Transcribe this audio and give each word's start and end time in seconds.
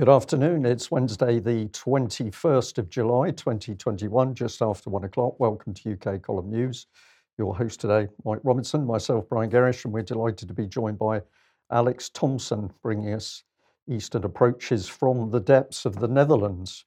Good 0.00 0.08
afternoon. 0.08 0.64
It's 0.64 0.90
Wednesday, 0.90 1.40
the 1.40 1.66
21st 1.66 2.78
of 2.78 2.88
July, 2.88 3.32
2021, 3.32 4.34
just 4.34 4.62
after 4.62 4.88
one 4.88 5.04
o'clock. 5.04 5.38
Welcome 5.38 5.74
to 5.74 5.92
UK 5.92 6.22
Column 6.22 6.48
News. 6.48 6.86
Your 7.36 7.54
host 7.54 7.80
today, 7.80 8.08
Mike 8.24 8.40
Robinson, 8.42 8.86
myself, 8.86 9.28
Brian 9.28 9.50
Gerrish, 9.50 9.84
and 9.84 9.92
we're 9.92 10.00
delighted 10.00 10.48
to 10.48 10.54
be 10.54 10.66
joined 10.66 10.98
by 10.98 11.20
Alex 11.70 12.08
Thompson, 12.08 12.72
bringing 12.82 13.12
us 13.12 13.42
Eastern 13.90 14.24
approaches 14.24 14.88
from 14.88 15.30
the 15.30 15.38
depths 15.38 15.84
of 15.84 15.96
the 15.96 16.08
Netherlands. 16.08 16.86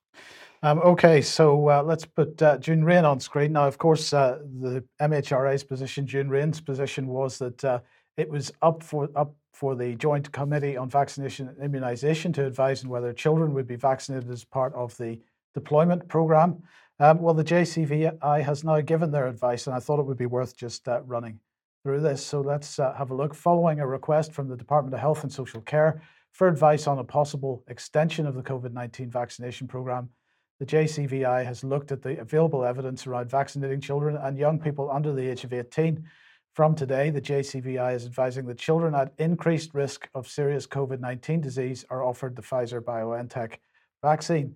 Um, 0.63 0.79
okay, 0.79 1.21
so 1.21 1.69
uh, 1.69 1.83
let's 1.83 2.05
put 2.05 2.41
uh, 2.41 2.57
June 2.57 2.83
Raine 2.83 3.05
on 3.05 3.19
screen. 3.19 3.53
Now, 3.53 3.67
of 3.67 3.77
course, 3.77 4.11
uh, 4.11 4.39
the 4.59 4.83
MHRA's 4.99 5.63
position, 5.63 6.07
June 6.07 6.29
Raine's 6.29 6.61
position 6.61 7.05
was 7.05 7.37
that 7.37 7.63
uh, 7.63 7.79
it 8.17 8.27
was 8.27 8.51
up 8.63 8.81
for 8.81 9.07
up 9.15 9.35
for 9.53 9.75
the 9.75 9.95
Joint 9.95 10.31
Committee 10.31 10.75
on 10.75 10.89
Vaccination 10.89 11.47
and 11.47 11.71
Immunisation 11.71 12.33
to 12.33 12.45
advise 12.45 12.83
on 12.83 12.89
whether 12.89 13.13
children 13.13 13.53
would 13.53 13.67
be 13.67 13.75
vaccinated 13.75 14.29
as 14.29 14.43
part 14.43 14.73
of 14.73 14.97
the 14.97 15.19
deployment 15.53 16.07
programme. 16.07 16.63
Um, 16.99 17.21
well, 17.21 17.35
the 17.35 17.43
JCVI 17.43 18.43
has 18.43 18.63
now 18.63 18.81
given 18.81 19.11
their 19.11 19.27
advice, 19.27 19.67
and 19.67 19.75
I 19.75 19.79
thought 19.79 19.99
it 19.99 20.05
would 20.05 20.17
be 20.17 20.25
worth 20.25 20.57
just 20.57 20.87
uh, 20.87 21.01
running 21.03 21.39
through 21.83 22.01
this. 22.01 22.25
So 22.25 22.41
let's 22.41 22.79
uh, 22.79 22.93
have 22.93 23.11
a 23.11 23.15
look. 23.15 23.35
Following 23.35 23.79
a 23.79 23.87
request 23.87 24.31
from 24.31 24.47
the 24.47 24.57
Department 24.57 24.93
of 24.95 24.99
Health 24.99 25.23
and 25.23 25.31
Social 25.31 25.61
Care 25.61 26.01
for 26.31 26.47
advice 26.47 26.87
on 26.87 26.99
a 26.99 27.03
possible 27.03 27.63
extension 27.67 28.25
of 28.25 28.35
the 28.35 28.41
COVID 28.41 28.73
19 28.73 29.11
vaccination 29.11 29.67
programme, 29.67 30.09
the 30.59 30.65
JCVI 30.65 31.45
has 31.45 31.63
looked 31.63 31.91
at 31.91 32.01
the 32.01 32.19
available 32.19 32.63
evidence 32.63 33.05
around 33.05 33.29
vaccinating 33.29 33.81
children 33.81 34.17
and 34.17 34.37
young 34.37 34.59
people 34.59 34.89
under 34.89 35.13
the 35.13 35.27
age 35.27 35.43
of 35.43 35.53
18 35.53 36.03
from 36.53 36.75
today, 36.75 37.09
the 37.09 37.21
JCVI 37.21 37.95
is 37.95 38.05
advising 38.05 38.45
that 38.45 38.59
children 38.59 38.93
at 38.93 39.11
increased 39.17 39.73
risk 39.73 40.07
of 40.13 40.27
serious 40.27 40.67
COVID 40.67 40.99
19 40.99 41.41
disease 41.41 41.83
are 41.89 42.03
offered 42.03 42.35
the 42.35 42.43
Pfizer 42.43 42.79
BioNTech 42.79 43.55
vaccine. 44.03 44.55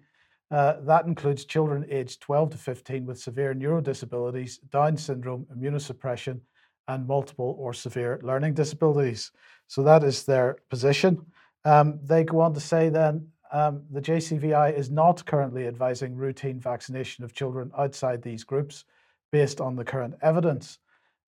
Uh, 0.51 0.75
that 0.81 1.05
includes 1.05 1.43
children 1.43 1.85
aged 1.89 2.21
12 2.21 2.51
to 2.51 2.57
15 2.57 3.05
with 3.05 3.19
severe 3.19 3.53
neurodisabilities, 3.53 4.59
Down 4.69 4.95
syndrome, 4.95 5.45
immunosuppression, 5.53 6.39
and 6.87 7.07
multiple 7.07 7.55
or 7.59 7.73
severe 7.73 8.19
learning 8.23 8.53
disabilities. 8.53 9.31
So 9.65 9.81
that 9.83 10.03
is 10.03 10.23
their 10.23 10.57
position. 10.69 11.25
Um, 11.65 11.99
they 12.03 12.23
go 12.23 12.39
on 12.41 12.53
to 12.53 12.59
say 12.59 12.89
then 12.89 13.27
um, 13.51 13.83
the 13.91 14.01
JCVI 14.01 14.77
is 14.77 14.91
not 14.91 15.25
currently 15.25 15.67
advising 15.67 16.15
routine 16.15 16.59
vaccination 16.59 17.23
of 17.23 17.33
children 17.33 17.71
outside 17.77 18.21
these 18.21 18.43
groups 18.43 18.85
based 19.31 19.59
on 19.59 19.75
the 19.75 19.83
current 19.83 20.13
evidence. 20.21 20.77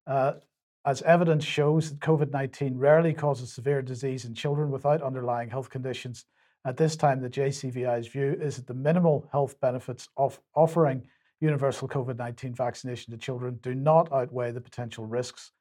Uh, 0.08 0.33
as 0.90 1.04
evidence 1.04 1.45
shows 1.45 1.92
that 1.92 2.00
COVID 2.00 2.32
19 2.32 2.76
rarely 2.76 3.14
causes 3.14 3.54
severe 3.54 3.84
disease 3.84 4.26
in 4.26 4.34
children 4.34 4.72
without 4.72 5.04
underlying 5.04 5.48
health 5.48 5.70
conditions, 5.70 6.26
at 6.66 6.78
this 6.78 6.95
time, 6.95 7.22
the 7.22 7.30
JCVI's 7.30 8.08
view 8.08 8.36
is 8.42 8.56
that 8.56 8.66
the 8.66 8.73
minimal 8.73 9.30
health 9.32 9.60
benefits 9.62 10.10
of 10.17 10.40
offering 10.56 11.04
universal 11.42 11.88
COVID 11.88 12.17
19 12.17 12.56
vaccination 12.56 13.12
to 13.12 13.20
children 13.20 13.60
do 13.62 13.76
not 13.76 14.12
outweigh 14.12 14.52
the 14.52 14.60
potential 14.60 15.06
risks. 15.06 15.52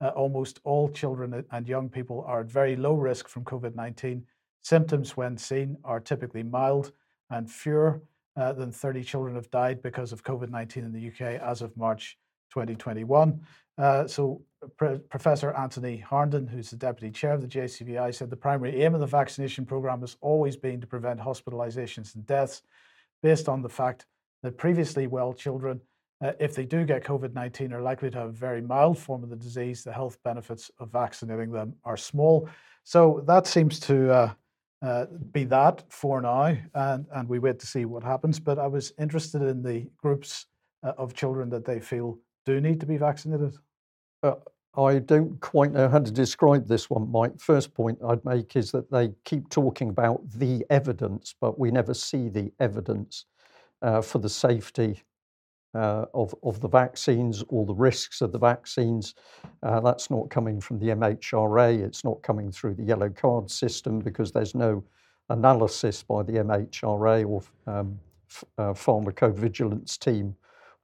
Uh, 0.00 0.08
almost 0.10 0.60
all 0.62 0.88
children 0.88 1.44
and 1.50 1.66
young 1.66 1.88
people 1.88 2.22
are 2.24 2.42
at 2.42 2.46
very 2.46 2.76
low 2.76 2.94
risk 2.94 3.28
from 3.28 3.42
COVID 3.42 3.74
19. 3.74 4.24
Symptoms, 4.62 5.16
when 5.16 5.36
seen, 5.36 5.76
are 5.82 5.98
typically 5.98 6.44
mild, 6.44 6.92
and 7.30 7.50
fewer 7.50 8.02
uh, 8.36 8.52
than 8.52 8.70
30 8.70 9.02
children 9.02 9.34
have 9.34 9.50
died 9.50 9.82
because 9.82 10.12
of 10.12 10.22
COVID 10.22 10.50
19 10.50 10.84
in 10.84 10.92
the 10.92 11.08
UK 11.08 11.42
as 11.42 11.60
of 11.60 11.76
March 11.76 12.16
2021. 12.50 13.40
Uh, 13.78 14.06
so 14.06 14.42
Professor 14.76 15.52
Anthony 15.52 16.02
Harnden, 16.08 16.48
who's 16.48 16.70
the 16.70 16.76
deputy 16.76 17.10
chair 17.10 17.32
of 17.32 17.42
the 17.42 17.46
JCVI, 17.46 18.14
said 18.14 18.30
the 18.30 18.36
primary 18.36 18.82
aim 18.82 18.94
of 18.94 19.00
the 19.00 19.06
vaccination 19.06 19.66
program 19.66 20.00
has 20.00 20.16
always 20.20 20.56
been 20.56 20.80
to 20.80 20.86
prevent 20.86 21.20
hospitalizations 21.20 22.14
and 22.14 22.26
deaths 22.26 22.62
based 23.22 23.48
on 23.48 23.62
the 23.62 23.68
fact 23.68 24.06
that 24.42 24.58
previously 24.58 25.06
well 25.06 25.32
children, 25.32 25.80
uh, 26.22 26.32
if 26.40 26.54
they 26.54 26.64
do 26.64 26.84
get 26.84 27.04
COVID 27.04 27.34
19, 27.34 27.72
are 27.72 27.82
likely 27.82 28.10
to 28.10 28.18
have 28.18 28.28
a 28.28 28.32
very 28.32 28.62
mild 28.62 28.98
form 28.98 29.22
of 29.22 29.30
the 29.30 29.36
disease. 29.36 29.84
The 29.84 29.92
health 29.92 30.18
benefits 30.24 30.70
of 30.78 30.90
vaccinating 30.90 31.52
them 31.52 31.74
are 31.84 31.96
small. 31.96 32.48
So 32.84 33.22
that 33.26 33.46
seems 33.46 33.78
to 33.80 34.12
uh, 34.12 34.32
uh, 34.82 35.06
be 35.32 35.44
that 35.44 35.84
for 35.88 36.20
now, 36.20 36.56
and, 36.74 37.06
and 37.12 37.28
we 37.28 37.38
wait 37.38 37.58
to 37.60 37.66
see 37.66 37.84
what 37.84 38.02
happens. 38.02 38.40
But 38.40 38.58
I 38.58 38.66
was 38.66 38.92
interested 38.98 39.42
in 39.42 39.62
the 39.62 39.86
groups 39.96 40.46
uh, 40.82 40.92
of 40.98 41.14
children 41.14 41.50
that 41.50 41.64
they 41.64 41.80
feel 41.80 42.18
do 42.46 42.60
need 42.60 42.80
to 42.80 42.86
be 42.86 42.96
vaccinated. 42.96 43.54
Uh, 44.22 44.36
I 44.76 45.00
don't 45.00 45.40
quite 45.40 45.72
know 45.72 45.88
how 45.88 45.98
to 45.98 46.10
describe 46.10 46.68
this 46.68 46.88
one, 46.88 47.10
Mike. 47.10 47.40
First 47.40 47.74
point 47.74 47.98
I'd 48.06 48.24
make 48.24 48.56
is 48.56 48.70
that 48.72 48.90
they 48.90 49.12
keep 49.24 49.48
talking 49.48 49.88
about 49.88 50.20
the 50.30 50.64
evidence, 50.70 51.34
but 51.40 51.58
we 51.58 51.70
never 51.70 51.92
see 51.92 52.28
the 52.28 52.52
evidence 52.60 53.26
uh, 53.82 54.00
for 54.00 54.18
the 54.18 54.28
safety 54.28 55.02
uh, 55.74 56.06
of, 56.14 56.34
of 56.42 56.60
the 56.60 56.68
vaccines 56.68 57.42
or 57.48 57.66
the 57.66 57.74
risks 57.74 58.20
of 58.20 58.32
the 58.32 58.38
vaccines. 58.38 59.14
Uh, 59.62 59.80
that's 59.80 60.10
not 60.10 60.30
coming 60.30 60.60
from 60.60 60.78
the 60.78 60.88
MHRA, 60.88 61.80
it's 61.80 62.04
not 62.04 62.22
coming 62.22 62.52
through 62.52 62.74
the 62.74 62.84
yellow 62.84 63.10
card 63.10 63.50
system 63.50 63.98
because 63.98 64.30
there's 64.30 64.54
no 64.54 64.84
analysis 65.30 66.02
by 66.02 66.22
the 66.22 66.32
MHRA 66.32 67.26
or 67.26 67.42
um, 67.66 67.98
uh, 68.58 68.72
pharmacovigilance 68.72 69.98
team 69.98 70.36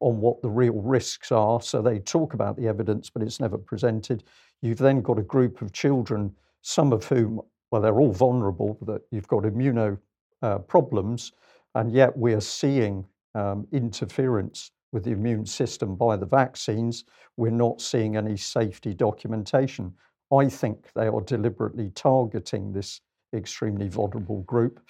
on 0.03 0.21
what 0.21 0.43
the 0.43 0.51
real 0.51 0.75
risks 0.75 1.31
are. 1.33 1.61
So 1.63 1.81
they 1.81 1.99
talk 2.01 2.35
about 2.35 2.57
the 2.57 2.67
evidence, 2.67 3.09
but 3.09 3.23
it's 3.23 3.41
never 3.41 3.57
presented. 3.57 4.25
You've 4.61 4.79
then 4.79 5.01
got 5.01 5.19
a 5.19 5.23
group 5.23 5.63
of 5.63 5.73
children, 5.73 6.35
some 6.63 6.93
of 6.93 7.05
whom, 7.05 7.41
well, 7.71 7.81
they're 7.81 8.01
all 8.01 8.13
vulnerable, 8.13 8.79
that 8.83 9.03
you've 9.11 9.29
got 9.29 9.45
immuno 9.45 9.99
uh, 10.43 10.59
problems, 10.59 11.33
and 11.75 11.93
yet 11.93 12.17
we 12.17 12.35
are 12.35 12.41
seeing 12.41 13.07
um, 13.35 13.67
interference 13.73 14.73
with 14.93 15.05
the 15.05 15.13
immune 15.13 15.47
system 15.47 15.95
by 15.97 16.17
the 16.17 16.27
vaccines. 16.27 17.05
We're 17.37 17.51
not 17.51 17.81
seeing 17.81 18.17
any 18.17 18.37
safety 18.37 18.95
documentation. 18.95 19.95
I 20.33 20.49
think 20.49 20.89
they 20.95 21.07
are 21.07 21.21
deliberately 21.21 21.91
targeting 21.95 22.73
this 22.73 23.01
extremely 23.35 23.89
vulnerable 23.89 24.43
group 24.43 24.81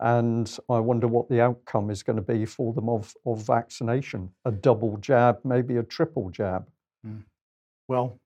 and 0.00 0.58
I 0.68 0.78
wonder 0.78 1.06
what 1.06 1.28
the 1.28 1.40
outcome 1.40 1.90
is 1.90 2.02
going 2.02 2.16
to 2.16 2.22
be 2.22 2.44
for 2.44 2.72
them 2.72 2.88
of, 2.88 3.14
of 3.24 3.46
vaccination 3.46 4.30
a 4.44 4.50
double 4.50 4.96
jab, 4.98 5.38
maybe 5.44 5.76
a 5.76 5.82
triple 5.82 6.30
jab. 6.30 6.68
Mm. 7.06 7.22
Well, 7.88 8.18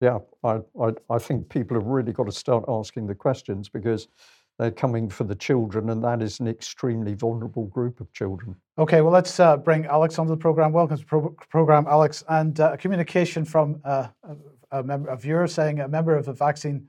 yeah, 0.00 0.18
I, 0.44 0.60
I, 0.80 0.92
I 1.10 1.18
think 1.18 1.48
people 1.48 1.76
have 1.76 1.86
really 1.86 2.12
got 2.12 2.26
to 2.26 2.32
start 2.32 2.64
asking 2.68 3.06
the 3.06 3.14
questions 3.14 3.68
because 3.68 4.08
they're 4.58 4.70
coming 4.72 5.08
for 5.08 5.24
the 5.24 5.34
children, 5.36 5.90
and 5.90 6.02
that 6.02 6.20
is 6.20 6.40
an 6.40 6.48
extremely 6.48 7.14
vulnerable 7.14 7.66
group 7.66 8.00
of 8.00 8.12
children. 8.12 8.56
Okay, 8.76 9.00
well, 9.00 9.12
let's 9.12 9.38
uh, 9.38 9.56
bring 9.56 9.86
Alex 9.86 10.18
onto 10.18 10.30
the 10.30 10.36
program. 10.36 10.72
Welcome 10.72 10.96
to 10.96 11.02
the 11.02 11.06
pro- 11.06 11.36
program, 11.48 11.86
Alex. 11.88 12.24
And 12.28 12.58
uh, 12.58 12.72
a 12.72 12.76
communication 12.76 13.44
from 13.44 13.80
uh, 13.84 14.08
a, 14.24 14.78
a, 14.78 14.82
member, 14.82 15.10
a 15.10 15.16
viewer 15.16 15.46
saying 15.46 15.80
a 15.80 15.88
member 15.88 16.16
of 16.16 16.26
the 16.26 16.32
vaccine 16.32 16.88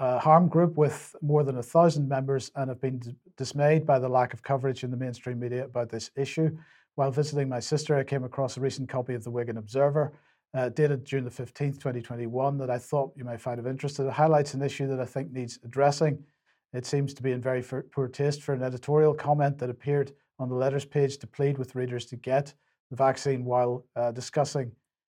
uh, 0.00 0.18
harm 0.18 0.48
group 0.48 0.76
with 0.76 1.14
more 1.20 1.44
than 1.44 1.58
a 1.58 1.62
thousand 1.62 2.08
members 2.08 2.50
and 2.56 2.70
have 2.70 2.80
been 2.80 2.98
d- 2.98 3.14
dismayed 3.36 3.86
by 3.86 3.98
the 3.98 4.08
lack 4.08 4.32
of 4.32 4.42
coverage 4.42 4.82
in 4.82 4.90
the 4.90 4.96
mainstream 4.96 5.38
media 5.38 5.64
about 5.66 5.90
this 5.90 6.10
issue. 6.16 6.56
While 6.94 7.10
visiting 7.10 7.50
my 7.50 7.60
sister, 7.60 7.94
I 7.94 8.02
came 8.02 8.24
across 8.24 8.56
a 8.56 8.60
recent 8.62 8.88
copy 8.88 9.12
of 9.12 9.22
the 9.22 9.30
Wigan 9.30 9.58
Observer, 9.58 10.14
uh, 10.54 10.70
dated 10.70 11.04
June 11.04 11.24
the 11.24 11.30
15th, 11.30 11.74
2021, 11.74 12.56
that 12.56 12.70
I 12.70 12.78
thought 12.78 13.12
you 13.14 13.24
might 13.24 13.42
find 13.42 13.60
of 13.60 13.66
interest. 13.66 14.00
It 14.00 14.10
highlights 14.10 14.54
an 14.54 14.62
issue 14.62 14.86
that 14.88 15.00
I 15.00 15.04
think 15.04 15.32
needs 15.32 15.58
addressing. 15.64 16.24
It 16.72 16.86
seems 16.86 17.12
to 17.14 17.22
be 17.22 17.32
in 17.32 17.42
very 17.42 17.62
poor 17.62 18.08
taste 18.08 18.40
for 18.40 18.54
an 18.54 18.62
editorial 18.62 19.12
comment 19.12 19.58
that 19.58 19.68
appeared 19.68 20.12
on 20.38 20.48
the 20.48 20.54
letters 20.54 20.86
page 20.86 21.18
to 21.18 21.26
plead 21.26 21.58
with 21.58 21.74
readers 21.74 22.06
to 22.06 22.16
get 22.16 22.54
the 22.88 22.96
vaccine 22.96 23.44
while 23.44 23.84
uh, 23.96 24.12
discussing 24.12 24.72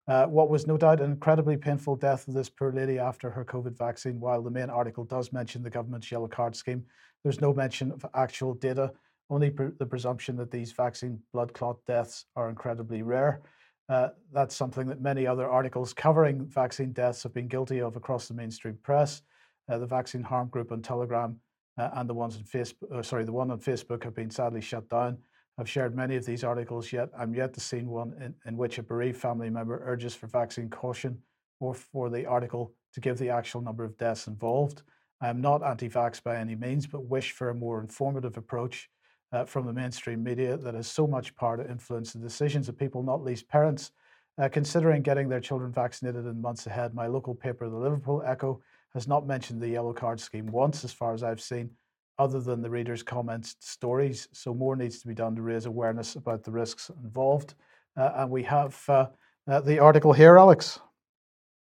uh, 0.07 0.25
what 0.25 0.49
was 0.49 0.67
no 0.67 0.77
doubt 0.77 0.99
an 0.99 1.11
incredibly 1.11 1.55
painful 1.55 1.95
death 1.95 2.27
of 2.27 2.33
this 2.33 2.49
poor 2.49 2.71
lady 2.71 2.99
after 2.99 3.29
her 3.29 3.45
COVID 3.45 3.77
vaccine, 3.77 4.19
while 4.19 4.41
the 4.41 4.51
main 4.51 4.69
article 4.69 5.05
does 5.05 5.31
mention 5.31 5.63
the 5.63 5.69
government's 5.69 6.11
yellow 6.11 6.27
card 6.27 6.55
scheme, 6.55 6.83
there's 7.23 7.39
no 7.39 7.53
mention 7.53 7.91
of 7.91 8.05
actual 8.13 8.53
data, 8.53 8.91
only 9.29 9.49
the 9.49 9.85
presumption 9.85 10.35
that 10.35 10.51
these 10.51 10.73
vaccine 10.73 11.19
blood 11.31 11.53
clot 11.53 11.77
deaths 11.85 12.25
are 12.35 12.49
incredibly 12.49 13.01
rare. 13.01 13.41
Uh, 13.89 14.09
that's 14.31 14.55
something 14.55 14.87
that 14.87 15.01
many 15.01 15.25
other 15.25 15.47
articles 15.47 15.93
covering 15.93 16.45
vaccine 16.47 16.91
deaths 16.91 17.23
have 17.23 17.33
been 17.33 17.47
guilty 17.47 17.79
of 17.81 17.95
across 17.95 18.27
the 18.27 18.33
mainstream 18.33 18.77
press. 18.83 19.21
Uh, 19.69 19.77
the 19.77 19.85
Vaccine 19.85 20.23
Harm 20.23 20.49
Group 20.49 20.73
on 20.73 20.81
Telegram 20.81 21.39
uh, 21.77 21.89
and 21.93 22.09
the 22.09 22.13
ones 22.13 22.35
on 22.35 22.43
Facebook, 22.43 22.91
uh, 22.93 23.01
sorry, 23.01 23.23
the 23.23 23.31
one 23.31 23.49
on 23.51 23.59
Facebook 23.59 24.03
have 24.03 24.15
been 24.15 24.29
sadly 24.29 24.61
shut 24.61 24.89
down. 24.89 25.17
I've 25.57 25.69
shared 25.69 25.95
many 25.95 26.15
of 26.15 26.25
these 26.25 26.43
articles 26.43 26.91
yet. 26.91 27.09
I'm 27.17 27.35
yet 27.35 27.53
to 27.53 27.59
see 27.59 27.81
one 27.81 28.13
in, 28.19 28.33
in 28.45 28.57
which 28.57 28.79
a 28.79 28.83
bereaved 28.83 29.17
family 29.17 29.49
member 29.49 29.81
urges 29.85 30.15
for 30.15 30.27
vaccine 30.27 30.69
caution 30.69 31.21
or 31.59 31.73
for 31.73 32.09
the 32.09 32.25
article 32.25 32.73
to 32.93 32.99
give 32.99 33.17
the 33.17 33.29
actual 33.29 33.61
number 33.61 33.83
of 33.83 33.97
deaths 33.97 34.27
involved. 34.27 34.81
I 35.21 35.29
am 35.29 35.41
not 35.41 35.63
anti 35.63 35.89
vax 35.89 36.21
by 36.21 36.37
any 36.37 36.55
means, 36.55 36.87
but 36.87 37.05
wish 37.05 37.31
for 37.31 37.49
a 37.49 37.55
more 37.55 37.79
informative 37.79 38.35
approach 38.37 38.89
uh, 39.31 39.45
from 39.45 39.65
the 39.65 39.73
mainstream 39.73 40.23
media 40.23 40.57
that 40.57 40.73
has 40.73 40.87
so 40.87 41.07
much 41.07 41.35
power 41.35 41.57
to 41.57 41.69
influence 41.69 42.13
the 42.13 42.19
decisions 42.19 42.67
of 42.67 42.77
people, 42.77 43.03
not 43.03 43.23
least 43.23 43.47
parents, 43.47 43.91
uh, 44.37 44.49
considering 44.49 45.01
getting 45.01 45.29
their 45.29 45.39
children 45.39 45.71
vaccinated 45.71 46.25
in 46.25 46.41
months 46.41 46.67
ahead. 46.67 46.93
My 46.93 47.07
local 47.07 47.35
paper, 47.35 47.69
the 47.69 47.77
Liverpool 47.77 48.23
Echo, 48.25 48.61
has 48.93 49.07
not 49.07 49.25
mentioned 49.25 49.61
the 49.61 49.69
yellow 49.69 49.93
card 49.93 50.19
scheme 50.19 50.47
once, 50.47 50.83
as 50.83 50.93
far 50.93 51.13
as 51.13 51.23
I've 51.23 51.41
seen. 51.41 51.69
Other 52.19 52.39
than 52.39 52.61
the 52.61 52.69
readers' 52.69 53.03
comments 53.03 53.55
stories. 53.59 54.27
So 54.31 54.53
more 54.53 54.75
needs 54.75 54.99
to 54.99 55.07
be 55.07 55.13
done 55.13 55.35
to 55.35 55.41
raise 55.41 55.65
awareness 55.65 56.15
about 56.15 56.43
the 56.43 56.51
risks 56.51 56.91
involved. 57.03 57.55
Uh, 57.97 58.11
and 58.15 58.31
we 58.31 58.43
have 58.43 58.81
uh, 58.87 59.07
uh, 59.47 59.61
the 59.61 59.79
article 59.79 60.13
here, 60.13 60.37
Alex. 60.37 60.79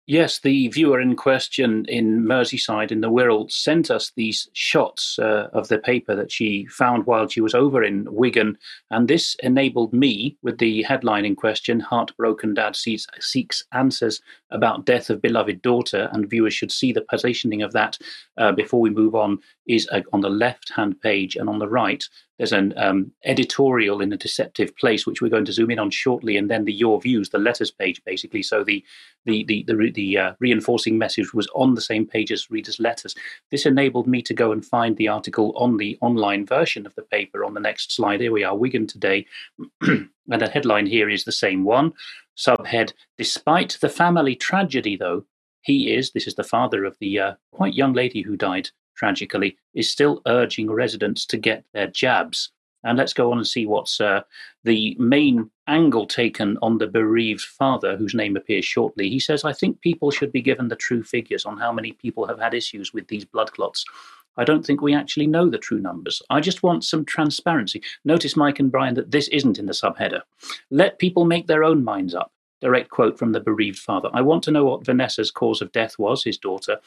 Yes, 0.07 0.39
the 0.39 0.68
viewer 0.69 1.00
in 1.00 1.15
question 1.15 1.86
in 1.88 2.25
Merseyside 2.25 2.92
in 2.92 3.01
the 3.01 3.09
Wirral 3.09 3.51
sent 3.51 3.92
us 3.92 4.12
these 4.15 4.50
shots 4.53 5.19
uh, 5.19 5.48
of 5.53 5.68
the 5.68 5.77
paper 5.77 6.15
that 6.15 6.31
she 6.31 6.65
found 6.65 7.06
while 7.06 7.27
she 7.27 7.39
was 7.39 7.53
over 7.53 7.83
in 7.83 8.07
Wigan. 8.12 8.57
And 8.89 9.07
this 9.07 9.36
enabled 9.44 9.94
me, 9.94 10.38
with 10.42 10.57
the 10.57 10.81
headline 10.81 11.24
in 11.24 11.36
question 11.36 11.80
Heartbroken 11.80 12.56
Dad 12.56 12.75
seeks, 12.75 13.06
seeks 13.19 13.63
Answers 13.74 14.21
About 14.50 14.86
Death 14.86 15.12
of 15.12 15.21
Beloved 15.21 15.62
Daughter. 15.62 16.09
And 16.12 16.30
viewers 16.30 16.56
should 16.56 16.71
see 16.71 16.92
the 16.92 17.06
positioning 17.09 17.62
of 17.62 17.71
that 17.74 18.00
uh, 18.38 18.51
before 18.51 18.81
we 18.81 18.89
move 18.89 19.13
on, 19.13 19.38
is 19.68 19.88
uh, 19.92 20.01
on 20.13 20.21
the 20.21 20.30
left 20.30 20.71
hand 20.75 21.00
page. 21.00 21.36
And 21.36 21.48
on 21.48 21.59
the 21.59 21.69
right, 21.69 22.03
there's 22.41 22.53
an 22.53 22.73
um, 22.75 23.11
editorial 23.23 24.01
in 24.01 24.11
a 24.11 24.17
deceptive 24.17 24.75
place, 24.75 25.05
which 25.05 25.21
we're 25.21 25.29
going 25.29 25.45
to 25.45 25.53
zoom 25.53 25.69
in 25.69 25.77
on 25.77 25.91
shortly, 25.91 26.38
and 26.38 26.49
then 26.49 26.65
the 26.65 26.73
your 26.73 26.99
views, 26.99 27.29
the 27.29 27.38
letters 27.38 27.69
page, 27.69 28.03
basically. 28.03 28.41
So 28.41 28.63
the 28.63 28.83
the 29.25 29.43
the 29.43 29.63
the, 29.67 29.91
the 29.91 30.17
uh, 30.17 30.33
reinforcing 30.39 30.97
message 30.97 31.35
was 31.35 31.47
on 31.53 31.75
the 31.75 31.81
same 31.81 32.07
page 32.07 32.31
as 32.31 32.49
readers' 32.49 32.79
letters. 32.79 33.13
This 33.51 33.67
enabled 33.67 34.07
me 34.07 34.23
to 34.23 34.33
go 34.33 34.51
and 34.51 34.65
find 34.65 34.97
the 34.97 35.07
article 35.07 35.53
on 35.55 35.77
the 35.77 35.99
online 36.01 36.43
version 36.47 36.88
of 36.88 36.95
the 36.95 37.03
paper. 37.03 37.45
On 37.45 37.53
the 37.53 37.59
next 37.59 37.95
slide, 37.95 38.21
here 38.21 38.31
we 38.31 38.43
are, 38.43 38.57
Wigan 38.57 38.88
today, 38.88 39.27
and 39.81 40.09
the 40.27 40.49
headline 40.49 40.88
here 40.88 41.11
is 41.11 41.25
the 41.25 41.31
same 41.31 41.63
one. 41.63 41.93
Subhead: 42.35 42.93
Despite 43.19 43.77
the 43.81 43.89
family 43.89 44.35
tragedy, 44.35 44.95
though, 44.95 45.25
he 45.61 45.93
is. 45.93 46.11
This 46.11 46.25
is 46.25 46.33
the 46.33 46.43
father 46.43 46.85
of 46.85 46.97
the 46.99 47.19
uh, 47.19 47.33
quite 47.51 47.75
young 47.75 47.93
lady 47.93 48.23
who 48.23 48.35
died 48.35 48.71
tragically, 48.95 49.57
is 49.73 49.91
still 49.91 50.21
urging 50.25 50.69
residents 50.69 51.25
to 51.27 51.38
get 51.38 51.63
their 51.73 51.88
jabs. 51.88 52.51
And 52.83 52.97
let's 52.97 53.13
go 53.13 53.31
on 53.31 53.38
and 53.38 53.47
see 53.47 53.65
what's 53.65 54.01
uh, 54.01 54.21
the 54.63 54.95
main 54.99 55.49
angle 55.67 56.07
taken 56.07 56.57
on 56.61 56.77
the 56.79 56.88
bereaved 56.88 57.41
father, 57.41 57.95
whose 57.95 58.15
name 58.15 58.35
appears 58.35 58.65
shortly. 58.65 59.09
He 59.09 59.19
says, 59.19 59.45
I 59.45 59.53
think 59.53 59.81
people 59.81 60.09
should 60.09 60.31
be 60.31 60.41
given 60.41 60.67
the 60.67 60.75
true 60.75 61.03
figures 61.03 61.45
on 61.45 61.57
how 61.57 61.71
many 61.71 61.91
people 61.91 62.25
have 62.25 62.39
had 62.39 62.53
issues 62.53 62.93
with 62.93 63.07
these 63.07 63.25
blood 63.25 63.51
clots. 63.51 63.85
I 64.38 64.45
don't 64.45 64.65
think 64.65 64.81
we 64.81 64.95
actually 64.95 65.27
know 65.27 65.49
the 65.49 65.57
true 65.57 65.79
numbers. 65.79 66.21
I 66.29 66.39
just 66.39 66.63
want 66.63 66.83
some 66.83 67.05
transparency. 67.05 67.83
Notice, 68.05 68.35
Mike 68.35 68.59
and 68.59 68.71
Brian, 68.71 68.95
that 68.95 69.11
this 69.11 69.27
isn't 69.27 69.59
in 69.59 69.65
the 69.65 69.73
subheader. 69.73 70.21
Let 70.69 70.99
people 70.99 71.25
make 71.25 71.47
their 71.47 71.63
own 71.63 71.83
minds 71.83 72.15
up. 72.15 72.31
Direct 72.61 72.89
quote 72.89 73.19
from 73.19 73.31
the 73.31 73.39
bereaved 73.39 73.79
father. 73.79 74.09
I 74.13 74.21
want 74.21 74.43
to 74.43 74.51
know 74.51 74.65
what 74.65 74.85
Vanessa's 74.85 75.31
cause 75.31 75.61
of 75.61 75.71
death 75.71 75.97
was, 75.99 76.23
his 76.23 76.38
daughter, 76.38 76.77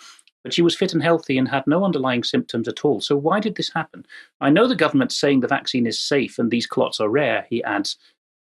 but 0.44 0.52
she 0.52 0.62
was 0.62 0.76
fit 0.76 0.93
and 0.93 1.02
healthy 1.02 1.37
and 1.38 1.49
had 1.49 1.67
no 1.67 1.85
underlying 1.85 2.23
symptoms 2.23 2.69
at 2.69 2.85
all. 2.85 3.00
So 3.00 3.17
why 3.17 3.41
did 3.41 3.56
this 3.56 3.73
happen? 3.73 4.06
I 4.41 4.50
know 4.50 4.69
the 4.69 4.76
government's 4.76 5.17
saying 5.17 5.41
the 5.41 5.49
vaccine 5.49 5.87
is 5.87 5.99
safe 5.99 6.38
and 6.38 6.50
these 6.50 6.67
clots 6.67 7.00
are 7.00 7.08
rare, 7.08 7.46
he 7.49 7.64
adds. 7.64 7.96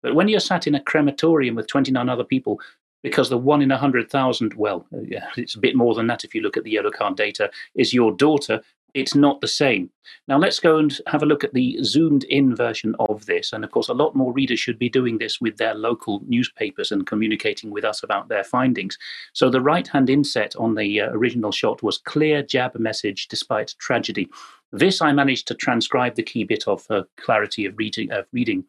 But 0.01 0.15
when 0.15 0.29
you're 0.29 0.39
sat 0.39 0.65
in 0.65 0.75
a 0.75 0.81
crematorium 0.81 1.55
with 1.55 1.67
29 1.67 2.07
other 2.07 2.23
people, 2.23 2.59
because 3.03 3.29
the 3.29 3.37
one 3.37 3.61
in 3.61 3.71
a 3.71 3.75
100,000, 3.75 4.53
well, 4.55 4.87
it's 4.91 5.55
a 5.55 5.59
bit 5.59 5.75
more 5.75 5.93
than 5.93 6.07
that 6.07 6.23
if 6.23 6.33
you 6.33 6.41
look 6.41 6.57
at 6.57 6.63
the 6.63 6.71
yellow 6.71 6.91
card 6.91 7.17
data, 7.17 7.51
is 7.75 7.93
your 7.93 8.13
daughter, 8.13 8.61
it's 8.93 9.15
not 9.15 9.41
the 9.41 9.47
same. 9.47 9.89
Now, 10.27 10.37
let's 10.37 10.59
go 10.59 10.77
and 10.77 10.97
have 11.07 11.23
a 11.23 11.25
look 11.25 11.43
at 11.43 11.53
the 11.53 11.77
zoomed 11.83 12.23
in 12.25 12.55
version 12.55 12.95
of 12.99 13.25
this. 13.25 13.53
And 13.53 13.63
of 13.63 13.71
course, 13.71 13.89
a 13.89 13.93
lot 13.93 14.15
more 14.15 14.33
readers 14.33 14.59
should 14.59 14.79
be 14.79 14.89
doing 14.89 15.17
this 15.17 15.39
with 15.39 15.57
their 15.57 15.75
local 15.75 16.21
newspapers 16.27 16.91
and 16.91 17.05
communicating 17.05 17.71
with 17.71 17.83
us 17.83 18.03
about 18.03 18.29
their 18.29 18.43
findings. 18.43 18.97
So, 19.33 19.49
the 19.49 19.61
right 19.61 19.87
hand 19.87 20.09
inset 20.09 20.55
on 20.55 20.75
the 20.75 21.01
uh, 21.01 21.09
original 21.11 21.51
shot 21.51 21.83
was 21.83 21.97
clear 21.97 22.43
jab 22.43 22.77
message 22.79 23.27
despite 23.27 23.75
tragedy. 23.79 24.27
This 24.71 25.01
I 25.01 25.11
managed 25.13 25.47
to 25.47 25.55
transcribe 25.55 26.15
the 26.15 26.23
key 26.23 26.43
bit 26.43 26.67
of 26.67 26.83
for 26.83 27.05
clarity 27.17 27.65
of 27.65 27.77
reading. 27.77 28.11
Of 28.11 28.25
reading. 28.31 28.65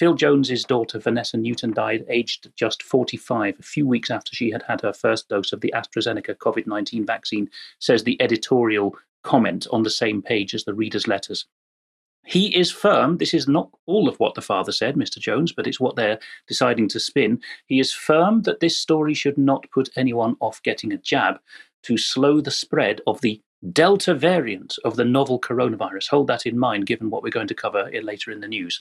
Phil 0.00 0.14
Jones's 0.14 0.64
daughter 0.64 0.98
Vanessa 0.98 1.36
Newton 1.36 1.74
died 1.74 2.06
aged 2.08 2.50
just 2.56 2.82
45, 2.82 3.58
a 3.58 3.62
few 3.62 3.86
weeks 3.86 4.10
after 4.10 4.34
she 4.34 4.50
had 4.50 4.62
had 4.62 4.80
her 4.80 4.94
first 4.94 5.28
dose 5.28 5.52
of 5.52 5.60
the 5.60 5.74
AstraZeneca 5.76 6.36
COVID 6.36 6.66
19 6.66 7.04
vaccine, 7.04 7.50
says 7.80 8.02
the 8.02 8.16
editorial 8.22 8.96
comment 9.22 9.66
on 9.70 9.82
the 9.82 9.90
same 9.90 10.22
page 10.22 10.54
as 10.54 10.64
the 10.64 10.74
reader's 10.74 11.06
letters. 11.06 11.46
He 12.26 12.54
is 12.56 12.70
firm. 12.70 13.16
This 13.16 13.32
is 13.34 13.48
not 13.48 13.70
all 13.86 14.08
of 14.08 14.20
what 14.20 14.34
the 14.34 14.42
father 14.42 14.72
said, 14.72 14.94
Mr. 14.94 15.18
Jones, 15.18 15.52
but 15.52 15.66
it's 15.66 15.80
what 15.80 15.96
they're 15.96 16.18
deciding 16.46 16.88
to 16.88 17.00
spin. 17.00 17.40
He 17.66 17.80
is 17.80 17.92
firm 17.92 18.42
that 18.42 18.60
this 18.60 18.78
story 18.78 19.14
should 19.14 19.38
not 19.38 19.66
put 19.72 19.88
anyone 19.96 20.36
off 20.40 20.62
getting 20.62 20.92
a 20.92 20.98
jab 20.98 21.40
to 21.84 21.96
slow 21.96 22.40
the 22.40 22.50
spread 22.50 23.00
of 23.06 23.20
the 23.20 23.40
Delta 23.72 24.14
variant 24.14 24.76
of 24.84 24.96
the 24.96 25.04
novel 25.04 25.40
coronavirus. 25.40 26.08
Hold 26.08 26.28
that 26.28 26.46
in 26.46 26.58
mind, 26.58 26.86
given 26.86 27.10
what 27.10 27.22
we're 27.22 27.30
going 27.30 27.48
to 27.48 27.54
cover 27.54 27.90
later 28.02 28.30
in 28.30 28.40
the 28.40 28.48
news. 28.48 28.80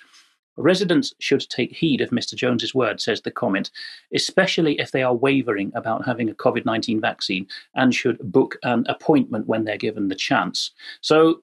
Residents 0.58 1.14
should 1.20 1.48
take 1.50 1.76
heed 1.76 2.02
of 2.02 2.10
Mr. 2.10 2.36
Jones's 2.36 2.76
word, 2.76 3.00
says 3.00 3.22
the 3.22 3.32
comment, 3.32 3.72
especially 4.14 4.80
if 4.80 4.92
they 4.92 5.04
are 5.04 5.16
wavering 5.16 5.72
about 5.76 6.06
having 6.06 6.30
a 6.30 6.36
COVID 6.36 6.66
19 6.66 7.00
vaccine 7.00 7.48
and 7.76 7.94
should 7.96 8.18
book 8.20 8.58
an 8.64 8.86
appointment 8.90 9.48
when 9.48 9.64
they're 9.64 9.78
given 9.78 10.08
the 10.08 10.16
chance. 10.16 10.72
So 11.02 11.42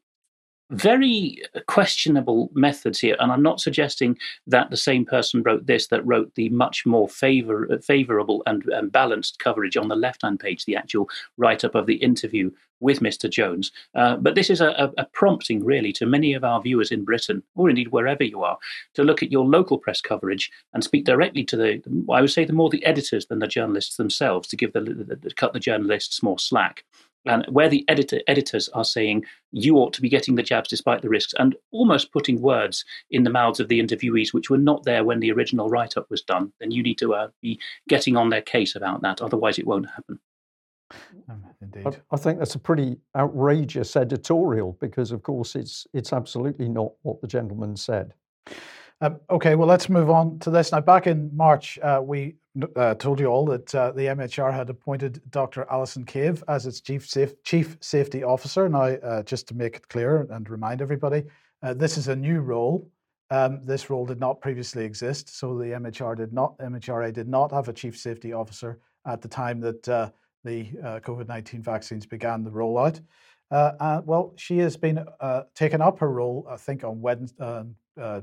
very 0.70 1.42
questionable 1.68 2.50
methods 2.52 2.98
here. 2.98 3.16
And 3.20 3.30
I'm 3.30 3.42
not 3.42 3.60
suggesting 3.60 4.18
that 4.46 4.70
the 4.70 4.76
same 4.76 5.04
person 5.04 5.42
wrote 5.42 5.66
this 5.66 5.88
that 5.88 6.06
wrote 6.06 6.34
the 6.34 6.48
much 6.48 6.84
more 6.84 7.08
favor, 7.08 7.68
favorable 7.82 8.42
and, 8.46 8.64
and 8.66 8.90
balanced 8.90 9.38
coverage 9.38 9.76
on 9.76 9.88
the 9.88 9.96
left 9.96 10.22
hand 10.22 10.40
page, 10.40 10.64
the 10.64 10.76
actual 10.76 11.08
write 11.36 11.64
up 11.64 11.74
of 11.74 11.86
the 11.86 11.96
interview 11.96 12.50
with 12.80 13.00
Mr. 13.00 13.30
Jones. 13.30 13.72
Uh, 13.94 14.16
but 14.16 14.34
this 14.34 14.50
is 14.50 14.60
a, 14.60 14.92
a, 14.98 15.06
prompting, 15.12 15.64
really, 15.64 15.92
to 15.94 16.04
many 16.04 16.34
of 16.34 16.44
our 16.44 16.60
viewers 16.60 16.90
in 16.90 17.04
Britain, 17.04 17.42
or 17.54 17.70
indeed 17.70 17.88
wherever 17.88 18.22
you 18.22 18.42
are, 18.42 18.58
to 18.94 19.02
look 19.02 19.22
at 19.22 19.32
your 19.32 19.46
local 19.46 19.78
press 19.78 20.00
coverage 20.00 20.50
and 20.74 20.84
speak 20.84 21.04
directly 21.04 21.42
to 21.44 21.56
the, 21.56 21.82
I 22.12 22.20
would 22.20 22.30
say, 22.30 22.44
the 22.44 22.52
more 22.52 22.68
the 22.68 22.84
editors 22.84 23.26
than 23.26 23.38
the 23.38 23.46
journalists 23.46 23.96
themselves 23.96 24.48
to 24.48 24.56
give 24.56 24.72
the, 24.72 24.80
the, 24.80 25.16
the 25.16 25.34
cut 25.34 25.52
the 25.52 25.60
journalists 25.60 26.22
more 26.22 26.38
slack 26.38 26.84
and 27.26 27.44
where 27.48 27.68
the 27.68 27.84
editor, 27.88 28.20
editors 28.26 28.68
are 28.70 28.84
saying 28.84 29.24
you 29.52 29.76
ought 29.76 29.92
to 29.94 30.02
be 30.02 30.08
getting 30.08 30.34
the 30.34 30.42
jabs 30.42 30.68
despite 30.68 31.02
the 31.02 31.08
risks, 31.08 31.34
and 31.38 31.56
almost 31.70 32.12
putting 32.12 32.40
words 32.40 32.84
in 33.10 33.24
the 33.24 33.30
mouths 33.30 33.60
of 33.60 33.68
the 33.68 33.80
interviewees 33.80 34.32
which 34.32 34.50
were 34.50 34.58
not 34.58 34.84
there 34.84 35.04
when 35.04 35.20
the 35.20 35.32
original 35.32 35.68
write 35.68 35.96
up 35.96 36.10
was 36.10 36.22
done, 36.22 36.52
then 36.60 36.70
you 36.70 36.82
need 36.82 36.98
to 36.98 37.14
uh, 37.14 37.28
be 37.42 37.58
getting 37.88 38.16
on 38.16 38.30
their 38.30 38.42
case 38.42 38.74
about 38.76 39.02
that. 39.02 39.20
Otherwise, 39.20 39.58
it 39.58 39.66
won't 39.66 39.90
happen. 39.90 40.18
Um, 41.28 41.44
indeed, 41.60 41.86
I, 41.86 42.14
I, 42.14 42.16
think 42.16 42.38
that's 42.38 42.54
a 42.54 42.60
pretty 42.60 42.96
outrageous 43.16 43.96
editorial 43.96 44.76
because, 44.80 45.10
of 45.10 45.22
course, 45.24 45.56
it's 45.56 45.84
it's 45.92 46.12
absolutely 46.12 46.68
not 46.68 46.92
what 47.02 47.20
the 47.20 47.26
gentleman 47.26 47.76
said. 47.76 48.14
Um, 49.02 49.20
okay, 49.28 49.54
well, 49.56 49.68
let's 49.68 49.90
move 49.90 50.08
on 50.08 50.38
to 50.38 50.50
this 50.50 50.72
now. 50.72 50.80
Back 50.80 51.06
in 51.06 51.30
March, 51.36 51.78
uh, 51.82 52.00
we 52.02 52.36
uh, 52.76 52.94
told 52.94 53.20
you 53.20 53.26
all 53.26 53.44
that 53.46 53.74
uh, 53.74 53.92
the 53.92 54.02
MHR 54.02 54.52
had 54.54 54.70
appointed 54.70 55.20
Dr. 55.28 55.66
Alison 55.70 56.04
Cave 56.04 56.42
as 56.48 56.64
its 56.64 56.80
chief, 56.80 57.06
chief 57.44 57.76
safety 57.80 58.24
officer. 58.24 58.68
Now, 58.70 58.84
uh, 58.84 59.22
just 59.22 59.48
to 59.48 59.54
make 59.54 59.76
it 59.76 59.88
clear 59.88 60.26
and 60.30 60.48
remind 60.48 60.80
everybody, 60.80 61.24
uh, 61.62 61.74
this 61.74 61.98
is 61.98 62.08
a 62.08 62.16
new 62.16 62.40
role. 62.40 62.90
Um, 63.30 63.62
this 63.64 63.90
role 63.90 64.06
did 64.06 64.18
not 64.18 64.40
previously 64.40 64.84
exist, 64.84 65.36
so 65.36 65.58
the 65.58 65.64
MHR 65.64 66.16
did 66.16 66.32
not 66.32 66.56
MHRA 66.58 67.12
did 67.12 67.28
not 67.28 67.52
have 67.52 67.68
a 67.68 67.72
chief 67.72 67.98
safety 67.98 68.32
officer 68.32 68.78
at 69.04 69.20
the 69.20 69.28
time 69.28 69.60
that 69.60 69.88
uh, 69.88 70.10
the 70.44 70.64
COVID 71.04 71.26
nineteen 71.26 71.60
vaccines 71.60 72.06
began 72.06 72.44
the 72.44 72.50
rollout. 72.50 73.00
well, 73.50 74.32
she 74.36 74.58
has 74.58 74.76
been 74.76 75.04
taken 75.56 75.82
up 75.82 75.98
her 75.98 76.10
role, 76.10 76.46
I 76.48 76.56
think, 76.56 76.84
on 76.84 77.00
Wednesday, 77.00 77.64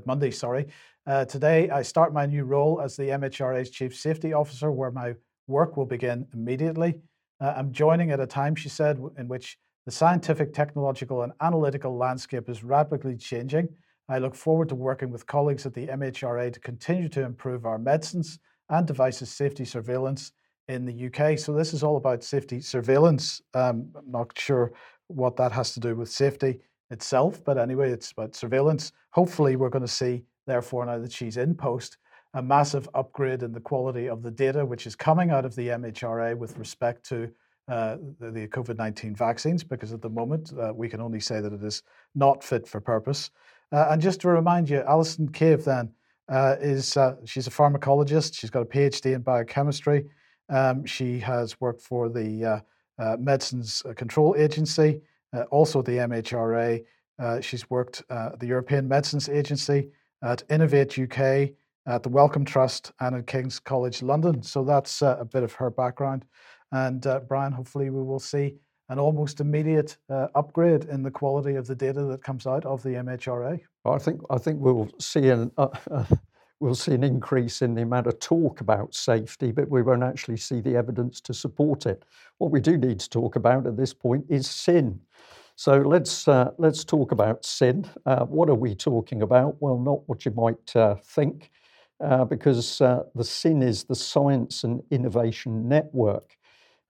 Monday. 0.04 0.30
Sorry, 0.30 0.66
uh, 1.06 1.24
today, 1.26 1.68
I 1.68 1.82
start 1.82 2.14
my 2.14 2.24
new 2.24 2.44
role 2.44 2.80
as 2.80 2.96
the 2.96 3.08
MHRA's 3.10 3.68
Chief 3.68 3.94
Safety 3.94 4.32
Officer, 4.32 4.72
where 4.72 4.90
my 4.90 5.14
work 5.46 5.76
will 5.76 5.84
begin 5.84 6.26
immediately. 6.32 6.94
Uh, 7.40 7.52
I'm 7.56 7.72
joining 7.72 8.10
at 8.10 8.20
a 8.20 8.26
time, 8.26 8.54
she 8.54 8.70
said, 8.70 8.98
in 9.18 9.28
which 9.28 9.58
the 9.84 9.92
scientific, 9.92 10.54
technological, 10.54 11.22
and 11.22 11.32
analytical 11.42 11.94
landscape 11.94 12.48
is 12.48 12.64
rapidly 12.64 13.16
changing. 13.16 13.68
I 14.08 14.18
look 14.18 14.34
forward 14.34 14.70
to 14.70 14.74
working 14.74 15.10
with 15.10 15.26
colleagues 15.26 15.66
at 15.66 15.74
the 15.74 15.88
MHRA 15.88 16.54
to 16.54 16.60
continue 16.60 17.08
to 17.10 17.22
improve 17.22 17.66
our 17.66 17.78
medicines 17.78 18.38
and 18.70 18.86
devices 18.86 19.28
safety 19.28 19.66
surveillance 19.66 20.32
in 20.68 20.86
the 20.86 21.06
UK. 21.06 21.38
So, 21.38 21.52
this 21.52 21.74
is 21.74 21.82
all 21.82 21.98
about 21.98 22.24
safety 22.24 22.60
surveillance. 22.60 23.42
Um, 23.52 23.90
I'm 23.94 24.10
not 24.10 24.38
sure 24.38 24.72
what 25.08 25.36
that 25.36 25.52
has 25.52 25.74
to 25.74 25.80
do 25.80 25.94
with 25.94 26.08
safety 26.08 26.60
itself, 26.90 27.42
but 27.44 27.58
anyway, 27.58 27.90
it's 27.90 28.12
about 28.12 28.34
surveillance. 28.34 28.92
Hopefully, 29.10 29.56
we're 29.56 29.70
going 29.70 29.84
to 29.84 29.88
see 29.88 30.24
therefore, 30.46 30.86
now 30.86 30.98
that 30.98 31.12
she's 31.12 31.36
in 31.36 31.54
post, 31.54 31.96
a 32.34 32.42
massive 32.42 32.88
upgrade 32.94 33.42
in 33.42 33.52
the 33.52 33.60
quality 33.60 34.08
of 34.08 34.22
the 34.22 34.30
data 34.30 34.64
which 34.64 34.86
is 34.86 34.96
coming 34.96 35.30
out 35.30 35.44
of 35.44 35.54
the 35.54 35.68
MHRA 35.68 36.36
with 36.36 36.58
respect 36.58 37.06
to 37.08 37.30
uh, 37.68 37.96
the, 38.18 38.46
COVID 38.48 38.76
19 38.76 39.14
vaccines, 39.14 39.64
because 39.64 39.92
at 39.92 40.02
the 40.02 40.10
moment 40.10 40.52
uh, 40.60 40.72
we 40.74 40.88
can 40.88 41.00
only 41.00 41.20
say 41.20 41.40
that 41.40 41.52
it 41.52 41.62
is 41.62 41.82
not 42.14 42.44
fit 42.44 42.66
for 42.66 42.80
purpose. 42.80 43.30
Uh, 43.72 43.86
and 43.90 44.02
just 44.02 44.20
to 44.20 44.28
remind 44.28 44.68
you, 44.68 44.82
Alison 44.86 45.28
Cave 45.30 45.64
then 45.64 45.90
uh, 46.28 46.56
is 46.60 46.96
uh, 46.96 47.14
she's 47.24 47.46
a 47.46 47.50
pharmacologist. 47.50 48.38
She's 48.38 48.50
got 48.50 48.60
a 48.60 48.66
PhD 48.66 49.14
in 49.14 49.22
biochemistry. 49.22 50.04
Um, 50.50 50.84
she 50.84 51.18
has 51.20 51.58
worked 51.60 51.80
for 51.80 52.08
the 52.10 52.62
uh, 52.98 53.16
Medicines 53.18 53.82
Control 53.96 54.34
Agency, 54.36 55.00
also 55.50 55.82
the 55.82 55.98
MHRA. 55.98 56.84
Uh, 57.18 57.40
she's 57.40 57.68
worked 57.70 58.02
uh, 58.10 58.30
at 58.32 58.40
the 58.40 58.46
European 58.46 58.88
Medicines 58.88 59.28
Agency, 59.28 59.90
at 60.22 60.42
Innovate 60.50 60.98
UK, 60.98 61.50
at 61.86 62.02
the 62.02 62.08
Wellcome 62.08 62.44
Trust, 62.44 62.92
and 63.00 63.14
at 63.16 63.26
King's 63.26 63.58
College 63.58 64.02
London. 64.02 64.42
So 64.42 64.64
that's 64.64 65.02
uh, 65.02 65.16
a 65.20 65.24
bit 65.24 65.42
of 65.42 65.52
her 65.54 65.70
background. 65.70 66.24
And 66.72 67.06
uh, 67.06 67.20
Brian, 67.20 67.52
hopefully, 67.52 67.90
we 67.90 68.02
will 68.02 68.18
see 68.18 68.56
an 68.88 68.98
almost 68.98 69.40
immediate 69.40 69.96
uh, 70.10 70.28
upgrade 70.34 70.84
in 70.84 71.02
the 71.02 71.10
quality 71.10 71.54
of 71.54 71.66
the 71.66 71.74
data 71.74 72.02
that 72.04 72.22
comes 72.22 72.46
out 72.46 72.64
of 72.64 72.82
the 72.82 72.90
MHRA. 72.90 73.60
I 73.84 73.98
think 73.98 74.20
I 74.30 74.38
think 74.38 74.60
we'll 74.60 74.90
see 74.98 75.28
an 75.28 75.50
we'll 76.60 76.74
see 76.74 76.92
an 76.92 77.04
increase 77.04 77.62
in 77.62 77.74
the 77.74 77.82
amount 77.82 78.06
of 78.06 78.18
talk 78.18 78.60
about 78.60 78.94
safety, 78.94 79.52
but 79.52 79.68
we 79.68 79.82
won't 79.82 80.02
actually 80.02 80.36
see 80.36 80.60
the 80.60 80.76
evidence 80.76 81.20
to 81.20 81.34
support 81.34 81.86
it. 81.86 82.04
What 82.38 82.50
we 82.50 82.60
do 82.60 82.76
need 82.76 83.00
to 83.00 83.10
talk 83.10 83.36
about 83.36 83.66
at 83.66 83.76
this 83.76 83.92
point 83.92 84.24
is 84.28 84.48
sin. 84.48 85.00
So 85.56 85.78
let's 85.78 86.26
uh, 86.26 86.50
let's 86.58 86.84
talk 86.84 87.12
about 87.12 87.44
sin. 87.44 87.88
Uh, 88.06 88.24
what 88.24 88.48
are 88.48 88.56
we 88.56 88.74
talking 88.74 89.22
about? 89.22 89.56
Well, 89.60 89.78
not 89.78 90.08
what 90.08 90.24
you 90.24 90.32
might 90.32 90.74
uh, 90.74 90.96
think, 90.96 91.50
uh, 92.02 92.24
because 92.24 92.80
uh, 92.80 93.04
the 93.14 93.24
sin 93.24 93.62
is 93.62 93.84
the 93.84 93.94
Science 93.94 94.64
and 94.64 94.82
Innovation 94.90 95.68
Network, 95.68 96.36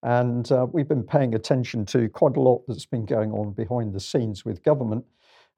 and 0.03 0.51
uh, 0.51 0.67
we've 0.73 0.89
been 0.89 1.03
paying 1.03 1.35
attention 1.35 1.85
to 1.87 2.09
quite 2.09 2.37
a 2.39 2.41
lot 2.41 2.63
that's 2.67 2.87
been 2.87 3.05
going 3.05 3.33
on 3.33 3.53
behind 3.53 3.93
the 3.93 4.01
scenes 4.01 4.47
with 4.47 4.63
government. 4.63 5.05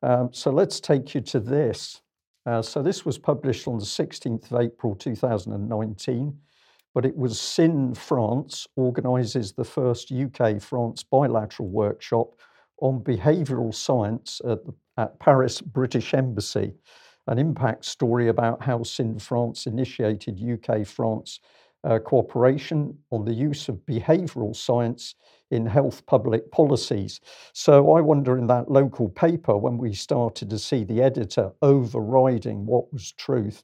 Um, 0.02 0.30
so 0.32 0.50
let's 0.50 0.80
take 0.80 1.14
you 1.14 1.20
to 1.22 1.38
this. 1.38 2.02
Uh, 2.46 2.62
so 2.62 2.80
this 2.80 3.04
was 3.04 3.18
published 3.18 3.66
on 3.66 3.78
the 3.78 3.84
16th 3.84 4.52
of 4.52 4.60
April 4.60 4.94
2019, 4.94 6.38
but 6.94 7.04
it 7.04 7.16
was 7.16 7.40
SIN 7.40 7.92
France 7.94 8.68
organises 8.76 9.52
the 9.52 9.64
first 9.64 10.12
UK 10.12 10.62
France 10.62 11.02
bilateral 11.02 11.68
workshop 11.68 12.38
on 12.80 13.00
behavioural 13.00 13.74
science 13.74 14.40
at, 14.48 14.64
the, 14.64 14.72
at 14.96 15.18
Paris 15.18 15.60
British 15.60 16.14
Embassy, 16.14 16.72
an 17.26 17.38
impact 17.38 17.84
story 17.84 18.28
about 18.28 18.62
how 18.62 18.82
SIN 18.84 19.18
France 19.18 19.66
initiated 19.66 20.40
UK 20.40 20.86
France 20.86 21.40
uh, 21.82 21.98
cooperation 21.98 22.96
on 23.10 23.24
the 23.24 23.34
use 23.34 23.68
of 23.68 23.76
behavioural 23.86 24.54
science 24.54 25.16
in 25.50 25.66
health 25.66 26.04
public 26.06 26.50
policies. 26.50 27.20
So 27.52 27.92
I 27.92 28.00
wonder 28.00 28.36
in 28.36 28.46
that 28.48 28.70
local 28.70 29.08
paper 29.08 29.56
when 29.56 29.78
we 29.78 29.92
started 29.92 30.50
to 30.50 30.58
see 30.58 30.84
the 30.84 31.02
editor 31.02 31.52
overriding 31.62 32.66
what 32.66 32.92
was 32.92 33.12
truth 33.12 33.62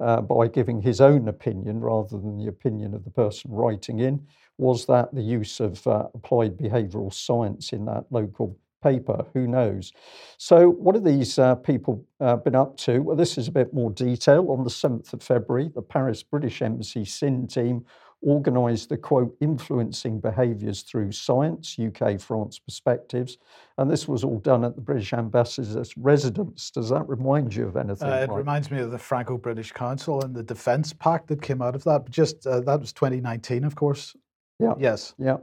uh, 0.00 0.20
by 0.20 0.48
giving 0.48 0.80
his 0.80 1.00
own 1.00 1.28
opinion 1.28 1.80
rather 1.80 2.18
than 2.18 2.38
the 2.38 2.48
opinion 2.48 2.94
of 2.94 3.04
the 3.04 3.10
person 3.10 3.50
writing 3.50 4.00
in, 4.00 4.26
was 4.58 4.86
that 4.86 5.14
the 5.14 5.22
use 5.22 5.60
of 5.60 5.84
uh, 5.86 6.06
applied 6.14 6.56
behavioural 6.56 7.12
science 7.12 7.72
in 7.72 7.84
that 7.86 8.04
local 8.10 8.56
paper? 8.82 9.24
Who 9.32 9.48
knows? 9.48 9.92
So, 10.38 10.68
what 10.68 10.94
have 10.94 11.04
these 11.04 11.38
uh, 11.38 11.56
people 11.56 12.04
uh, 12.20 12.36
been 12.36 12.54
up 12.54 12.76
to? 12.78 13.00
Well, 13.00 13.16
this 13.16 13.38
is 13.38 13.48
a 13.48 13.52
bit 13.52 13.72
more 13.74 13.90
detail. 13.90 14.50
On 14.50 14.62
the 14.62 14.70
7th 14.70 15.12
of 15.12 15.22
February, 15.22 15.70
the 15.74 15.82
Paris 15.82 16.22
British 16.22 16.62
Embassy 16.62 17.04
SIN 17.04 17.48
team 17.48 17.84
organised 18.26 18.88
the 18.88 18.96
quote, 18.96 19.36
influencing 19.40 20.20
behaviours 20.20 20.82
through 20.82 21.12
science, 21.12 21.76
UK 21.78 22.20
France 22.20 22.58
perspectives. 22.58 23.38
And 23.78 23.90
this 23.90 24.08
was 24.08 24.24
all 24.24 24.38
done 24.38 24.64
at 24.64 24.74
the 24.74 24.80
British 24.80 25.12
Ambassador's 25.12 25.96
residence. 25.96 26.70
Does 26.70 26.88
that 26.90 27.08
remind 27.08 27.54
you 27.54 27.66
of 27.66 27.76
anything? 27.76 28.08
Uh, 28.08 28.26
it 28.28 28.30
reminds 28.30 28.70
me 28.70 28.80
of 28.80 28.90
the 28.90 28.98
Franco 28.98 29.36
British 29.36 29.72
Council 29.72 30.22
and 30.22 30.34
the 30.34 30.42
Defence 30.42 30.92
Pact 30.92 31.28
that 31.28 31.42
came 31.42 31.60
out 31.60 31.74
of 31.74 31.84
that. 31.84 32.04
But 32.04 32.12
just 32.12 32.46
uh, 32.46 32.60
that 32.60 32.80
was 32.80 32.92
2019, 32.92 33.64
of 33.64 33.74
course. 33.74 34.16
Yeah. 34.58 34.74
Yes. 34.78 35.14
Yeah. 35.18 35.38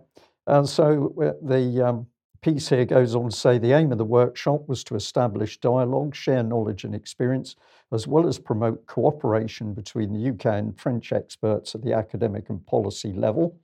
And 0.48 0.68
so 0.68 1.14
uh, 1.22 1.34
the 1.46 1.88
um, 1.88 2.08
piece 2.42 2.70
here 2.70 2.86
goes 2.86 3.16
on 3.16 3.30
to 3.30 3.36
say 3.36 3.58
the 3.58 3.74
aim 3.74 3.92
of 3.92 3.98
the 3.98 4.06
workshop 4.06 4.68
was 4.68 4.84
to 4.86 4.96
establish 4.96 5.60
dialogue, 5.60 6.16
share 6.16 6.42
knowledge 6.42 6.84
and 6.84 6.96
experience, 6.96 7.56
as 7.92 8.08
well 8.08 8.28
as 8.28 8.40
promote 8.40 8.86
cooperation 8.88 9.74
between 9.74 10.12
the 10.12 10.30
UK 10.30 10.46
and 10.58 10.80
French 10.80 11.14
experts 11.14 11.76
at 11.76 11.84
the 11.84 11.94
academic 11.94 12.50
and 12.50 12.66
policy 12.66 13.14
level. 13.14 13.60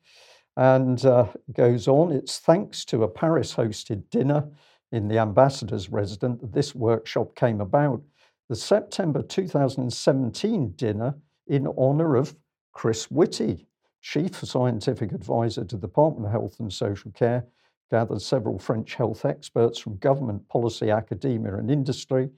And 0.58 1.04
uh, 1.06 1.28
goes 1.54 1.88
on, 1.88 2.12
it's 2.12 2.40
thanks 2.40 2.86
to 2.86 3.04
a 3.04 3.08
Paris 3.08 3.54
hosted 3.54 4.10
dinner 4.10 4.48
in 4.92 5.08
the 5.08 5.18
ambassador's 5.18 5.90
residence 5.90 6.42
that 6.42 6.54
this 6.54 6.74
workshop 6.76 7.36
came 7.36 7.62
about. 7.62 8.02
The 8.50 8.56
September 8.56 9.22
2017 9.22 10.74
dinner 10.76 11.16
in 11.48 11.68
honour 11.68 12.16
of 12.16 12.36
Chris 12.74 13.10
Whitty, 13.12 13.68
Chief 14.02 14.36
Scientific 14.36 15.12
Advisor 15.12 15.66
to 15.66 15.76
the 15.76 15.88
Department 15.88 16.28
of 16.28 16.32
Health 16.32 16.60
and 16.60 16.72
Social 16.72 17.12
Care, 17.12 17.46
gathered 17.90 18.22
several 18.22 18.60
French 18.60 18.96
health 18.96 19.26
experts 19.26 19.80
from 19.80 19.98
government, 19.98 20.48
policy, 20.50 20.92
academia, 20.92 21.56
and 21.56 21.72
industry. 21.72 22.30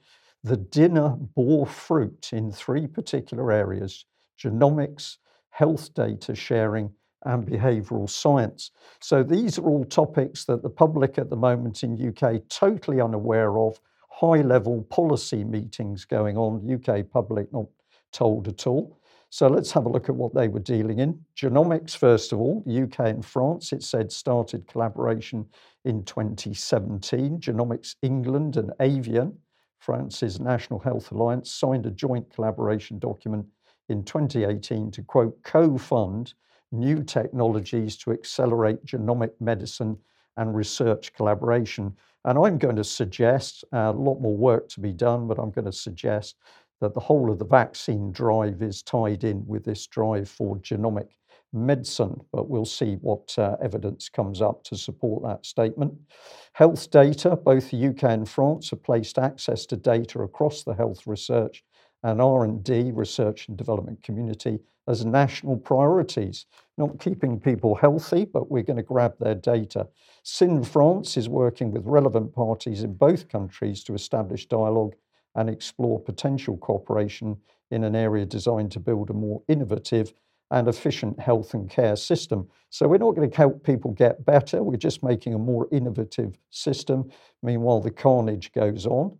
The 0.43 0.57
dinner 0.57 1.15
bore 1.35 1.65
fruit 1.65 2.29
in 2.31 2.51
three 2.51 2.87
particular 2.87 3.51
areas 3.51 4.05
genomics, 4.41 5.17
health 5.49 5.93
data 5.93 6.33
sharing, 6.33 6.89
and 7.25 7.45
behavioural 7.45 8.09
science. 8.09 8.71
So 9.01 9.23
these 9.23 9.57
are 9.59 9.65
all 9.65 9.83
topics 9.83 10.45
that 10.45 10.63
the 10.63 10.69
public 10.69 11.17
at 11.17 11.29
the 11.29 11.35
moment 11.35 11.83
in 11.83 12.07
UK 12.07 12.47
totally 12.49 13.01
unaware 13.01 13.57
of. 13.57 13.79
High 14.09 14.41
level 14.41 14.83
policy 14.83 15.43
meetings 15.43 16.05
going 16.05 16.37
on, 16.37 16.69
UK 16.69 17.09
public 17.09 17.51
not 17.51 17.67
told 18.11 18.47
at 18.47 18.67
all. 18.67 18.98
So 19.31 19.47
let's 19.47 19.71
have 19.71 19.85
a 19.85 19.89
look 19.89 20.09
at 20.09 20.15
what 20.15 20.33
they 20.33 20.47
were 20.47 20.59
dealing 20.59 20.99
in. 20.99 21.19
Genomics, 21.35 21.95
first 21.95 22.33
of 22.33 22.39
all, 22.39 22.63
UK 22.67 22.99
and 22.99 23.23
France, 23.23 23.71
it 23.71 23.83
said 23.83 24.11
started 24.11 24.67
collaboration 24.67 25.45
in 25.85 26.03
2017. 26.03 27.39
Genomics 27.39 27.95
England 28.01 28.57
and 28.57 28.71
Avian, 28.79 29.37
France's 29.77 30.39
National 30.39 30.79
Health 30.79 31.11
Alliance, 31.11 31.51
signed 31.51 31.85
a 31.85 31.91
joint 31.91 32.33
collaboration 32.33 32.97
document 32.97 33.45
in 33.89 34.03
2018 34.03 34.91
to 34.91 35.03
quote, 35.03 35.37
co 35.43 35.77
fund 35.77 36.33
new 36.71 37.03
technologies 37.03 37.97
to 37.97 38.11
accelerate 38.11 38.83
genomic 38.85 39.31
medicine 39.39 39.97
and 40.37 40.55
research 40.55 41.13
collaboration. 41.13 41.95
And 42.25 42.37
I'm 42.37 42.57
going 42.57 42.75
to 42.75 42.83
suggest 42.83 43.63
uh, 43.73 43.77
a 43.77 43.91
lot 43.91 44.19
more 44.19 44.35
work 44.35 44.69
to 44.69 44.79
be 44.79 44.91
done, 44.91 45.27
but 45.27 45.39
I'm 45.39 45.51
going 45.51 45.65
to 45.65 45.71
suggest 45.71 46.35
that 46.81 46.93
the 46.93 46.99
whole 46.99 47.31
of 47.31 47.39
the 47.39 47.45
vaccine 47.45 48.11
drive 48.11 48.61
is 48.61 48.81
tied 48.81 49.23
in 49.23 49.45
with 49.45 49.65
this 49.65 49.87
drive 49.87 50.29
for 50.29 50.57
genomic 50.57 51.09
medicine, 51.51 52.19
but 52.31 52.49
we'll 52.49 52.65
see 52.65 52.95
what 53.01 53.33
uh, 53.37 53.55
evidence 53.61 54.07
comes 54.09 54.41
up 54.41 54.63
to 54.63 54.77
support 54.77 55.23
that 55.23 55.45
statement. 55.45 55.93
Health 56.53 56.89
data, 56.91 57.35
both 57.35 57.71
the 57.71 57.87
UK 57.87 58.03
and 58.03 58.29
France 58.29 58.69
have 58.69 58.83
placed 58.83 59.17
access 59.17 59.65
to 59.67 59.75
data 59.75 60.19
across 60.19 60.63
the 60.63 60.73
health 60.73 61.07
research 61.07 61.63
and 62.03 62.21
R&D, 62.21 62.91
research 62.93 63.47
and 63.47 63.57
development 63.57 64.01
community, 64.03 64.59
as 64.87 65.05
national 65.05 65.57
priorities, 65.57 66.45
not 66.77 66.99
keeping 66.99 67.39
people 67.39 67.75
healthy, 67.75 68.25
but 68.25 68.49
we're 68.49 68.63
going 68.63 68.77
to 68.77 68.83
grab 68.83 69.13
their 69.19 69.35
data. 69.35 69.87
SIN 70.23 70.63
France 70.63 71.17
is 71.17 71.29
working 71.29 71.71
with 71.71 71.85
relevant 71.85 72.33
parties 72.33 72.83
in 72.83 72.93
both 72.93 73.27
countries 73.27 73.83
to 73.83 73.93
establish 73.93 74.47
dialogue 74.47 74.95
and 75.39 75.49
explore 75.49 76.01
potential 76.01 76.57
cooperation 76.57 77.37
in 77.71 77.85
an 77.85 77.95
area 77.95 78.25
designed 78.25 78.71
to 78.73 78.79
build 78.79 79.09
a 79.09 79.13
more 79.13 79.41
innovative 79.47 80.13
and 80.51 80.67
efficient 80.67 81.17
health 81.17 81.53
and 81.53 81.69
care 81.69 81.95
system. 81.95 82.45
So 82.69 82.89
we're 82.89 82.97
not 82.97 83.15
going 83.15 83.29
to 83.31 83.37
help 83.37 83.63
people 83.63 83.91
get 83.91 84.25
better, 84.25 84.61
we're 84.61 84.75
just 84.75 85.01
making 85.01 85.33
a 85.33 85.39
more 85.39 85.69
innovative 85.71 86.37
system. 86.49 87.09
Meanwhile, 87.41 87.79
the 87.79 87.91
carnage 87.91 88.51
goes 88.51 88.85
on. 88.85 89.17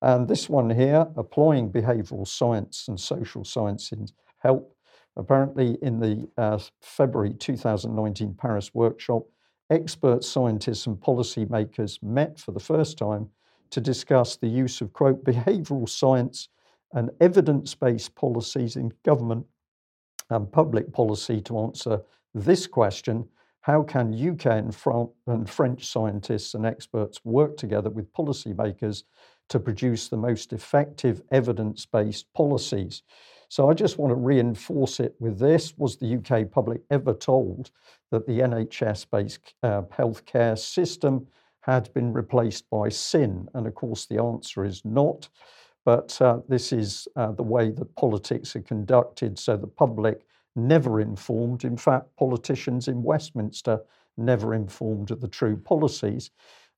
And 0.00 0.26
this 0.26 0.48
one 0.48 0.70
here, 0.70 1.06
applying 1.16 1.70
behavioral 1.70 2.26
science 2.26 2.86
and 2.88 2.98
social 2.98 3.44
science 3.44 3.92
in 3.92 4.06
help. 4.38 4.74
Apparently, 5.16 5.76
in 5.82 6.00
the 6.00 6.28
uh, 6.38 6.58
February 6.80 7.34
2019 7.34 8.34
Paris 8.34 8.72
workshop, 8.72 9.24
expert 9.68 10.24
scientists 10.24 10.86
and 10.86 10.96
policymakers 10.96 12.02
met 12.02 12.38
for 12.38 12.52
the 12.52 12.60
first 12.60 12.96
time 12.96 13.28
to 13.70 13.80
discuss 13.80 14.36
the 14.36 14.48
use 14.48 14.80
of, 14.80 14.92
quote, 14.92 15.24
behavioral 15.24 15.88
science 15.88 16.48
and 16.92 17.10
evidence 17.20 17.74
based 17.74 18.14
policies 18.14 18.76
in 18.76 18.92
government 19.04 19.46
and 20.30 20.50
public 20.50 20.92
policy 20.92 21.40
to 21.42 21.58
answer 21.58 22.00
this 22.34 22.66
question 22.66 23.28
how 23.68 23.82
can 23.82 24.14
UK 24.14 24.46
and, 24.46 24.74
and 25.26 25.50
French 25.50 25.86
scientists 25.86 26.54
and 26.54 26.64
experts 26.64 27.20
work 27.24 27.58
together 27.58 27.90
with 27.90 28.10
policymakers 28.14 29.02
to 29.50 29.60
produce 29.60 30.08
the 30.08 30.16
most 30.16 30.54
effective 30.54 31.20
evidence 31.32 31.84
based 31.84 32.32
policies? 32.32 33.02
So 33.50 33.68
I 33.68 33.74
just 33.74 33.98
want 33.98 34.10
to 34.10 34.14
reinforce 34.14 35.00
it 35.00 35.14
with 35.20 35.38
this. 35.38 35.76
Was 35.76 35.96
the 35.96 36.16
UK 36.16 36.50
public 36.50 36.80
ever 36.90 37.12
told 37.12 37.70
that 38.10 38.26
the 38.26 38.40
NHS 38.40 39.06
based 39.10 39.54
uh, 39.62 39.82
healthcare 39.82 40.58
system 40.58 41.26
had 41.72 41.92
been 41.92 42.12
replaced 42.12 42.68
by 42.70 42.88
sin? 42.88 43.48
And 43.54 43.66
of 43.66 43.74
course, 43.74 44.06
the 44.06 44.22
answer 44.22 44.64
is 44.64 44.84
not. 44.84 45.28
But 45.84 46.20
uh, 46.20 46.40
this 46.48 46.72
is 46.72 47.08
uh, 47.16 47.32
the 47.32 47.42
way 47.42 47.70
that 47.70 47.94
politics 47.94 48.54
are 48.56 48.62
conducted, 48.62 49.38
so 49.38 49.56
the 49.56 49.66
public 49.66 50.26
never 50.54 51.00
informed. 51.00 51.64
In 51.64 51.76
fact, 51.76 52.14
politicians 52.16 52.88
in 52.88 53.02
Westminster 53.02 53.80
never 54.16 54.54
informed 54.54 55.10
of 55.10 55.20
the 55.20 55.28
true 55.28 55.56
policies. 55.56 56.30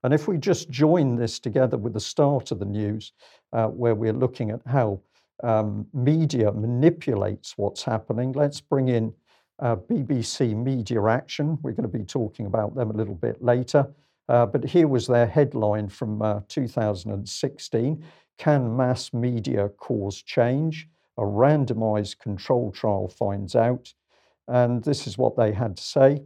And 0.03 0.15
if 0.15 0.29
we 0.29 0.39
just 0.39 0.71
join 0.71 1.17
this 1.17 1.39
together 1.39 1.77
with 1.77 1.93
the 1.93 2.01
start 2.01 2.53
of 2.53 2.59
the 2.59 2.65
news, 2.65 3.13
uh, 3.53 3.67
where 3.67 3.95
we're 3.95 4.13
looking 4.13 4.51
at 4.51 4.61
how 4.67 5.01
um, 5.43 5.87
media 5.93 6.53
manipulates 6.53 7.57
what's 7.57 7.83
happening, 7.83 8.33
let's 8.33 8.61
bring 8.61 8.89
in 8.89 9.13
uh, 9.59 9.77
BBC 9.77 10.55
Media 10.55 11.03
Action. 11.05 11.59
We're 11.63 11.73
going 11.73 11.91
to 11.91 11.99
be 11.99 12.05
talking 12.05 12.47
about 12.47 12.75
them 12.75 12.91
a 12.91 12.95
little 12.95 13.15
bit 13.15 13.43
later. 13.43 13.87
Uh, 14.31 14.47
but 14.47 14.65
here 14.65 14.87
was 14.87 15.09
their 15.09 15.27
headline 15.27 15.89
from 15.89 16.23
uh, 16.23 16.41
2016 16.47 18.05
Can 18.39 18.77
mass 18.77 19.13
media 19.13 19.69
cause 19.71 20.23
change? 20.23 20.89
A 21.19 21.23
randomized 21.23 22.21
control 22.21 22.71
trial 22.71 23.09
finds 23.09 23.57
out. 23.57 23.93
And 24.47 24.85
this 24.85 25.09
is 25.09 25.19
what 25.19 25.37
they 25.37 25.53
had 25.53 25.77
to 25.77 25.83
say. 25.83 26.23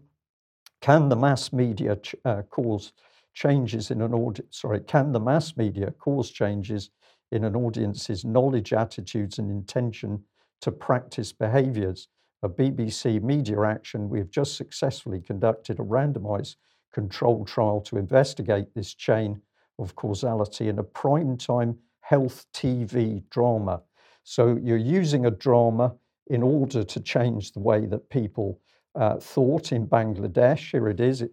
Can 0.83 1.09
the 1.09 1.17
mass 1.17 1.51
media 1.51 1.97
ch- 1.97 2.15
uh, 2.27 2.43
cause 2.43 2.93
changes 3.33 3.91
in 3.91 4.03
an 4.03 4.13
audience? 4.13 4.59
Sorry, 4.59 4.81
can 4.81 5.13
the 5.13 5.21
mass 5.21 5.57
media 5.57 5.91
cause 5.93 6.31
changes 6.31 6.91
in 7.33 7.43
an 7.43 7.57
audience's 7.57 8.23
knowledge, 8.23 8.75
attitudes, 8.75 9.39
and 9.39 9.51
intention 9.51 10.23
to 10.61 10.71
practice 10.71 11.33
behaviors? 11.33 12.09
A 12.43 12.51
BBC 12.51 13.23
media 13.23 13.63
action, 13.63 14.11
we've 14.11 14.31
just 14.31 14.57
successfully 14.57 15.21
conducted 15.23 15.81
a 15.81 15.83
randomized 15.83 16.57
controlled 16.95 17.49
trial 17.49 17.81
to 17.83 17.99
investigate 17.99 18.73
this 18.75 18.95
chain 18.95 19.41
of 19.79 19.95
causality 19.97 20.69
in 20.69 20.79
a 20.79 20.83
prime 20.83 21.37
time 21.37 21.77
health 22.01 22.47
TV 22.55 23.23
drama. 23.31 23.83
So 24.23 24.59
you're 24.63 24.77
using 24.77 25.27
a 25.27 25.31
drama 25.31 25.95
in 26.29 26.43
order 26.43 26.85
to 26.85 27.01
change 27.01 27.53
the 27.53 27.61
way 27.61 27.87
that 27.87 28.09
people 28.09 28.61
uh, 28.95 29.17
thought 29.17 29.73
in 29.73 29.87
Bangladesh. 29.87 30.71
Here 30.71 30.89
it 30.89 31.01
is. 31.01 31.23
It, 31.23 31.33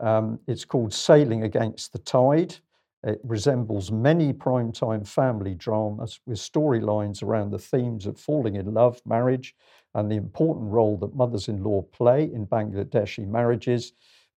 um, 0.00 0.40
it's 0.48 0.64
called 0.64 0.92
Sailing 0.92 1.44
Against 1.44 1.92
the 1.92 1.98
Tide. 1.98 2.56
It 3.04 3.20
resembles 3.24 3.90
many 3.90 4.32
primetime 4.32 5.06
family 5.06 5.54
dramas 5.54 6.20
with 6.24 6.38
storylines 6.38 7.22
around 7.22 7.50
the 7.50 7.58
themes 7.58 8.06
of 8.06 8.18
falling 8.18 8.56
in 8.56 8.72
love, 8.72 9.00
marriage, 9.04 9.54
and 9.94 10.10
the 10.10 10.16
important 10.16 10.70
role 10.70 10.96
that 10.98 11.14
mothers 11.14 11.48
in 11.48 11.62
law 11.62 11.82
play 11.82 12.24
in 12.24 12.46
Bangladeshi 12.46 13.26
marriages. 13.26 13.92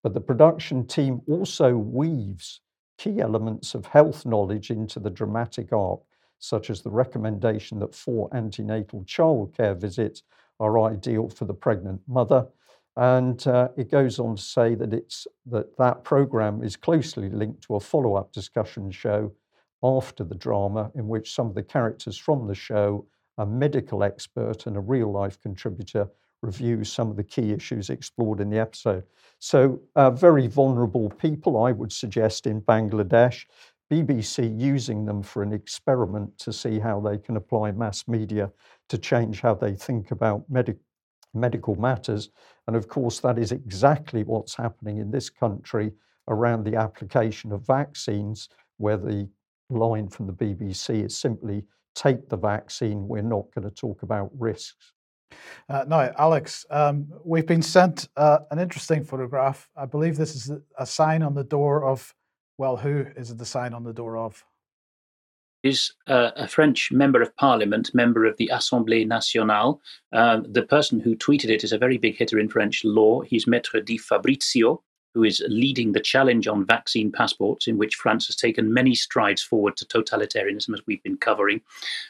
But 0.06 0.14
the 0.14 0.22
production 0.22 0.86
team 0.86 1.24
also 1.28 1.76
weaves 1.76 2.62
key 3.00 3.22
elements 3.22 3.74
of 3.74 3.88
health 3.88 4.24
knowledge 4.24 4.70
into 4.70 5.00
the 5.00 5.10
dramatic 5.10 5.74
arc, 5.74 6.02
such 6.38 6.70
as 6.70 6.84
the 6.84 6.92
recommendation 6.92 7.80
that 7.80 7.96
four 7.96 8.30
antenatal 8.32 9.04
childcare 9.06 9.76
visits 9.76 10.22
are 10.60 10.80
ideal 10.82 11.28
for 11.28 11.46
the 11.46 11.56
pregnant 11.56 12.02
mother. 12.08 12.46
And 12.96 13.48
uh, 13.48 13.70
it 13.78 13.90
goes 13.90 14.20
on 14.20 14.36
to 14.36 14.42
say 14.44 14.76
that 14.76 14.94
it's 14.94 15.26
that 15.48 15.76
that 15.78 16.04
program 16.04 16.64
is 16.64 16.76
closely 16.76 17.32
linked 17.32 17.64
to 17.64 17.78
a 17.78 17.80
follow-up 17.80 18.32
discussion 18.32 18.92
show 18.92 19.32
after 19.82 20.24
the 20.24 20.36
drama, 20.36 20.92
in 20.94 21.08
which 21.08 21.34
some 21.34 21.48
of 21.48 21.56
the 21.56 21.64
characters 21.64 22.16
from 22.16 22.46
the 22.46 22.54
show, 22.54 23.08
a 23.40 23.46
medical 23.48 24.04
expert 24.04 24.68
and 24.68 24.78
a 24.78 24.82
real-life 24.82 25.42
contributor, 25.42 26.08
review 26.42 26.84
some 26.84 27.10
of 27.10 27.18
the 27.18 27.24
key 27.24 27.52
issues 27.52 27.90
explored 27.90 28.40
in 28.40 28.50
the 28.50 28.60
episode. 28.60 29.04
So, 29.40 29.82
uh, 29.96 30.12
very 30.12 30.48
vulnerable 30.48 31.10
people, 31.10 31.64
I 31.64 31.72
would 31.72 31.92
suggest, 31.92 32.48
in 32.48 32.62
Bangladesh. 32.62 33.46
BBC 33.92 34.60
using 34.60 35.06
them 35.06 35.22
for 35.22 35.44
an 35.44 35.54
experiment 35.54 36.36
to 36.40 36.52
see 36.52 36.80
how 36.80 37.00
they 37.00 37.20
can 37.20 37.38
apply 37.38 37.72
mass 37.72 38.08
media 38.08 38.52
to 38.90 38.98
change 38.98 39.42
how 39.42 39.54
they 39.54 39.76
think 39.76 40.10
about 40.10 40.44
medic- 40.50 40.80
medical 41.36 41.76
matters. 41.76 42.30
And 42.68 42.76
of 42.76 42.88
course, 42.88 43.20
that 43.20 43.38
is 43.38 43.52
exactly 43.52 44.24
what's 44.24 44.56
happening 44.56 44.98
in 44.98 45.12
this 45.12 45.30
country 45.30 45.92
around 46.28 46.64
the 46.64 46.76
application 46.76 47.52
of 47.52 47.68
vaccines, 47.68 48.50
where 48.78 48.98
the 48.98 49.30
line 49.70 50.08
from 50.08 50.26
the 50.28 50.34
BBC 50.34 51.06
is 51.06 51.16
simply 51.16 51.64
take 51.96 52.28
the 52.30 52.38
vaccine, 52.38 53.08
we're 53.08 53.22
not 53.22 53.46
going 53.54 53.68
to 53.68 53.74
talk 53.74 54.04
about 54.04 54.30
risks. 54.38 54.92
Uh, 55.68 55.86
now, 55.88 56.12
Alex, 56.18 56.66
um, 56.70 57.08
we've 57.24 57.48
been 57.48 57.62
sent 57.62 58.10
uh, 58.18 58.40
an 58.52 58.60
interesting 58.60 59.04
photograph. 59.04 59.68
I 59.76 59.86
believe 59.86 60.18
this 60.18 60.36
is 60.36 60.52
a 60.78 60.86
sign 60.86 61.24
on 61.24 61.34
the 61.34 61.44
door 61.44 61.86
of, 61.86 62.14
well, 62.58 62.78
who 62.78 63.06
is 63.16 63.32
it 63.32 63.38
the 63.38 63.46
sign 63.46 63.74
on 63.74 63.84
the 63.84 63.94
door 63.94 64.18
of? 64.18 64.44
Is 65.64 65.94
uh, 66.06 66.30
a 66.36 66.48
French 66.48 66.92
member 66.92 67.22
of 67.24 67.36
parliament, 67.38 67.90
member 67.96 68.26
of 68.26 68.38
the 68.38 68.52
Assemblée 68.54 69.08
nationale. 69.08 69.82
Uh, 70.14 70.42
the 70.48 70.62
person 70.62 71.00
who 71.00 71.16
tweeted 71.16 71.50
it 71.50 71.64
is 71.64 71.74
a 71.74 71.80
very 71.80 71.98
big 71.98 72.16
hitter 72.16 72.38
in 72.38 72.50
French 72.50 72.86
law. 72.86 73.22
He's 73.22 73.46
Maître 73.46 73.84
Di 73.84 73.98
Fabrizio, 73.98 74.84
who 75.16 75.24
is 75.24 75.42
leading 75.48 75.94
the 75.94 76.00
challenge 76.02 76.46
on 76.46 76.66
vaccine 76.66 77.10
passports, 77.10 77.68
in 77.68 77.78
which 77.78 77.96
France 77.96 78.28
has 78.28 78.36
taken 78.36 78.74
many 78.74 78.94
strides 78.94 79.42
forward 79.42 79.78
to 79.78 79.86
totalitarianism, 79.86 80.74
as 80.74 80.82
we've 80.86 81.02
been 81.04 81.16
covering. 81.16 81.62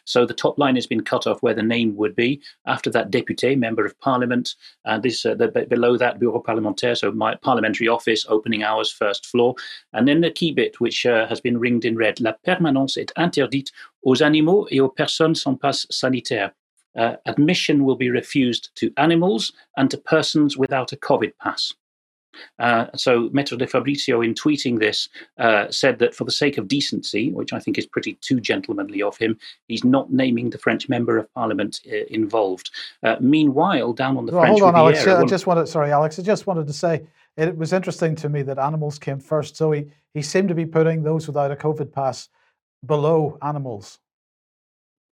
So 0.06 0.26
the 0.26 0.34
top 0.34 0.58
line 0.58 0.74
has 0.76 0.88
been 0.88 1.04
cut 1.04 1.28
off 1.28 1.44
where 1.44 1.54
the 1.54 1.62
name 1.62 1.96
would 1.98 2.16
be. 2.16 2.42
After 2.66 2.90
that, 2.90 3.12
député, 3.12 3.56
member 3.56 3.86
of 3.86 3.98
parliament, 4.00 4.56
and 4.86 5.04
this 5.04 5.24
uh, 5.24 5.36
the, 5.36 5.50
below 5.70 5.98
that, 5.98 6.20
bureau 6.20 6.42
parlementaire, 6.42 6.98
so 6.98 7.12
my 7.12 7.36
parliamentary 7.36 7.88
office, 7.88 8.26
opening 8.28 8.64
hours, 8.64 8.92
first 8.92 9.28
floor, 9.28 9.54
and 9.94 10.08
then 10.08 10.22
the 10.22 10.32
key 10.32 10.52
bit, 10.52 10.80
which 10.80 11.06
uh, 11.06 11.28
has 11.28 11.40
been 11.40 11.60
ringed 11.60 11.86
in 11.86 11.96
red: 11.96 12.20
la 12.20 12.34
permanence 12.44 12.98
est 12.98 13.14
interdite 13.16 13.72
aux 14.04 14.24
animaux 14.24 14.68
et 14.72 14.80
aux 14.80 14.90
personnes 14.90 15.36
sans 15.36 15.56
passe 15.56 15.86
sanitaire. 15.92 16.52
Uh, 16.96 17.18
admission 17.26 17.84
will 17.84 17.98
be 17.98 18.10
refused 18.10 18.70
to 18.76 18.90
animals 18.96 19.52
and 19.76 19.92
to 19.92 19.98
persons 19.98 20.58
without 20.58 20.94
a 20.94 20.98
COVID 20.98 21.34
pass. 21.42 21.74
Uh, 22.60 22.86
so 22.96 23.30
Maître 23.30 23.58
de 23.58 23.68
Fabrizio, 23.68 24.22
in 24.22 24.34
tweeting 24.34 24.80
this, 24.80 25.10
uh, 25.38 25.70
said 25.70 26.00
that 26.00 26.16
for 26.16 26.24
the 26.24 26.32
sake 26.32 26.58
of 26.58 26.68
decency, 26.68 27.32
which 27.32 27.54
I 27.54 27.60
think 27.60 27.78
is 27.78 27.86
pretty 27.86 28.14
too 28.22 28.40
gentlemanly 28.40 29.02
of 29.02 29.18
him, 29.18 29.38
he's 29.68 29.84
not 29.84 30.12
naming 30.12 30.50
the 30.50 30.58
French 30.58 30.90
member 30.90 31.18
of 31.18 31.34
parliament 31.34 31.82
uh, 31.92 32.06
involved. 32.10 32.72
Uh, 33.04 33.16
meanwhile, 33.20 33.94
down 33.94 34.18
on 34.18 34.26
the 34.26 34.32
well, 34.32 34.42
French 34.42 34.60
hold 34.60 34.76
on, 34.76 34.86
Riviera, 34.86 35.14
Alex. 35.14 35.24
I 35.24 35.26
just 35.26 35.48
wanted, 35.48 35.68
sorry, 35.68 35.92
Alex. 35.92 36.20
I 36.20 36.24
just 36.24 36.48
wanted 36.48 36.68
to 36.68 36.74
say 36.74 37.06
it 37.38 37.58
was 37.58 37.74
interesting 37.74 38.16
to 38.16 38.30
me 38.30 38.42
that 38.44 38.60
animals 38.60 38.98
came 39.00 39.20
first. 39.20 39.56
So 39.58 39.72
he, 39.72 39.86
he 40.14 40.22
seemed 40.22 40.50
to 40.50 40.56
be 40.56 40.66
putting 40.66 41.04
those 41.04 41.28
without 41.28 41.52
a 41.52 41.56
COVID 41.56 41.92
pass 41.92 42.30
below 42.86 43.38
animals. 43.42 44.00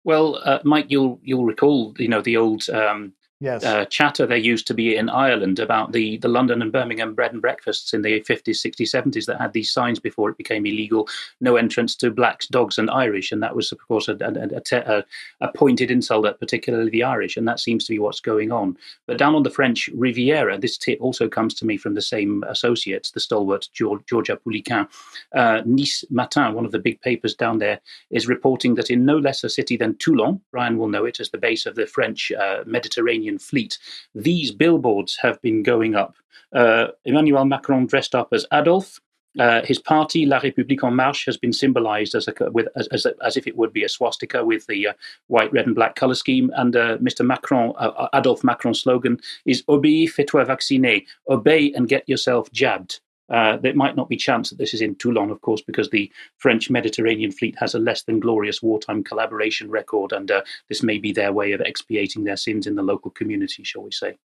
Well, 0.05 0.41
uh, 0.45 0.59
Mike, 0.65 0.87
you'll 0.89 1.21
you'll 1.23 1.45
recall, 1.45 1.95
you 1.99 2.09
know, 2.09 2.23
the 2.23 2.37
old 2.37 2.69
um, 2.71 3.13
yes. 3.43 3.65
uh, 3.65 3.85
chatter 3.87 4.27
there 4.27 4.37
used 4.37 4.67
to 4.69 4.75
be 4.75 4.97
in 4.97 5.09
Ireland 5.09 5.59
about 5.59 5.93
the, 5.93 6.17
the 6.19 6.29
London 6.29 6.63
and 6.63 6.73
Birmingham 6.73 7.15
bread 7.15 7.33
and 7.33 7.43
breakfasts 7.43 7.93
in 7.93 8.03
the 8.03 8.21
50s, 8.21 8.65
60s, 8.65 8.95
70s 8.95 9.27
that 9.27 9.41
had 9.41 9.53
these 9.53 9.71
signs 9.71 9.99
before 9.99 10.31
it 10.31 10.39
became 10.39 10.65
illegal 10.65 11.09
no 11.41 11.57
entrance 11.57 11.97
to 11.97 12.11
blacks, 12.11 12.47
dogs, 12.47 12.79
and 12.79 12.91
Irish. 12.91 13.33
And 13.33 13.43
that 13.43 13.57
was, 13.57 13.73
of 13.73 13.79
course, 13.87 14.09
a, 14.09 14.17
a, 14.21 14.79
a, 14.79 15.05
a 15.41 15.53
pointed 15.53 15.91
insult 15.91 16.27
at 16.27 16.39
particularly 16.39 16.91
the 16.91 17.03
Irish. 17.03 17.37
And 17.37 17.47
that 17.49 17.61
seems 17.61 17.85
to 17.85 17.93
be 17.93 17.99
what's 17.99 18.21
going 18.21 18.53
on. 18.53 18.77
But 19.07 19.19
down 19.19 19.35
on 19.35 19.43
the 19.43 19.51
French 19.51 19.91
Riviera, 19.95 20.59
this 20.59 20.79
tip 20.79 21.01
also 21.01 21.29
comes 21.29 21.55
to 21.55 21.67
me 21.67 21.77
from 21.77 21.95
the 21.95 22.03
same 22.03 22.45
associates, 22.49 23.11
the 23.11 23.21
stalwart 23.21 23.69
Georgia 23.73 24.37
Pouliquen. 24.37 24.89
Uh, 25.35 25.63
Nice 25.65 26.05
Matin, 26.11 26.55
one 26.55 26.65
of 26.65 26.73
the 26.73 26.79
big 26.79 27.01
papers 27.01 27.35
down 27.35 27.59
there, 27.59 27.81
is 28.11 28.29
reporting 28.29 28.75
that 28.77 28.91
in 28.91 29.05
no 29.05 29.19
less 29.19 29.43
a 29.43 29.49
city 29.49 29.77
than 29.77 29.97
Toulon, 29.97 30.41
Brian 30.51 30.79
will 30.79 30.89
know 30.89 31.05
it 31.05 31.21
as 31.21 31.31
the 31.31 31.39
base 31.39 31.67
of 31.67 31.75
the 31.75 31.87
French 31.87 32.31
uh, 32.33 32.63
Mediterranean 32.67 33.32
fleet. 33.39 33.79
These 34.15 34.51
billboards 34.53 35.19
have 35.23 35.41
been 35.43 35.63
going 35.63 35.95
up. 35.95 36.17
Uh, 36.53 36.89
Emmanuel 37.05 37.45
Macron 37.45 37.87
dressed 37.87 38.15
up 38.15 38.29
as 38.33 38.47
Adolf. 38.53 39.01
Uh, 39.39 39.63
his 39.65 39.79
party, 39.79 40.27
La 40.27 40.39
République 40.41 40.85
en 40.85 40.95
Marche, 40.95 41.25
has 41.25 41.39
been 41.39 41.53
symbolized 41.53 42.15
as, 42.15 42.29
as, 42.77 42.87
as, 42.89 43.07
as 43.25 43.37
if 43.37 43.47
it 43.47 43.57
would 43.57 43.73
be 43.73 43.83
a 43.83 43.89
swastika 43.89 44.45
with 44.45 44.67
the 44.67 44.89
uh, 44.89 44.93
white, 45.29 45.51
red, 45.53 45.67
and 45.67 45.75
black 45.75 45.95
color 45.95 46.15
scheme. 46.15 46.51
And 46.55 46.77
uh, 46.77 46.99
Mr. 46.99 47.25
Macron, 47.25 47.73
uh, 47.79 47.93
uh, 47.97 48.09
Adolf 48.15 48.45
Macron's 48.45 48.81
slogan 48.81 49.19
is 49.47 49.63
Obéis, 49.65 50.11
fais-toi 50.11 50.45
vacciner. 50.45 51.03
Obey 51.29 51.73
and 51.73 51.89
get 51.89 52.07
yourself 52.09 52.53
jabbed. 52.53 53.01
Uh, 53.33 53.57
there 53.57 53.75
might 53.75 53.97
not 53.97 54.09
be 54.09 54.17
chance 54.17 54.51
that 54.51 54.59
this 54.59 54.75
is 54.75 54.83
in 54.83 54.95
Toulon, 54.97 55.31
of 55.31 55.41
course, 55.41 55.63
because 55.63 55.91
the 55.91 56.13
French 56.37 56.69
Mediterranean 56.69 57.33
fleet 57.33 57.57
has 57.59 57.75
a 57.75 57.79
less 57.79 58.03
than 58.03 58.21
glorious 58.21 58.63
wartime 58.63 59.03
collaboration 59.03 59.71
record, 59.71 60.13
and 60.13 60.31
uh, 60.31 60.43
this 60.69 60.83
may 60.83 60.99
be 60.99 61.13
their 61.13 61.33
way 61.33 61.53
of 61.53 61.61
expiating 61.63 62.25
their 62.25 62.37
sins 62.37 62.67
in 62.67 62.75
the 62.75 62.83
local 62.83 63.11
community, 63.11 63.65
shall 63.65 63.83
we 63.83 63.91
say. 63.91 64.19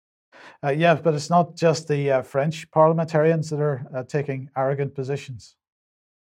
Uh, 0.63 0.69
yeah, 0.69 0.95
but 0.95 1.13
it's 1.13 1.29
not 1.29 1.55
just 1.55 1.87
the 1.87 2.11
uh, 2.11 2.21
French 2.21 2.69
parliamentarians 2.71 3.49
that 3.49 3.59
are 3.59 3.85
uh, 3.95 4.03
taking 4.03 4.49
arrogant 4.57 4.95
positions. 4.95 5.55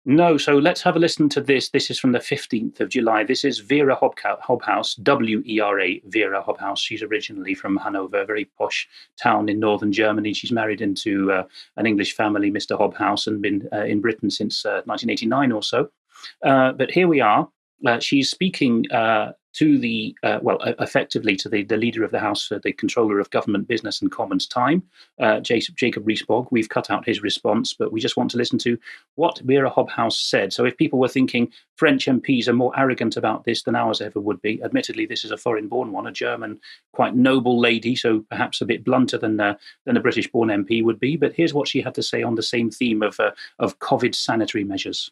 No, 0.10 0.38
so 0.38 0.58
let's 0.58 0.82
have 0.84 0.96
a 0.96 1.00
listen 1.00 1.28
to 1.28 1.41
this. 1.41 1.67
This 1.72 1.91
is 1.91 2.00
from 2.00 2.13
the 2.13 2.20
15th 2.20 2.80
of 2.80 2.88
July. 2.88 3.26
This 3.26 3.43
is 3.43 3.67
Wera 3.70 3.93
Hobhouse, 3.93 5.04
W 5.04 5.43
E 5.46 5.60
R 5.60 5.82
A, 5.82 6.02
Wera 6.15 6.41
Hobhouse. 6.41 6.78
She's 6.80 7.04
originally 7.04 7.54
from 7.54 7.76
Hanover, 7.76 8.22
a 8.22 8.26
very 8.26 8.46
posh 8.46 8.88
town 9.22 9.50
in 9.50 9.60
northern 9.60 9.91
Germany. 9.91 10.34
She's 10.34 10.54
married 10.54 10.80
into 10.80 11.30
uh, 11.34 11.43
an 11.76 11.86
English 11.86 12.13
family, 12.15 12.50
Mr. 12.50 12.80
Hobhouse, 12.80 13.28
and 13.28 13.41
been 13.41 13.67
uh, 13.74 13.84
in 13.84 14.00
Britain 14.00 14.32
since 14.32 14.65
uh, 14.65 14.80
1989 14.86 15.52
or 15.52 15.62
so. 15.62 15.89
Uh, 16.41 16.72
but 16.72 16.89
here 16.89 17.10
we 17.10 17.20
are. 17.20 17.50
Uh, 17.86 18.00
she's 18.00 18.32
speaking 18.32 18.89
uh, 18.91 19.34
to 19.53 19.79
the, 19.79 20.15
uh, 20.23 20.39
well, 20.41 20.60
effectively 20.79 21.36
to 21.36 21.49
the, 21.49 21.63
the 21.63 21.77
leader 21.77 22.03
of 22.03 22.12
the 22.12 22.19
House, 22.19 22.51
uh, 22.51 22.60
the 22.63 22.73
controller 22.73 23.19
of 23.19 23.29
government 23.31 23.67
business 23.67 24.01
and 24.01 24.12
commons 24.12 24.47
time, 24.47 24.83
uh, 25.19 25.39
Jacob, 25.39 25.75
Jacob 25.75 26.05
Rees-Mogg. 26.05 26.47
We've 26.51 26.69
cut 26.69 26.89
out 26.89 27.05
his 27.05 27.21
response, 27.21 27.73
but 27.73 27.91
we 27.91 27.99
just 27.99 28.17
want 28.17 28.31
to 28.31 28.38
listen 28.38 28.60
to 28.60 28.77
what 29.15 29.41
Wera 29.43 29.71
Hobhouse 29.71 30.17
said. 30.17 30.53
So 30.53 30.65
if 30.65 30.77
people 30.77 30.99
were 30.99 31.07
thinking 31.07 31.51
French 31.75 32.05
MPs 32.05 32.47
are 32.47 32.53
more 32.53 32.77
arrogant 32.77 33.17
about 33.17 33.45
this 33.45 33.63
than 33.63 33.75
ours 33.75 34.01
ever 34.01 34.19
would 34.19 34.41
be, 34.41 34.62
admittedly, 34.63 35.05
this 35.05 35.25
is 35.25 35.31
a 35.31 35.38
foreign 35.38 35.67
born 35.67 35.91
one, 35.91 36.07
a 36.07 36.12
German, 36.12 36.60
quite 36.93 37.15
noble 37.15 37.60
lady, 37.60 37.95
so 37.95 38.23
perhaps 38.29 38.62
a 38.62 38.65
bit 38.65 38.83
blunter 38.83 39.17
than, 39.17 39.39
uh, 39.39 39.55
than 39.86 39.97
a 39.97 40.01
British 40.01 40.29
born 40.31 40.49
MP 40.49 40.83
would 40.83 40.99
be. 40.99 41.17
But 41.17 41.33
here's 41.33 41.53
what 41.53 41.67
she 41.67 41.81
had 41.81 41.95
to 41.95 42.03
say 42.03 42.21
on 42.21 42.36
the 42.36 42.43
same 42.43 42.69
theme 42.69 43.01
of, 43.01 43.19
uh, 43.19 43.31
of 43.60 43.79
COVID 43.79 44.13
sanitary 44.13 44.63
measures. 44.63 45.12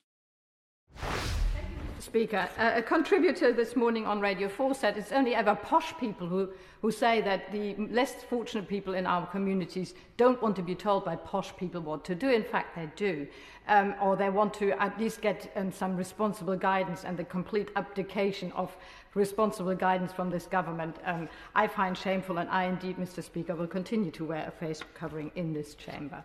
Speaker. 2.15 2.47
a 2.58 2.82
contributor 2.82 3.51
this 3.51 3.75
morning 3.75 4.06
on 4.06 4.21
Radio 4.21 4.47
4 4.47 4.73
said 4.73 4.97
it's 4.97 5.12
only 5.12 5.36
ever 5.36 5.54
posh 5.54 5.93
people 5.97 6.25
who, 6.25 6.49
who 6.82 6.89
say 6.89 7.19
that 7.19 7.51
the 7.51 7.75
less 7.91 8.23
fortunate 8.23 8.69
people 8.69 8.93
in 8.93 9.06
our 9.06 9.28
communities 9.28 9.93
don't 10.15 10.41
want 10.41 10.56
to 10.56 10.62
be 10.62 10.73
told 10.73 11.04
by 11.04 11.17
posh 11.17 11.54
people 11.58 11.82
what 11.82 12.06
to 12.06 12.15
do. 12.15 12.30
In 12.30 12.45
fact, 12.45 12.73
they 12.73 12.89
do. 12.95 13.28
Um, 13.67 13.95
or 14.01 14.15
they 14.15 14.30
want 14.30 14.54
to 14.54 14.82
at 14.82 14.97
least 14.97 15.19
get 15.19 15.51
um, 15.58 15.73
some 15.73 15.97
responsible 15.97 16.56
guidance 16.56 17.04
and 17.04 17.17
the 17.17 17.25
complete 17.25 17.69
abdication 17.75 18.49
of 18.54 18.73
responsible 19.13 19.75
guidance 19.75 20.13
from 20.13 20.30
this 20.30 20.45
government. 20.45 20.95
Um, 21.04 21.28
I 21.54 21.67
find 21.67 21.97
shameful, 21.97 22.38
and 22.38 22.49
I 22.49 22.63
indeed, 22.63 22.95
Mr. 22.95 23.21
Speaker, 23.21 23.56
will 23.56 23.67
continue 23.67 24.12
to 24.12 24.23
wear 24.23 24.47
a 24.47 24.51
face 24.51 24.82
covering 24.93 25.32
in 25.36 25.51
this 25.51 25.75
chamber. 25.75 26.23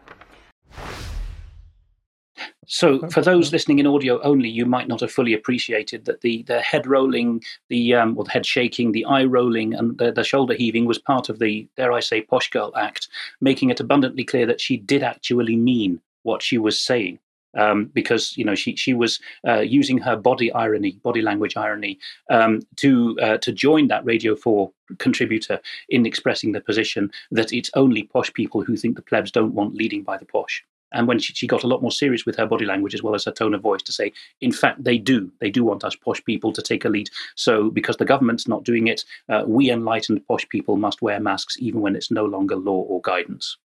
So, 2.66 3.08
for 3.08 3.22
those 3.22 3.52
listening 3.52 3.78
in 3.78 3.86
audio 3.86 4.20
only, 4.22 4.48
you 4.48 4.66
might 4.66 4.86
not 4.86 5.00
have 5.00 5.10
fully 5.10 5.32
appreciated 5.32 6.04
that 6.04 6.20
the, 6.20 6.42
the 6.42 6.60
head 6.60 6.86
rolling, 6.86 7.42
the 7.68 7.94
um, 7.94 8.16
or 8.18 8.24
the 8.24 8.30
head 8.30 8.44
shaking, 8.44 8.92
the 8.92 9.04
eye 9.06 9.24
rolling, 9.24 9.74
and 9.74 9.96
the, 9.96 10.12
the 10.12 10.24
shoulder 10.24 10.54
heaving 10.54 10.84
was 10.84 10.98
part 10.98 11.28
of 11.28 11.38
the, 11.38 11.66
dare 11.76 11.92
I 11.92 12.00
say, 12.00 12.20
Posh 12.20 12.50
Girl 12.50 12.72
Act, 12.76 13.08
making 13.40 13.70
it 13.70 13.80
abundantly 13.80 14.24
clear 14.24 14.46
that 14.46 14.60
she 14.60 14.76
did 14.76 15.02
actually 15.02 15.56
mean 15.56 16.00
what 16.22 16.42
she 16.42 16.58
was 16.58 16.78
saying. 16.78 17.18
Um, 17.56 17.86
because 17.86 18.36
you 18.36 18.44
know 18.44 18.54
she 18.54 18.76
she 18.76 18.94
was 18.94 19.18
uh, 19.48 19.58
using 19.58 19.98
her 19.98 20.14
body 20.14 20.52
irony, 20.52 20.92
body 21.02 21.22
language 21.22 21.56
irony, 21.56 21.98
um, 22.28 22.60
to 22.76 23.18
uh, 23.20 23.38
to 23.38 23.50
join 23.50 23.88
that 23.88 24.04
Radio 24.04 24.36
Four 24.36 24.70
contributor 24.98 25.60
in 25.88 26.06
expressing 26.06 26.52
the 26.52 26.60
position 26.60 27.10
that 27.32 27.52
it's 27.52 27.70
only 27.74 28.04
posh 28.04 28.32
people 28.34 28.62
who 28.62 28.76
think 28.76 28.94
the 28.94 29.02
plebs 29.02 29.32
don't 29.32 29.54
want 29.54 29.74
leading 29.74 30.04
by 30.04 30.16
the 30.16 30.26
posh. 30.26 30.64
And 30.92 31.06
when 31.06 31.18
she, 31.18 31.32
she 31.34 31.46
got 31.46 31.62
a 31.62 31.66
lot 31.66 31.82
more 31.82 31.92
serious 31.92 32.26
with 32.26 32.36
her 32.36 32.46
body 32.46 32.64
language 32.64 32.94
as 32.94 33.02
well 33.02 33.14
as 33.14 33.24
her 33.24 33.32
tone 33.32 33.54
of 33.54 33.62
voice 33.62 33.82
to 33.82 33.92
say, 33.92 34.12
in 34.40 34.52
fact, 34.52 34.82
they 34.82 34.98
do. 34.98 35.30
They 35.40 35.50
do 35.50 35.64
want 35.64 35.84
us 35.84 35.94
posh 35.96 36.24
people 36.24 36.52
to 36.52 36.62
take 36.62 36.84
a 36.84 36.88
lead. 36.88 37.10
So, 37.34 37.70
because 37.70 37.96
the 37.96 38.04
government's 38.04 38.48
not 38.48 38.64
doing 38.64 38.88
it, 38.88 39.04
uh, 39.28 39.44
we 39.46 39.70
enlightened 39.70 40.26
posh 40.26 40.48
people 40.48 40.76
must 40.76 41.02
wear 41.02 41.20
masks 41.20 41.56
even 41.58 41.80
when 41.80 41.96
it's 41.96 42.10
no 42.10 42.24
longer 42.24 42.56
law 42.56 42.82
or 42.82 43.00
guidance. 43.02 43.56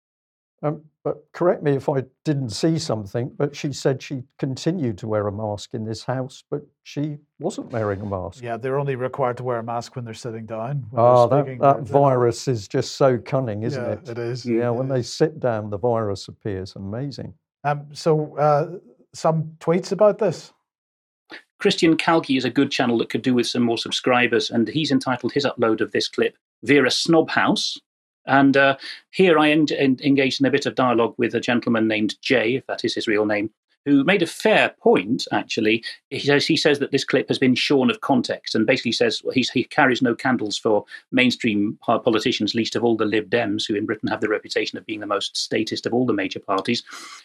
Um, 0.63 0.83
but 1.03 1.27
correct 1.33 1.63
me 1.63 1.73
if 1.73 1.91
I 1.91 2.05
didn't 2.25 2.49
see 2.49 2.79
something, 2.79 3.31
but 3.37 3.55
she 3.55 3.75
said 3.75 4.03
she 4.03 4.23
continued 4.39 4.97
to 4.99 5.07
wear 5.07 5.27
a 5.27 5.33
mask 5.33 5.75
in 5.75 5.85
this 5.85 6.03
house, 6.03 6.43
but 6.51 6.63
she 6.83 7.19
wasn't 7.39 7.71
wearing 7.71 8.01
a 8.01 8.07
mask. 8.07 8.43
Yeah, 8.43 8.57
they're 8.57 8.79
only 8.79 8.97
required 8.97 9.37
to 9.37 9.43
wear 9.43 9.59
a 9.59 9.63
mask 9.63 9.97
when 9.97 10.07
they're 10.07 10.15
sitting 10.15 10.47
down. 10.47 10.87
Oh, 10.97 11.29
that, 11.29 11.59
that 11.61 11.83
virus 11.83 12.49
is 12.49 12.67
just 12.67 12.97
so 12.97 13.19
cunning, 13.19 13.65
isn't 13.65 13.85
yeah, 13.85 13.93
it? 13.93 14.09
It 14.09 14.19
is. 14.19 14.47
Yeah, 14.47 14.69
it 14.69 14.73
when 14.73 14.87
is. 14.87 14.93
they 14.93 15.03
sit 15.03 15.41
down, 15.41 15.69
the 15.69 15.79
virus 15.79 16.29
appears. 16.29 16.75
Amazing. 16.75 17.35
Um, 17.65 17.87
so, 17.93 18.35
uh, 18.39 18.79
some 19.13 19.57
tweets 19.61 19.93
about 19.93 20.19
this. 20.19 20.55
Christian 21.61 21.97
Calgie 21.97 22.37
is 22.37 22.45
a 22.45 22.51
good 22.51 22.71
channel 22.71 22.99
that 22.99 23.11
could 23.11 23.23
do 23.23 23.35
with 23.35 23.47
some 23.47 23.63
more 23.63 23.79
subscribers, 23.79 24.51
and 24.51 24.69
he's 24.69 24.91
entitled 24.91 25.33
his 25.33 25.45
upload 25.45 25.81
of 25.81 25.93
this 25.93 26.09
clip 26.09 26.37
Vera 26.63 26.89
Snobhouse, 26.89 27.79
and 28.27 28.57
uh, 28.57 28.77
here 29.11 29.39
I 29.39 29.51
en- 29.51 29.67
en- 29.77 29.99
engaged 30.03 30.41
in 30.41 30.47
a 30.47 30.51
bit 30.51 30.67
of 30.67 30.75
dialogue 30.75 31.15
with 31.19 31.35
a 31.35 31.41
gentleman 31.41 31.89
named 31.89 32.21
Jay, 32.21 32.57
if 32.57 32.67
that 32.67 32.85
is 32.85 32.95
his 32.95 33.07
real 33.07 33.27
name, 33.27 33.51
who 33.85 34.05
made 34.05 34.23
a 34.23 34.27
fair 34.27 34.75
point, 34.81 35.27
actually. 35.33 35.85
He 36.11 36.21
says, 36.21 36.47
he 36.47 36.57
says 36.57 36.79
that 36.79 36.91
this 36.91 37.05
clip 37.05 37.29
has 37.29 37.39
been 37.39 37.55
shorn 37.55 37.91
of 37.91 38.01
context 38.01 38.55
and 38.55 38.67
basically 38.67 38.93
says 38.93 39.21
well, 39.23 39.35
he 39.35 39.65
carries 39.65 40.03
no 40.03 40.15
candles 40.15 40.57
for 40.57 40.85
mainstream 41.13 41.79
politicians, 41.83 42.55
least 42.55 42.77
of 42.77 42.85
all 42.85 42.97
the 42.97 43.05
Lib 43.05 43.29
Dems, 43.29 43.67
who 43.67 43.75
in 43.75 43.87
Britain 43.87 44.09
have 44.09 44.21
the 44.21 44.29
reputation 44.29 44.79
of 44.79 44.87
being 44.87 45.01
the 45.01 45.07
most 45.07 45.37
statist 45.37 45.87
of 45.87 45.93
all 45.93 46.07
the 46.07 46.13
major 46.13 46.41
parties. 46.41 46.83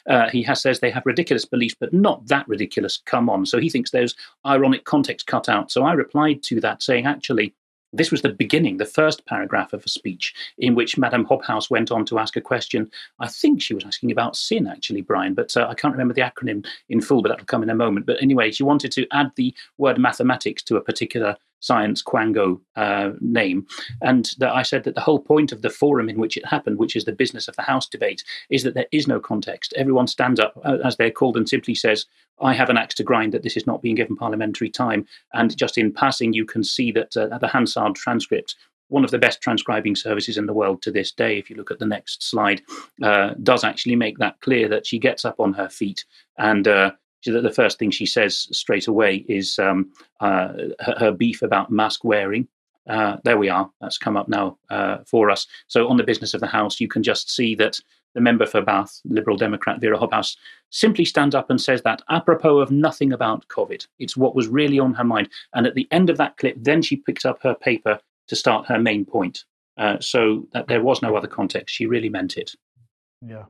Uh, 0.08 0.30
he 0.30 0.44
has 0.44 0.62
says 0.62 0.80
they 0.80 0.92
have 0.92 1.06
ridiculous 1.06 1.46
beliefs, 1.46 1.76
but 1.80 1.94
not 1.94 2.28
that 2.28 2.48
ridiculous. 2.48 3.02
Come 3.06 3.30
on. 3.30 3.46
So 3.46 3.60
he 3.60 3.70
thinks 3.70 3.92
there's 3.92 4.16
ironic 4.46 4.84
context 4.84 5.28
cut 5.28 5.48
out. 5.48 5.72
So 5.72 5.84
I 5.84 5.94
replied 5.94 6.44
to 6.44 6.60
that 6.62 6.84
saying, 6.84 7.06
actually, 7.06 7.54
this 7.94 8.12
was 8.12 8.22
the 8.22 8.30
beginning, 8.30 8.78
the 8.78 8.86
first 8.86 9.26
paragraph 9.26 9.74
of 9.74 9.84
a 9.86 9.90
speech 9.90 10.34
in 10.58 10.76
which 10.76 10.98
Madame 10.98 11.26
Hobhouse 11.26 11.70
went 11.70 11.92
on 11.92 12.06
to 12.06 12.20
ask 12.20 12.36
a 12.36 12.42
question. 12.42 12.90
I 13.20 13.28
think 13.28 13.62
she 13.62 13.74
was 13.74 13.86
asking 13.86 14.12
about 14.12 14.36
sin, 14.36 14.68
actually, 14.68 15.02
Brian, 15.02 15.34
but 15.34 15.56
uh, 15.58 15.68
I 15.70 15.74
can't 15.74 15.94
remember 15.94 16.14
the 16.14 16.22
acronym 16.22 16.66
in 16.90 17.02
full, 17.02 17.22
but 17.22 17.30
that'll 17.30 17.46
come 17.46 17.64
in 17.64 17.70
a 17.70 17.76
moment. 17.76 18.06
But 18.06 18.22
anyway, 18.22 18.52
she 18.52 18.64
wanted 18.64 18.92
to 18.94 19.08
add 19.12 19.32
the 19.36 19.54
word 19.78 19.98
mathematics 19.98 20.64
to 20.64 20.78
a 20.78 20.82
particular 20.82 21.36
science 21.60 22.04
quango 22.04 22.60
uh, 22.76 23.12
name. 23.20 23.66
And 24.02 24.32
that 24.40 24.54
I 24.54 24.64
said 24.64 24.84
that 24.84 24.96
the 24.96 25.02
whole 25.02 25.20
point 25.20 25.52
of 25.52 25.62
the 25.62 25.70
forum 25.70 26.10
in 26.10 26.20
which 26.20 26.38
it 26.38 26.46
happened, 26.46 26.78
which 26.78 26.96
is 26.96 27.06
the 27.06 27.12
business 27.12 27.48
of 27.48 27.56
the 27.56 27.62
House 27.64 27.88
debate, 27.88 28.24
is 28.50 28.64
that 28.64 28.74
there 28.74 28.88
is 28.92 29.08
no 29.08 29.20
context. 29.20 29.74
Everyone 29.76 30.08
stands 30.08 30.40
up, 30.40 30.54
uh, 30.64 30.78
as 30.84 30.98
they're 30.98 31.12
called, 31.12 31.38
and 31.38 31.48
simply 31.48 31.76
says, 31.76 32.06
I 32.42 32.54
have 32.54 32.70
an 32.70 32.78
axe 32.78 32.96
to 32.96 33.04
grind 33.04 33.34
that 33.34 33.44
this 33.44 33.58
is 33.58 33.68
not 33.68 33.82
being 33.82 33.96
given 33.96 34.16
parliamentary 34.16 34.70
time. 34.70 35.06
And 35.34 35.56
just 35.58 35.78
in 35.78 35.92
passing, 35.92 36.34
you 36.34 36.46
can 36.46 36.64
see 36.64 36.92
that 36.94 37.16
uh, 37.18 37.38
the 37.38 37.48
Hansard 37.48 37.96
transcript 37.96 38.56
one 38.90 39.04
of 39.04 39.12
the 39.12 39.20
best 39.20 39.42
transcribing 39.42 39.96
services 39.96 40.38
in 40.38 40.48
the 40.48 40.54
world 40.54 40.82
to 40.82 40.92
this 40.92 41.12
day, 41.12 41.38
if 41.38 41.50
you 41.50 41.56
look 41.56 41.72
at 41.72 41.80
the 41.80 41.86
next 41.86 42.24
slide, 42.24 42.62
uh, 43.02 43.34
does 43.42 43.64
actually 43.64 43.96
make 43.96 44.18
that 44.18 44.40
clear 44.42 44.68
that 44.68 44.86
she 44.86 45.00
gets 45.00 45.26
up 45.26 45.40
on 45.40 45.54
her 45.54 45.70
feet 45.70 46.04
and 46.38 46.68
uh, 46.68 46.92
the 47.26 47.52
first 47.52 47.80
thing 47.80 47.92
she 47.92 48.06
says 48.06 48.48
straight 48.52 48.88
away 48.88 49.26
is 49.28 49.60
um, 49.60 49.92
uh, 50.20 50.54
her, 50.80 50.96
her, 50.98 51.12
beef 51.12 51.42
about 51.42 51.72
mask 51.72 52.04
wearing. 52.04 52.48
Uh, 52.90 53.18
there 53.24 53.38
we 53.38 53.50
are. 53.50 53.70
That's 53.82 53.98
come 53.98 54.18
up 54.18 54.28
now 54.28 54.58
uh, 54.70 55.00
for 55.06 55.30
us. 55.30 55.46
So, 55.68 55.88
on 55.88 55.98
the 55.98 56.04
business 56.04 56.34
of 56.34 56.42
the 56.42 56.48
House, 56.48 56.80
you 56.80 56.88
can 56.88 57.04
just 57.04 57.30
see 57.30 57.56
that 57.56 57.80
the 58.16 58.22
member 58.22 58.46
for 58.46 58.62
Bath, 58.62 59.00
Liberal 59.06 59.38
Democrat 59.38 59.80
Wera 59.82 59.98
Hobhouse, 59.98 60.36
simply 60.72 61.06
stands 61.06 61.36
up 61.36 61.50
and 61.50 61.62
says 61.62 61.82
that 61.84 62.02
apropos 62.10 62.60
of 62.60 62.72
nothing 62.72 63.14
about 63.14 63.48
COVID. 63.50 63.86
It's 64.00 64.18
what 64.18 64.36
was 64.36 64.48
really 64.48 64.80
on 64.80 64.94
her 64.94 65.04
mind. 65.04 65.30
And 65.54 65.68
at 65.68 65.76
the 65.76 65.88
end 65.92 66.10
of 66.10 66.18
that 66.18 66.38
clip, 66.38 66.56
then 66.58 66.82
she 66.82 66.96
picked 66.96 67.26
up 67.26 67.42
her 67.44 67.54
paper 67.54 68.00
to 68.28 68.36
start 68.36 68.66
her 68.68 68.80
main 68.80 69.06
point. 69.06 69.46
Uh, 69.78 69.98
so 70.00 70.46
that 70.52 70.68
there 70.68 70.84
was 70.84 71.02
no 71.02 71.16
other 71.16 71.28
context. 71.28 71.74
She 71.74 71.86
really 71.86 72.10
meant 72.10 72.36
it. 72.36 72.52
Yeah. 73.26 73.46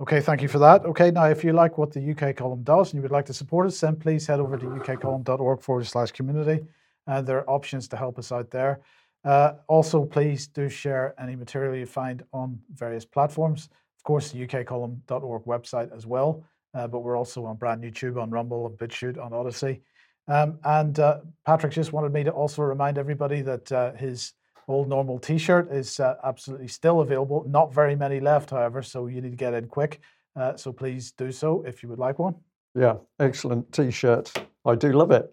Okay, 0.00 0.20
thank 0.20 0.42
you 0.42 0.48
for 0.48 0.58
that. 0.58 0.84
Okay, 0.84 1.12
now 1.12 1.26
if 1.26 1.44
you 1.44 1.52
like 1.52 1.78
what 1.78 1.92
the 1.92 2.10
UK 2.10 2.34
column 2.34 2.64
does 2.64 2.92
and 2.92 2.98
you 2.98 3.02
would 3.02 3.12
like 3.12 3.26
to 3.26 3.32
support 3.32 3.66
us, 3.68 3.80
then 3.80 3.94
please 3.94 4.26
head 4.26 4.40
over 4.40 4.56
to 4.56 4.66
ukcolumn.org 4.66 5.62
forward 5.62 5.86
slash 5.86 6.10
community. 6.10 6.66
Uh, 7.06 7.22
there 7.22 7.38
are 7.38 7.48
options 7.48 7.86
to 7.88 7.96
help 7.96 8.18
us 8.18 8.32
out 8.32 8.50
there. 8.50 8.80
Uh, 9.24 9.52
also, 9.68 10.04
please 10.04 10.48
do 10.48 10.68
share 10.68 11.14
any 11.18 11.36
material 11.36 11.76
you 11.76 11.86
find 11.86 12.24
on 12.32 12.58
various 12.74 13.04
platforms. 13.04 13.68
Of 13.98 14.02
course, 14.02 14.32
the 14.32 14.44
ukcolumn.org 14.44 15.44
website 15.44 15.94
as 15.96 16.06
well, 16.06 16.44
uh, 16.74 16.88
but 16.88 17.00
we're 17.00 17.16
also 17.16 17.44
on 17.44 17.56
brand 17.56 17.80
new 17.80 17.92
YouTube, 17.92 18.20
on 18.20 18.30
Rumble, 18.30 18.64
on 18.64 18.72
BitChute, 18.72 19.22
on 19.22 19.32
Odysee. 19.32 19.80
Um, 20.26 20.58
and 20.64 20.98
uh, 20.98 21.20
Patrick 21.46 21.72
just 21.72 21.92
wanted 21.92 22.12
me 22.12 22.24
to 22.24 22.30
also 22.32 22.62
remind 22.62 22.98
everybody 22.98 23.42
that 23.42 23.70
uh, 23.70 23.92
his 23.92 24.32
old 24.68 24.88
normal 24.88 25.18
t-shirt 25.18 25.70
is 25.70 26.00
uh, 26.00 26.14
absolutely 26.24 26.68
still 26.68 27.00
available. 27.00 27.44
Not 27.48 27.72
very 27.72 27.96
many 27.96 28.20
left, 28.20 28.50
however, 28.50 28.82
so 28.82 29.06
you 29.06 29.20
need 29.20 29.30
to 29.30 29.36
get 29.36 29.54
in 29.54 29.66
quick. 29.66 30.00
Uh, 30.36 30.56
so 30.56 30.72
please 30.72 31.12
do 31.12 31.30
so 31.30 31.62
if 31.66 31.82
you 31.82 31.88
would 31.88 31.98
like 31.98 32.18
one. 32.18 32.34
Yeah, 32.74 32.96
excellent 33.20 33.70
t-shirt. 33.72 34.32
I 34.64 34.74
do 34.74 34.92
love 34.92 35.10
it. 35.10 35.32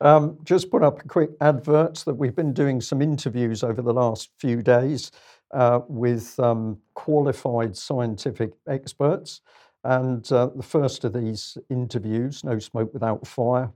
Um, 0.00 0.38
just 0.42 0.70
put 0.70 0.82
up 0.82 1.04
a 1.04 1.08
quick 1.08 1.30
advert 1.40 1.96
that 2.06 2.14
we've 2.14 2.34
been 2.34 2.52
doing 2.52 2.80
some 2.80 3.00
interviews 3.00 3.62
over 3.62 3.82
the 3.82 3.92
last 3.92 4.30
few 4.38 4.62
days 4.62 5.12
uh, 5.52 5.80
with 5.88 6.38
um, 6.40 6.78
qualified 6.94 7.76
scientific 7.76 8.52
experts. 8.68 9.40
And 9.84 10.30
uh, 10.32 10.50
the 10.54 10.62
first 10.62 11.04
of 11.04 11.12
these 11.12 11.58
interviews, 11.70 12.42
No 12.44 12.58
Smoke 12.58 12.92
Without 12.92 13.26
Fire, 13.26 13.72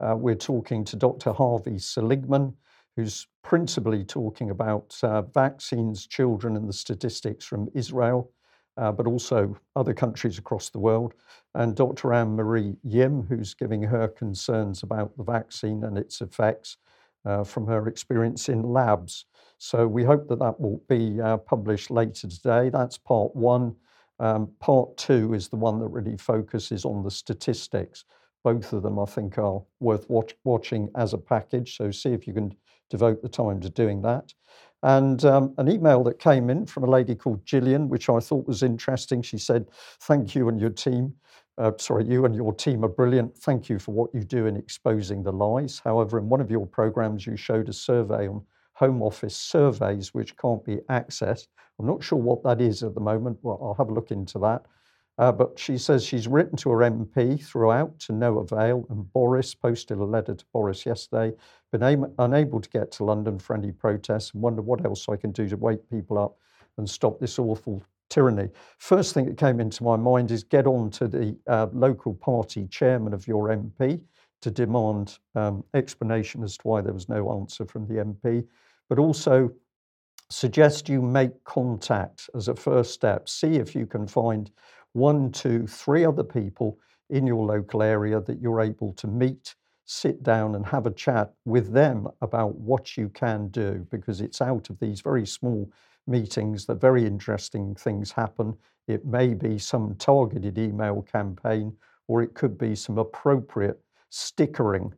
uh, 0.00 0.14
we're 0.16 0.34
talking 0.34 0.84
to 0.84 0.96
Dr. 0.96 1.32
Hervé 1.32 1.80
Seligmann, 1.80 2.54
who's 2.96 3.26
principally 3.42 4.04
talking 4.04 4.50
about 4.50 4.96
uh, 5.02 5.22
vaccines, 5.22 6.06
children, 6.06 6.56
and 6.56 6.68
the 6.68 6.72
statistics 6.72 7.44
from 7.44 7.68
Israel, 7.74 8.32
uh, 8.78 8.90
but 8.90 9.06
also 9.06 9.56
other 9.76 9.94
countries 9.94 10.38
across 10.38 10.70
the 10.70 10.78
world. 10.78 11.14
And 11.54 11.76
Dr. 11.76 12.12
Anne 12.12 12.34
Marie 12.34 12.76
Yim, 12.82 13.22
who's 13.22 13.54
giving 13.54 13.82
her 13.82 14.08
concerns 14.08 14.82
about 14.82 15.16
the 15.16 15.24
vaccine 15.24 15.84
and 15.84 15.96
its 15.96 16.20
effects 16.20 16.78
uh, 17.24 17.44
from 17.44 17.66
her 17.66 17.88
experience 17.88 18.48
in 18.48 18.62
labs. 18.62 19.26
So 19.58 19.86
we 19.86 20.04
hope 20.04 20.28
that 20.28 20.38
that 20.38 20.58
will 20.60 20.80
be 20.88 21.20
uh, 21.20 21.38
published 21.38 21.90
later 21.90 22.28
today. 22.28 22.70
That's 22.70 22.98
part 22.98 23.34
one. 23.34 23.74
Um, 24.18 24.50
part 24.60 24.96
two 24.96 25.34
is 25.34 25.48
the 25.48 25.56
one 25.56 25.78
that 25.80 25.88
really 25.88 26.16
focuses 26.16 26.84
on 26.84 27.02
the 27.02 27.10
statistics. 27.10 28.04
Both 28.44 28.72
of 28.72 28.82
them, 28.82 28.98
I 28.98 29.04
think, 29.06 29.38
are 29.38 29.62
worth 29.80 30.08
watch, 30.08 30.34
watching 30.44 30.88
as 30.94 31.12
a 31.12 31.18
package. 31.18 31.76
So 31.76 31.90
see 31.90 32.10
if 32.10 32.26
you 32.26 32.32
can 32.32 32.54
devote 32.90 33.22
the 33.22 33.28
time 33.28 33.60
to 33.60 33.70
doing 33.70 34.02
that. 34.02 34.32
And 34.82 35.24
um, 35.24 35.54
an 35.58 35.70
email 35.70 36.04
that 36.04 36.18
came 36.18 36.50
in 36.50 36.66
from 36.66 36.84
a 36.84 36.90
lady 36.90 37.14
called 37.14 37.44
Gillian, 37.44 37.88
which 37.88 38.08
I 38.08 38.20
thought 38.20 38.46
was 38.46 38.62
interesting. 38.62 39.22
She 39.22 39.38
said, 39.38 39.66
Thank 40.00 40.34
you 40.34 40.48
and 40.48 40.60
your 40.60 40.70
team. 40.70 41.14
Uh, 41.58 41.72
sorry, 41.78 42.04
you 42.04 42.26
and 42.26 42.34
your 42.34 42.52
team 42.52 42.84
are 42.84 42.88
brilliant. 42.88 43.36
Thank 43.38 43.70
you 43.70 43.78
for 43.78 43.92
what 43.92 44.14
you 44.14 44.22
do 44.22 44.46
in 44.46 44.56
exposing 44.56 45.22
the 45.22 45.32
lies. 45.32 45.80
However, 45.82 46.18
in 46.18 46.28
one 46.28 46.42
of 46.42 46.50
your 46.50 46.66
programs, 46.66 47.26
you 47.26 47.36
showed 47.36 47.68
a 47.68 47.72
survey 47.72 48.28
on 48.28 48.42
Home 48.74 49.02
Office 49.02 49.34
surveys 49.34 50.12
which 50.12 50.36
can't 50.36 50.62
be 50.62 50.76
accessed. 50.90 51.46
I'm 51.78 51.86
not 51.86 52.02
sure 52.02 52.18
what 52.18 52.42
that 52.44 52.60
is 52.60 52.82
at 52.82 52.94
the 52.94 53.00
moment. 53.00 53.38
Well, 53.42 53.58
I'll 53.62 53.74
have 53.74 53.88
a 53.88 53.94
look 53.94 54.10
into 54.10 54.38
that. 54.40 54.66
Uh, 55.18 55.32
but 55.32 55.58
she 55.58 55.78
says 55.78 56.04
she's 56.04 56.28
written 56.28 56.56
to 56.58 56.70
her 56.70 56.78
MP 56.78 57.42
throughout 57.42 57.98
to 57.98 58.12
no 58.12 58.38
avail, 58.38 58.86
and 58.90 59.10
Boris 59.12 59.54
posted 59.54 59.98
a 59.98 60.04
letter 60.04 60.34
to 60.34 60.44
Boris 60.52 60.84
yesterday, 60.84 61.34
been 61.72 62.12
unable 62.18 62.60
to 62.60 62.68
get 62.68 62.92
to 62.92 63.04
London 63.04 63.38
for 63.38 63.56
any 63.56 63.72
protests, 63.72 64.32
and 64.34 64.42
wonder 64.42 64.60
what 64.60 64.84
else 64.84 65.08
I 65.08 65.16
can 65.16 65.32
do 65.32 65.48
to 65.48 65.56
wake 65.56 65.88
people 65.90 66.18
up 66.18 66.36
and 66.76 66.88
stop 66.88 67.18
this 67.18 67.38
awful 67.38 67.82
tyranny. 68.10 68.50
First 68.78 69.14
thing 69.14 69.26
that 69.26 69.38
came 69.38 69.58
into 69.58 69.82
my 69.82 69.96
mind 69.96 70.30
is 70.30 70.44
get 70.44 70.66
on 70.66 70.90
to 70.90 71.08
the 71.08 71.36
uh, 71.46 71.68
local 71.72 72.14
party 72.14 72.66
chairman 72.66 73.14
of 73.14 73.26
your 73.26 73.48
MP 73.48 74.02
to 74.42 74.50
demand 74.50 75.18
um, 75.34 75.64
explanation 75.74 76.42
as 76.42 76.58
to 76.58 76.68
why 76.68 76.82
there 76.82 76.92
was 76.92 77.08
no 77.08 77.32
answer 77.32 77.64
from 77.64 77.86
the 77.86 77.94
MP, 77.94 78.46
but 78.88 78.98
also 78.98 79.50
suggest 80.28 80.88
you 80.88 81.00
make 81.00 81.42
contact 81.44 82.28
as 82.34 82.48
a 82.48 82.54
first 82.54 82.92
step. 82.92 83.28
See 83.28 83.56
if 83.56 83.74
you 83.74 83.86
can 83.86 84.06
find 84.06 84.50
one, 84.96 85.30
two, 85.30 85.66
three 85.66 86.04
other 86.04 86.24
people 86.24 86.78
in 87.10 87.26
your 87.26 87.44
local 87.44 87.82
area 87.82 88.20
that 88.20 88.40
you're 88.40 88.62
able 88.62 88.92
to 88.94 89.06
meet, 89.06 89.54
sit 89.84 90.22
down 90.22 90.54
and 90.54 90.66
have 90.66 90.86
a 90.86 90.90
chat 90.90 91.34
with 91.44 91.72
them 91.72 92.08
about 92.22 92.56
what 92.56 92.96
you 92.96 93.08
can 93.10 93.48
do, 93.48 93.86
because 93.90 94.20
it's 94.20 94.40
out 94.40 94.70
of 94.70 94.78
these 94.80 95.02
very 95.02 95.26
small 95.26 95.70
meetings 96.06 96.66
that 96.66 96.80
very 96.80 97.04
interesting 97.04 97.74
things 97.74 98.10
happen. 98.10 98.56
It 98.88 99.04
may 99.04 99.34
be 99.34 99.58
some 99.58 99.94
targeted 99.96 100.56
email 100.58 101.02
campaign, 101.02 101.76
or 102.08 102.22
it 102.22 102.34
could 102.34 102.56
be 102.56 102.74
some 102.74 102.98
appropriate 102.98 103.78
stickering 104.10 104.94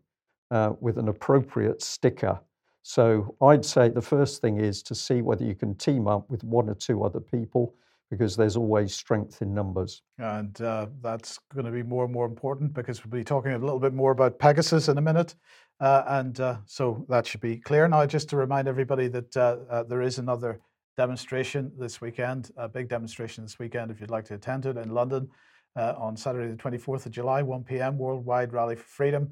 uh, 0.50 0.74
with 0.80 0.96
an 0.98 1.08
appropriate 1.08 1.82
sticker. 1.82 2.38
So 2.82 3.34
I'd 3.42 3.64
say 3.64 3.88
the 3.88 4.00
first 4.00 4.40
thing 4.40 4.58
is 4.58 4.82
to 4.84 4.94
see 4.94 5.22
whether 5.22 5.44
you 5.44 5.54
can 5.54 5.74
team 5.74 6.06
up 6.06 6.30
with 6.30 6.44
one 6.44 6.70
or 6.70 6.74
two 6.74 7.04
other 7.04 7.20
people 7.20 7.74
because 8.10 8.36
there's 8.36 8.56
always 8.56 8.94
strength 8.94 9.42
in 9.42 9.52
numbers. 9.52 10.02
And 10.18 10.58
uh, 10.60 10.86
that's 11.02 11.38
going 11.54 11.66
to 11.66 11.72
be 11.72 11.82
more 11.82 12.04
and 12.04 12.12
more 12.12 12.26
important 12.26 12.72
because 12.72 13.04
we'll 13.04 13.10
be 13.10 13.24
talking 13.24 13.52
a 13.52 13.58
little 13.58 13.78
bit 13.78 13.92
more 13.92 14.12
about 14.12 14.38
Pegasus 14.38 14.88
in 14.88 14.96
a 14.98 15.02
minute. 15.02 15.34
Uh, 15.80 16.04
and 16.08 16.40
uh, 16.40 16.56
so 16.64 17.04
that 17.08 17.26
should 17.26 17.40
be 17.40 17.56
clear. 17.56 17.86
Now, 17.86 18.04
just 18.06 18.28
to 18.30 18.36
remind 18.36 18.66
everybody 18.66 19.08
that 19.08 19.36
uh, 19.36 19.56
uh, 19.70 19.82
there 19.84 20.02
is 20.02 20.18
another 20.18 20.60
demonstration 20.96 21.70
this 21.78 22.00
weekend, 22.00 22.50
a 22.56 22.68
big 22.68 22.88
demonstration 22.88 23.44
this 23.44 23.58
weekend, 23.58 23.90
if 23.90 24.00
you'd 24.00 24.10
like 24.10 24.24
to 24.24 24.34
attend 24.34 24.66
it 24.66 24.76
in 24.76 24.90
London 24.90 25.28
uh, 25.76 25.94
on 25.96 26.16
Saturday, 26.16 26.50
the 26.50 26.56
24th 26.56 27.06
of 27.06 27.12
July, 27.12 27.42
1 27.42 27.62
p.m., 27.62 27.98
Worldwide 27.98 28.52
Rally 28.52 28.74
for 28.74 28.84
Freedom, 28.84 29.30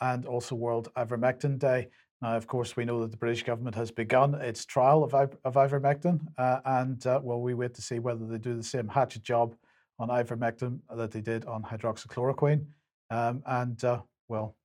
and 0.00 0.24
also 0.24 0.54
World 0.54 0.88
Ivermectin 0.96 1.58
Day. 1.58 1.88
Now, 2.20 2.36
of 2.36 2.46
course, 2.48 2.76
we 2.76 2.84
know 2.84 3.00
that 3.02 3.12
the 3.12 3.16
British 3.16 3.44
government 3.44 3.76
has 3.76 3.90
begun 3.90 4.34
its 4.34 4.64
trial 4.64 5.04
of, 5.04 5.14
of 5.14 5.54
ivermectin, 5.54 6.20
uh, 6.36 6.60
and 6.64 7.06
uh, 7.06 7.20
well, 7.22 7.40
we 7.40 7.54
wait 7.54 7.74
to 7.74 7.82
see 7.82 8.00
whether 8.00 8.26
they 8.26 8.38
do 8.38 8.56
the 8.56 8.62
same 8.62 8.88
hatchet 8.88 9.22
job 9.22 9.54
on 10.00 10.08
ivermectin 10.08 10.80
that 10.96 11.12
they 11.12 11.20
did 11.20 11.44
on 11.44 11.62
hydroxychloroquine. 11.62 12.64
Um, 13.10 13.42
and 13.46 13.82
uh, 13.84 14.00
well, 14.28 14.56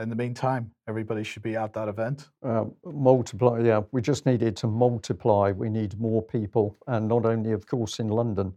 in 0.00 0.08
the 0.08 0.16
meantime, 0.16 0.70
everybody 0.88 1.24
should 1.24 1.42
be 1.42 1.56
at 1.56 1.72
that 1.72 1.88
event. 1.88 2.28
Uh, 2.42 2.66
multiply, 2.84 3.60
yeah. 3.60 3.82
We 3.92 4.00
just 4.00 4.26
needed 4.26 4.56
to 4.58 4.66
multiply. 4.66 5.52
We 5.52 5.68
need 5.68 5.98
more 5.98 6.22
people, 6.22 6.76
and 6.86 7.08
not 7.08 7.26
only, 7.26 7.52
of 7.52 7.66
course, 7.66 7.98
in 7.98 8.08
London. 8.08 8.52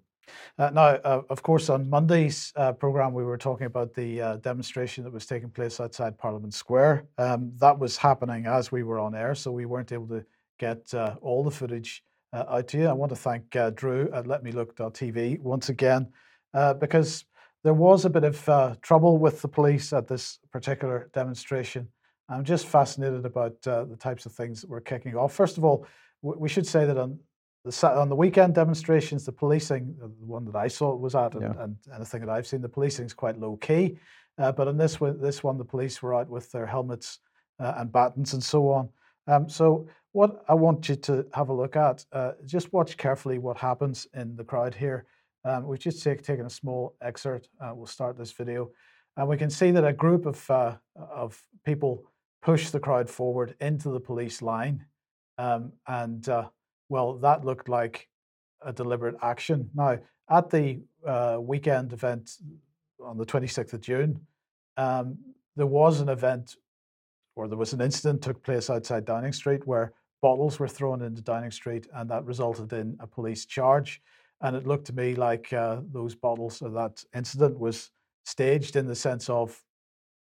Uh, 0.57 0.69
now, 0.71 0.81
uh, 0.81 1.21
of 1.29 1.41
course, 1.41 1.69
on 1.69 1.89
Monday's 1.89 2.51
uh, 2.55 2.73
program, 2.73 3.13
we 3.13 3.23
were 3.23 3.37
talking 3.37 3.65
about 3.65 3.93
the 3.93 4.21
uh, 4.21 4.35
demonstration 4.37 5.03
that 5.03 5.13
was 5.13 5.25
taking 5.25 5.49
place 5.49 5.79
outside 5.79 6.17
Parliament 6.17 6.53
Square. 6.53 7.05
Um, 7.17 7.53
that 7.57 7.79
was 7.79 7.95
happening 7.95 8.45
as 8.45 8.71
we 8.71 8.83
were 8.83 8.99
on 8.99 9.15
air, 9.15 9.35
so 9.35 9.51
we 9.51 9.65
weren't 9.65 9.91
able 9.91 10.07
to 10.07 10.25
get 10.59 10.93
uh, 10.93 11.15
all 11.21 11.43
the 11.43 11.51
footage 11.51 12.03
uh, 12.33 12.43
out 12.49 12.67
to 12.69 12.77
you. 12.77 12.87
I 12.87 12.93
want 12.93 13.11
to 13.11 13.15
thank 13.15 13.49
Drew 13.75 14.09
at 14.13 14.25
LetMeLook.tv 14.25 15.39
once 15.39 15.69
again 15.69 16.11
because 16.79 17.25
there 17.63 17.73
was 17.73 18.05
a 18.05 18.09
bit 18.09 18.23
of 18.23 18.81
trouble 18.81 19.17
with 19.17 19.41
the 19.41 19.47
police 19.47 19.93
at 19.93 20.07
this 20.07 20.39
particular 20.51 21.09
demonstration. 21.13 21.87
I'm 22.27 22.43
just 22.43 22.67
fascinated 22.67 23.25
about 23.25 23.61
the 23.61 23.97
types 23.99 24.25
of 24.25 24.33
things 24.33 24.61
that 24.61 24.69
were 24.69 24.81
kicking 24.81 25.15
off. 25.15 25.33
First 25.33 25.57
of 25.57 25.63
all, 25.63 25.87
we 26.21 26.49
should 26.49 26.67
say 26.67 26.85
that 26.85 26.97
on 26.97 27.19
the, 27.69 27.87
on 27.87 28.09
the 28.09 28.15
weekend 28.15 28.55
demonstrations, 28.55 29.25
the 29.25 29.31
policing, 29.31 29.95
the 29.99 30.07
one 30.25 30.45
that 30.45 30.55
I 30.55 30.67
saw 30.67 30.95
was 30.95 31.15
at, 31.15 31.33
and, 31.33 31.41
yeah. 31.41 31.63
and 31.63 31.77
anything 31.95 32.21
that 32.21 32.29
I've 32.29 32.47
seen, 32.47 32.61
the 32.61 32.69
policing 32.69 33.05
is 33.05 33.13
quite 33.13 33.39
low 33.39 33.57
key. 33.57 33.97
Uh, 34.37 34.51
but 34.51 34.67
on 34.67 34.77
this 34.77 35.01
one, 35.01 35.19
this 35.21 35.43
one, 35.43 35.57
the 35.57 35.65
police 35.65 36.01
were 36.01 36.15
out 36.15 36.29
with 36.29 36.51
their 36.51 36.65
helmets 36.65 37.19
uh, 37.59 37.73
and 37.77 37.91
batons 37.91 38.33
and 38.33 38.43
so 38.43 38.69
on. 38.69 38.89
Um, 39.27 39.49
so 39.49 39.87
what 40.11 40.43
I 40.47 40.53
want 40.53 40.89
you 40.89 40.95
to 40.95 41.25
have 41.33 41.49
a 41.49 41.53
look 41.53 41.75
at, 41.75 42.05
uh, 42.13 42.31
just 42.45 42.73
watch 42.73 42.97
carefully 42.97 43.37
what 43.37 43.57
happens 43.57 44.07
in 44.13 44.35
the 44.35 44.43
crowd 44.43 44.73
here. 44.73 45.05
Um, 45.45 45.67
we've 45.67 45.79
just 45.79 46.03
take, 46.03 46.21
taken 46.23 46.45
a 46.45 46.49
small 46.49 46.95
excerpt. 47.01 47.49
Uh, 47.61 47.71
we'll 47.75 47.85
start 47.85 48.17
this 48.17 48.31
video, 48.31 48.71
and 49.17 49.27
we 49.27 49.37
can 49.37 49.49
see 49.49 49.71
that 49.71 49.85
a 49.85 49.93
group 49.93 50.25
of 50.25 50.49
uh, 50.49 50.75
of 50.95 51.41
people 51.65 52.03
push 52.41 52.69
the 52.69 52.79
crowd 52.79 53.09
forward 53.09 53.55
into 53.61 53.89
the 53.89 53.99
police 53.99 54.41
line, 54.41 54.85
um, 55.37 55.71
and 55.87 56.27
uh, 56.27 56.49
well, 56.89 57.13
that 57.19 57.45
looked 57.45 57.69
like 57.69 58.07
a 58.61 58.73
deliberate 58.73 59.15
action. 59.21 59.69
Now, 59.73 59.99
at 60.29 60.49
the 60.49 60.81
uh, 61.07 61.37
weekend 61.39 61.93
event 61.93 62.31
on 63.03 63.17
the 63.17 63.25
26th 63.25 63.73
of 63.73 63.81
June, 63.81 64.19
um, 64.77 65.17
there 65.55 65.67
was 65.67 66.01
an 66.01 66.09
event 66.09 66.55
or 67.35 67.47
there 67.47 67.57
was 67.57 67.73
an 67.73 67.81
incident 67.81 68.21
took 68.21 68.43
place 68.43 68.69
outside 68.69 69.05
Downing 69.05 69.33
Street 69.33 69.65
where 69.65 69.93
bottles 70.21 70.59
were 70.59 70.67
thrown 70.67 71.01
into 71.01 71.21
Downing 71.21 71.51
Street 71.51 71.87
and 71.93 72.09
that 72.09 72.25
resulted 72.25 72.73
in 72.73 72.97
a 72.99 73.07
police 73.07 73.45
charge. 73.45 74.01
And 74.41 74.55
it 74.55 74.67
looked 74.67 74.87
to 74.87 74.93
me 74.93 75.15
like 75.15 75.51
uh, 75.53 75.81
those 75.91 76.15
bottles 76.15 76.61
or 76.61 76.69
that 76.71 77.03
incident 77.15 77.57
was 77.57 77.91
staged 78.25 78.75
in 78.75 78.87
the 78.87 78.95
sense 78.95 79.29
of 79.29 79.61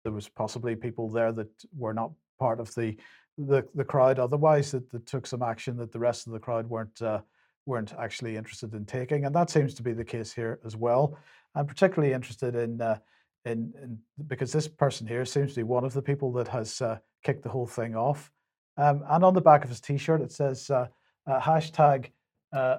there 0.03 0.13
was 0.13 0.29
possibly 0.29 0.75
people 0.75 1.09
there 1.09 1.31
that 1.33 1.49
were 1.77 1.93
not 1.93 2.11
part 2.39 2.59
of 2.59 2.73
the 2.75 2.97
the 3.37 3.67
the 3.75 3.83
crowd 3.83 4.19
otherwise 4.19 4.71
that, 4.71 4.89
that 4.91 5.05
took 5.05 5.27
some 5.27 5.43
action 5.43 5.77
that 5.77 5.91
the 5.91 5.99
rest 5.99 6.27
of 6.27 6.33
the 6.33 6.39
crowd 6.39 6.67
weren't 6.69 7.01
uh, 7.01 7.21
weren't 7.65 7.93
actually 7.99 8.35
interested 8.35 8.73
in 8.73 8.85
taking, 8.85 9.25
and 9.25 9.35
that 9.35 9.49
seems 9.49 9.73
to 9.75 9.83
be 9.83 9.93
the 9.93 10.05
case 10.05 10.33
here 10.33 10.59
as 10.65 10.75
well. 10.75 11.17
I'm 11.55 11.67
particularly 11.67 12.13
interested 12.13 12.55
in 12.55 12.81
uh, 12.81 12.97
in, 13.45 13.73
in, 13.81 13.99
because 14.27 14.51
this 14.51 14.67
person 14.67 15.07
here 15.07 15.25
seems 15.25 15.51
to 15.53 15.59
be 15.59 15.63
one 15.63 15.85
of 15.85 15.93
the 15.93 16.01
people 16.01 16.31
that 16.33 16.47
has 16.47 16.81
uh, 16.81 16.97
kicked 17.23 17.43
the 17.43 17.49
whole 17.49 17.67
thing 17.67 17.95
off. 17.95 18.31
Um, 18.77 19.03
and 19.09 19.23
on 19.23 19.33
the 19.33 19.41
back 19.41 19.63
of 19.63 19.69
his 19.69 19.81
T-shirt 19.81 20.21
it 20.21 20.31
says 20.31 20.69
uh, 20.69 20.87
uh, 21.25 21.39
hashtag. 21.39 22.07
Uh, 22.53 22.77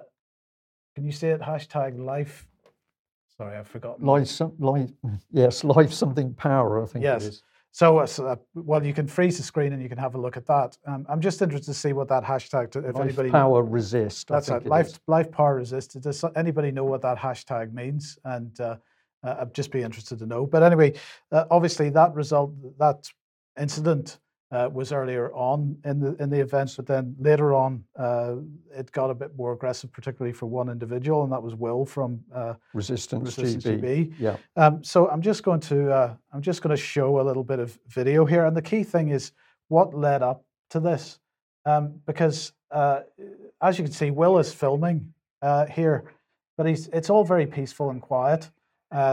can 0.95 1.05
you 1.05 1.13
say 1.13 1.29
it? 1.29 1.41
Hashtag 1.41 1.99
life. 1.99 2.47
Sorry, 3.37 3.57
I've 3.57 3.69
forgotten. 3.69 4.05
Life, 4.05 4.41
life, 4.59 4.91
yes, 5.31 5.63
life 5.63 5.93
something 5.93 6.35
power. 6.35 6.83
I 6.83 6.87
think 6.87 7.05
yes. 7.05 7.25
it 7.25 7.29
is. 7.29 7.43
So, 7.79 7.99
uh, 7.99 8.09
uh, 8.19 8.35
well, 8.57 8.85
you 8.85 8.93
can 8.93 9.07
freeze 9.07 9.37
the 9.37 9.45
screen 9.45 9.73
and 9.73 9.81
you 9.81 9.89
can 9.89 9.99
have 9.99 10.17
a 10.17 10.21
look 10.21 10.37
at 10.37 10.45
that. 10.47 10.77
Um, 10.85 11.07
I'm 11.09 11.21
just 11.21 11.41
interested 11.41 11.71
to 11.71 11.79
see 11.79 11.93
what 11.93 12.09
that 12.09 12.25
hashtag. 12.25 12.73
To, 12.73 12.81
if 12.81 12.97
life 12.97 13.05
anybody 13.05 13.31
power 13.31 13.63
resist. 13.63 14.27
That's 14.27 14.49
right. 14.49 14.67
Life 14.67 14.89
is. 14.89 15.01
life 15.07 15.31
power 15.31 15.55
resist. 15.55 16.01
Does 16.01 16.25
anybody 16.35 16.73
know 16.73 16.85
what 16.85 17.03
that 17.03 17.19
hashtag 17.19 17.73
means? 17.73 18.19
And 18.25 18.61
uh, 18.61 18.79
uh, 19.23 19.37
I'd 19.43 19.55
just 19.55 19.71
be 19.71 19.83
interested 19.83 20.19
to 20.19 20.27
know. 20.27 20.45
But 20.45 20.65
anyway, 20.65 20.95
uh, 21.31 21.45
obviously 21.53 21.89
that 21.91 22.13
result, 22.17 22.53
that 22.81 23.09
incident 23.57 24.19
uh, 24.51 24.69
was 24.73 24.93
earlier 24.93 25.31
on 25.35 25.77
in 25.85 26.01
the 26.01 26.15
in 26.23 26.31
the 26.31 26.41
event, 26.41 26.73
but 26.77 26.87
then 26.87 27.15
later 27.19 27.53
on 27.53 27.85
uh, 27.99 28.37
it 28.75 28.91
got 28.93 29.11
a 29.11 29.15
bit 29.15 29.37
more 29.37 29.53
aggressive, 29.53 29.93
particularly 29.93 30.33
for 30.33 30.47
one 30.47 30.71
individual, 30.71 31.23
and 31.23 31.33
that 31.33 31.43
was 31.43 31.55
Will 31.55 31.85
from 31.85 32.21
uh, 32.35 32.55
Resistance, 32.73 33.37
Resistance 33.37 33.65
GB. 33.65 33.81
GB. 33.81 34.15
Yeah. 34.19 34.37
Um, 34.57 34.83
so 34.83 35.09
I'm 35.11 35.21
just 35.21 35.43
going 35.43 35.61
to 35.61 35.93
uh, 35.93 36.15
I'm 36.33 36.41
just 36.41 36.63
going 36.63 36.75
to 36.75 36.83
show 36.83 37.21
a 37.21 37.25
little 37.25 37.45
bit 37.45 37.59
of 37.59 37.79
video 37.89 38.25
here, 38.25 38.47
and 38.47 38.57
the 38.57 38.63
key 38.63 38.85
thing 38.85 39.11
is 39.11 39.33
what 39.69 39.93
led 39.93 40.23
up 40.23 40.45
to 40.71 40.81
this, 40.81 41.19
um, 41.67 42.01
because 42.07 42.53
uh, 42.71 43.01
as 43.61 43.79
you 43.79 43.85
can 43.85 43.93
see, 43.93 44.11
Will 44.11 44.39
is 44.39 44.53
filming 44.53 45.13
uh, 45.43 45.67
here, 45.67 46.11
but 46.57 46.67
he's 46.67 46.89
it's 46.89 47.11
all 47.11 47.25
very 47.25 47.47
peaceful 47.47 47.91
and 47.91 48.01
quiet. 48.01 48.51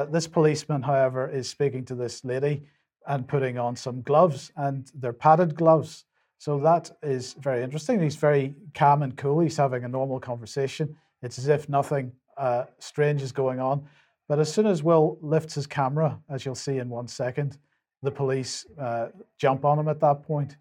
this 0.10 0.28
policeman, 0.28 0.82
however, 0.82 1.30
is 1.30 1.50
speaking 1.50 1.84
to 1.86 1.96
this 1.96 2.24
lady 2.24 2.64
and 3.08 3.28
putting 3.28 3.58
on 3.58 3.76
some 3.76 4.02
gloves, 4.02 4.52
and 4.56 4.92
they're 4.96 5.14
padded 5.14 5.56
gloves. 5.56 6.06
So 6.38 6.60
that 6.60 6.92
is 7.02 7.34
very 7.40 7.64
interesting. 7.64 8.02
He's 8.02 8.16
very 8.16 8.56
calm 8.74 9.02
and 9.04 9.16
cool. 9.16 9.40
He's 9.40 9.58
having 9.58 9.84
a 9.84 9.88
normal 9.88 10.20
conversation. 10.20 10.96
It's 11.22 11.40
as 11.40 11.48
if 11.48 11.70
nothing 11.70 12.12
uh, 12.38 12.66
strange 12.80 13.22
is 13.22 13.32
going 13.32 13.60
on. 13.60 13.88
But 14.28 14.40
as 14.40 14.52
soon 14.52 14.66
as 14.66 14.84
Will 14.84 15.18
lifts 15.22 15.56
his 15.56 15.68
camera, 15.68 16.20
as 16.30 16.46
you'll 16.46 16.56
see 16.56 16.80
in 16.80 16.90
one 16.90 17.08
second, 17.08 17.58
the 18.02 18.12
police 18.12 18.66
uh, 18.80 19.08
jump 19.38 19.66
on 19.66 19.80
him 19.80 19.88
at 19.88 20.00
that 20.02 20.24
point. 20.24 20.58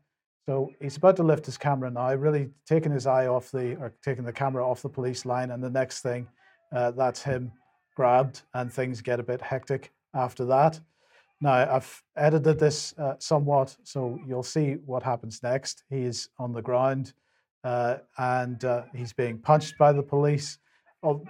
So 0.47 0.71
he's 0.81 0.97
about 0.99 1.17
to 1.17 1.23
lift 1.23 1.47
his 1.47 1.57
camera 1.57 1.91
now, 1.91 2.15
really 2.15 2.51
taking 2.67 2.93
his 2.93 3.07
eye 3.07 3.27
off 3.27 3.51
the, 3.51 3.77
or 3.77 3.95
taking 4.03 4.25
the 4.25 4.33
camera 4.33 4.67
off 4.67 4.83
the 4.83 4.89
police 4.89 5.25
line. 5.25 5.51
And 5.51 5.63
the 5.63 5.71
next 5.71 6.03
thing, 6.03 6.29
uh, 6.75 6.91
that's 6.91 7.23
him 7.23 7.53
grabbed, 7.97 8.43
and 8.53 8.73
things 8.73 9.01
get 9.01 9.21
a 9.21 9.23
bit 9.23 9.41
hectic 9.41 9.93
after 10.15 10.45
that. 10.47 10.81
Now, 11.45 11.75
I've 11.77 12.03
edited 12.17 12.59
this 12.59 12.95
uh, 12.97 13.17
somewhat, 13.19 13.77
so 13.83 14.19
you'll 14.27 14.43
see 14.43 14.79
what 14.87 15.03
happens 15.03 15.43
next. 15.43 15.85
He 15.91 16.05
is 16.05 16.31
on 16.39 16.55
the 16.55 16.63
ground 16.63 17.13
uh, 17.63 17.97
and 18.17 18.65
uh, 18.65 18.85
he's 18.95 19.13
being 19.13 19.37
punched 19.37 19.77
by 19.77 19.93
the 19.93 20.03
police. 20.03 20.59
Well, 21.03 21.23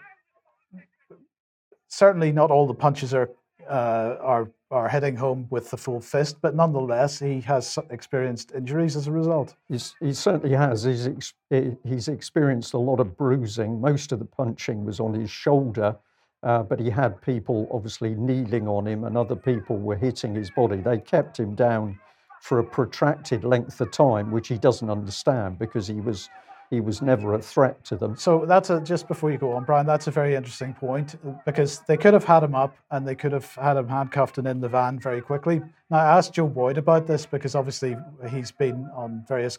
certainly, 1.88 2.31
not 2.31 2.53
all 2.53 2.68
the 2.68 2.74
punches 2.74 3.12
are, 3.12 3.29
uh, 3.68 4.14
are, 4.20 4.53
are 4.70 4.88
hitting 4.88 5.16
home 5.16 5.48
with 5.50 5.68
the 5.70 5.77
full 5.77 6.00
fist, 6.00 6.37
but 6.40 6.55
nonetheless, 6.55 7.18
he 7.18 7.40
has 7.40 7.77
experienced 7.90 8.53
injuries 8.53 8.94
as 8.94 9.09
a 9.09 9.12
result. 9.12 9.57
He's, 9.68 9.96
he 9.98 10.12
certainly 10.12 10.55
has. 10.55 10.85
He's, 10.85 11.09
ex- 11.09 11.35
he's 11.83 12.07
experienced 12.07 12.74
a 12.74 12.79
lot 12.79 13.00
of 13.00 13.16
bruising. 13.16 13.81
Most 13.81 14.12
of 14.12 14.20
the 14.20 14.27
punching 14.27 14.85
was 14.85 15.00
on 15.00 15.12
his 15.12 15.29
shoulder 15.29 15.96
uh, 16.44 16.62
but 16.62 16.78
he 16.78 16.90
had 16.90 17.20
people 17.22 17.66
obviously 17.72 18.14
kneeling 18.14 18.68
on 18.68 18.87
him 18.87 19.04
and 19.04 19.16
other 19.16 19.35
people 19.35 19.78
were 19.78 19.96
hitting 19.96 20.35
his 20.35 20.50
body. 20.50 20.76
They 20.76 20.98
kept 20.98 21.40
him 21.40 21.54
down 21.54 21.98
for 22.40 22.59
a 22.59 22.64
protracted 22.64 23.42
length 23.42 23.80
of 23.80 23.90
time, 23.90 24.30
which 24.30 24.48
he 24.48 24.59
doesn't 24.59 24.90
understand 24.90 25.59
because 25.59 25.87
he 25.88 26.00
was 26.00 26.28
he 26.70 26.80
was 26.80 27.02
never 27.02 27.35
a 27.35 27.40
threat 27.40 27.83
to 27.85 27.96
them. 27.96 28.16
So 28.16 28.44
that's 28.46 28.70
a, 28.70 28.80
just 28.80 29.07
before 29.07 29.30
you 29.30 29.38
go 29.38 29.52
on, 29.52 29.64
Brian. 29.64 29.87
That's 29.87 30.07
a 30.07 30.11
very 30.11 30.35
interesting 30.35 30.74
point 30.74 31.14
because 31.44 31.80
they 31.80 31.96
could 31.96 32.14
have 32.14 32.24
had 32.24 32.42
him 32.42 32.54
up 32.54 32.76
and 32.90 33.07
they 33.07 33.14
could 33.14 33.33
have 33.33 33.54
had 33.54 33.76
him 33.76 33.87
handcuffed 33.88 34.38
and 34.38 34.46
in 34.46 34.61
the 34.61 34.68
van 34.68 34.98
very 34.98 35.20
quickly. 35.20 35.62
Now 35.90 35.98
I 35.98 36.18
asked 36.18 36.35
Joe 36.35 36.48
Boyd 36.48 36.76
about 36.76 37.07
this 37.07 37.24
because 37.26 37.54
obviously 37.54 37.96
he's 38.28 38.50
been 38.50 38.90
on 38.94 39.24
various 39.26 39.59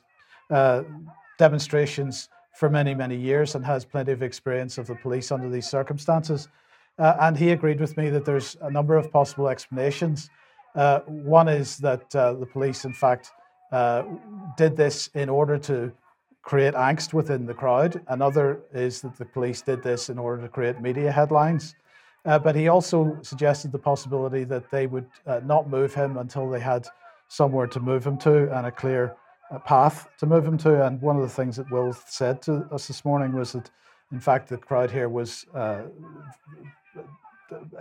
uh, 0.52 0.84
demonstrations 1.40 2.30
for 2.54 2.70
many 2.70 2.94
many 2.94 3.16
years 3.16 3.56
and 3.56 3.66
has 3.66 3.86
plenty 3.86 4.12
of 4.12 4.22
experience 4.22 4.78
of 4.78 4.86
the 4.86 4.96
police 4.96 5.32
under 5.32 5.50
these 5.50 5.68
circumstances. 5.68 6.48
Uh, 6.98 7.16
and 7.22 7.38
he 7.38 7.52
agreed 7.52 7.80
with 7.80 7.98
me 7.98 8.10
that 8.10 8.26
there's 8.26 8.56
a 8.62 8.72
number 8.72 8.96
of 8.96 9.12
possible 9.12 9.50
explanations. 9.50 10.30
Uh, 10.76 11.00
one 11.02 11.48
is 11.48 11.78
that 11.78 12.14
uh, 12.16 12.34
the 12.34 12.46
police, 12.46 12.86
in 12.86 12.94
fact, 12.94 13.32
uh, 13.72 14.04
did 14.58 14.76
this 14.78 15.10
in 15.14 15.30
order 15.30 15.58
to 15.58 15.92
create 16.42 16.74
angst 16.74 17.14
within 17.14 17.46
the 17.46 17.54
crowd. 17.54 18.02
Another 18.08 18.62
is 18.74 19.02
that 19.02 19.18
the 19.18 19.26
police 19.26 19.62
did 19.62 19.82
this 19.82 20.10
in 20.10 20.18
order 20.20 20.42
to 20.42 20.48
create 20.48 20.80
media 20.80 21.12
headlines. 21.12 21.76
Uh, 22.26 22.40
but 22.40 22.56
he 22.56 22.68
also 22.68 23.18
suggested 23.22 23.72
the 23.72 23.80
possibility 23.80 24.44
that 24.44 24.70
they 24.72 24.88
would 24.88 25.08
uh, 25.28 25.42
not 25.44 25.70
move 25.70 25.94
him 25.94 26.18
until 26.18 26.50
they 26.50 26.60
had 26.60 26.88
somewhere 27.28 27.68
to 27.68 27.80
move 27.80 28.06
him 28.06 28.18
to 28.18 28.56
and 28.58 28.68
a 28.68 28.72
clear 28.72 29.16
path 29.64 30.08
to 30.18 30.26
move 30.26 30.46
him 30.46 30.58
to. 30.58 30.86
And 30.86 31.02
one 31.02 31.16
of 31.16 31.22
the 31.22 31.30
things 31.30 31.58
that 31.58 31.70
Will 31.72 31.94
said 32.08 32.42
to 32.44 32.68
us 32.72 32.88
this 32.88 33.06
morning 33.06 33.34
was 33.34 33.52
that, 33.54 33.70
in 34.12 34.20
fact, 34.20 34.50
the 34.50 34.58
crowd 34.58 34.92
here 34.92 35.10
was 35.10 35.46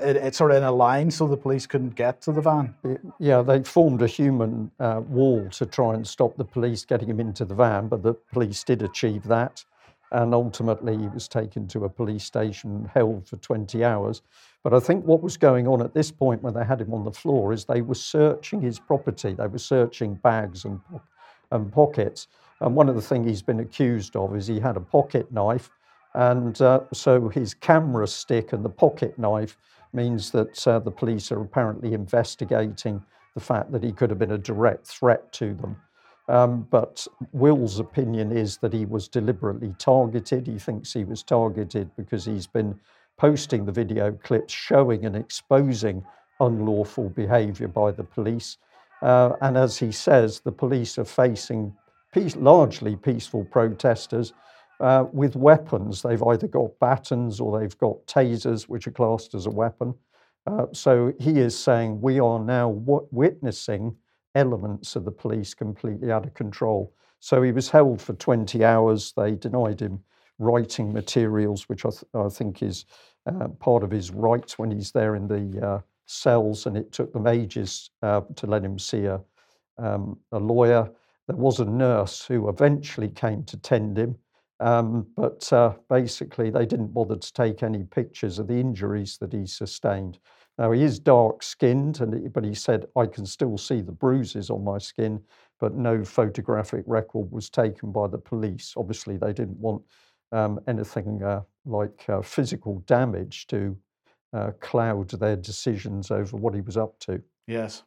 it, 0.00 0.16
it's 0.16 0.38
sort 0.38 0.50
of 0.50 0.59
in 0.59 0.62
a 0.62 0.72
line 0.72 1.11
so 1.11 1.27
the 1.27 1.37
police 1.37 1.66
couldn't 1.66 1.94
get 1.94 2.20
to 2.22 2.33
the 2.33 2.40
van. 2.40 2.74
Yeah, 3.18 3.42
they 3.42 3.62
formed 3.62 4.03
a 4.03 4.07
human 4.07 4.70
uh, 4.81 5.03
wall 5.07 5.48
to 5.50 5.66
try 5.66 5.94
and 5.94 6.07
stop 6.07 6.37
the 6.37 6.44
police 6.44 6.85
getting 6.85 7.09
him 7.09 7.20
into 7.20 7.44
the 7.44 7.55
van, 7.55 7.88
but 7.88 8.03
the 8.03 8.14
police 8.14 8.62
did 8.64 8.83
achieve 8.83 9.24
that. 9.24 9.64
And 10.12 10.33
ultimately, 10.33 10.96
he 10.96 11.09
was 11.09 11.27
taken 11.27 11.66
to 11.68 11.87
a 11.87 11.88
police 11.88 12.24
station, 12.24 12.88
held 12.92 13.27
for 13.27 13.37
20 13.37 13.83
hours. 13.85 14.22
But 14.62 14.72
I 14.72 14.79
think 14.79 15.05
what 15.05 15.22
was 15.22 15.37
going 15.37 15.66
on 15.66 15.83
at 15.83 15.92
this 15.92 16.12
point 16.12 16.42
when 16.42 16.55
they 16.55 16.64
had 16.64 16.81
him 16.81 16.94
on 16.94 17.05
the 17.05 17.11
floor 17.11 17.53
is 17.53 17.64
they 17.64 17.83
were 17.83 17.96
searching 17.96 18.61
his 18.61 18.79
property. 18.79 19.35
They 19.35 19.46
were 19.46 19.59
searching 19.59 20.14
bags 20.14 20.66
and, 20.66 20.81
and 21.50 21.72
pockets. 21.72 22.29
And 22.61 22.77
one 22.77 22.88
of 22.88 22.94
the 22.94 23.03
things 23.03 23.27
he's 23.27 23.42
been 23.42 23.61
accused 23.61 24.14
of 24.14 24.37
is 24.37 24.46
he 24.46 24.61
had 24.61 24.77
a 24.77 24.81
pocket 24.81 25.33
knife 25.33 25.70
and 26.14 26.61
uh, 26.61 26.81
so 26.92 27.29
his 27.29 27.55
camera 27.55 28.07
stick 28.07 28.53
and 28.53 28.64
the 28.64 28.70
pocket 28.70 29.18
knife 29.18 29.57
means 29.92 30.31
that 30.31 30.66
uh, 30.66 30.79
the 30.79 30.90
police 30.90 31.31
are 31.33 31.40
apparently 31.40 31.92
investigating 31.92 33.03
the 33.35 33.40
fact 33.40 33.72
that 33.72 33.83
he 33.83 33.92
could 33.92 34.11
have 34.11 34.18
been 34.18 34.33
a 34.33 34.38
direct 34.38 34.87
threat 34.87 35.33
to 35.33 35.55
them. 35.55 35.77
Um, 36.29 36.66
but 36.70 37.07
Will's 37.33 37.81
opinion 37.81 38.33
is 38.33 38.57
that 38.59 38.72
he 38.72 38.87
was 38.87 39.09
deliberately 39.09 39.74
targeted. 39.79 40.46
He 40.46 40.59
thinks 40.59 40.92
he 40.92 41.05
was 41.05 41.22
targeted 41.22 41.90
because 41.96 42.24
he's 42.24 42.46
been 42.46 42.79
posting 43.18 43.64
the 43.64 43.72
video 43.72 44.12
clips 44.12 44.53
showing 44.53 45.05
and 45.05 45.16
exposing 45.16 46.05
unlawful 46.40 47.11
behavior 47.11 47.68
by 47.68 47.90
the 47.92 48.05
police. 48.05 48.57
Uh, 49.03 49.35
and 49.42 49.57
as 49.57 49.77
he 49.77 49.92
says, 49.92 50.40
the 50.40 50.53
police 50.53 50.98
are 50.98 51.05
facing 51.05 51.74
peace, 52.12 52.37
largely 52.37 52.96
peaceful 52.96 53.44
protesters 53.44 54.33
uh, 54.80 55.04
with 55.12 55.37
weapons. 55.37 56.02
They've 56.02 56.22
either 56.22 56.48
got 56.48 56.78
batons 56.80 57.40
or 57.40 57.58
they've 57.58 57.78
got 57.78 58.04
tasers, 58.06 58.64
which 58.64 58.87
are 58.87 58.92
classed 58.92 59.34
as 59.34 59.46
a 59.46 59.50
weapon. 59.50 59.94
Uh, 60.46 60.66
so 60.72 61.12
he 61.18 61.38
is 61.38 61.58
saying 61.58 62.00
we 62.00 62.20
are 62.20 62.38
now 62.38 62.72
w- 62.72 63.06
witnessing 63.10 63.96
elements 64.34 64.96
of 64.96 65.04
the 65.04 65.10
police 65.10 65.54
completely 65.54 66.10
out 66.12 66.26
of 66.26 66.34
control. 66.34 66.92
So 67.20 67.42
he 67.42 67.52
was 67.52 67.70
held 67.70 68.02
for 68.02 68.12
20 68.14 68.64
hours. 68.64 69.12
They 69.16 69.34
denied 69.37 69.80
him 69.80 70.00
writing 70.38 70.92
materials, 70.92 71.68
which 71.68 71.87
I, 71.87 71.90
th- 71.90 72.04
I 72.14 72.28
think 72.28 72.62
is 72.62 72.84
uh, 73.26 73.48
part 73.48 73.82
of 73.82 73.90
his 73.90 74.10
rights 74.10 74.58
when 74.58 74.70
he's 74.70 74.92
there 74.92 75.14
in 75.14 75.28
the 75.28 75.66
uh, 75.66 75.80
cells, 76.06 76.66
and 76.66 76.76
it 76.76 76.92
took 76.92 77.12
them 77.12 77.26
ages 77.26 77.90
uh, 78.02 78.20
to 78.37 78.46
let 78.46 78.62
him 78.62 78.78
see 78.78 79.06
a, 79.06 79.20
um, 79.78 80.18
a 80.32 80.38
lawyer. 80.38 80.90
There 81.26 81.37
was 81.37 81.60
a 81.60 81.64
nurse 81.64 82.26
who 82.26 82.48
eventually 82.50 83.08
came 83.08 83.44
to 83.44 83.56
tend 83.56 83.96
him. 83.96 84.16
Um, 84.60 85.06
but 85.16 85.52
uh, 85.52 85.74
basically, 85.88 86.50
they 86.50 86.66
didn't 86.66 86.94
bother 86.94 87.16
to 87.16 87.32
take 87.32 87.62
any 87.62 87.84
pictures 87.84 88.38
of 88.38 88.46
the 88.46 88.54
injuries 88.54 89.18
that 89.18 89.32
he 89.32 89.46
sustained. 89.46 90.18
Now, 90.58 90.70
he 90.70 90.82
is 90.82 90.98
dark 90.98 91.42
skinned, 91.42 92.00
and 92.00 92.32
but 92.32 92.44
he 92.44 92.54
said, 92.54 92.86
I 92.96 93.06
can 93.06 93.26
still 93.26 93.58
see 93.58 93.80
the 93.80 93.92
bruises 93.92 94.50
on 94.50 94.62
my 94.62 94.78
skin, 94.78 95.20
but 95.58 95.74
no 95.74 96.04
photographic 96.04 96.84
record 96.86 97.30
was 97.32 97.50
taken 97.50 97.90
by 97.90 98.06
the 98.06 98.18
police. 98.18 98.74
Obviously, 98.76 99.16
they 99.16 99.32
didn't 99.32 99.58
want 99.58 99.82
um, 100.30 100.60
anything 100.68 101.22
uh, 101.22 101.42
like 101.64 102.04
uh, 102.08 102.22
physical 102.22 102.80
damage 102.86 103.46
to 103.48 103.76
uh, 104.32 104.50
cloud 104.60 105.10
their 105.10 105.36
decisions 105.36 106.10
over 106.10 106.36
what 106.36 106.54
he 106.54 106.60
was 106.60 106.76
up 106.76 106.98
to. 107.00 107.20
Yes. 107.46 107.82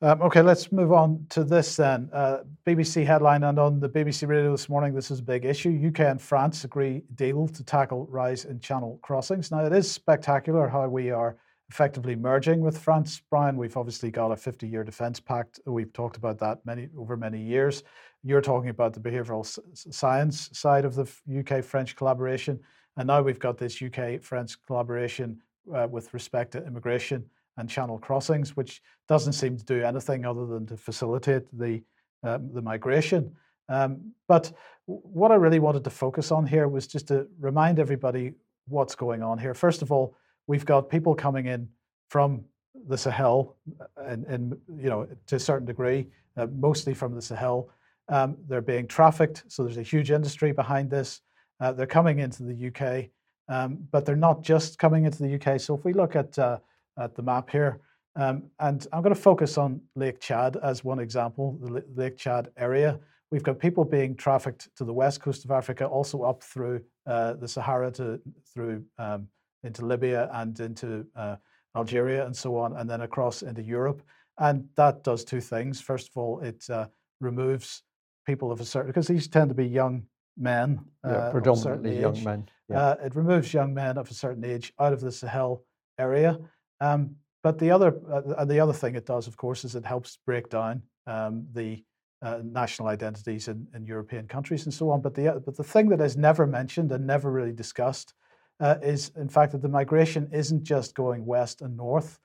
Um, 0.00 0.22
okay, 0.22 0.42
let's 0.42 0.70
move 0.70 0.92
on 0.92 1.26
to 1.30 1.42
this 1.42 1.74
then. 1.74 2.08
Uh, 2.12 2.38
BBC 2.64 3.04
headline 3.04 3.42
and 3.42 3.58
on 3.58 3.80
the 3.80 3.88
BBC 3.88 4.28
radio 4.28 4.52
this 4.52 4.68
morning, 4.68 4.94
this 4.94 5.10
is 5.10 5.18
a 5.18 5.22
big 5.24 5.44
issue. 5.44 5.88
UK 5.88 6.00
and 6.00 6.22
France 6.22 6.62
agree 6.62 7.02
deal 7.16 7.48
to 7.48 7.64
tackle 7.64 8.06
rise 8.06 8.44
in 8.44 8.60
channel 8.60 9.00
crossings. 9.02 9.50
Now, 9.50 9.64
it 9.64 9.72
is 9.72 9.90
spectacular 9.90 10.68
how 10.68 10.86
we 10.88 11.10
are 11.10 11.36
effectively 11.68 12.14
merging 12.14 12.60
with 12.60 12.78
France. 12.78 13.20
Brian, 13.28 13.56
we've 13.56 13.76
obviously 13.76 14.12
got 14.12 14.30
a 14.30 14.36
50 14.36 14.68
year 14.68 14.84
defence 14.84 15.18
pact. 15.18 15.58
We've 15.66 15.92
talked 15.92 16.16
about 16.16 16.38
that 16.38 16.64
many 16.64 16.88
over 16.96 17.16
many 17.16 17.42
years. 17.42 17.82
You're 18.22 18.40
talking 18.40 18.70
about 18.70 18.94
the 18.94 19.00
behavioural 19.00 19.44
science 19.74 20.48
side 20.52 20.84
of 20.84 20.94
the 20.94 21.10
UK 21.40 21.64
French 21.64 21.96
collaboration. 21.96 22.60
And 22.96 23.08
now 23.08 23.20
we've 23.20 23.38
got 23.40 23.58
this 23.58 23.82
UK 23.82 24.22
French 24.22 24.62
collaboration 24.64 25.40
uh, 25.74 25.88
with 25.90 26.14
respect 26.14 26.52
to 26.52 26.64
immigration 26.64 27.24
and 27.58 27.68
channel 27.68 27.98
crossings, 27.98 28.56
which 28.56 28.80
doesn't 29.08 29.34
seem 29.34 29.56
to 29.56 29.64
do 29.64 29.82
anything 29.82 30.24
other 30.24 30.46
than 30.46 30.64
to 30.66 30.76
facilitate 30.76 31.42
the, 31.58 31.82
um, 32.22 32.50
the 32.54 32.62
migration. 32.62 33.34
Um, 33.68 34.12
but 34.26 34.52
what 34.86 35.30
I 35.30 35.34
really 35.34 35.58
wanted 35.58 35.84
to 35.84 35.90
focus 35.90 36.32
on 36.32 36.46
here 36.46 36.68
was 36.68 36.86
just 36.86 37.08
to 37.08 37.26
remind 37.38 37.78
everybody 37.78 38.32
what's 38.68 38.94
going 38.94 39.22
on 39.22 39.38
here. 39.38 39.54
First 39.54 39.82
of 39.82 39.92
all, 39.92 40.16
we've 40.46 40.64
got 40.64 40.88
people 40.88 41.14
coming 41.14 41.46
in 41.46 41.68
from 42.08 42.44
the 42.86 42.96
Sahel, 42.96 43.56
and, 43.96 44.24
uh, 44.24 44.32
and 44.32 44.56
you 44.80 44.88
know 44.88 45.06
to 45.26 45.36
a 45.36 45.38
certain 45.38 45.66
degree, 45.66 46.06
uh, 46.36 46.46
mostly 46.46 46.94
from 46.94 47.14
the 47.14 47.20
Sahel. 47.20 47.68
Um, 48.08 48.36
they're 48.48 48.62
being 48.62 48.86
trafficked, 48.86 49.44
so 49.48 49.64
there's 49.64 49.76
a 49.76 49.82
huge 49.82 50.10
industry 50.10 50.52
behind 50.52 50.90
this. 50.90 51.20
Uh, 51.60 51.72
they're 51.72 51.86
coming 51.86 52.20
into 52.20 52.44
the 52.44 52.68
UK, 52.68 53.10
um, 53.48 53.78
but 53.90 54.06
they're 54.06 54.16
not 54.16 54.42
just 54.42 54.78
coming 54.78 55.04
into 55.04 55.22
the 55.22 55.34
UK. 55.34 55.60
So 55.60 55.74
if 55.74 55.84
we 55.84 55.92
look 55.92 56.16
at 56.16 56.38
uh, 56.38 56.58
at 57.00 57.14
the 57.14 57.22
map 57.22 57.50
here. 57.50 57.80
Um, 58.16 58.44
and 58.58 58.86
I'm 58.92 59.02
going 59.02 59.14
to 59.14 59.20
focus 59.20 59.58
on 59.58 59.80
Lake 59.94 60.20
Chad 60.20 60.56
as 60.62 60.82
one 60.82 60.98
example, 60.98 61.56
the 61.62 61.84
Lake 61.94 62.16
Chad 62.16 62.48
area. 62.56 62.98
We've 63.30 63.42
got 63.42 63.58
people 63.58 63.84
being 63.84 64.16
trafficked 64.16 64.74
to 64.76 64.84
the 64.84 64.92
west 64.92 65.20
coast 65.20 65.44
of 65.44 65.50
Africa, 65.50 65.86
also 65.86 66.22
up 66.22 66.42
through 66.42 66.82
uh, 67.06 67.34
the 67.34 67.46
Sahara 67.46 67.92
to 67.92 68.20
through 68.52 68.84
um, 68.98 69.28
into 69.62 69.84
Libya 69.84 70.30
and 70.32 70.58
into 70.58 71.06
uh, 71.14 71.36
Algeria 71.76 72.26
and 72.26 72.34
so 72.34 72.56
on, 72.56 72.76
and 72.76 72.88
then 72.90 73.02
across 73.02 73.42
into 73.42 73.62
Europe. 73.62 74.02
And 74.38 74.68
that 74.76 75.04
does 75.04 75.24
two 75.24 75.40
things. 75.40 75.80
First 75.80 76.08
of 76.08 76.16
all, 76.16 76.40
it 76.40 76.64
uh, 76.70 76.86
removes 77.20 77.82
people 78.26 78.50
of 78.50 78.60
a 78.60 78.64
certain 78.64 78.88
because 78.88 79.06
these 79.06 79.28
tend 79.28 79.50
to 79.50 79.54
be 79.54 79.66
young 79.66 80.04
men, 80.36 80.80
yeah, 81.04 81.10
uh, 81.10 81.30
predominantly 81.30 82.00
young 82.00 82.22
men. 82.24 82.48
Yeah. 82.68 82.80
Uh, 82.80 82.96
it 83.04 83.14
removes 83.14 83.54
young 83.54 83.74
men 83.74 83.98
of 83.98 84.10
a 84.10 84.14
certain 84.14 84.44
age 84.44 84.72
out 84.80 84.92
of 84.92 85.00
the 85.00 85.12
Sahel 85.12 85.64
area 85.98 86.38
um, 86.80 87.16
but 87.42 87.58
the 87.58 87.70
other 87.70 88.00
uh, 88.12 88.44
the 88.44 88.60
other 88.60 88.72
thing 88.72 88.94
it 88.94 89.06
does, 89.06 89.26
of 89.26 89.36
course, 89.36 89.64
is 89.64 89.74
it 89.74 89.84
helps 89.84 90.18
break 90.26 90.48
down 90.48 90.82
um, 91.06 91.46
the 91.52 91.84
uh, 92.22 92.40
national 92.42 92.88
identities 92.88 93.48
in, 93.48 93.66
in 93.74 93.86
European 93.86 94.26
countries 94.26 94.64
and 94.64 94.74
so 94.74 94.90
on. 94.90 95.00
But 95.00 95.14
the 95.14 95.40
but 95.44 95.56
the 95.56 95.64
thing 95.64 95.88
that 95.90 96.00
is 96.00 96.16
never 96.16 96.46
mentioned 96.46 96.90
and 96.92 97.06
never 97.06 97.30
really 97.30 97.52
discussed 97.52 98.14
uh, 98.60 98.76
is, 98.82 99.12
in 99.16 99.28
fact, 99.28 99.52
that 99.52 99.62
the 99.62 99.68
migration 99.68 100.28
isn't 100.32 100.64
just 100.64 100.94
going 100.94 101.24
west 101.24 101.62
and 101.62 101.76
north; 101.76 102.18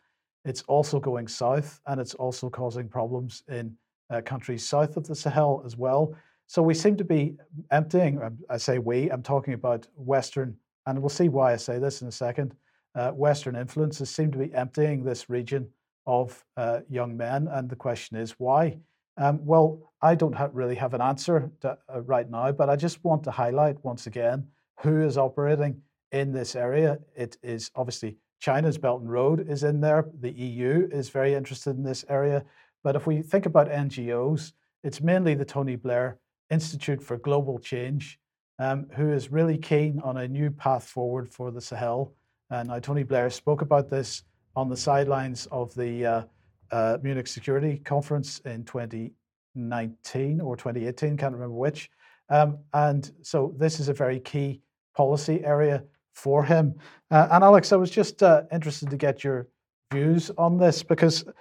it's 0.46 0.64
also 0.64 1.00
going 1.00 1.28
south, 1.28 1.80
and 1.88 2.02
it's 2.02 2.16
also 2.16 2.50
causing 2.50 2.90
problems 2.90 3.44
in 3.50 3.76
uh, 4.10 4.22
countries 4.22 4.68
south 4.68 4.98
of 4.98 5.08
the 5.08 5.16
Sahel 5.16 5.62
as 5.66 5.78
well. 5.78 6.16
So 6.48 6.62
we 6.62 6.74
seem 6.74 6.98
to 6.98 7.06
be 7.06 7.38
emptying. 7.72 8.22
Um, 8.22 8.38
I 8.50 8.58
say 8.58 8.80
we. 8.80 9.10
I'm 9.10 9.24
talking 9.24 9.54
about 9.54 9.88
Western, 9.96 10.58
and 10.86 11.00
we'll 11.00 11.10
see 11.10 11.30
why 11.30 11.54
I 11.54 11.58
say 11.58 11.80
this 11.80 12.02
in 12.02 12.08
a 12.08 12.12
second. 12.12 12.56
Uh, 12.96 13.12
Western 13.12 13.56
influences 13.56 14.10
seem 14.10 14.32
to 14.32 14.38
be 14.38 14.54
emptying 14.54 15.04
this 15.04 15.30
region 15.30 15.68
of 16.06 16.44
uh, 16.58 16.82
young 16.90 17.16
men, 17.18 17.48
and 17.48 17.70
the 17.70 17.76
question 17.76 18.18
is 18.18 18.32
why. 18.38 18.78
Um, 19.18 19.46
well, 19.46 19.94
I 20.02 20.16
don't 20.16 20.36
have, 20.36 20.54
really 20.54 20.76
have 20.76 20.94
an 20.94 21.02
answer 21.02 21.52
to, 21.62 21.78
uh, 21.94 22.02
right 22.02 22.30
now, 22.30 22.52
but 22.52 22.70
I 22.70 22.76
just 22.76 23.04
want 23.04 23.24
to 23.24 23.32
highlight 23.32 23.84
once 23.84 24.08
again 24.08 24.48
who 24.82 25.02
is 25.02 25.18
operating 25.18 25.82
in 26.12 26.32
this 26.32 26.56
area. 26.56 27.00
It 27.16 27.38
is 27.44 27.72
obviously 27.76 28.18
China's 28.40 28.78
Belt 28.78 29.02
and 29.02 29.12
Road 29.12 29.48
is 29.50 29.64
in 29.64 29.80
there. 29.80 30.10
The 30.20 30.32
EU 30.32 30.90
is 30.92 31.10
very 31.10 31.34
interested 31.34 31.78
in 31.78 31.84
this 31.84 32.04
area. 32.10 32.44
But 32.84 32.96
if 32.96 33.08
we 33.08 33.22
think 33.22 33.46
about 33.46 33.70
NGOs, 33.70 34.52
it's 34.84 35.00
mainly 35.00 35.34
the 35.36 35.46
Tony 35.46 35.76
Blair 35.76 36.20
Institute 36.50 37.02
for 37.02 37.18
Global 37.18 37.58
Change, 37.58 38.20
um, 38.60 38.88
who 38.96 39.14
is 39.14 39.32
really 39.32 39.58
keen 39.58 40.02
on 40.04 40.18
a 40.18 40.28
new 40.28 40.52
path 40.52 40.84
forward 40.84 41.30
for 41.30 41.52
the 41.52 41.62
Sahel. 41.62 42.14
And 42.50 42.84
Tony 42.84 43.04
Blair 43.04 43.30
spoke 43.30 43.62
about 43.62 43.90
this 43.90 44.24
on 44.56 44.70
the 44.70 44.78
sidelines 44.78 45.48
of 45.52 45.74
the 45.76 46.06
uh, 46.06 46.24
uh, 46.72 46.98
Munich 47.02 47.28
Security 47.28 47.78
Conference 47.78 48.40
in 48.46 48.64
2019 48.66 50.42
or 50.42 50.56
2018, 50.56 51.18
can't 51.18 51.34
remember 51.34 51.56
which. 51.56 51.90
Um, 52.30 52.60
and 52.74 53.12
so 53.22 53.54
this 53.58 53.80
is 53.80 53.90
a 53.90 53.94
very 53.94 54.20
key 54.20 54.62
policy 54.96 55.44
area 55.44 55.84
for 56.14 56.44
him. 56.44 56.76
Uh, 57.12 57.28
and 57.32 57.44
Alex, 57.44 57.72
I 57.72 57.76
was 57.76 57.90
just 57.90 58.24
uh, 58.24 58.44
interested 58.52 58.90
to 58.90 58.98
get 58.98 59.24
your 59.24 59.48
views 59.92 60.32
on 60.38 60.58
this 60.58 60.84
because 60.84 61.28
uh, 61.28 61.32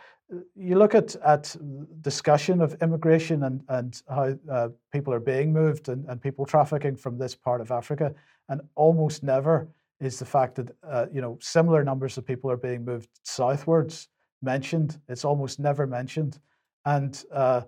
you 0.54 0.76
look 0.76 0.94
at, 0.94 1.14
at 1.16 1.54
discussion 2.00 2.60
of 2.60 2.74
immigration 2.82 3.44
and, 3.44 3.62
and 3.68 4.02
how 4.08 4.34
uh, 4.50 4.68
people 4.92 5.12
are 5.12 5.20
being 5.20 5.52
moved 5.52 5.88
and, 5.88 6.06
and 6.08 6.20
people 6.20 6.44
trafficking 6.44 6.96
from 6.96 7.18
this 7.18 7.34
part 7.34 7.60
of 7.60 7.70
Africa, 7.70 8.14
and 8.48 8.60
almost 8.74 9.22
never 9.22 9.68
is 10.02 10.18
the 10.18 10.24
fact 10.24 10.56
that 10.56 10.76
uh, 10.82 11.06
you 11.12 11.20
know 11.20 11.38
similar 11.40 11.84
numbers 11.84 12.18
of 12.18 12.26
people 12.26 12.50
are 12.50 12.56
being 12.56 12.84
moved 12.84 13.08
southwards 13.22 14.08
mentioned. 14.42 14.98
It's 15.08 15.24
almost 15.24 15.60
never 15.60 15.86
mentioned. 15.86 16.38
And 16.84 17.22
uh, 17.32 17.62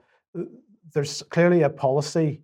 there's 0.92 1.22
clearly 1.30 1.62
a 1.62 1.70
policy 1.70 2.42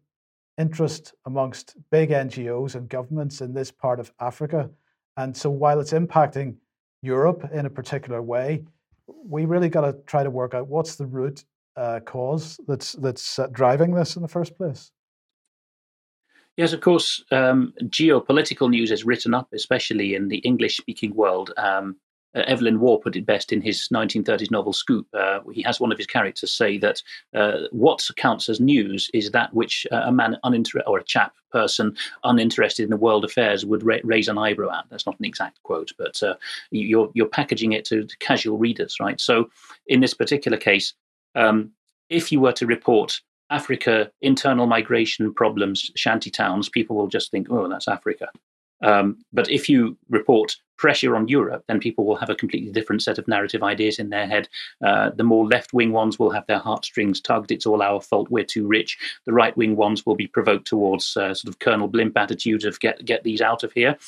interest 0.56 1.14
amongst 1.26 1.76
big 1.90 2.10
NGOs 2.10 2.74
and 2.74 2.88
governments 2.88 3.40
in 3.40 3.52
this 3.52 3.70
part 3.70 3.98
of 3.98 4.12
Africa. 4.20 4.70
And 5.16 5.36
so 5.36 5.50
while 5.50 5.80
it's 5.80 5.92
impacting 5.92 6.56
Europe 7.02 7.48
in 7.52 7.66
a 7.66 7.70
particular 7.70 8.22
way, 8.22 8.64
we 9.06 9.44
really 9.44 9.68
got 9.68 9.80
to 9.82 9.96
try 10.06 10.22
to 10.22 10.30
work 10.30 10.54
out 10.54 10.68
what's 10.68 10.94
the 10.94 11.06
root 11.06 11.44
uh, 11.76 12.00
cause 12.00 12.60
that's 12.66 12.92
that's 12.92 13.38
uh, 13.38 13.46
driving 13.48 13.94
this 13.94 14.16
in 14.16 14.22
the 14.22 14.28
first 14.28 14.56
place. 14.56 14.92
Yes, 16.60 16.74
of 16.74 16.82
course. 16.82 17.24
Um, 17.30 17.72
geopolitical 17.84 18.68
news 18.68 18.90
is 18.90 19.06
written 19.06 19.32
up, 19.32 19.48
especially 19.54 20.14
in 20.14 20.28
the 20.28 20.40
English-speaking 20.40 21.14
world, 21.14 21.54
um, 21.56 21.96
uh, 22.34 22.40
Evelyn 22.40 22.80
Waugh 22.80 22.98
put 22.98 23.16
it 23.16 23.24
best 23.24 23.50
in 23.50 23.62
his 23.62 23.88
1930s 23.88 24.50
novel 24.50 24.74
Scoop. 24.74 25.06
Uh, 25.14 25.40
he 25.54 25.62
has 25.62 25.80
one 25.80 25.90
of 25.90 25.96
his 25.96 26.06
characters 26.06 26.52
say 26.52 26.76
that 26.76 27.02
uh, 27.34 27.60
what 27.70 28.06
counts 28.18 28.50
as 28.50 28.60
news 28.60 29.08
is 29.14 29.30
that 29.30 29.54
which 29.54 29.86
uh, 29.90 30.02
a 30.04 30.12
man 30.12 30.36
uninter- 30.44 30.86
or 30.86 30.98
a 30.98 31.04
chap 31.04 31.32
person 31.50 31.96
uninterested 32.24 32.84
in 32.84 32.90
the 32.90 32.96
world 32.98 33.24
affairs 33.24 33.64
would 33.64 33.82
ra- 33.82 34.04
raise 34.04 34.28
an 34.28 34.36
eyebrow 34.36 34.70
at. 34.70 34.84
That's 34.90 35.06
not 35.06 35.18
an 35.18 35.24
exact 35.24 35.62
quote, 35.62 35.92
but 35.96 36.22
uh, 36.22 36.34
you're 36.70 37.10
you're 37.14 37.26
packaging 37.26 37.72
it 37.72 37.86
to, 37.86 38.04
to, 38.04 38.18
casual 38.18 38.58
readers, 38.58 39.00
right? 39.00 39.18
So 39.18 39.48
in 39.86 40.00
this 40.00 40.12
particular 40.12 40.58
case, 40.58 40.92
um, 41.34 41.70
if 42.10 42.30
you 42.30 42.38
were 42.38 42.52
to 42.52 42.66
report 42.66 43.18
Africa 43.50 44.10
internal 44.20 44.66
migration 44.66 45.34
problems, 45.34 45.90
shanty 45.96 46.30
towns, 46.30 46.68
people 46.68 46.96
will 46.96 47.08
just 47.08 47.30
think, 47.30 47.48
oh, 47.50 47.68
that's 47.68 47.88
Africa. 47.88 48.28
Um, 48.82 49.18
but 49.32 49.50
if 49.50 49.68
you 49.68 49.96
report 50.08 50.56
pressure 50.78 51.14
on 51.14 51.28
Europe, 51.28 51.62
then 51.68 51.78
people 51.78 52.06
will 52.06 52.16
have 52.16 52.30
a 52.30 52.34
completely 52.34 52.72
different 52.72 53.02
set 53.02 53.18
of 53.18 53.28
narrative 53.28 53.62
ideas 53.62 53.98
in 53.98 54.08
their 54.08 54.26
head. 54.26 54.48
Uh, 54.82 55.10
the 55.10 55.24
more 55.24 55.46
left 55.46 55.74
wing 55.74 55.92
ones 55.92 56.18
will 56.18 56.30
have 56.30 56.46
their 56.46 56.58
heartstrings 56.58 57.20
tugged. 57.20 57.52
It's 57.52 57.66
all 57.66 57.82
our 57.82 58.00
fault. 58.00 58.30
We're 58.30 58.44
too 58.44 58.66
rich. 58.66 58.96
The 59.26 59.34
right 59.34 59.54
wing 59.56 59.76
ones 59.76 60.06
will 60.06 60.14
be 60.14 60.26
provoked 60.26 60.66
towards 60.66 61.16
uh, 61.16 61.34
sort 61.34 61.52
of 61.52 61.58
Colonel 61.58 61.88
Blimp 61.88 62.16
attitudes 62.16 62.64
of 62.64 62.80
get 62.80 63.04
get 63.04 63.24
these 63.24 63.42
out 63.42 63.62
of 63.62 63.72
here. 63.72 63.98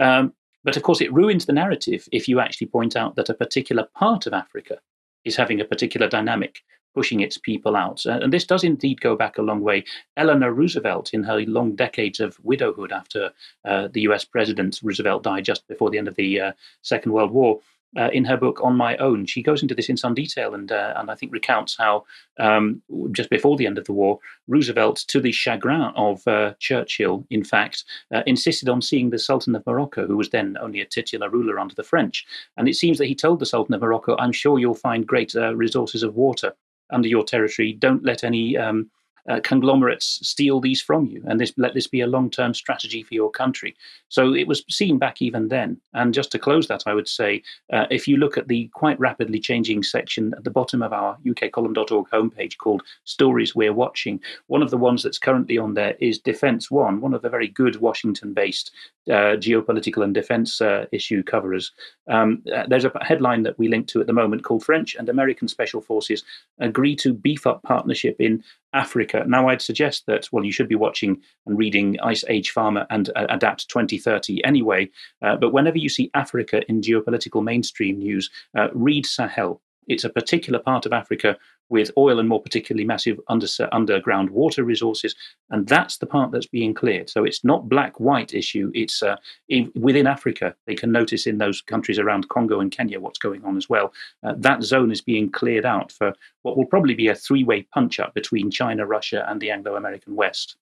Um, 0.00 0.32
but 0.64 0.78
of 0.78 0.82
course, 0.82 1.02
it 1.02 1.12
ruins 1.12 1.44
the 1.44 1.52
narrative 1.52 2.08
if 2.10 2.26
you 2.26 2.40
actually 2.40 2.68
point 2.68 2.96
out 2.96 3.16
that 3.16 3.28
a 3.28 3.34
particular 3.34 3.86
part 3.94 4.26
of 4.26 4.32
Africa 4.32 4.78
is 5.26 5.36
having 5.36 5.60
a 5.60 5.64
particular 5.64 6.08
dynamic 6.08 6.62
pushing 6.94 7.20
its 7.20 7.36
people 7.36 7.76
out. 7.76 8.04
Uh, 8.06 8.20
and 8.22 8.32
this 8.32 8.46
does 8.46 8.64
indeed 8.64 9.00
go 9.00 9.16
back 9.16 9.38
a 9.38 9.42
long 9.42 9.60
way. 9.60 9.84
Eleanor 10.16 10.52
Roosevelt, 10.52 11.12
in 11.12 11.24
her 11.24 11.40
long 11.40 11.74
decades 11.74 12.20
of 12.20 12.38
widowhood 12.42 12.92
after 12.92 13.32
uh, 13.64 13.88
the 13.92 14.02
US 14.02 14.24
president 14.24 14.80
Roosevelt 14.82 15.22
died 15.22 15.44
just 15.44 15.66
before 15.68 15.90
the 15.90 15.98
end 15.98 16.08
of 16.08 16.14
the 16.14 16.40
uh, 16.40 16.52
Second 16.82 17.12
World 17.12 17.32
War, 17.32 17.60
uh, 17.96 18.10
in 18.12 18.24
her 18.24 18.36
book 18.36 18.60
On 18.62 18.76
My 18.76 18.96
Own, 18.96 19.24
she 19.24 19.42
goes 19.42 19.62
into 19.62 19.74
this 19.74 19.88
in 19.88 19.96
some 19.96 20.14
detail 20.14 20.54
and 20.54 20.72
uh, 20.72 20.94
and 20.96 21.10
I 21.10 21.14
think 21.14 21.32
recounts 21.32 21.76
how 21.78 22.04
um, 22.40 22.82
just 23.12 23.30
before 23.30 23.56
the 23.56 23.66
end 23.66 23.78
of 23.78 23.84
the 23.84 23.92
war, 23.92 24.18
Roosevelt, 24.48 25.04
to 25.08 25.20
the 25.20 25.30
chagrin 25.30 25.92
of 25.94 26.26
uh, 26.26 26.54
Churchill, 26.58 27.24
in 27.30 27.44
fact, 27.44 27.84
insisted 28.26 28.68
on 28.68 28.82
seeing 28.82 29.10
the 29.10 29.18
Sultan 29.18 29.54
of 29.54 29.64
Morocco, 29.64 30.06
who 30.08 30.16
was 30.16 30.30
then 30.30 30.56
only 30.60 30.80
a 30.80 30.86
titular 30.86 31.30
ruler 31.30 31.58
under 31.58 31.74
the 31.74 31.84
French. 31.84 32.26
And 32.56 32.68
it 32.68 32.74
seems 32.74 32.98
that 32.98 33.06
he 33.06 33.14
told 33.14 33.38
the 33.38 33.46
Sultan 33.46 33.74
of 33.74 33.80
Morocco, 33.80 34.16
"I'm 34.18 34.32
sure 34.32 34.58
you'll 34.58 34.74
find 34.74 35.06
great 35.06 35.34
resources 35.54 36.02
of 36.02 36.16
water." 36.16 36.54
Under 36.94 37.08
your 37.08 37.24
territory. 37.24 37.74
Don't 37.78 38.04
let 38.04 38.24
any 38.24 38.56
um, 38.56 38.90
uh, 39.28 39.40
conglomerates 39.40 40.20
steal 40.22 40.60
these 40.60 40.82
from 40.82 41.06
you, 41.06 41.22
and 41.26 41.40
this, 41.40 41.52
let 41.56 41.74
this 41.74 41.86
be 41.86 42.00
a 42.00 42.06
long-term 42.06 42.54
strategy 42.54 43.02
for 43.02 43.14
your 43.14 43.30
country. 43.30 43.74
So 44.08 44.34
it 44.34 44.46
was 44.46 44.64
seen 44.68 44.98
back 44.98 45.22
even 45.22 45.48
then. 45.48 45.80
And 45.94 46.12
just 46.12 46.30
to 46.32 46.38
close 46.38 46.68
that, 46.68 46.84
I 46.86 46.94
would 46.94 47.08
say, 47.08 47.42
uh, 47.72 47.86
if 47.90 48.06
you 48.06 48.16
look 48.16 48.36
at 48.36 48.48
the 48.48 48.70
quite 48.74 48.98
rapidly 49.00 49.40
changing 49.40 49.82
section 49.82 50.34
at 50.36 50.44
the 50.44 50.50
bottom 50.50 50.82
of 50.82 50.92
our 50.92 51.16
ukcolumn.org 51.26 52.08
homepage 52.10 52.58
called 52.58 52.82
"Stories 53.04 53.54
We're 53.54 53.72
Watching," 53.72 54.20
one 54.46 54.62
of 54.62 54.70
the 54.70 54.76
ones 54.76 55.02
that's 55.02 55.18
currently 55.18 55.58
on 55.58 55.74
there 55.74 55.94
is 56.00 56.18
Defence 56.18 56.70
One, 56.70 57.00
one 57.00 57.14
of 57.14 57.22
the 57.22 57.30
very 57.30 57.48
good 57.48 57.76
Washington-based 57.76 58.70
uh, 59.10 59.36
geopolitical 59.36 60.02
and 60.02 60.14
defence 60.14 60.60
uh, 60.60 60.86
issue 60.92 61.22
coverers. 61.22 61.72
Um, 62.08 62.42
uh, 62.54 62.64
there's 62.68 62.84
a 62.84 62.92
headline 63.02 63.42
that 63.42 63.58
we 63.58 63.68
link 63.68 63.86
to 63.88 64.00
at 64.00 64.06
the 64.06 64.12
moment 64.12 64.44
called 64.44 64.64
"French 64.64 64.94
and 64.94 65.08
American 65.08 65.48
Special 65.48 65.80
Forces 65.80 66.24
Agree 66.58 66.96
to 66.96 67.12
Beef 67.12 67.46
Up 67.46 67.62
Partnership 67.62 68.16
in 68.18 68.42
Africa. 68.72 69.13
Now, 69.26 69.48
I'd 69.48 69.62
suggest 69.62 70.06
that, 70.06 70.28
well, 70.32 70.44
you 70.44 70.52
should 70.52 70.68
be 70.68 70.74
watching 70.74 71.20
and 71.46 71.56
reading 71.56 71.98
Ice 72.00 72.24
Age 72.28 72.50
Farmer 72.50 72.86
and 72.90 73.10
uh, 73.14 73.26
Adapt 73.28 73.68
2030 73.68 74.44
anyway. 74.44 74.90
Uh, 75.22 75.36
but 75.36 75.52
whenever 75.52 75.78
you 75.78 75.88
see 75.88 76.10
Africa 76.14 76.62
in 76.68 76.80
geopolitical 76.80 77.42
mainstream 77.42 77.98
news, 77.98 78.30
uh, 78.56 78.68
read 78.72 79.06
Sahel. 79.06 79.60
It's 79.86 80.04
a 80.04 80.10
particular 80.10 80.58
part 80.58 80.86
of 80.86 80.92
Africa 80.92 81.36
with 81.68 81.90
oil 81.96 82.18
and 82.18 82.28
more 82.28 82.42
particularly 82.42 82.84
massive 82.84 83.18
under, 83.28 83.46
underground 83.72 84.30
water 84.30 84.64
resources. 84.64 85.14
And 85.50 85.66
that's 85.66 85.98
the 85.98 86.06
part 86.06 86.30
that's 86.30 86.46
being 86.46 86.74
cleared. 86.74 87.10
So 87.10 87.24
it's 87.24 87.44
not 87.44 87.68
black 87.68 87.98
white 88.00 88.34
issue. 88.34 88.70
It's 88.74 89.02
uh, 89.02 89.16
in, 89.48 89.72
within 89.74 90.06
Africa. 90.06 90.54
They 90.66 90.74
can 90.74 90.92
notice 90.92 91.26
in 91.26 91.38
those 91.38 91.60
countries 91.60 91.98
around 91.98 92.28
Congo 92.28 92.60
and 92.60 92.70
Kenya 92.70 93.00
what's 93.00 93.18
going 93.18 93.44
on 93.44 93.56
as 93.56 93.68
well. 93.68 93.92
Uh, 94.22 94.34
that 94.38 94.62
zone 94.62 94.92
is 94.92 95.00
being 95.00 95.30
cleared 95.30 95.64
out 95.64 95.92
for 95.92 96.12
what 96.42 96.56
will 96.56 96.66
probably 96.66 96.94
be 96.94 97.08
a 97.08 97.14
three 97.14 97.44
way 97.44 97.62
punch 97.62 97.98
up 98.00 98.14
between 98.14 98.50
China, 98.50 98.86
Russia, 98.86 99.24
and 99.28 99.40
the 99.40 99.50
Anglo 99.50 99.76
American 99.76 100.14
West. 100.14 100.56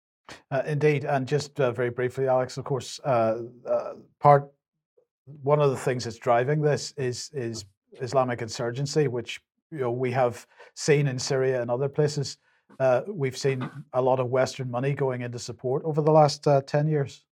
Uh, 0.50 0.62
indeed. 0.66 1.04
And 1.04 1.26
just 1.26 1.60
uh, 1.60 1.72
very 1.72 1.90
briefly, 1.90 2.28
Alex, 2.28 2.56
of 2.56 2.64
course, 2.64 3.00
uh, 3.04 3.38
uh, 3.66 3.94
part 4.20 4.50
one 5.42 5.60
of 5.60 5.70
the 5.70 5.76
things 5.76 6.04
that's 6.04 6.16
driving 6.16 6.60
this 6.60 6.92
is 6.96 7.30
is 7.32 7.64
Islamic 8.00 8.42
insurgency, 8.42 9.08
which 9.08 9.40
you 9.72 9.80
know 9.80 9.90
we 9.90 10.10
have 10.12 10.46
seen 10.74 11.08
in 11.08 11.18
Syria 11.18 11.62
and 11.62 11.70
other 11.70 11.88
places. 11.88 12.36
Uh, 12.78 13.02
we've 13.08 13.36
seen 13.36 13.68
a 13.92 14.02
lot 14.02 14.20
of 14.20 14.28
Western 14.30 14.70
money 14.70 14.94
going 14.94 15.22
into 15.22 15.38
support 15.38 15.82
over 15.84 16.02
the 16.02 16.12
last 16.12 16.46
uh, 16.46 16.60
ten 16.62 16.86
years. 16.86 17.24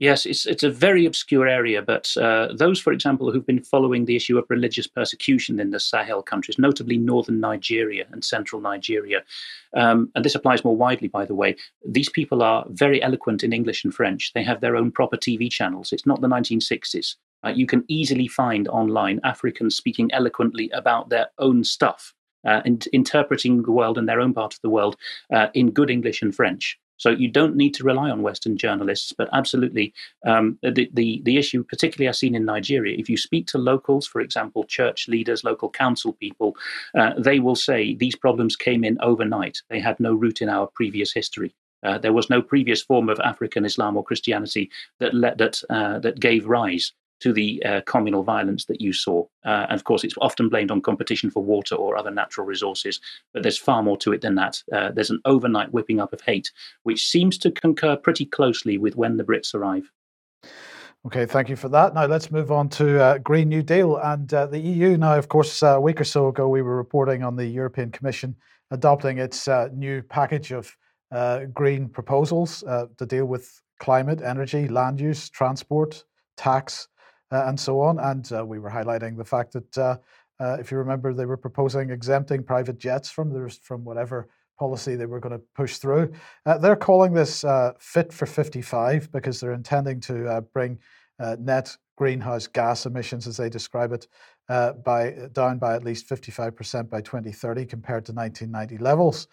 Yes, 0.00 0.26
it's 0.26 0.46
it's 0.46 0.62
a 0.62 0.70
very 0.70 1.06
obscure 1.06 1.48
area, 1.48 1.82
but 1.82 2.16
uh, 2.16 2.52
those, 2.54 2.78
for 2.78 2.92
example, 2.92 3.32
who've 3.32 3.46
been 3.46 3.64
following 3.64 4.04
the 4.04 4.14
issue 4.14 4.38
of 4.38 4.44
religious 4.48 4.86
persecution 4.86 5.58
in 5.58 5.70
the 5.70 5.80
Sahel 5.80 6.22
countries, 6.22 6.56
notably 6.56 6.96
northern 6.96 7.40
Nigeria 7.40 8.06
and 8.12 8.24
central 8.24 8.62
Nigeria, 8.62 9.24
um, 9.74 10.08
and 10.14 10.24
this 10.24 10.36
applies 10.36 10.62
more 10.62 10.76
widely, 10.76 11.08
by 11.08 11.24
the 11.24 11.34
way, 11.34 11.56
these 11.84 12.08
people 12.08 12.44
are 12.44 12.64
very 12.68 13.02
eloquent 13.02 13.42
in 13.42 13.52
English 13.52 13.84
and 13.84 13.92
French. 13.92 14.32
They 14.34 14.44
have 14.44 14.60
their 14.60 14.76
own 14.76 14.92
proper 14.92 15.16
TV 15.16 15.50
channels. 15.50 15.92
It's 15.92 16.06
not 16.06 16.20
the 16.20 16.28
1960s. 16.28 17.16
Uh, 17.44 17.50
you 17.50 17.66
can 17.66 17.84
easily 17.88 18.28
find 18.28 18.68
online 18.68 19.20
Africans 19.24 19.76
speaking 19.76 20.10
eloquently 20.12 20.70
about 20.70 21.08
their 21.08 21.28
own 21.38 21.64
stuff. 21.64 22.14
uh, 22.46 22.62
in, 22.64 22.78
interpreting 22.92 23.62
the 23.62 23.72
world 23.72 23.98
and 23.98 24.08
their 24.08 24.20
own 24.20 24.34
part 24.34 24.54
of 24.54 24.60
the 24.62 24.70
world 24.70 24.96
uh, 25.32 25.48
in 25.54 25.70
good 25.70 25.90
English 25.90 26.22
and 26.22 26.34
French. 26.34 26.78
So 26.96 27.10
you 27.10 27.28
don't 27.28 27.54
need 27.54 27.74
to 27.74 27.84
rely 27.84 28.10
on 28.10 28.22
Western 28.22 28.56
journalists, 28.56 29.12
but 29.16 29.28
absolutely 29.32 29.94
um, 30.26 30.58
the, 30.62 30.90
the, 30.92 31.22
the 31.24 31.36
issue, 31.36 31.62
particularly 31.62 32.08
I've 32.08 32.16
seen 32.16 32.34
in 32.34 32.44
Nigeria, 32.44 32.98
if 32.98 33.08
you 33.08 33.16
speak 33.16 33.46
to 33.48 33.58
locals, 33.58 34.04
for 34.04 34.20
example, 34.20 34.64
church 34.64 35.06
leaders, 35.06 35.44
local 35.44 35.70
council 35.70 36.14
people, 36.14 36.56
uh, 36.98 37.12
they 37.16 37.38
will 37.38 37.54
say 37.54 37.94
these 37.94 38.16
problems 38.16 38.56
came 38.56 38.82
in 38.82 38.98
overnight. 39.00 39.58
They 39.70 39.78
had 39.78 40.00
no 40.00 40.12
root 40.12 40.42
in 40.42 40.48
our 40.48 40.66
previous 40.74 41.12
history. 41.12 41.54
Uh, 41.84 41.98
there 41.98 42.12
was 42.12 42.28
no 42.28 42.42
previous 42.42 42.82
form 42.82 43.08
of 43.08 43.20
African 43.20 43.64
Islam 43.64 43.96
or 43.96 44.02
Christianity 44.02 44.68
that 44.98 45.14
let, 45.14 45.38
that 45.38 45.62
uh, 45.70 46.00
that 46.00 46.18
gave 46.18 46.46
rise 46.46 46.92
to 47.20 47.32
the 47.32 47.62
uh, 47.64 47.80
communal 47.82 48.22
violence 48.22 48.66
that 48.66 48.80
you 48.80 48.92
saw. 48.92 49.24
Uh, 49.44 49.66
and 49.68 49.72
of 49.72 49.84
course, 49.84 50.04
it's 50.04 50.14
often 50.20 50.48
blamed 50.48 50.70
on 50.70 50.80
competition 50.80 51.30
for 51.30 51.42
water 51.42 51.74
or 51.74 51.96
other 51.96 52.10
natural 52.10 52.46
resources, 52.46 53.00
but 53.32 53.42
there's 53.42 53.58
far 53.58 53.82
more 53.82 53.96
to 53.98 54.12
it 54.12 54.20
than 54.20 54.34
that. 54.36 54.62
Uh, 54.72 54.90
there's 54.90 55.10
an 55.10 55.20
overnight 55.24 55.72
whipping 55.72 56.00
up 56.00 56.12
of 56.12 56.20
hate, 56.20 56.50
which 56.82 57.06
seems 57.06 57.38
to 57.38 57.50
concur 57.50 57.96
pretty 57.96 58.24
closely 58.24 58.78
with 58.78 58.96
when 58.96 59.16
the 59.16 59.24
Brits 59.24 59.54
arrive. 59.54 59.90
Okay, 61.06 61.26
thank 61.26 61.48
you 61.48 61.56
for 61.56 61.68
that. 61.68 61.94
Now 61.94 62.06
let's 62.06 62.30
move 62.30 62.50
on 62.50 62.68
to 62.70 63.02
uh, 63.02 63.18
Green 63.18 63.48
New 63.48 63.62
Deal 63.62 63.96
and 63.96 64.32
uh, 64.34 64.46
the 64.46 64.58
EU. 64.58 64.96
Now, 64.96 65.16
of 65.16 65.28
course, 65.28 65.62
uh, 65.62 65.76
a 65.76 65.80
week 65.80 66.00
or 66.00 66.04
so 66.04 66.28
ago, 66.28 66.48
we 66.48 66.60
were 66.60 66.76
reporting 66.76 67.22
on 67.22 67.36
the 67.36 67.46
European 67.46 67.90
Commission 67.90 68.34
adopting 68.70 69.16
its 69.18 69.48
new 69.72 70.02
package 70.02 70.52
of 70.52 70.76
green 71.54 71.88
proposals 71.88 72.60
to 72.60 73.06
deal 73.06 73.24
with 73.24 73.62
climate, 73.78 74.20
energy, 74.20 74.68
land 74.68 75.00
use, 75.00 75.30
transport, 75.30 76.04
tax, 76.36 76.88
uh, 76.88 76.97
and 77.30 77.58
so 77.58 77.80
on. 77.80 77.98
And 77.98 78.30
uh, 78.32 78.44
we 78.44 78.58
were 78.58 78.70
highlighting 78.70 79.16
the 79.16 79.24
fact 79.24 79.52
that, 79.52 79.78
uh, 79.78 80.56
if 80.58 80.70
you 80.70 80.78
remember, 80.78 81.12
they 81.12 81.26
were 81.26 81.36
proposing 81.36 81.90
exempting 81.90 82.42
private 82.42 82.78
jets 82.78 83.10
from 83.10 83.30
the, 83.32 83.56
from 83.62 83.84
whatever 83.84 84.28
policy 84.58 84.96
they 84.96 85.06
were 85.06 85.20
going 85.20 85.36
to 85.36 85.44
push 85.54 85.76
through. 85.76 86.12
they're 86.60 86.76
calling 86.76 87.12
this 87.12 87.44
Fit 87.78 88.12
for 88.12 88.26
55 88.26 89.10
because 89.12 89.40
they're 89.40 89.52
intending 89.52 90.00
to 90.00 90.44
bring 90.52 90.78
net 91.38 91.76
greenhouse 91.98 92.46
gas 92.46 92.86
emissions, 92.86 93.26
as 93.26 93.36
they 93.36 93.50
describe 93.50 93.92
it, 93.92 94.06
uh, 94.48 94.72
by 94.72 95.10
down 95.32 95.58
by 95.58 95.74
at 95.74 95.84
least 95.84 96.08
55% 96.08 96.88
by 96.88 97.00
2030 97.00 97.66
compared 97.66 98.06
to 98.06 98.12
1990 98.12 98.78
levels. 98.78 99.26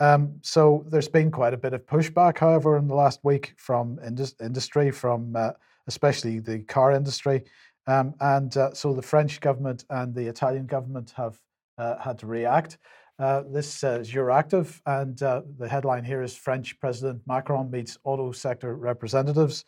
Um, 0.00 0.34
so 0.42 0.84
there's 0.88 1.08
been 1.08 1.30
quite 1.30 1.54
a 1.54 1.56
bit 1.56 1.72
of 1.72 1.86
pushback, 1.86 2.38
however, 2.38 2.76
in 2.76 2.88
the 2.88 2.94
last 2.94 3.20
week 3.22 3.54
from 3.56 3.98
indus- 4.04 4.34
industry, 4.40 4.90
from 4.90 5.34
uh, 5.34 5.52
especially 5.88 6.38
the 6.38 6.60
car 6.60 6.92
industry. 6.92 7.42
Um, 7.88 8.14
and 8.20 8.54
uh, 8.56 8.72
so 8.74 8.92
the 8.92 9.02
French 9.02 9.40
government 9.40 9.84
and 9.90 10.14
the 10.14 10.28
Italian 10.28 10.66
government 10.66 11.12
have 11.16 11.40
uh, 11.78 11.98
had 11.98 12.18
to 12.18 12.26
react. 12.26 12.78
Uh, 13.18 13.42
this 13.50 13.82
is 13.82 14.12
Euractiv, 14.12 14.80
and 14.86 15.20
uh, 15.22 15.42
the 15.58 15.68
headline 15.68 16.04
here 16.04 16.22
is 16.22 16.36
French 16.36 16.78
President 16.78 17.20
Macron 17.26 17.68
meets 17.70 17.98
auto 18.04 18.30
sector 18.30 18.76
representatives. 18.76 19.64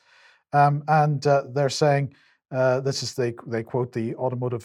Um, 0.52 0.84
and 0.86 1.26
uh, 1.26 1.44
they're 1.48 1.68
saying, 1.68 2.14
uh, 2.52 2.80
this 2.80 3.02
is, 3.02 3.14
they, 3.14 3.34
they 3.46 3.62
quote 3.62 3.92
the 3.92 4.14
automotive, 4.16 4.62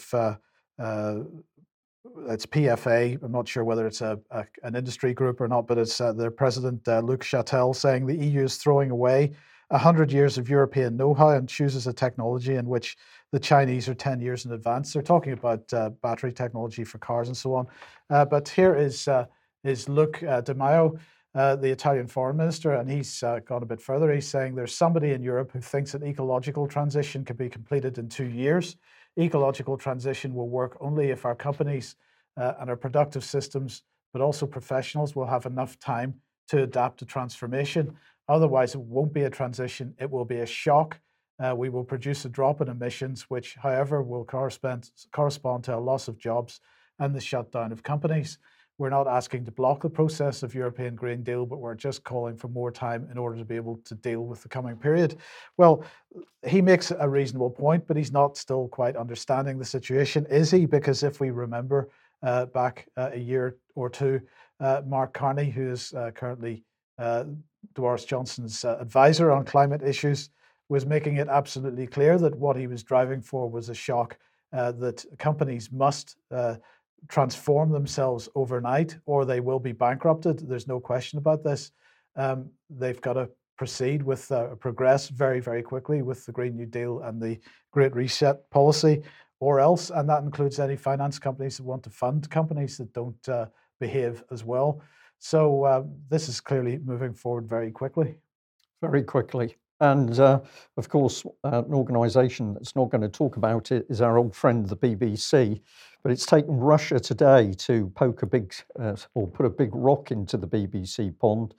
it's 2.28 2.46
PFA. 2.46 3.22
I'm 3.22 3.32
not 3.32 3.48
sure 3.48 3.64
whether 3.64 3.86
it's 3.86 4.00
a, 4.00 4.18
a, 4.30 4.44
an 4.62 4.76
industry 4.76 5.12
group 5.12 5.40
or 5.40 5.48
not, 5.48 5.66
but 5.66 5.78
it's 5.78 5.98
their 5.98 6.30
president, 6.30 6.86
Luc 6.86 7.22
Chatel, 7.22 7.74
saying 7.74 8.06
the 8.06 8.16
EU 8.16 8.44
is 8.44 8.56
throwing 8.56 8.90
away 8.90 9.32
100 9.68 10.12
years 10.12 10.38
of 10.38 10.48
European 10.48 10.96
know 10.96 11.12
how 11.12 11.30
and 11.30 11.48
chooses 11.48 11.86
a 11.86 11.92
technology 11.92 12.54
in 12.54 12.66
which 12.66 12.96
the 13.32 13.40
Chinese 13.40 13.88
are 13.88 13.94
10 13.94 14.20
years 14.20 14.44
in 14.44 14.52
advance. 14.52 14.92
They're 14.92 15.02
talking 15.02 15.32
about 15.32 15.72
uh, 15.72 15.90
battery 16.02 16.32
technology 16.32 16.84
for 16.84 16.98
cars 16.98 17.28
and 17.28 17.36
so 17.36 17.54
on. 17.54 17.66
Uh, 18.08 18.24
but 18.24 18.48
here 18.48 18.76
is, 18.76 19.08
uh, 19.08 19.26
is 19.64 19.88
Luc 19.88 20.22
uh, 20.22 20.40
Di 20.40 20.52
Maio, 20.54 20.96
uh, 21.34 21.56
the 21.56 21.70
Italian 21.70 22.06
foreign 22.06 22.36
minister, 22.36 22.74
and 22.74 22.88
he's 22.88 23.22
uh, 23.24 23.40
gone 23.40 23.62
a 23.62 23.66
bit 23.66 23.80
further. 23.80 24.12
He's 24.12 24.28
saying 24.28 24.54
there's 24.54 24.74
somebody 24.74 25.10
in 25.10 25.22
Europe 25.22 25.50
who 25.52 25.60
thinks 25.60 25.92
that 25.92 26.04
ecological 26.04 26.68
transition 26.68 27.24
can 27.24 27.36
be 27.36 27.48
completed 27.48 27.98
in 27.98 28.08
two 28.08 28.26
years. 28.26 28.76
Ecological 29.18 29.76
transition 29.76 30.32
will 30.32 30.48
work 30.48 30.76
only 30.80 31.10
if 31.10 31.24
our 31.24 31.34
companies 31.34 31.96
and 32.36 32.68
our 32.68 32.76
productive 32.76 33.24
systems, 33.24 33.82
but 34.12 34.20
also 34.20 34.46
professionals, 34.46 35.16
will 35.16 35.26
have 35.26 35.46
enough 35.46 35.78
time 35.78 36.14
to 36.48 36.62
adapt 36.62 36.98
to 36.98 37.06
transformation. 37.06 37.96
Otherwise, 38.28 38.74
it 38.74 38.80
won't 38.80 39.12
be 39.12 39.22
a 39.22 39.30
transition, 39.30 39.94
it 39.98 40.10
will 40.10 40.24
be 40.24 40.38
a 40.38 40.46
shock. 40.46 40.98
Uh, 41.38 41.54
we 41.54 41.68
will 41.68 41.84
produce 41.84 42.24
a 42.24 42.28
drop 42.28 42.60
in 42.60 42.68
emissions, 42.68 43.22
which, 43.28 43.56
however, 43.56 44.02
will 44.02 44.24
correspond, 44.24 44.90
correspond 45.12 45.62
to 45.62 45.74
a 45.74 45.78
loss 45.78 46.08
of 46.08 46.18
jobs 46.18 46.60
and 46.98 47.14
the 47.14 47.20
shutdown 47.20 47.72
of 47.72 47.82
companies. 47.82 48.38
We're 48.78 48.90
not 48.90 49.06
asking 49.06 49.46
to 49.46 49.52
block 49.52 49.80
the 49.80 49.88
process 49.90 50.42
of 50.42 50.54
European 50.54 50.94
Green 50.94 51.22
Deal, 51.22 51.46
but 51.46 51.60
we're 51.60 51.74
just 51.74 52.04
calling 52.04 52.36
for 52.36 52.48
more 52.48 52.70
time 52.70 53.08
in 53.10 53.16
order 53.16 53.38
to 53.38 53.44
be 53.44 53.56
able 53.56 53.80
to 53.84 53.94
deal 53.94 54.26
with 54.26 54.42
the 54.42 54.50
coming 54.50 54.76
period. 54.76 55.16
Well, 55.56 55.84
he 56.46 56.60
makes 56.60 56.90
a 56.90 57.08
reasonable 57.08 57.50
point, 57.50 57.86
but 57.86 57.96
he's 57.96 58.12
not 58.12 58.36
still 58.36 58.68
quite 58.68 58.96
understanding 58.96 59.58
the 59.58 59.64
situation, 59.64 60.26
is 60.26 60.50
he? 60.50 60.66
Because 60.66 61.02
if 61.02 61.20
we 61.20 61.30
remember 61.30 61.88
uh, 62.22 62.46
back 62.46 62.86
uh, 62.98 63.10
a 63.14 63.18
year 63.18 63.56
or 63.74 63.88
two, 63.88 64.20
uh, 64.60 64.82
Mark 64.86 65.14
Carney, 65.14 65.50
who 65.50 65.70
is 65.70 65.94
uh, 65.94 66.10
currently 66.10 66.62
uh, 66.98 67.24
Boris 67.74 68.04
Johnson's 68.04 68.64
uh, 68.64 68.76
advisor 68.80 69.30
on 69.30 69.44
climate 69.44 69.82
issues, 69.82 70.30
was 70.68 70.86
making 70.86 71.16
it 71.16 71.28
absolutely 71.28 71.86
clear 71.86 72.18
that 72.18 72.36
what 72.36 72.56
he 72.56 72.66
was 72.66 72.82
driving 72.82 73.22
for 73.22 73.48
was 73.48 73.68
a 73.68 73.74
shock 73.74 74.18
uh, 74.52 74.72
that 74.72 75.04
companies 75.18 75.70
must 75.70 76.16
uh, 76.30 76.56
transform 77.08 77.70
themselves 77.70 78.28
overnight 78.34 78.96
or 79.06 79.24
they 79.24 79.40
will 79.40 79.60
be 79.60 79.72
bankrupted. 79.72 80.38
There's 80.48 80.66
no 80.66 80.80
question 80.80 81.18
about 81.18 81.44
this. 81.44 81.70
Um, 82.16 82.50
they've 82.70 83.00
got 83.00 83.14
to 83.14 83.28
proceed 83.56 84.02
with 84.02 84.30
uh, 84.32 84.54
progress 84.56 85.08
very, 85.08 85.40
very 85.40 85.62
quickly 85.62 86.02
with 86.02 86.26
the 86.26 86.32
Green 86.32 86.56
New 86.56 86.66
Deal 86.66 87.00
and 87.00 87.20
the 87.20 87.38
Great 87.70 87.94
Reset 87.94 88.48
policy, 88.50 89.02
or 89.40 89.60
else, 89.60 89.90
and 89.90 90.08
that 90.08 90.22
includes 90.22 90.58
any 90.58 90.76
finance 90.76 91.18
companies 91.18 91.56
that 91.58 91.62
want 91.62 91.82
to 91.84 91.90
fund 91.90 92.28
companies 92.30 92.78
that 92.78 92.92
don't 92.92 93.28
uh, 93.28 93.46
behave 93.80 94.24
as 94.30 94.44
well. 94.44 94.82
So 95.28 95.64
uh, 95.64 95.82
this 96.08 96.28
is 96.28 96.38
clearly 96.38 96.78
moving 96.84 97.12
forward 97.12 97.48
very 97.48 97.72
quickly. 97.72 98.14
Very 98.80 99.02
quickly. 99.02 99.56
And 99.80 100.16
uh, 100.20 100.38
of 100.76 100.88
course, 100.88 101.26
uh, 101.42 101.64
an 101.66 101.74
organisation 101.74 102.54
that's 102.54 102.76
not 102.76 102.90
going 102.90 103.00
to 103.00 103.08
talk 103.08 103.36
about 103.36 103.72
it 103.72 103.86
is 103.90 104.00
our 104.00 104.18
old 104.18 104.36
friend, 104.36 104.68
the 104.68 104.76
BBC. 104.76 105.60
But 106.04 106.12
it's 106.12 106.26
taken 106.26 106.56
Russia 106.56 107.00
today 107.00 107.52
to 107.58 107.88
poke 107.96 108.22
a 108.22 108.26
big 108.26 108.54
uh, 108.78 108.94
or 109.14 109.26
put 109.26 109.46
a 109.46 109.50
big 109.50 109.70
rock 109.74 110.12
into 110.12 110.36
the 110.36 110.46
BBC 110.46 111.18
pond. 111.18 111.56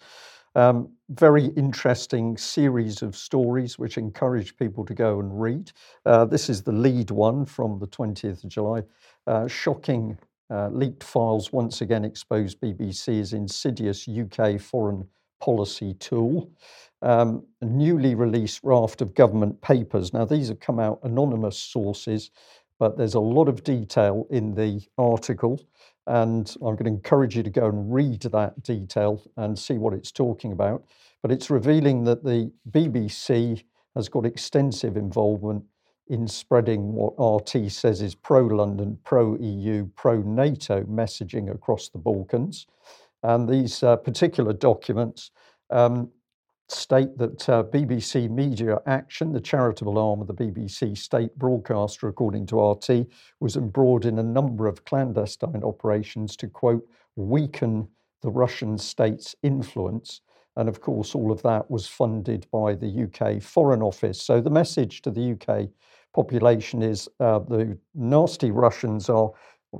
Um, 0.55 0.89
very 1.09 1.47
interesting 1.57 2.37
series 2.37 3.01
of 3.01 3.17
stories 3.17 3.77
which 3.77 3.97
encourage 3.97 4.55
people 4.55 4.85
to 4.85 4.93
go 4.93 5.19
and 5.19 5.41
read. 5.41 5.73
Uh, 6.05 6.23
this 6.23 6.49
is 6.49 6.63
the 6.63 6.71
lead 6.71 7.11
one 7.11 7.43
from 7.43 7.79
the 7.79 7.87
20th 7.87 8.45
of 8.45 8.49
July. 8.49 8.83
Uh, 9.27 9.45
shocking 9.45 10.17
uh, 10.49 10.69
leaked 10.69 11.03
files 11.03 11.51
once 11.51 11.81
again 11.81 12.05
expose 12.05 12.55
BBC's 12.55 13.33
insidious 13.33 14.07
UK 14.07 14.59
foreign 14.59 15.07
policy 15.39 15.93
tool. 15.95 16.49
Um, 17.01 17.45
a 17.61 17.65
newly 17.65 18.15
released 18.15 18.61
raft 18.63 19.01
of 19.01 19.13
government 19.13 19.61
papers. 19.61 20.13
Now, 20.13 20.25
these 20.25 20.47
have 20.47 20.59
come 20.59 20.79
out 20.79 20.99
anonymous 21.03 21.57
sources, 21.57 22.31
but 22.79 22.97
there's 22.97 23.13
a 23.13 23.19
lot 23.19 23.47
of 23.47 23.63
detail 23.63 24.25
in 24.29 24.55
the 24.55 24.81
article. 24.97 25.61
And 26.07 26.49
I'm 26.61 26.75
going 26.75 26.85
to 26.85 26.91
encourage 26.91 27.35
you 27.35 27.43
to 27.43 27.49
go 27.49 27.67
and 27.67 27.93
read 27.93 28.21
that 28.21 28.63
detail 28.63 29.21
and 29.35 29.57
see 29.57 29.77
what 29.77 29.93
it's 29.93 30.11
talking 30.11 30.53
about. 30.53 30.85
But 31.21 31.31
it's 31.31 31.49
revealing 31.49 32.03
that 32.05 32.23
the 32.23 32.51
BBC 32.71 33.63
has 33.95 34.07
got 34.07 34.25
extensive 34.25 34.95
involvement 34.95 35.63
in 36.09 36.27
spreading 36.27 36.93
what 36.93 37.13
RT 37.19 37.71
says 37.71 38.01
is 38.01 38.15
pro 38.15 38.45
London, 38.45 38.97
pro 39.03 39.35
EU, 39.37 39.87
pro 39.95 40.21
NATO 40.21 40.83
messaging 40.83 41.53
across 41.53 41.89
the 41.89 41.97
Balkans. 41.97 42.67
And 43.23 43.47
these 43.47 43.83
uh, 43.83 43.95
particular 43.97 44.53
documents 44.53 45.31
um, 45.69 46.09
state 46.69 47.17
that 47.17 47.49
uh, 47.49 47.63
BBC 47.63 48.29
Media 48.29 48.79
Action, 48.85 49.31
the 49.31 49.41
charitable 49.41 49.97
arm 49.97 50.21
of 50.21 50.27
the 50.27 50.33
BBC 50.33 50.97
state 50.97 51.37
broadcaster, 51.37 52.07
according 52.07 52.45
to 52.47 52.71
RT, 52.71 53.07
was 53.39 53.55
embroiled 53.55 54.05
in 54.05 54.19
a 54.19 54.23
number 54.23 54.67
of 54.67 54.83
clandestine 54.85 55.63
operations 55.63 56.35
to, 56.37 56.47
quote, 56.47 56.85
weaken 57.15 57.87
the 58.21 58.29
Russian 58.29 58.77
state's 58.77 59.35
influence. 59.43 60.21
And 60.55 60.67
of 60.67 60.81
course, 60.81 61.13
all 61.15 61.31
of 61.31 61.41
that 61.43 61.69
was 61.69 61.87
funded 61.87 62.47
by 62.51 62.73
the 62.73 63.07
UK 63.07 63.41
Foreign 63.41 63.81
Office. 63.81 64.21
So 64.21 64.41
the 64.41 64.49
message 64.49 65.01
to 65.03 65.11
the 65.11 65.33
UK 65.33 65.69
population 66.13 66.81
is 66.81 67.07
uh, 67.19 67.39
the 67.39 67.77
nasty 67.95 68.51
Russians 68.51 69.09
are 69.09 69.31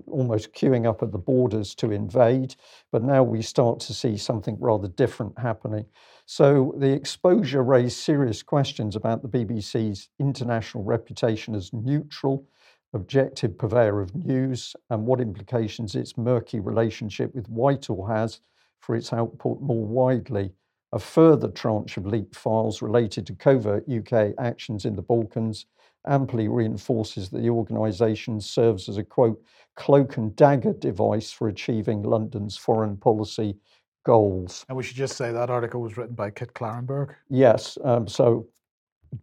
almost 0.08 0.54
queuing 0.54 0.88
up 0.88 1.02
at 1.02 1.12
the 1.12 1.18
borders 1.18 1.74
to 1.76 1.92
invade, 1.92 2.56
but 2.92 3.04
now 3.04 3.24
we 3.24 3.42
start 3.42 3.80
to 3.80 3.94
see 3.94 4.18
something 4.18 4.58
rather 4.60 4.88
different 4.88 5.38
happening. 5.40 5.86
So 6.26 6.76
the 6.78 6.92
exposure 6.92 7.64
raised 7.64 7.98
serious 7.98 8.44
questions 8.44 8.96
about 8.96 9.22
the 9.22 9.30
BBC's 9.30 10.10
international 10.20 10.84
reputation 10.84 11.56
as 11.56 11.72
neutral, 11.72 12.46
objective 12.94 13.58
purveyor 13.58 14.02
of 14.02 14.14
news 14.16 14.76
and 14.90 15.06
what 15.06 15.22
implications 15.22 15.96
its 15.96 16.18
murky 16.18 16.60
relationship 16.60 17.34
with 17.34 17.48
Whitehall 17.48 18.06
has 18.06 18.42
for 18.80 18.96
its 18.96 19.14
output 19.14 19.62
more 19.62 19.86
widely. 19.86 20.54
A 20.94 21.00
further 21.00 21.50
tranche 21.50 21.98
of 21.98 22.06
leaked 22.06 22.36
files 22.36 22.82
related 22.82 23.28
to 23.28 23.36
covert 23.36 23.90
UK 23.90 24.34
actions 24.38 24.86
in 24.86 24.96
the 24.96 25.02
Balkans 25.02 25.66
amply 26.08 26.48
reinforces 26.48 27.30
that 27.30 27.42
the 27.42 27.50
organisation 27.50 28.40
serves 28.42 28.90
as 28.90 28.98
a 28.98 29.04
quote, 29.04 29.42
cloak 29.76 30.18
and 30.18 30.36
dagger 30.36 30.74
device 30.74 31.32
for 31.32 31.48
achieving 31.48 32.04
London's 32.04 32.58
foreign 32.58 32.98
policy 32.98 33.56
goals. 34.04 34.66
And 34.70 34.78
we 34.78 34.84
should 34.84 34.96
just 34.96 35.18
say 35.18 35.32
that 35.32 35.50
article 35.50 35.82
was 35.82 35.98
written 35.98 36.16
by 36.16 36.32
Kit 36.32 36.54
Klarenberg. 36.54 37.16
Yes, 37.30 37.78
um, 37.84 38.08
so 38.08 38.48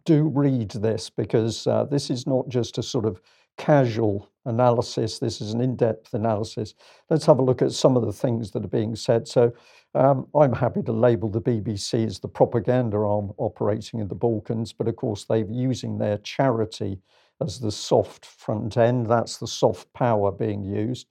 do 0.05 0.29
read 0.29 0.71
this 0.71 1.09
because 1.09 1.67
uh, 1.67 1.85
this 1.85 2.09
is 2.09 2.25
not 2.27 2.47
just 2.49 2.77
a 2.77 2.83
sort 2.83 3.05
of 3.05 3.21
casual 3.57 4.29
analysis. 4.45 5.19
This 5.19 5.41
is 5.41 5.53
an 5.53 5.61
in 5.61 5.75
depth 5.75 6.13
analysis. 6.13 6.75
Let's 7.09 7.25
have 7.25 7.39
a 7.39 7.41
look 7.41 7.61
at 7.61 7.71
some 7.71 7.97
of 7.97 8.05
the 8.05 8.13
things 8.13 8.51
that 8.51 8.63
are 8.63 8.69
being 8.69 8.95
said. 8.95 9.27
So, 9.27 9.53
um, 9.95 10.27
I'm 10.35 10.53
happy 10.53 10.83
to 10.83 10.91
label 10.91 11.29
the 11.29 11.41
BBC 11.41 12.05
as 12.05 12.19
the 12.19 12.27
propaganda 12.27 12.97
arm 12.97 13.31
operating 13.37 13.99
in 14.01 14.07
the 14.07 14.15
Balkans, 14.15 14.73
but 14.73 14.87
of 14.87 14.95
course, 14.97 15.23
they're 15.23 15.45
using 15.49 15.97
their 15.97 16.17
charity 16.19 16.99
as 17.41 17.59
the 17.59 17.71
soft 17.71 18.25
front 18.25 18.77
end. 18.77 19.07
That's 19.07 19.37
the 19.37 19.47
soft 19.47 19.91
power 19.93 20.31
being 20.31 20.63
used. 20.63 21.07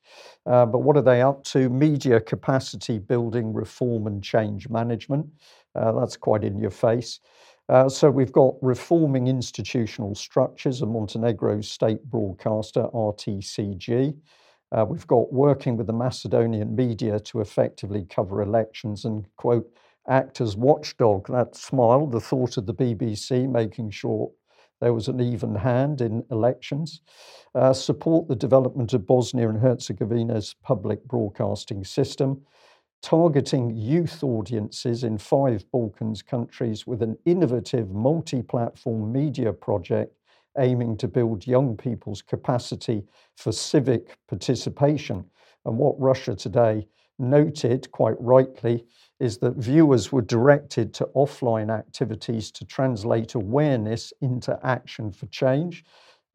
Uh, 0.46 0.66
but 0.66 0.80
what 0.80 0.96
are 0.96 1.02
they 1.02 1.22
up 1.22 1.44
to? 1.44 1.68
Media 1.68 2.20
capacity 2.20 2.98
building, 2.98 3.52
reform, 3.52 4.06
and 4.06 4.22
change 4.22 4.68
management. 4.68 5.26
Uh, 5.74 5.92
that's 5.92 6.16
quite 6.16 6.44
in 6.44 6.58
your 6.58 6.70
face. 6.70 7.20
Uh, 7.70 7.88
so 7.88 8.10
we've 8.10 8.32
got 8.32 8.54
reforming 8.60 9.26
institutional 9.26 10.14
structures, 10.14 10.82
a 10.82 10.86
Montenegro 10.86 11.62
state 11.62 12.04
broadcaster, 12.04 12.86
RTCG. 12.92 14.14
Uh, 14.74 14.84
we've 14.84 15.06
got 15.06 15.32
working 15.32 15.76
with 15.76 15.86
the 15.86 15.92
Macedonian 15.92 16.74
media 16.74 17.20
to 17.20 17.40
effectively 17.40 18.04
cover 18.10 18.42
elections 18.42 19.04
and, 19.04 19.24
quote, 19.36 19.70
act 20.08 20.40
as 20.40 20.56
watchdog. 20.56 21.28
That 21.28 21.54
smile, 21.54 22.08
the 22.08 22.20
thought 22.20 22.56
of 22.56 22.66
the 22.66 22.74
BBC 22.74 23.48
making 23.48 23.90
sure 23.90 24.32
there 24.80 24.92
was 24.92 25.06
an 25.06 25.20
even 25.20 25.54
hand 25.54 26.00
in 26.00 26.24
elections. 26.32 27.02
Uh, 27.54 27.72
support 27.72 28.26
the 28.26 28.34
development 28.34 28.92
of 28.94 29.06
Bosnia 29.06 29.48
and 29.48 29.60
Herzegovina's 29.60 30.56
public 30.62 31.04
broadcasting 31.04 31.84
system 31.84 32.42
targeting 33.04 33.70
youth 33.76 34.24
audiences 34.24 35.04
in 35.04 35.18
five 35.18 35.62
Balkans 35.70 36.22
countries 36.22 36.86
with 36.86 37.02
an 37.02 37.18
innovative 37.26 37.90
multi 37.90 38.40
platform 38.42 39.12
media 39.12 39.52
project 39.52 40.16
aiming 40.58 40.96
to 40.98 41.08
build 41.08 41.46
young 41.46 41.76
people's 41.76 42.22
capacity 42.22 43.04
for 43.36 43.52
civic 43.52 44.16
participation. 44.28 45.24
And 45.64 45.78
what 45.78 45.98
Russia 45.98 46.34
Today 46.34 46.86
noted 47.18 47.90
quite 47.92 48.20
rightly 48.20 48.84
is 49.20 49.38
that 49.38 49.56
viewers 49.56 50.10
were 50.10 50.22
directed 50.22 50.92
to 50.94 51.08
offline 51.14 51.70
activities 51.70 52.50
to 52.50 52.64
translate 52.64 53.34
awareness 53.34 54.12
into 54.20 54.58
action 54.66 55.12
for 55.12 55.26
change. 55.26 55.84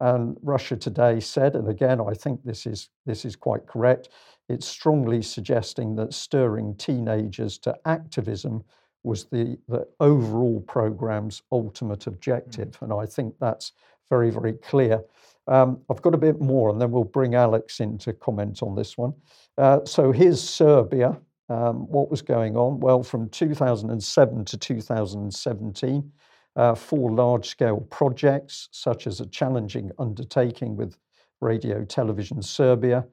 And 0.00 0.36
Russia 0.42 0.76
Today 0.76 1.20
said, 1.20 1.54
and 1.54 1.68
again, 1.68 2.00
I 2.00 2.14
think 2.14 2.42
this 2.42 2.66
is, 2.66 2.88
this 3.04 3.24
is 3.24 3.36
quite 3.36 3.66
correct, 3.66 4.08
it's 4.48 4.66
strongly 4.66 5.22
suggesting 5.22 5.94
that 5.96 6.14
stirring 6.14 6.74
teenagers 6.76 7.58
to 7.58 7.76
activism 7.84 8.64
was 9.02 9.26
the, 9.26 9.58
the 9.68 9.86
overall 10.00 10.60
program's 10.60 11.42
ultimate 11.52 12.06
objective. 12.06 12.70
Mm. 12.78 12.82
And 12.82 12.92
I 12.92 13.06
think 13.06 13.34
that's 13.40 13.72
very, 14.10 14.30
very 14.30 14.52
clear. 14.54 15.02
Um, 15.46 15.80
I've 15.88 16.02
got 16.02 16.14
a 16.14 16.18
bit 16.18 16.40
more, 16.40 16.68
and 16.68 16.80
then 16.80 16.90
we'll 16.90 17.04
bring 17.04 17.34
Alex 17.34 17.80
in 17.80 17.96
to 17.98 18.12
comment 18.12 18.62
on 18.62 18.74
this 18.74 18.98
one. 18.98 19.14
Uh, 19.56 19.80
so 19.84 20.12
here's 20.12 20.42
Serbia. 20.42 21.18
Um, 21.48 21.88
what 21.88 22.10
was 22.10 22.22
going 22.22 22.56
on? 22.56 22.78
Well, 22.78 23.02
from 23.02 23.28
2007 23.30 24.44
to 24.44 24.56
2017, 24.56 26.12
uh, 26.56 26.74
four 26.74 27.10
large 27.10 27.48
scale 27.48 27.80
projects, 27.90 28.68
such 28.70 29.06
as 29.06 29.20
a 29.20 29.26
challenging 29.26 29.90
undertaking 29.98 30.76
with 30.76 30.96
Radio 31.40 31.84
Television 31.84 32.42
Serbia, 32.42 33.06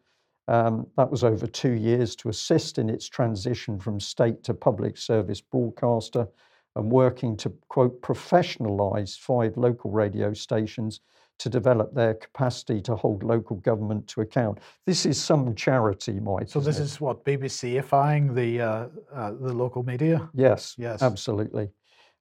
um, 0.47 0.87
that 0.95 1.09
was 1.09 1.23
over 1.23 1.47
two 1.47 1.73
years 1.73 2.15
to 2.17 2.29
assist 2.29 2.77
in 2.77 2.89
its 2.89 3.09
transition 3.09 3.79
from 3.79 3.99
state 3.99 4.43
to 4.43 4.53
public 4.53 4.97
service 4.97 5.41
broadcaster 5.41 6.27
and 6.77 6.91
working 6.91 7.35
to, 7.37 7.49
quote, 7.67 8.01
professionalize 8.01 9.17
five 9.17 9.57
local 9.57 9.91
radio 9.91 10.33
stations 10.33 11.01
to 11.39 11.49
develop 11.49 11.93
their 11.93 12.15
capacity 12.15 12.81
to 12.81 12.95
hold 12.95 13.21
local 13.23 13.57
government 13.57 14.07
to 14.07 14.21
account. 14.21 14.59
This 14.85 15.05
is 15.05 15.21
some 15.21 15.53
charity, 15.53 16.19
Mike. 16.19 16.49
So 16.49 16.59
this 16.59 16.79
it? 16.79 16.83
is 16.83 16.99
what 16.99 17.23
BBCifying 17.25 18.33
the 18.33 18.61
uh, 18.61 18.87
uh, 19.13 19.31
the 19.39 19.53
local 19.53 19.83
media. 19.83 20.29
Yes, 20.33 20.75
yes, 20.77 21.03
absolutely. 21.03 21.69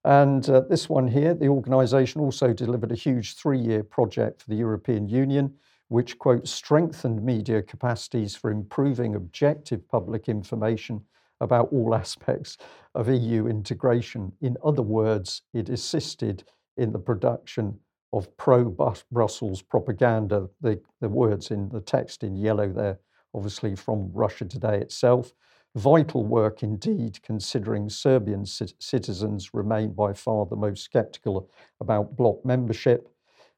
And 0.05 0.49
uh, 0.51 0.63
this 0.69 0.89
one 0.89 1.09
here, 1.09 1.35
the 1.35 1.49
organisation 1.49 2.21
also 2.21 2.53
delivered 2.53 2.93
a 2.93 2.95
huge 2.95 3.35
three-year 3.35 3.83
project 3.83 4.43
for 4.43 4.51
the 4.51 4.57
European 4.57 5.09
Union 5.09 5.55
which, 5.89 6.19
quote, 6.19 6.49
strengthened 6.49 7.23
media 7.23 7.63
capacities 7.63 8.35
for 8.35 8.51
improving 8.51 9.15
objective 9.15 9.87
public 9.89 10.29
information 10.29 11.01
about 11.41 11.69
all 11.73 11.95
aspects 12.03 12.59
of 12.97 13.09
EU 13.09 13.47
integration. 13.47 14.33
In 14.41 14.57
other 14.65 14.83
words, 14.83 15.43
it 15.55 15.69
assisted 15.69 16.45
in 16.77 16.93
the 16.93 16.99
production 16.99 17.79
of 18.13 18.35
pro 18.37 18.65
Brussels 19.13 19.63
propaganda. 19.63 20.49
The, 20.61 20.81
the 21.01 21.09
words 21.09 21.51
in 21.51 21.69
the 21.69 21.81
text 21.81 22.23
in 22.23 22.37
yellow 22.37 22.73
there, 22.73 22.99
obviously 23.35 23.77
from 23.77 24.11
Russia 24.13 24.45
Today 24.45 24.79
itself. 24.79 25.33
Vital 25.75 26.25
work 26.25 26.63
indeed, 26.63 27.23
considering 27.23 27.91
Serbian 27.91 28.47
citizens 28.47 29.53
remain 29.53 29.93
by 29.93 30.15
far 30.15 30.47
the 30.47 30.57
most 30.57 30.83
skeptical 30.83 31.51
about 31.81 32.17
bloc 32.17 32.43
membership. 32.45 33.09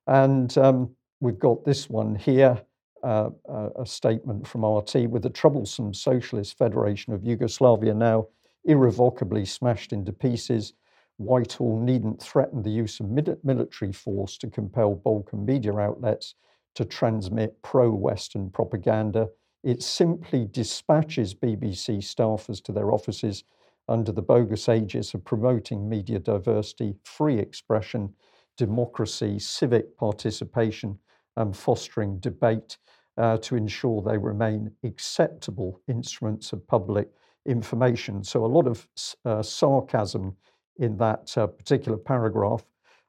And 0.08 0.56
um, 0.58 0.96
We've 1.20 1.38
got 1.38 1.64
this 1.64 1.90
one 1.90 2.14
here, 2.14 2.62
uh, 3.02 3.30
uh, 3.48 3.70
a 3.76 3.86
statement 3.86 4.46
from 4.46 4.64
RT 4.64 5.08
with 5.08 5.22
the 5.22 5.30
troublesome 5.30 5.92
Socialist 5.92 6.56
Federation 6.56 7.12
of 7.12 7.24
Yugoslavia 7.24 7.92
now 7.92 8.28
irrevocably 8.68 9.44
smashed 9.44 9.92
into 9.92 10.12
pieces. 10.12 10.74
Whitehall 11.16 11.80
needn't 11.80 12.22
threaten 12.22 12.62
the 12.62 12.70
use 12.70 13.00
of 13.00 13.10
military 13.42 13.92
force 13.92 14.38
to 14.38 14.48
compel 14.48 14.94
Balkan 14.94 15.44
media 15.44 15.76
outlets 15.76 16.34
to 16.76 16.84
transmit 16.84 17.60
pro 17.62 17.90
Western 17.90 18.50
propaganda. 18.50 19.28
It 19.64 19.82
simply 19.82 20.46
dispatches 20.52 21.34
BBC 21.34 21.98
staffers 21.98 22.62
to 22.62 22.72
their 22.72 22.92
offices 22.92 23.42
under 23.88 24.12
the 24.12 24.22
bogus 24.22 24.68
aegis 24.68 25.14
of 25.14 25.24
promoting 25.24 25.88
media 25.88 26.18
diversity, 26.18 26.94
free 27.04 27.38
expression, 27.38 28.14
democracy, 28.56 29.38
civic 29.38 29.96
participation, 29.96 30.98
and 31.36 31.56
fostering 31.56 32.18
debate 32.18 32.76
uh, 33.16 33.38
to 33.38 33.56
ensure 33.56 34.02
they 34.02 34.18
remain 34.18 34.70
acceptable 34.84 35.80
instruments 35.88 36.52
of 36.52 36.66
public 36.66 37.08
information. 37.48 38.22
So, 38.22 38.44
a 38.44 38.46
lot 38.46 38.66
of 38.66 38.86
uh, 39.24 39.42
sarcasm 39.42 40.36
in 40.78 40.96
that 40.98 41.36
uh, 41.36 41.46
particular 41.46 41.98
paragraph. 41.98 42.64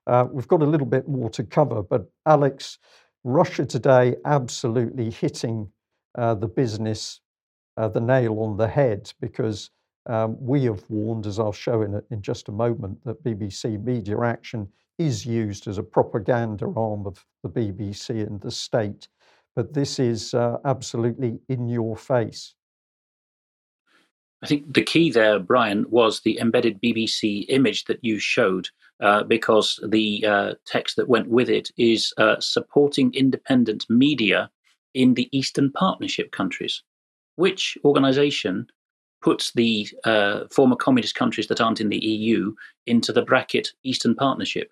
Uh, 0.08 0.26
we've 0.32 0.48
got 0.48 0.62
a 0.62 0.66
little 0.66 0.88
bit 0.88 1.08
more 1.08 1.30
to 1.30 1.44
cover, 1.44 1.84
but 1.84 2.10
Alex, 2.26 2.80
Russia 3.24 3.66
today 3.66 4.16
absolutely 4.26 5.12
hitting 5.12 5.70
uh, 6.18 6.34
the 6.34 6.48
business, 6.48 7.22
uh, 7.78 7.88
the 7.88 8.02
nail 8.02 8.40
on 8.40 8.58
the 8.58 8.68
head, 8.68 9.12
because 9.22 9.70
um, 10.08 10.38
we 10.40 10.64
have 10.64 10.82
warned, 10.90 11.28
as 11.28 11.40
I'll 11.40 11.52
show 11.52 11.84
in, 11.84 12.02
in 12.10 12.22
just 12.22 12.50
a 12.50 12.52
moment, 12.52 13.04
that 13.06 13.24
BBC 13.24 13.84
Media 13.84 14.20
Action 14.22 14.68
is 14.98 15.26
used 15.26 15.68
as 15.68 15.78
a 15.78 15.84
propaganda 15.84 16.66
arm 16.76 17.06
of 17.06 17.24
the 17.44 17.50
BBC 17.50 18.26
and 18.26 18.42
the 18.42 18.52
state, 18.52 19.08
but 19.56 19.74
this 19.74 20.00
is 20.00 20.34
uh, 20.34 20.58
absolutely 20.66 21.40
in 21.50 21.68
your 21.68 21.96
face. 21.96 22.56
I 24.42 24.48
think 24.48 24.74
the 24.74 24.84
key 24.84 25.12
there, 25.12 25.40
Brian, 25.40 25.86
was 25.90 26.22
the 26.22 26.40
embedded 26.40 26.82
BBC 26.82 27.46
image 27.50 27.86
that 27.86 28.00
you 28.02 28.20
showed, 28.20 28.70
uh, 29.02 29.24
because 29.24 29.80
the 29.88 30.26
uh, 30.26 30.54
text 30.66 30.96
that 30.96 31.10
went 31.10 31.28
with 31.28 31.50
it 31.50 31.72
is 31.78 32.14
uh, 32.18 32.40
supporting 32.40 33.14
independent 33.14 33.86
media 33.90 34.50
in 34.94 35.14
the 35.14 35.30
Eastern 35.32 35.72
Partnership 35.72 36.32
countries. 36.32 36.84
Which 37.36 37.78
organization 37.84 38.68
puts 39.22 39.52
the 39.52 39.88
uh, 40.06 40.46
former 40.52 40.76
communist 40.76 41.16
countries 41.16 41.48
that 41.48 41.60
aren't 41.60 41.82
in 41.82 41.90
the 41.90 42.04
EU 42.06 42.54
into 42.88 43.12
the 43.12 43.22
bracket 43.22 43.70
Eastern 43.84 44.16
Partnership? 44.16 44.70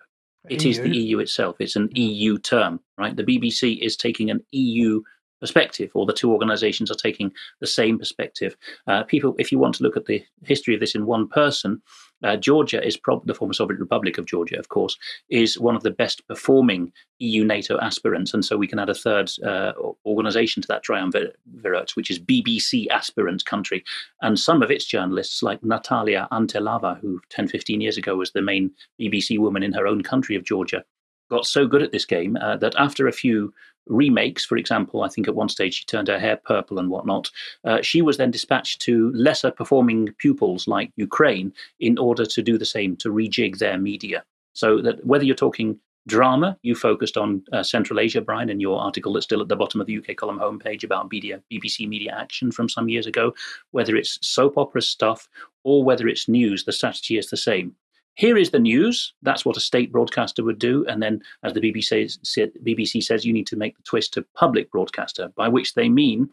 It 0.48 0.64
EU. 0.64 0.70
is 0.70 0.80
the 0.80 0.96
EU 0.96 1.18
itself. 1.18 1.56
It's 1.58 1.76
an 1.76 1.90
EU 1.92 2.38
term, 2.38 2.80
right? 2.96 3.14
The 3.14 3.24
BBC 3.24 3.78
is 3.80 3.96
taking 3.96 4.30
an 4.30 4.40
EU 4.52 5.02
perspective, 5.40 5.90
or 5.94 6.06
the 6.06 6.12
two 6.12 6.32
organizations 6.32 6.90
are 6.90 6.96
taking 6.96 7.32
the 7.60 7.66
same 7.66 7.98
perspective. 7.98 8.56
Uh, 8.86 9.02
people, 9.04 9.34
if 9.38 9.52
you 9.52 9.58
want 9.58 9.74
to 9.76 9.82
look 9.82 9.96
at 9.96 10.06
the 10.06 10.22
history 10.44 10.74
of 10.74 10.80
this 10.80 10.94
in 10.94 11.06
one 11.06 11.28
person, 11.28 11.80
uh, 12.24 12.36
Georgia 12.36 12.84
is 12.84 12.96
prob- 12.96 13.26
the 13.26 13.34
former 13.34 13.54
Soviet 13.54 13.78
Republic 13.78 14.18
of 14.18 14.26
Georgia, 14.26 14.58
of 14.58 14.68
course, 14.68 14.96
is 15.30 15.58
one 15.58 15.76
of 15.76 15.82
the 15.82 15.90
best 15.90 16.26
performing 16.26 16.92
EU 17.20 17.44
NATO 17.44 17.78
aspirants, 17.78 18.34
and 18.34 18.44
so 18.44 18.56
we 18.56 18.66
can 18.66 18.78
add 18.78 18.90
a 18.90 18.94
third 18.94 19.30
uh, 19.44 19.72
organization 20.04 20.62
to 20.62 20.68
that 20.68 20.82
triumvirate, 20.82 21.94
which 21.94 22.10
is 22.10 22.18
BBC 22.18 22.88
aspirant 22.90 23.44
country. 23.44 23.84
And 24.22 24.38
some 24.38 24.62
of 24.62 24.70
its 24.70 24.84
journalists, 24.84 25.42
like 25.42 25.62
Natalia 25.62 26.26
Antelava, 26.32 26.98
who 27.00 27.20
10, 27.30 27.48
15 27.48 27.80
years 27.80 27.96
ago 27.96 28.16
was 28.16 28.32
the 28.32 28.42
main 28.42 28.70
BBC 29.00 29.38
woman 29.38 29.62
in 29.62 29.72
her 29.72 29.86
own 29.86 30.02
country 30.02 30.34
of 30.34 30.44
Georgia, 30.44 30.84
got 31.30 31.46
so 31.46 31.66
good 31.66 31.82
at 31.82 31.92
this 31.92 32.04
game 32.04 32.36
uh, 32.40 32.56
that 32.56 32.74
after 32.78 33.06
a 33.06 33.12
few 33.12 33.52
remakes, 33.88 34.44
for 34.44 34.56
example, 34.56 35.02
I 35.02 35.08
think 35.08 35.28
at 35.28 35.34
one 35.34 35.48
stage 35.48 35.74
she 35.74 35.84
turned 35.84 36.08
her 36.08 36.18
hair 36.18 36.36
purple 36.36 36.78
and 36.78 36.90
whatnot, 36.90 37.30
uh, 37.64 37.82
she 37.82 38.02
was 38.02 38.16
then 38.16 38.30
dispatched 38.30 38.80
to 38.82 39.12
lesser 39.14 39.50
performing 39.50 40.14
pupils 40.18 40.68
like 40.68 40.92
Ukraine 40.96 41.52
in 41.80 41.98
order 41.98 42.24
to 42.26 42.42
do 42.42 42.58
the 42.58 42.64
same, 42.64 42.96
to 42.96 43.10
rejig 43.10 43.58
their 43.58 43.78
media. 43.78 44.24
So 44.54 44.80
that 44.82 45.04
whether 45.04 45.24
you're 45.24 45.36
talking 45.36 45.78
drama, 46.08 46.58
you 46.62 46.74
focused 46.74 47.16
on 47.16 47.42
uh, 47.52 47.62
Central 47.62 48.00
Asia, 48.00 48.20
Brian, 48.20 48.48
in 48.48 48.60
your 48.60 48.80
article 48.80 49.12
that's 49.12 49.26
still 49.26 49.42
at 49.42 49.48
the 49.48 49.56
bottom 49.56 49.80
of 49.80 49.86
the 49.86 49.98
UK 49.98 50.16
column 50.16 50.38
homepage 50.38 50.82
about 50.82 51.10
media, 51.10 51.40
BBC 51.52 51.86
Media 51.86 52.16
Action 52.18 52.50
from 52.50 52.68
some 52.68 52.88
years 52.88 53.06
ago, 53.06 53.34
whether 53.70 53.94
it's 53.94 54.18
soap 54.26 54.56
opera 54.58 54.82
stuff 54.82 55.28
or 55.64 55.84
whether 55.84 56.08
it's 56.08 56.28
news, 56.28 56.64
the 56.64 56.72
strategy 56.72 57.18
is 57.18 57.30
the 57.30 57.36
same 57.36 57.74
here 58.18 58.36
is 58.36 58.50
the 58.50 58.58
news. 58.58 59.14
That's 59.22 59.44
what 59.44 59.56
a 59.56 59.60
state 59.60 59.92
broadcaster 59.92 60.42
would 60.42 60.58
do. 60.58 60.84
And 60.86 61.00
then, 61.00 61.22
as 61.44 61.52
the 61.52 61.60
BBC, 61.60 62.18
BBC 62.66 63.00
says, 63.00 63.24
you 63.24 63.32
need 63.32 63.46
to 63.46 63.56
make 63.56 63.76
the 63.76 63.82
twist 63.84 64.12
to 64.14 64.26
public 64.34 64.72
broadcaster, 64.72 65.28
by 65.36 65.48
which 65.48 65.74
they 65.74 65.88
mean 65.88 66.28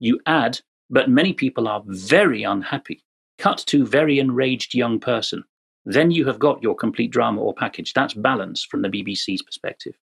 you 0.00 0.18
add, 0.26 0.60
but 0.90 1.08
many 1.08 1.32
people 1.32 1.68
are 1.68 1.84
very 1.86 2.42
unhappy. 2.42 3.04
Cut 3.38 3.58
to 3.68 3.86
very 3.86 4.18
enraged 4.18 4.74
young 4.74 4.98
person. 4.98 5.44
Then 5.84 6.10
you 6.10 6.26
have 6.26 6.40
got 6.40 6.60
your 6.60 6.74
complete 6.74 7.12
drama 7.12 7.40
or 7.40 7.54
package. 7.54 7.92
That's 7.92 8.14
balance 8.14 8.64
from 8.64 8.82
the 8.82 8.88
BBC's 8.88 9.42
perspective. 9.42 9.94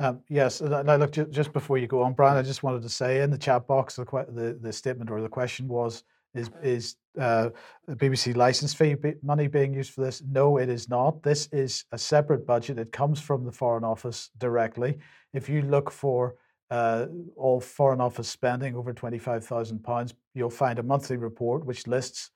Um, 0.00 0.22
yes, 0.30 0.62
now 0.62 0.96
look, 0.96 1.12
just 1.30 1.52
before 1.52 1.76
you 1.76 1.86
go 1.86 2.00
on, 2.02 2.14
Brian, 2.14 2.38
I 2.38 2.42
just 2.42 2.62
wanted 2.62 2.80
to 2.82 2.88
say 2.88 3.20
in 3.20 3.30
the 3.30 3.36
chat 3.36 3.66
box, 3.66 3.96
the, 3.96 4.04
the, 4.04 4.58
the 4.58 4.72
statement 4.72 5.10
or 5.10 5.20
the 5.20 5.28
question 5.28 5.68
was 5.68 6.04
is 6.34 6.50
is 6.62 6.96
uh, 7.18 7.50
BBC 7.90 8.36
license 8.36 8.74
fee 8.74 8.96
money 9.22 9.48
being 9.48 9.74
used 9.74 9.92
for 9.92 10.02
this? 10.02 10.22
No, 10.30 10.58
it 10.58 10.68
is 10.68 10.88
not. 10.88 11.22
This 11.22 11.48
is 11.52 11.84
a 11.92 11.98
separate 11.98 12.46
budget. 12.46 12.78
It 12.78 12.92
comes 12.92 13.20
from 13.20 13.44
the 13.44 13.52
Foreign 13.52 13.84
Office 13.84 14.30
directly. 14.38 14.98
If 15.32 15.48
you 15.48 15.62
look 15.62 15.90
for 15.90 16.36
uh, 16.70 17.06
all 17.36 17.60
Foreign 17.60 18.00
Office 18.00 18.28
spending 18.28 18.76
over 18.76 18.92
twenty-five 18.92 19.44
thousand 19.44 19.82
pounds, 19.82 20.14
you'll 20.34 20.50
find 20.50 20.78
a 20.78 20.82
monthly 20.82 21.16
report 21.16 21.64
which 21.64 21.86
lists 21.86 22.30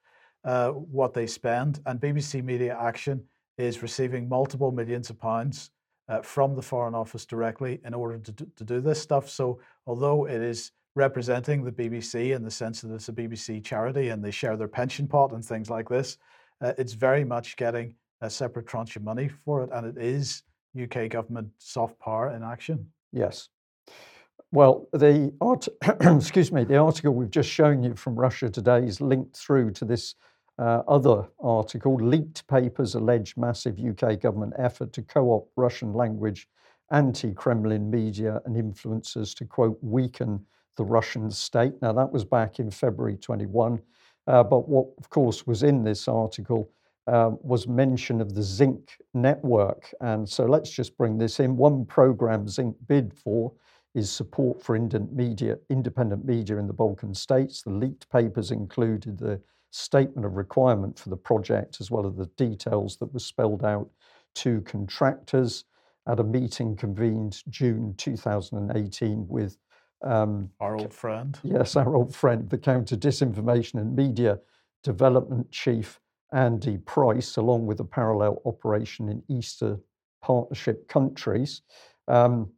uh, 0.45 0.71
what 0.71 1.15
they 1.15 1.27
spend. 1.27 1.81
And 1.87 2.01
BBC 2.01 2.43
Media 2.43 2.77
Action 2.81 3.23
is 3.59 3.83
receiving 3.83 4.29
multiple 4.29 4.73
millions 4.73 5.11
of 5.11 5.19
pounds 5.21 5.71
uh, 6.09 6.23
from 6.23 6.57
the 6.57 6.63
Foreign 6.63 6.95
Office 6.95 7.27
directly 7.27 7.81
in 7.85 7.95
order 7.95 8.19
to 8.19 8.33
to 8.33 8.65
do 8.65 8.81
this 8.81 9.01
stuff. 9.01 9.29
So 9.29 9.61
although 9.87 10.27
it 10.27 10.41
is 10.41 10.73
representing 10.95 11.65
the 11.65 11.73
BBC 11.73 12.35
in 12.35 12.43
the 12.43 12.51
sense 12.51 12.83
that 12.83 12.93
it's 12.93 13.09
a 13.09 13.13
BBC 13.13 13.65
charity 13.65 14.09
and 14.09 14.23
they 14.23 14.31
share 14.31 14.57
their 14.57 14.69
pension 14.69 15.07
pot 15.07 15.33
and 15.33 15.45
things 15.45 15.71
like 15.71 15.89
this. 15.89 16.19
Uh, 16.61 16.73
it's 16.79 16.93
very 16.93 17.25
much 17.25 17.57
getting 17.57 17.95
a 18.21 18.31
separate 18.31 18.67
tranche 18.67 18.97
of 18.97 19.03
money 19.03 19.29
for 19.29 19.65
it, 19.65 19.71
and 19.73 19.87
it 19.87 20.03
is 20.03 20.43
UK 20.81 21.09
government 21.09 21.49
soft 21.59 21.99
power 21.99 22.35
in 22.35 22.43
action. 22.43 22.87
Yes. 23.13 23.49
Well, 24.53 24.87
the 24.93 25.33
art, 25.41 25.67
excuse 26.01 26.53
me, 26.53 26.65
the 26.65 26.77
article 26.77 27.15
we've 27.15 27.31
just 27.31 27.49
shown 27.49 27.83
you 27.83 27.97
from 27.97 28.15
Russia 28.15 28.49
Today 28.49 28.85
is 28.85 29.01
linked 29.01 29.37
through 29.37 29.73
to 29.73 29.85
this 29.85 30.15
uh, 30.59 30.83
other 30.87 31.27
article. 31.41 31.97
Leaked 31.97 32.47
papers 32.47 32.95
allege 32.95 33.37
massive 33.37 33.79
UK 33.81 34.21
government 34.21 34.53
effort 34.59 34.93
to 34.93 35.03
co-opt 35.03 35.51
Russian 35.57 35.95
language 35.95 36.49
anti-Kremlin 36.91 37.91
media 37.91 38.41
and 38.45 38.55
influencers 38.55 39.35
to 39.37 39.47
quote 39.47 39.79
weaken 39.81 40.45
the 40.77 40.85
Russian 40.85 41.31
state. 41.31 41.75
Now, 41.83 41.93
that 41.93 42.13
was 42.13 42.25
back 42.25 42.59
in 42.59 42.71
February 42.71 43.17
21. 43.17 43.81
Uh, 44.27 44.43
but 44.43 44.69
what, 44.69 44.87
of 44.99 45.11
course, 45.11 45.47
was 45.47 45.63
in 45.63 45.83
this 45.83 46.09
article 46.09 46.71
uh, 47.07 47.31
was 47.43 47.67
mention 47.67 48.21
of 48.21 48.35
the 48.35 48.43
Zinc 48.43 48.97
network. 49.15 49.93
And 50.01 50.29
so 50.29 50.45
let's 50.45 50.71
just 50.71 50.97
bring 50.97 51.19
this 51.19 51.41
in. 51.41 51.57
One 51.57 51.85
program 51.85 52.49
Zinc 52.49 52.77
bid 52.87 53.13
for 53.13 53.53
is 53.95 54.11
support 54.11 54.63
for 54.63 54.77
independent 54.77 55.15
media, 55.15 55.59
independent 55.69 56.25
media 56.25 56.57
in 56.59 56.67
the 56.67 56.73
Balkan 56.73 57.15
states. 57.15 57.63
The 57.63 57.71
leaked 57.71 58.09
papers 58.11 58.51
included 58.51 59.19
the 59.19 59.41
statement 59.71 60.25
of 60.25 60.37
requirement 60.37 60.99
for 60.99 61.09
the 61.09 61.17
project, 61.17 61.79
as 61.81 61.91
well 61.91 62.07
as 62.07 62.17
the 62.17 62.27
details 62.37 62.97
that 62.99 63.13
were 63.13 63.21
spelled 63.21 63.65
out 63.65 63.89
to 64.37 64.61
contractors 64.63 65.65
at 66.07 66.21
a 66.21 66.25
meeting 66.25 66.77
convened 66.77 67.43
June 67.49 67.95
2018 67.97 69.27
with 69.29 69.57
um, 70.03 70.51
our 70.61 70.77
old 70.77 70.93
friend. 70.93 71.39
Yes, 71.43 71.77
our 71.77 71.95
old 71.95 72.15
friend, 72.15 72.49
the 72.49 72.59
Counter 72.59 72.97
Disinformation 72.97 73.81
and 73.81 73.95
Media 73.95 74.39
Development 74.83 75.51
Chief 75.51 76.01
Andy 76.33 76.79
Pryce, 76.79 77.37
along 77.37 77.67
with 77.67 77.81
a 77.81 77.85
parallel 77.85 78.41
operation 78.45 79.09
in 79.09 79.23
Eastern 79.29 79.81
Partnership 80.23 80.89
countries. 80.89 81.63
Um, 82.09 82.53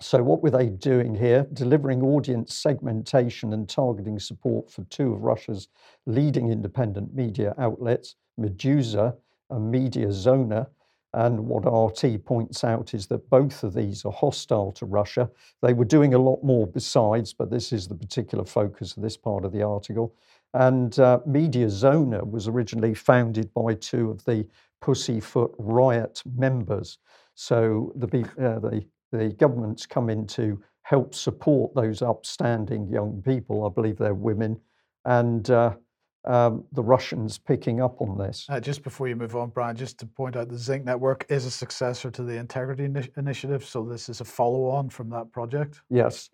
so, 0.00 0.22
what 0.22 0.42
were 0.42 0.50
they 0.50 0.68
doing 0.68 1.14
here? 1.14 1.46
Delivering 1.52 2.02
audience 2.02 2.54
segmentation 2.54 3.52
and 3.52 3.68
targeting 3.68 4.18
support 4.18 4.70
for 4.70 4.82
two 4.84 5.12
of 5.12 5.22
Russia's 5.22 5.68
leading 6.06 6.50
independent 6.50 7.14
media 7.14 7.54
outlets, 7.58 8.16
Meduza 8.38 9.14
and 9.50 9.72
Mediazona, 9.72 10.66
and 11.14 11.38
what 11.40 11.64
RT 11.66 12.24
points 12.24 12.64
out 12.64 12.94
is 12.94 13.06
that 13.08 13.28
both 13.28 13.62
of 13.64 13.74
these 13.74 14.04
are 14.04 14.12
hostile 14.12 14.72
to 14.72 14.86
Russia. 14.86 15.30
They 15.60 15.74
were 15.74 15.84
doing 15.84 16.14
a 16.14 16.18
lot 16.18 16.42
more 16.42 16.66
besides, 16.66 17.34
but 17.34 17.50
this 17.50 17.72
is 17.72 17.86
the 17.86 17.94
particular 17.94 18.44
focus 18.44 18.96
of 18.96 19.02
this 19.02 19.16
part 19.16 19.44
of 19.44 19.52
the 19.52 19.62
article. 19.62 20.14
And 20.54 20.98
uh, 20.98 21.20
Mediazona 21.26 22.28
was 22.28 22.48
originally 22.48 22.94
founded 22.94 23.52
by 23.52 23.74
two 23.74 24.10
of 24.10 24.24
the 24.24 24.46
Pussyfoot 24.80 25.54
Riot 25.58 26.22
members. 26.36 26.98
So 27.34 27.92
the, 27.94 28.22
uh, 28.38 28.58
the, 28.58 28.84
the 29.12 29.28
government's 29.34 29.86
come 29.86 30.08
in 30.08 30.26
to 30.28 30.62
help 30.82 31.14
support 31.14 31.74
those 31.74 32.02
upstanding 32.02 32.88
young 32.88 33.22
people. 33.22 33.66
I 33.66 33.70
believe 33.72 33.98
they're 33.98 34.14
women. 34.14 34.58
And 35.04 35.48
uh, 35.50 35.74
um, 36.24 36.64
the 36.72 36.82
Russians 36.82 37.38
picking 37.38 37.80
up 37.80 38.00
on 38.00 38.16
this. 38.16 38.46
Uh, 38.48 38.60
just 38.60 38.82
before 38.82 39.08
you 39.08 39.16
move 39.16 39.36
on, 39.36 39.50
Brian, 39.50 39.76
just 39.76 39.98
to 39.98 40.06
point 40.06 40.36
out 40.36 40.48
the 40.48 40.58
Zinc 40.58 40.84
Network 40.84 41.26
is 41.28 41.46
a 41.46 41.50
successor 41.50 42.10
to 42.10 42.22
the 42.22 42.36
Integrity 42.36 42.88
Initiative, 43.16 43.64
so 43.64 43.84
this 43.84 44.08
is 44.08 44.20
a 44.20 44.24
follow-on 44.24 44.88
from 44.88 45.10
that 45.10 45.32
project. 45.32 45.80
Yes, 45.90 46.30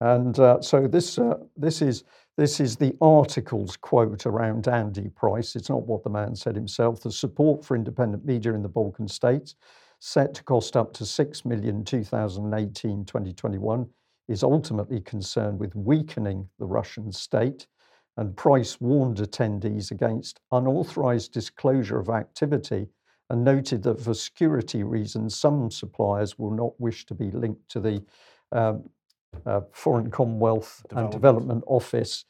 and 0.00 0.38
uh, 0.38 0.60
so 0.60 0.86
this 0.86 1.18
uh, 1.18 1.38
this 1.56 1.80
is 1.80 2.04
this 2.36 2.60
is 2.60 2.76
the 2.76 2.94
article's 3.00 3.76
quote 3.76 4.26
around 4.26 4.68
Andy 4.68 5.08
Pryce. 5.08 5.56
It's 5.56 5.70
not 5.70 5.86
what 5.86 6.04
the 6.04 6.10
man 6.10 6.34
said 6.34 6.54
himself. 6.54 7.00
The 7.00 7.10
support 7.10 7.64
for 7.64 7.76
independent 7.76 8.26
media 8.26 8.52
in 8.52 8.62
the 8.62 8.68
Balkan 8.68 9.08
states, 9.08 9.54
set 10.00 10.34
to 10.34 10.42
cost 10.42 10.76
up 10.76 10.92
to 10.94 11.06
six 11.06 11.46
million 11.46 11.82
2018-2021, 11.84 13.88
is 14.28 14.42
ultimately 14.42 15.00
concerned 15.00 15.58
with 15.58 15.74
weakening 15.74 16.46
the 16.58 16.66
Russian 16.66 17.10
state 17.10 17.66
and 18.16 18.36
Pryce 18.36 18.80
warned 18.80 19.18
attendees 19.18 19.90
against 19.90 20.40
unauthorized 20.52 21.32
disclosure 21.32 21.98
of 21.98 22.08
activity 22.08 22.88
and 23.28 23.44
noted 23.44 23.82
that 23.82 24.00
for 24.00 24.14
security 24.14 24.82
reasons, 24.82 25.36
some 25.36 25.70
suppliers 25.70 26.38
will 26.38 26.52
not 26.52 26.80
wish 26.80 27.04
to 27.06 27.14
be 27.14 27.30
linked 27.30 27.68
to 27.70 27.80
the 27.80 28.02
um, 28.52 28.88
uh, 29.44 29.60
Foreign 29.72 30.10
Commonwealth 30.10 30.82
Development. 30.88 31.04
and 31.04 31.22
Development 31.22 31.64
Office. 31.66 32.24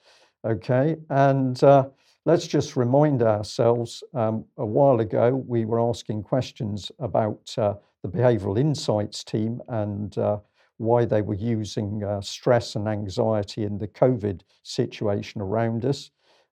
Okay, 0.45 0.97
and 1.11 1.63
uh, 1.63 1.89
let's 2.25 2.47
just 2.47 2.77
remind 2.77 3.23
ourselves 3.23 4.03
um, 4.15 4.45
a 4.57 4.67
while 4.67 5.01
ago 5.01 5.35
we 5.47 5.65
were 5.65 5.81
asking 5.81 6.23
questions 6.23 6.91
about 6.99 7.55
uh, 7.59 7.75
the 8.03 8.09
Behavioral 8.09 8.59
Insights 8.59 9.25
team 9.25 9.61
and 9.69 10.17
uh, 10.19 10.39
why 10.79 11.05
they 11.05 11.23
were 11.23 11.35
using 11.35 12.05
uh, 12.05 12.21
stress 12.21 12.77
and 12.77 12.89
anxiety 12.89 13.65
in 13.65 13.79
the 13.79 13.89
COVID 13.89 14.43
situation 14.63 15.41
around 15.41 15.85
us. 15.85 16.11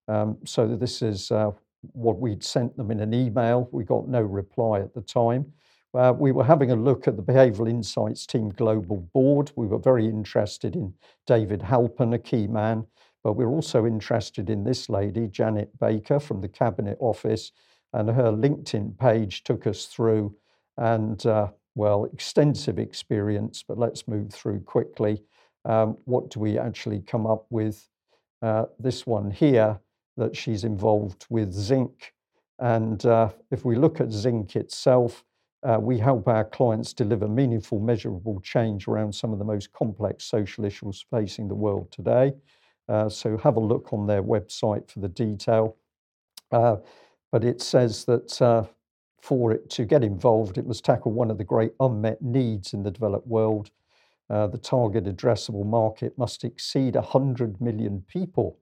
Um, 0.09 0.39
so 0.45 0.66
this 0.66 1.03
is 1.03 1.31
uh, 1.31 1.51
what 1.93 2.18
we'd 2.18 2.43
sent 2.43 2.77
them 2.77 2.91
in 2.91 3.01
an 3.01 3.12
email. 3.12 3.68
We 3.72 3.85
got 3.85 4.09
no 4.09 4.22
reply 4.22 4.81
at 4.81 4.95
the 4.95 5.03
time. 5.03 5.53
Uh, 5.95 6.12
we 6.16 6.33
were 6.33 6.45
having 6.45 6.72
a 6.72 6.77
look 6.77 7.07
at 7.07 7.16
the 7.16 7.22
Behavioural 7.22 7.70
Insights 7.70 8.27
Team 8.27 8.49
Global 8.51 9.09
Board. 9.12 9.53
We 9.55 9.66
were 9.66 9.79
very 9.79 10.07
interested 10.07 10.75
in 10.75 10.93
David 11.27 11.61
Halpern, 11.61 12.14
a 12.14 12.18
key 12.18 12.49
man, 12.49 12.85
but 13.22 13.35
we're 13.35 13.49
also 13.49 13.87
interested 13.87 14.51
in 14.51 14.64
this 14.64 14.89
lady, 14.89 15.29
Janet 15.29 15.70
Baker 15.79 16.18
from 16.18 16.41
the 16.41 16.49
Cabinet 16.49 16.97
Office, 16.99 17.53
and 17.93 18.11
her 18.11 18.33
LinkedIn 18.33 18.99
page 18.99 19.45
took 19.45 19.68
us 19.68 19.87
through 19.87 20.35
and 20.77 21.25
uh, 21.27 21.49
well, 21.75 22.05
extensive 22.07 22.79
experience, 22.79 23.64
but 23.66 23.79
let's 23.79 24.07
move 24.09 24.33
through 24.33 24.61
quickly. 24.61 25.22
Um, 25.64 25.97
what 26.05 26.31
do 26.31 26.41
we 26.41 26.59
actually 26.59 27.01
come 27.01 27.27
up 27.27 27.47
with? 27.51 27.89
Uh, 28.43 28.66
this 28.79 29.07
one 29.07 29.31
here, 29.31 29.81
that 30.16 30.37
she's 30.37 30.64
involved 30.64 31.27
with 31.31 31.53
zinc 31.53 32.12
And 32.59 33.05
uh, 33.05 33.31
if 33.51 33.64
we 33.64 33.77
look 33.77 34.01
at 34.01 34.12
zinc 34.12 34.57
itself, 34.57 35.25
uh, 35.62 35.79
we 35.81 35.99
help 35.99 36.29
our 36.29 36.45
clients 36.45 36.93
deliver 36.93 37.27
meaningful, 37.27 37.81
measurable 37.81 38.41
change 38.41 38.87
around 38.87 39.14
some 39.14 39.33
of 39.33 39.39
the 39.39 39.45
most 39.45 39.72
complex 39.72 40.25
social 40.25 40.64
issues 40.64 41.05
facing 41.11 41.49
the 41.49 41.55
world 41.55 41.91
today. 41.91 42.33
Uh, 42.89 43.09
so 43.09 43.37
have 43.39 43.57
a 43.57 43.61
look 43.61 43.93
on 43.93 44.07
their 44.07 44.22
website 44.22 44.89
for 44.91 45.01
the 45.01 45.09
detail. 45.09 45.77
Uh, 46.53 46.77
but 47.33 47.45
it 47.45 47.61
says 47.61 48.05
that 48.05 48.41
uh, 48.43 48.64
for 49.25 49.53
it 49.53 49.70
to 49.70 49.87
get 49.87 50.05
involved, 50.05 50.59
it 50.59 50.66
must 50.66 50.85
tackle 50.85 51.11
one 51.11 51.31
of 51.31 51.39
the 51.39 51.45
great 51.45 51.72
unmet 51.81 52.20
needs 52.20 52.75
in 52.75 52.83
the 52.83 52.91
developed 52.91 53.27
world. 53.27 53.70
Uh, 54.29 54.47
the 54.47 54.59
target 54.59 55.05
addressable 55.05 55.64
market 55.64 56.12
must 56.18 56.45
exceed 56.45 56.95
100 56.95 57.59
million 57.59 58.05
people, 58.07 58.59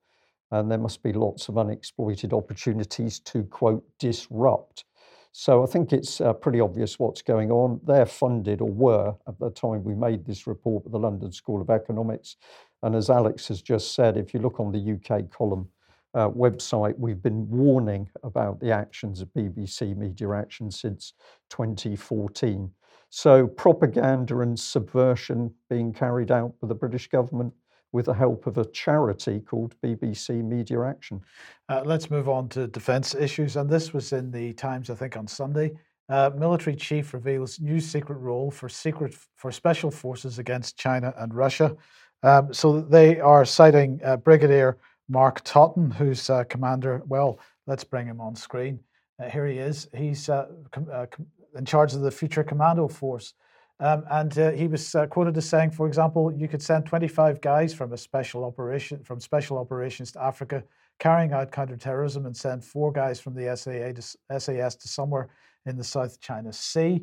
and 0.53 0.71
there 0.71 0.79
must 0.79 1.03
be 1.03 1.13
lots 1.13 1.49
of 1.49 1.59
unexploited 1.59 2.33
opportunities 2.33 3.19
to, 3.19 3.43
quote, 3.43 3.85
disrupt. 3.99 4.85
So 5.33 5.65
I 5.65 5.67
think 5.67 5.93
it's 5.93 6.21
uh, 6.21 6.33
pretty 6.33 6.61
obvious 6.61 6.97
what's 6.97 7.23
going 7.23 7.51
on. 7.51 7.81
They're 7.85 8.07
funded, 8.07 8.61
or 8.61 8.71
were 8.71 9.17
at 9.27 9.41
the 9.41 9.51
time 9.51 9.83
we 9.83 9.97
made 9.97 10.25
this 10.25 10.47
report, 10.47 10.85
with 10.85 10.93
the 10.93 10.99
London 11.01 11.33
School 11.33 11.61
of 11.61 11.71
Economics. 11.71 12.37
And 12.85 12.95
as 12.95 13.11
Alex 13.11 13.49
has 13.49 13.63
just 13.63 13.97
said, 13.97 14.17
if 14.17 14.33
you 14.33 14.39
look 14.39 14.61
on 14.61 14.71
the 14.71 14.93
UK 14.93 15.29
column, 15.29 15.71
uh, 16.15 16.29
website, 16.29 16.99
we've 16.99 17.23
been 17.23 17.49
warning 17.49 18.09
about 18.23 18.61
the 18.61 18.71
actions 18.71 19.21
of 19.21 19.29
BBC 19.33 19.97
Media 19.97 20.31
Action 20.31 20.71
since 20.71 21.15
2014. 21.51 22.71
So, 23.11 23.47
propaganda 23.47 24.41
and 24.41 24.59
subversion 24.59 25.53
being 25.69 25.93
carried 25.93 26.31
out 26.31 26.55
by 26.61 26.69
the 26.69 26.75
British 26.75 27.09
government 27.09 27.53
with 27.93 28.07
the 28.07 28.15
help 28.15 28.47
of 28.47 28.59
a 28.59 28.65
charity 28.67 29.41
called 29.41 29.75
BBC 29.85 30.43
Media 30.43 30.83
Action. 30.83 31.21
Uh, 31.69 31.83
let's 31.85 32.11
move 32.11 32.29
on 32.29 32.49
to 32.51 32.67
defence 32.67 33.15
issues. 33.15 33.57
And 33.57 33.69
this 33.69 33.93
was 33.93 34.13
in 34.13 34.31
the 34.31 34.55
Times, 34.55 34.89
I 34.91 34.95
think, 34.95 35.17
on 35.17 35.27
Sunday. 35.27 35.73
Uh, 36.09 36.31
military 36.37 36.75
chief 36.75 37.15
reveals 37.15 37.61
new 37.61 37.81
secret 37.81 38.17
role 38.17 38.51
for 38.51 38.69
secret 38.69 39.15
for 39.37 39.53
special 39.53 39.91
forces 39.91 40.39
against 40.39 40.77
China 40.77 41.15
and 41.19 41.33
Russia. 41.35 41.77
Um, 42.23 42.53
so 42.53 42.81
they 42.81 43.21
are 43.21 43.45
citing 43.45 44.01
uh, 44.05 44.17
Brigadier 44.17 44.79
Mark 45.09 45.43
Totten, 45.45 45.91
who's 45.91 46.31
uh, 46.31 46.45
commander. 46.45 47.03
Well, 47.07 47.39
let's 47.67 47.85
bring 47.85 48.07
him 48.07 48.21
on 48.21 48.35
screen. 48.35 48.81
Uh, 49.21 49.29
here 49.29 49.47
he 49.47 49.59
is. 49.59 49.89
He's 49.95 50.29
uh, 50.29 50.47
com- 50.71 50.89
uh, 50.93 51.07
com- 51.11 51.27
in 51.57 51.65
charge 51.65 51.95
of 51.95 52.01
the 52.01 52.11
Future 52.11 52.45
Commando 52.45 52.89
Force. 52.89 53.35
Um, 53.81 54.05
and 54.11 54.39
uh, 54.39 54.53
he 54.53 54.69
was 54.69 54.95
quoted 55.11 55.37
as 55.37 55.49
saying, 55.49 55.73
for 55.73 55.87
example, 55.87 56.33
you 56.33 56.47
could 56.47 56.63
send 56.63 56.87
25 56.87 57.41
guys 57.41 57.75
from 57.75 57.93
a 57.93 57.97
special 57.97 58.45
operation 58.45 59.03
from 59.03 59.19
special 59.21 59.59
operations 59.59 60.13
to 60.13 60.23
Africa 60.23 60.63
carrying 61.01 61.33
out 61.33 61.51
counterterrorism 61.51 62.27
and 62.27 62.37
send 62.37 62.65
four 62.65 62.93
guys 62.93 63.19
from 63.19 63.35
the 63.35 63.57
SAA 63.57 63.93
to, 63.93 64.41
SAS 64.41 64.77
to 64.77 64.89
somewhere 64.89 65.31
in 65.67 65.77
the 65.77 65.83
South 65.83 66.21
China 66.21 66.53
Sea. 66.53 67.03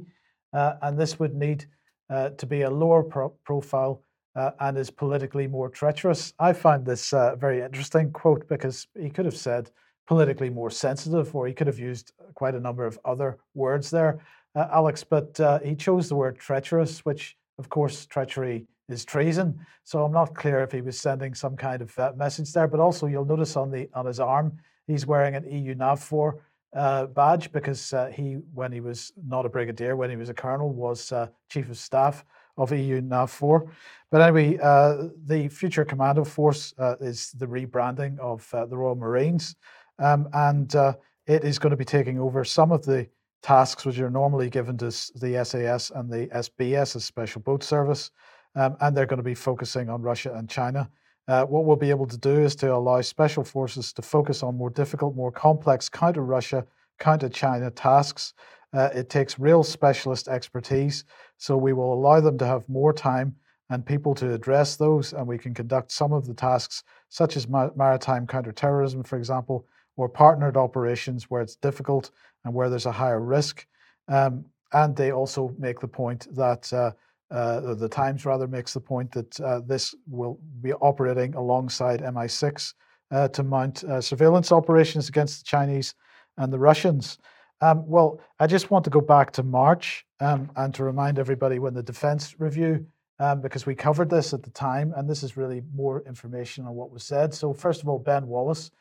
and 0.53 0.97
this 0.97 1.19
would 1.19 1.35
need 1.35 1.65
to 2.09 2.45
be 2.47 2.61
a 2.61 2.69
lower 2.69 3.03
pro- 3.03 3.33
profile 3.43 4.01
uh, 4.35 4.51
and 4.59 4.77
is 4.77 4.89
politically 4.89 5.47
more 5.47 5.69
treacherous. 5.69 6.33
I 6.39 6.53
find 6.53 6.85
this 6.85 7.13
uh, 7.13 7.35
very 7.35 7.61
interesting 7.61 8.11
quote 8.11 8.47
because 8.47 8.87
he 8.99 9.09
could 9.09 9.25
have 9.25 9.37
said 9.37 9.71
politically 10.07 10.49
more 10.49 10.71
sensitive, 10.71 11.35
or 11.35 11.47
he 11.47 11.53
could 11.53 11.67
have 11.67 11.79
used 11.79 12.13
quite 12.33 12.55
a 12.55 12.59
number 12.59 12.85
of 12.85 12.99
other 13.05 13.37
words 13.53 13.89
there, 13.91 14.19
uh, 14.55 14.67
Alex. 14.71 15.03
But 15.03 15.39
uh, 15.39 15.59
he 15.59 15.75
chose 15.75 16.09
the 16.09 16.15
word 16.15 16.39
treacherous, 16.39 17.05
which, 17.05 17.37
of 17.57 17.69
course, 17.69 18.05
treachery 18.05 18.65
is 18.87 19.05
treason. 19.05 19.59
So 19.83 20.03
I'm 20.03 20.11
not 20.11 20.33
clear 20.33 20.61
if 20.61 20.71
he 20.71 20.81
was 20.81 20.99
sending 20.99 21.35
some 21.35 21.55
kind 21.55 21.81
of 21.81 21.97
uh, 21.99 22.13
message 22.15 22.51
there. 22.53 22.67
But 22.67 22.79
also, 22.79 23.05
you'll 23.05 23.25
notice 23.25 23.55
on 23.55 23.71
the 23.71 23.89
on 23.93 24.05
his 24.05 24.19
arm, 24.19 24.57
he's 24.87 25.05
wearing 25.05 25.35
an 25.35 25.49
EU 25.49 25.75
NAVFOR 25.75 26.39
uh, 26.73 27.05
badge 27.07 27.51
because 27.51 27.93
uh, 27.93 28.07
he, 28.07 28.33
when 28.53 28.71
he 28.71 28.79
was 28.79 29.11
not 29.27 29.45
a 29.45 29.49
brigadier, 29.49 29.95
when 29.95 30.09
he 30.09 30.15
was 30.15 30.29
a 30.29 30.33
colonel, 30.33 30.71
was 30.71 31.11
uh, 31.11 31.27
chief 31.49 31.69
of 31.69 31.77
staff 31.77 32.25
of 32.59 32.71
EU 32.71 33.01
NAVFOR. 33.01 33.67
But 34.11 34.21
anyway, 34.21 34.59
uh, 34.61 35.09
the 35.25 35.47
future 35.47 35.85
commando 35.85 36.23
force 36.23 36.73
uh, 36.77 36.95
is 36.99 37.31
the 37.31 37.45
rebranding 37.45 38.19
of 38.19 38.47
uh, 38.53 38.65
the 38.65 38.77
Royal 38.77 38.95
Marines, 38.95 39.55
um, 39.99 40.27
and 40.33 40.75
uh, 40.75 40.93
it 41.27 41.43
is 41.43 41.57
going 41.59 41.71
to 41.71 41.77
be 41.77 41.85
taking 41.85 42.19
over 42.19 42.43
some 42.43 42.71
of 42.71 42.83
the 42.85 43.07
tasks 43.41 43.85
which 43.85 43.99
are 43.99 44.09
normally 44.09 44.49
given 44.49 44.77
to 44.77 44.85
the 44.85 45.41
SAS 45.43 45.91
and 45.91 46.11
the 46.11 46.27
SBS, 46.27 46.95
a 46.95 46.99
special 46.99 47.41
boat 47.41 47.63
service, 47.63 48.11
um, 48.55 48.75
and 48.81 48.95
they're 48.95 49.05
going 49.05 49.17
to 49.17 49.23
be 49.23 49.35
focusing 49.35 49.89
on 49.89 50.01
Russia 50.01 50.33
and 50.33 50.49
China. 50.49 50.89
Uh, 51.27 51.45
what 51.45 51.63
we'll 51.63 51.75
be 51.75 51.91
able 51.91 52.07
to 52.07 52.17
do 52.17 52.41
is 52.41 52.55
to 52.55 52.73
allow 52.73 52.99
special 53.01 53.43
forces 53.43 53.93
to 53.93 54.01
focus 54.01 54.41
on 54.41 54.57
more 54.57 54.71
difficult, 54.71 55.15
more 55.15 55.31
complex 55.31 55.87
counter 55.87 56.23
Russia, 56.23 56.65
counter 56.97 57.29
China 57.29 57.69
tasks 57.69 58.33
uh, 58.73 58.89
it 58.93 59.09
takes 59.09 59.39
real 59.39 59.63
specialist 59.63 60.27
expertise. 60.27 61.05
So 61.39 61.57
we 61.57 61.73
will 61.73 61.93
allow 61.93 62.19
them 62.19 62.37
to 62.37 62.45
have 62.45 62.67
more 62.69 62.93
time 62.93 63.35
and 63.69 63.85
people 63.85 64.13
to 64.15 64.33
address 64.33 64.75
those, 64.75 65.13
and 65.13 65.25
we 65.25 65.37
can 65.37 65.53
conduct 65.53 65.91
some 65.91 66.11
of 66.11 66.27
the 66.27 66.33
tasks, 66.33 66.83
such 67.07 67.37
as 67.37 67.47
ma- 67.47 67.69
maritime 67.75 68.27
counterterrorism, 68.27 69.03
for 69.03 69.17
example, 69.17 69.65
or 69.95 70.09
partnered 70.09 70.57
operations 70.57 71.29
where 71.29 71.41
it's 71.41 71.55
difficult 71.55 72.11
and 72.43 72.53
where 72.53 72.69
there's 72.69 72.87
a 72.87 72.91
higher 72.91 73.21
risk. 73.21 73.65
Um, 74.07 74.45
and 74.73 74.95
they 74.95 75.11
also 75.11 75.55
make 75.57 75.79
the 75.79 75.87
point 75.87 76.27
that 76.35 76.71
uh, 76.73 76.91
uh, 77.31 77.73
the 77.75 77.89
Times 77.89 78.25
rather 78.25 78.47
makes 78.47 78.73
the 78.73 78.81
point 78.81 79.11
that 79.11 79.39
uh, 79.39 79.61
this 79.65 79.95
will 80.07 80.39
be 80.61 80.73
operating 80.73 81.35
alongside 81.35 82.01
MI6 82.01 82.73
uh, 83.11 83.27
to 83.29 83.43
mount 83.43 83.83
uh, 83.85 84.01
surveillance 84.01 84.51
operations 84.51 85.09
against 85.09 85.39
the 85.39 85.45
Chinese 85.45 85.95
and 86.37 86.51
the 86.51 86.59
Russians. 86.59 87.17
Um, 87.61 87.87
well, 87.87 88.19
I 88.39 88.47
just 88.47 88.71
want 88.71 88.83
to 88.85 88.89
go 88.89 89.01
back 89.01 89.31
to 89.33 89.43
March 89.43 90.05
um, 90.19 90.51
and 90.55 90.73
to 90.75 90.83
remind 90.83 91.19
everybody 91.19 91.59
when 91.59 91.73
the 91.73 91.83
defense 91.83 92.35
review, 92.39 92.85
um, 93.19 93.41
because 93.41 93.65
we 93.65 93.75
covered 93.75 94.09
this 94.09 94.33
at 94.33 94.43
the 94.43 94.49
time, 94.51 94.93
and 94.95 95.09
this 95.09 95.23
is 95.23 95.37
really 95.37 95.61
more 95.73 96.01
information 96.07 96.65
on 96.65 96.73
what 96.73 96.91
was 96.91 97.03
said. 97.03 97.33
So, 97.33 97.53
first 97.53 97.81
of 97.81 97.89
all, 97.89 97.99
Ben 97.99 98.27
Wallace 98.27 98.71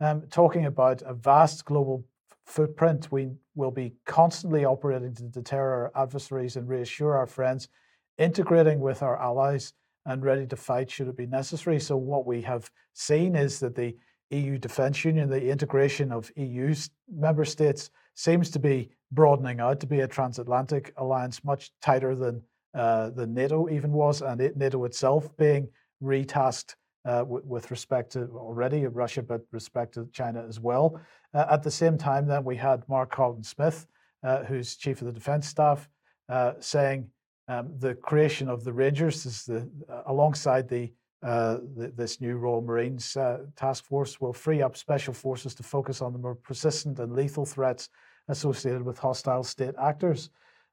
um, 0.00 0.22
talking 0.30 0.66
about 0.66 1.02
a 1.02 1.14
vast 1.14 1.64
global 1.64 2.04
footprint. 2.44 3.10
We 3.10 3.30
will 3.54 3.70
be 3.70 3.94
constantly 4.04 4.64
operating 4.64 5.14
to 5.14 5.22
deter 5.24 5.58
our 5.58 6.02
adversaries 6.02 6.56
and 6.56 6.68
reassure 6.68 7.14
our 7.14 7.26
friends, 7.26 7.68
integrating 8.18 8.80
with 8.80 9.02
our 9.02 9.20
allies 9.20 9.72
and 10.04 10.24
ready 10.24 10.46
to 10.46 10.56
fight 10.56 10.90
should 10.90 11.08
it 11.08 11.16
be 11.16 11.26
necessary. 11.26 11.80
So, 11.80 11.96
what 11.96 12.26
we 12.26 12.42
have 12.42 12.70
seen 12.92 13.34
is 13.34 13.60
that 13.60 13.74
the 13.74 13.96
EU 14.30 14.58
Defence 14.58 15.04
Union, 15.04 15.28
the 15.28 15.48
integration 15.48 16.12
of 16.12 16.30
EU 16.36 16.74
member 17.10 17.44
states, 17.44 17.90
seems 18.16 18.50
to 18.50 18.58
be 18.58 18.90
broadening 19.12 19.60
out 19.60 19.78
to 19.80 19.86
be 19.86 20.00
a 20.00 20.08
transatlantic 20.08 20.92
alliance 20.96 21.44
much 21.44 21.70
tighter 21.80 22.16
than 22.16 22.42
uh, 22.74 23.08
than 23.10 23.32
NATO 23.32 23.70
even 23.70 23.92
was, 23.92 24.20
and 24.20 24.38
it, 24.40 24.56
NATO 24.56 24.84
itself 24.84 25.34
being 25.38 25.66
retasked 26.02 26.74
uh, 27.06 27.20
w- 27.20 27.42
with 27.46 27.70
respect 27.70 28.12
to 28.12 28.28
already 28.34 28.86
Russia, 28.86 29.22
but 29.22 29.40
respect 29.50 29.94
to 29.94 30.06
China 30.12 30.44
as 30.46 30.60
well. 30.60 31.00
Uh, 31.32 31.46
at 31.50 31.62
the 31.62 31.70
same 31.70 31.96
time, 31.96 32.26
then 32.26 32.44
we 32.44 32.56
had 32.56 32.86
Mark 32.86 33.10
Carleton 33.10 33.44
Smith, 33.44 33.86
uh, 34.22 34.44
who's 34.44 34.76
chief 34.76 35.00
of 35.00 35.06
the 35.06 35.12
defence 35.12 35.46
staff, 35.46 35.88
uh, 36.28 36.52
saying 36.60 37.08
um, 37.48 37.72
the 37.78 37.94
creation 37.94 38.48
of 38.48 38.62
the 38.62 38.72
Rangers 38.72 39.24
is 39.24 39.44
the 39.44 39.68
uh, 39.88 40.02
alongside 40.06 40.68
the, 40.68 40.92
the, 41.22 41.92
this 41.96 42.20
new 42.20 42.36
Royal 42.36 42.62
Marines 42.62 43.16
task 43.56 43.84
force 43.84 44.20
will 44.20 44.32
free 44.32 44.62
up 44.62 44.76
special 44.76 45.14
forces 45.14 45.54
to 45.54 45.62
focus 45.62 46.02
on 46.02 46.12
the 46.12 46.18
more 46.18 46.34
persistent 46.34 46.98
and 46.98 47.12
lethal 47.12 47.44
threats 47.44 47.88
associated 48.28 48.82
with 48.82 48.98
hostile 48.98 49.44
state 49.44 49.74
actors. 49.80 50.30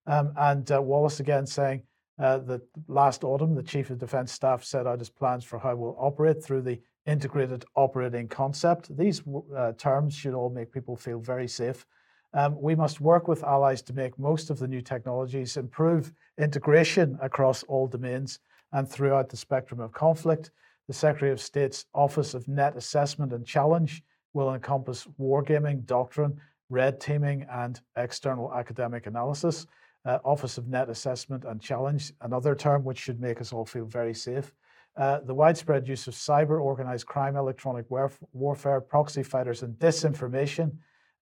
Um, 0.07 0.33
and 0.37 0.69
uh, 0.71 0.81
Wallace 0.81 1.19
again 1.19 1.45
saying 1.45 1.83
uh, 2.19 2.39
that 2.39 2.61
last 2.87 3.23
autumn, 3.23 3.55
the 3.55 3.63
Chief 3.63 3.89
of 3.89 3.97
Defence 3.97 4.31
Staff 4.31 4.63
set 4.63 4.85
out 4.85 4.99
his 4.99 5.09
plans 5.09 5.43
for 5.43 5.59
how 5.59 5.75
we'll 5.75 5.95
operate 5.97 6.43
through 6.43 6.61
the 6.61 6.79
integrated 7.05 7.65
operating 7.75 8.27
concept. 8.27 8.95
These 8.95 9.23
uh, 9.55 9.73
terms 9.73 10.13
should 10.13 10.33
all 10.33 10.49
make 10.49 10.71
people 10.71 10.95
feel 10.95 11.19
very 11.19 11.47
safe. 11.47 11.85
Um, 12.33 12.59
we 12.59 12.75
must 12.75 12.99
work 12.99 13.27
with 13.27 13.43
allies 13.43 13.81
to 13.83 13.93
make 13.93 14.17
most 14.17 14.49
of 14.49 14.57
the 14.57 14.67
new 14.67 14.81
technologies, 14.81 15.57
improve 15.57 16.11
integration 16.39 17.17
across 17.21 17.63
all 17.63 17.87
domains 17.87 18.39
and 18.74 18.89
throughout 18.89 19.30
the 19.30 19.38
spectrum 19.38 19.80
of 19.80 19.93
conflict. 19.93 20.51
The 20.88 20.93
Secretary 20.93 21.32
of 21.32 21.39
State's 21.39 21.86
Office 21.93 22.34
of 22.34 22.47
Net 22.47 22.76
Assessment 22.76 23.32
and 23.32 23.45
Challenge 23.45 24.03
will 24.34 24.53
encompass 24.53 25.07
wargaming, 25.19 25.86
doctrine, 25.86 26.39
red 26.69 26.99
teaming, 26.99 27.45
and 27.49 27.80
external 27.95 28.53
academic 28.53 29.07
analysis. 29.07 29.67
Uh, 30.05 30.17
Office 30.26 30.57
of 30.57 30.67
Net 30.67 30.89
Assessment 30.89 31.45
and 31.45 31.61
Challenge, 31.61 32.11
another 32.21 32.55
term 32.55 32.84
which 32.84 32.97
should 32.97 33.21
make 33.21 33.39
us 33.39 33.53
all 33.53 33.65
feel 33.65 33.86
very 33.86 34.13
safe. 34.13 34.51
Uh, 34.97 35.19
the 35.21 35.34
widespread 35.34 35.88
use 35.88 36.07
of 36.07 36.13
cyber, 36.13 36.61
organized 36.61 37.05
crime, 37.05 37.36
electronic 37.36 37.89
warf- 37.89 38.19
warfare, 38.34 38.82
proxy 38.82 39.24
fighters, 39.24 39.63
and 39.63 39.76
disinformation 39.80 40.71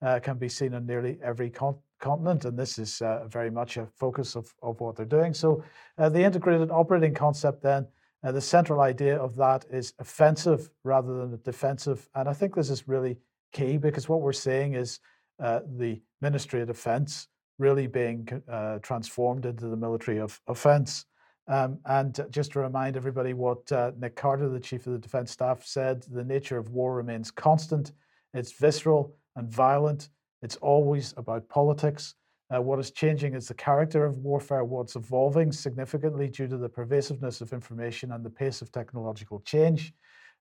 uh, 0.01 0.19
can 0.19 0.37
be 0.37 0.49
seen 0.49 0.73
on 0.73 0.85
nearly 0.85 1.19
every 1.23 1.49
con- 1.49 1.77
continent, 2.01 2.45
and 2.45 2.57
this 2.57 2.77
is 2.77 3.01
uh, 3.01 3.25
very 3.27 3.49
much 3.49 3.77
a 3.77 3.85
focus 3.85 4.35
of, 4.35 4.53
of 4.61 4.81
what 4.81 4.95
they're 4.95 5.05
doing. 5.05 5.33
So, 5.33 5.63
uh, 5.97 6.09
the 6.09 6.21
integrated 6.21 6.69
operating 6.71 7.13
concept, 7.13 7.63
then, 7.63 7.87
uh, 8.23 8.31
the 8.31 8.41
central 8.41 8.81
idea 8.81 9.17
of 9.17 9.35
that 9.37 9.65
is 9.71 9.93
offensive 9.99 10.69
rather 10.83 11.13
than 11.17 11.39
defensive. 11.43 12.09
And 12.13 12.27
I 12.27 12.33
think 12.33 12.53
this 12.53 12.69
is 12.69 12.87
really 12.87 13.17
key 13.53 13.77
because 13.77 14.09
what 14.09 14.21
we're 14.21 14.33
seeing 14.33 14.73
is 14.73 14.99
uh, 15.41 15.61
the 15.77 16.01
Ministry 16.21 16.61
of 16.61 16.67
Defence 16.67 17.27
really 17.57 17.87
being 17.87 18.27
uh, 18.49 18.79
transformed 18.79 19.45
into 19.45 19.67
the 19.67 19.77
military 19.77 20.19
of 20.19 20.39
offence. 20.47 21.05
Um, 21.47 21.79
and 21.85 22.19
just 22.29 22.51
to 22.53 22.59
remind 22.59 22.95
everybody 22.95 23.33
what 23.33 23.71
uh, 23.71 23.91
Nick 23.99 24.15
Carter, 24.15 24.49
the 24.49 24.59
Chief 24.59 24.85
of 24.87 24.93
the 24.93 24.99
Defence 24.99 25.31
Staff, 25.31 25.65
said 25.65 26.03
the 26.03 26.23
nature 26.23 26.57
of 26.57 26.69
war 26.69 26.95
remains 26.95 27.31
constant. 27.31 27.91
It's 28.33 28.51
visceral 28.51 29.15
and 29.35 29.49
violent. 29.49 30.09
It's 30.41 30.55
always 30.57 31.13
about 31.17 31.47
politics. 31.49 32.15
Uh, 32.53 32.61
what 32.61 32.79
is 32.79 32.91
changing 32.91 33.33
is 33.33 33.47
the 33.47 33.53
character 33.53 34.05
of 34.05 34.17
warfare, 34.17 34.63
what's 34.63 34.95
evolving 34.95 35.51
significantly 35.51 36.27
due 36.27 36.47
to 36.47 36.57
the 36.57 36.67
pervasiveness 36.67 37.39
of 37.41 37.53
information 37.53 38.11
and 38.11 38.25
the 38.25 38.29
pace 38.29 38.61
of 38.61 38.71
technological 38.71 39.39
change. 39.41 39.93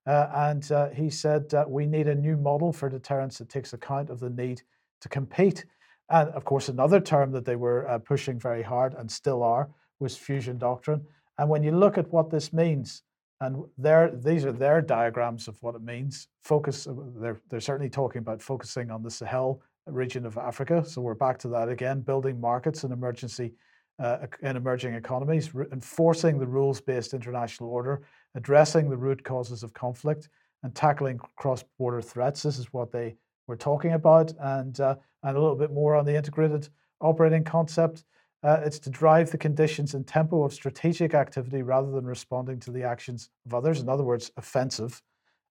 Uh, 0.07 0.29
and 0.35 0.73
uh, 0.73 0.89
he 0.91 1.11
said 1.11 1.45
we 1.69 1.87
need 1.87 2.09
a 2.09 2.15
new 2.15 2.37
model 2.37 2.73
for 2.73 2.89
deterrence 2.89 3.39
that 3.39 3.49
takes 3.49 3.75
account 3.75 4.11
of 4.11 4.19
the 4.19 4.31
need 4.31 4.63
to 5.01 5.09
compete. 5.09 5.65
And 6.09 6.31
of 6.31 6.45
course, 6.45 6.69
another 6.69 7.01
term 7.01 7.31
that 7.33 7.45
they 7.45 7.57
were 7.57 7.89
uh, 7.89 7.99
pushing 7.99 8.39
very 8.39 8.63
hard 8.63 8.95
and 8.95 9.11
still 9.11 9.43
are 9.43 9.69
was 10.01 10.17
fusion 10.17 10.59
doctrine. 10.59 11.07
And 11.39 11.49
when 11.49 11.63
you 11.63 11.73
look 11.73 11.99
at 11.99 12.11
what 12.13 12.31
this 12.31 12.53
means, 12.53 13.03
and 13.41 13.65
these 13.79 14.45
are 14.45 14.53
their 14.53 14.83
diagrams 14.83 15.49
of 15.49 15.57
what 15.63 15.75
it 15.75 15.83
means. 15.83 16.29
Focus. 16.43 16.87
Uh, 16.87 16.95
they're 17.17 17.41
they're 17.49 17.61
certainly 17.61 17.89
talking 17.89 18.19
about 18.19 18.43
focusing 18.43 18.91
on 18.91 19.03
the 19.03 19.11
Sahel 19.11 19.63
region 19.93 20.27
of 20.27 20.37
Africa. 20.39 20.85
So 20.85 21.01
we're 21.01 21.15
back 21.15 21.39
to 21.41 21.49
that 21.49 21.69
again, 21.69 22.01
building 22.01 22.41
markets 22.41 22.85
in 22.85 22.93
emergency 22.93 23.55
uh, 24.01 24.27
in 24.43 24.57
emerging 24.57 24.95
economies, 24.95 25.55
re- 25.55 25.67
enforcing 25.73 26.39
the 26.39 26.47
rules-based 26.47 27.13
international 27.13 27.69
order, 27.69 28.03
addressing 28.35 28.89
the 28.89 28.97
root 28.97 29.23
causes 29.23 29.63
of 29.63 29.75
conflict, 29.75 30.31
and 30.63 30.75
tackling 30.75 31.19
cross-border 31.37 32.01
threats. 32.01 32.43
This 32.43 32.59
is 32.59 32.73
what 32.73 32.91
they 32.91 33.17
were 33.47 33.57
talking 33.57 33.93
about, 33.93 34.33
and 34.41 34.81
uh, 34.81 34.97
and 35.23 35.37
a 35.37 35.41
little 35.41 35.57
bit 35.57 35.73
more 35.73 35.97
on 35.97 36.07
the 36.07 36.15
integrated 36.15 36.69
operating 37.01 37.45
concept. 37.45 38.05
Uh, 38.43 38.61
it's 38.65 38.79
to 38.79 38.89
drive 38.89 39.31
the 39.31 39.37
conditions 39.37 39.93
and 39.93 40.07
tempo 40.07 40.45
of 40.45 40.55
strategic 40.55 41.13
activity 41.13 41.61
rather 41.61 41.91
than 41.91 42.07
responding 42.07 42.59
to 42.59 42.71
the 42.71 42.83
actions 42.83 43.29
of 43.45 43.53
others. 43.53 43.81
In 43.81 43.89
other 43.89 44.05
words, 44.05 44.31
offensive. 44.39 45.03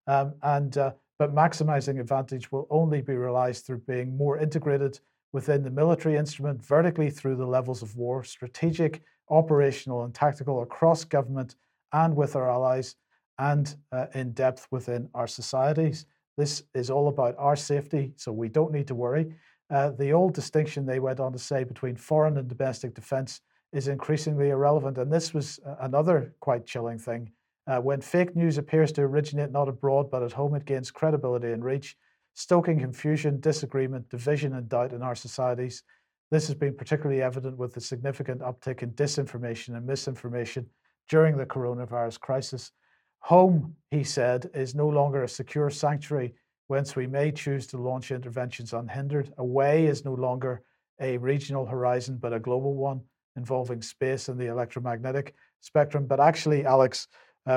Um, 0.07 0.33
and 0.41 0.75
uh, 0.75 0.93
but 1.19 1.35
maximizing 1.35 1.99
advantage 1.99 2.51
will 2.51 2.65
only 2.69 3.01
be 3.01 3.15
realized 3.15 3.65
through 3.65 3.79
being 3.79 4.15
more 4.17 4.37
integrated 4.37 4.99
within 5.33 5.61
the 5.61 5.69
military 5.69 6.15
instrument, 6.15 6.65
vertically 6.65 7.09
through 7.11 7.35
the 7.35 7.45
levels 7.45 7.83
of 7.83 7.95
war, 7.97 8.23
strategic, 8.23 9.03
operational, 9.29 10.05
and 10.05 10.15
tactical 10.15 10.63
across 10.63 11.03
government 11.03 11.55
and 11.93 12.15
with 12.15 12.35
our 12.35 12.49
allies, 12.49 12.95
and 13.37 13.75
uh, 13.91 14.07
in 14.15 14.31
depth 14.31 14.67
within 14.71 15.09
our 15.13 15.27
societies. 15.27 16.05
This 16.37 16.63
is 16.73 16.89
all 16.89 17.09
about 17.09 17.35
our 17.37 17.55
safety, 17.55 18.13
so 18.15 18.31
we 18.31 18.49
don't 18.49 18.71
need 18.71 18.87
to 18.87 18.95
worry. 18.95 19.33
Uh, 19.69 19.91
the 19.91 20.13
old 20.13 20.33
distinction 20.33 20.85
they 20.85 20.99
went 20.99 21.19
on 21.19 21.31
to 21.33 21.39
say 21.39 21.63
between 21.63 21.95
foreign 21.95 22.37
and 22.37 22.47
domestic 22.47 22.95
defense 22.95 23.41
is 23.71 23.87
increasingly 23.87 24.49
irrelevant. 24.49 24.97
And 24.97 25.11
this 25.11 25.33
was 25.33 25.59
another 25.79 26.33
quite 26.39 26.65
chilling 26.65 26.97
thing. 26.97 27.31
Uh, 27.69 27.79
when 27.79 28.01
fake 28.01 28.35
news 28.35 28.57
appears 28.57 28.91
to 28.91 29.01
originate 29.01 29.51
not 29.51 29.69
abroad 29.69 30.09
but 30.09 30.23
at 30.23 30.31
home, 30.31 30.55
it 30.55 30.65
gains 30.65 30.89
credibility 30.89 31.51
and 31.51 31.63
reach, 31.63 31.95
stoking 32.33 32.79
confusion, 32.79 33.39
disagreement, 33.39 34.09
division, 34.09 34.55
and 34.55 34.67
doubt 34.67 34.91
in 34.91 35.03
our 35.03 35.13
societies. 35.13 35.83
This 36.31 36.47
has 36.47 36.55
been 36.55 36.75
particularly 36.75 37.21
evident 37.21 37.57
with 37.57 37.75
the 37.75 37.81
significant 37.81 38.41
uptick 38.41 38.81
in 38.81 38.93
disinformation 38.93 39.77
and 39.77 39.85
misinformation 39.85 40.65
during 41.09 41.37
the 41.37 41.45
coronavirus 41.45 42.19
crisis. 42.19 42.71
Home, 43.19 43.75
he 43.91 44.03
said, 44.03 44.49
is 44.55 44.73
no 44.73 44.87
longer 44.87 45.23
a 45.23 45.29
secure 45.29 45.69
sanctuary 45.69 46.33
whence 46.67 46.95
we 46.95 47.05
may 47.05 47.31
choose 47.31 47.67
to 47.67 47.77
launch 47.77 48.09
interventions 48.09 48.73
unhindered. 48.73 49.31
Away 49.37 49.85
is 49.85 50.05
no 50.05 50.13
longer 50.13 50.63
a 50.99 51.17
regional 51.17 51.67
horizon, 51.67 52.17
but 52.19 52.33
a 52.33 52.39
global 52.39 52.73
one 52.73 53.01
involving 53.35 53.81
space 53.81 54.27
and 54.27 54.39
the 54.39 54.47
electromagnetic 54.47 55.35
spectrum. 55.61 56.05
But 56.07 56.19
actually, 56.19 56.65
Alex, 56.65 57.07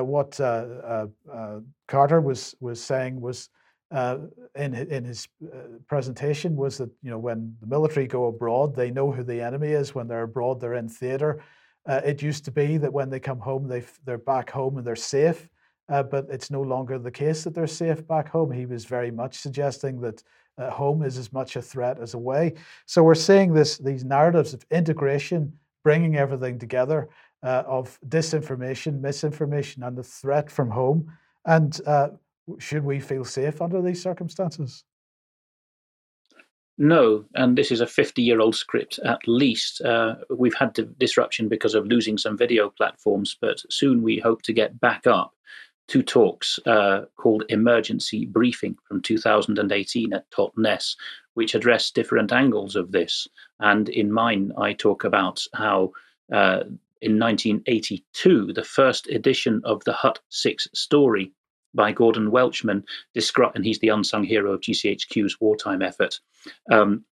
what 0.01 0.41
uh, 0.41 0.45
uh, 0.85 1.07
uh 1.31 1.61
Carter 1.89 2.21
was 2.21 2.55
was 2.61 2.83
saying 2.83 3.21
was 3.21 3.51
uh, 3.91 4.19
in 4.55 4.75
in 4.75 5.05
his 5.05 5.29
uh, 5.45 5.79
presentation 5.87 6.57
was 6.57 6.79
that 6.79 6.91
you 7.03 7.11
know 7.11 7.19
when 7.19 7.57
the 7.61 7.67
military 7.67 8.07
go 8.07 8.27
abroad, 8.27 8.75
they 8.75 8.91
know 8.91 9.11
who 9.13 9.23
the 9.23 9.41
enemy 9.41 9.73
is. 9.73 9.95
When 9.95 10.09
they're 10.09 10.23
abroad, 10.23 10.61
they're 10.61 10.75
in 10.75 10.89
theater. 10.89 11.43
it 11.87 12.23
used 12.23 12.45
to 12.45 12.51
be 12.51 12.79
that 12.79 12.93
when 12.93 13.11
they 13.11 13.21
come 13.21 13.41
home, 13.41 13.69
they 13.69 13.83
they're 14.05 14.19
back 14.19 14.51
home 14.51 14.79
and 14.79 14.87
they're 14.87 14.97
safe 14.97 15.49
uh, 15.89 16.03
but 16.03 16.27
it's 16.31 16.51
no 16.51 16.63
longer 16.63 16.99
the 16.99 17.11
case 17.11 17.45
that 17.45 17.55
they're 17.55 17.67
safe 17.67 18.07
back 18.07 18.29
home. 18.29 18.51
He 18.51 18.67
was 18.67 18.85
very 18.85 19.11
much 19.11 19.39
suggesting 19.39 20.01
that 20.01 20.23
uh, 20.59 20.71
home 20.71 21.03
is 21.03 21.19
as 21.19 21.33
much 21.33 21.57
a 21.57 21.63
threat 21.63 21.99
as 22.01 22.15
away. 22.15 22.55
So 22.87 23.03
we're 23.03 23.15
seeing 23.15 23.53
this 23.53 23.79
these 23.79 24.05
narratives 24.05 24.55
of 24.55 24.65
integration, 24.71 25.53
bringing 25.83 26.17
everything 26.17 26.59
together, 26.59 27.09
uh, 27.43 27.63
of 27.67 27.99
disinformation, 28.09 29.01
misinformation, 29.01 29.83
and 29.83 29.97
the 29.97 30.03
threat 30.03 30.51
from 30.51 30.71
home. 30.71 31.13
And 31.45 31.81
uh, 31.87 32.09
should 32.59 32.85
we 32.85 33.01
feel 33.01 33.25
safe 33.25 33.61
under 33.61 33.83
these 33.83 34.03
circumstances? 34.03 34.85
No, 36.79 37.25
and 37.35 37.57
this 37.57 37.71
is 37.71 37.81
a 37.81 37.87
50 37.87 38.23
year 38.23 38.41
old 38.41 38.57
script 38.57 38.99
at 39.05 39.21
least. 39.27 39.83
Uh, 39.83 40.17
we've 40.31 40.55
had 40.55 40.99
disruption 40.99 41.49
because 41.49 41.75
of 41.75 41.87
losing 41.87 42.17
some 42.17 42.37
video 42.37 42.71
platforms, 42.71 43.37
but 43.41 43.63
soon 43.71 44.03
we 44.03 44.19
hope 44.19 44.43
to 44.43 44.53
get 44.53 44.81
back 44.81 45.07
up 45.07 45.35
two 45.89 46.03
talks 46.03 46.59
uh, 46.67 47.03
called 47.17 47.45
Emergency 47.49 48.25
Briefing 48.27 48.77
from 48.89 49.03
2018 49.03 50.13
at 50.13 50.31
Totnes, 50.31 50.97
which 51.35 51.55
address 51.55 51.91
different 51.91 52.33
angles 52.33 52.77
of 52.77 52.93
this. 52.93 53.29
And 53.61 53.89
in 53.89 54.11
mine, 54.11 54.53
I 54.59 54.73
talk 54.73 55.05
about 55.05 55.45
how 55.55 55.93
uh, 56.33 56.65
in 57.03 57.19
1982, 57.19 58.53
the 58.53 58.65
first 58.65 59.09
edition 59.09 59.61
of 59.65 59.83
the 59.85 59.93
Hut 59.93 60.21
6 60.31 60.69
story 60.75 61.33
by 61.75 61.93
Gordon 61.93 62.31
Welchman, 62.31 62.85
and 63.15 63.65
he's 63.65 63.79
the 63.79 63.89
unsung 63.89 64.25
hero 64.25 64.53
of 64.53 64.61
GCHQ's 64.61 65.41
wartime 65.41 65.83
effort, 65.83 66.21
um, 66.71 67.05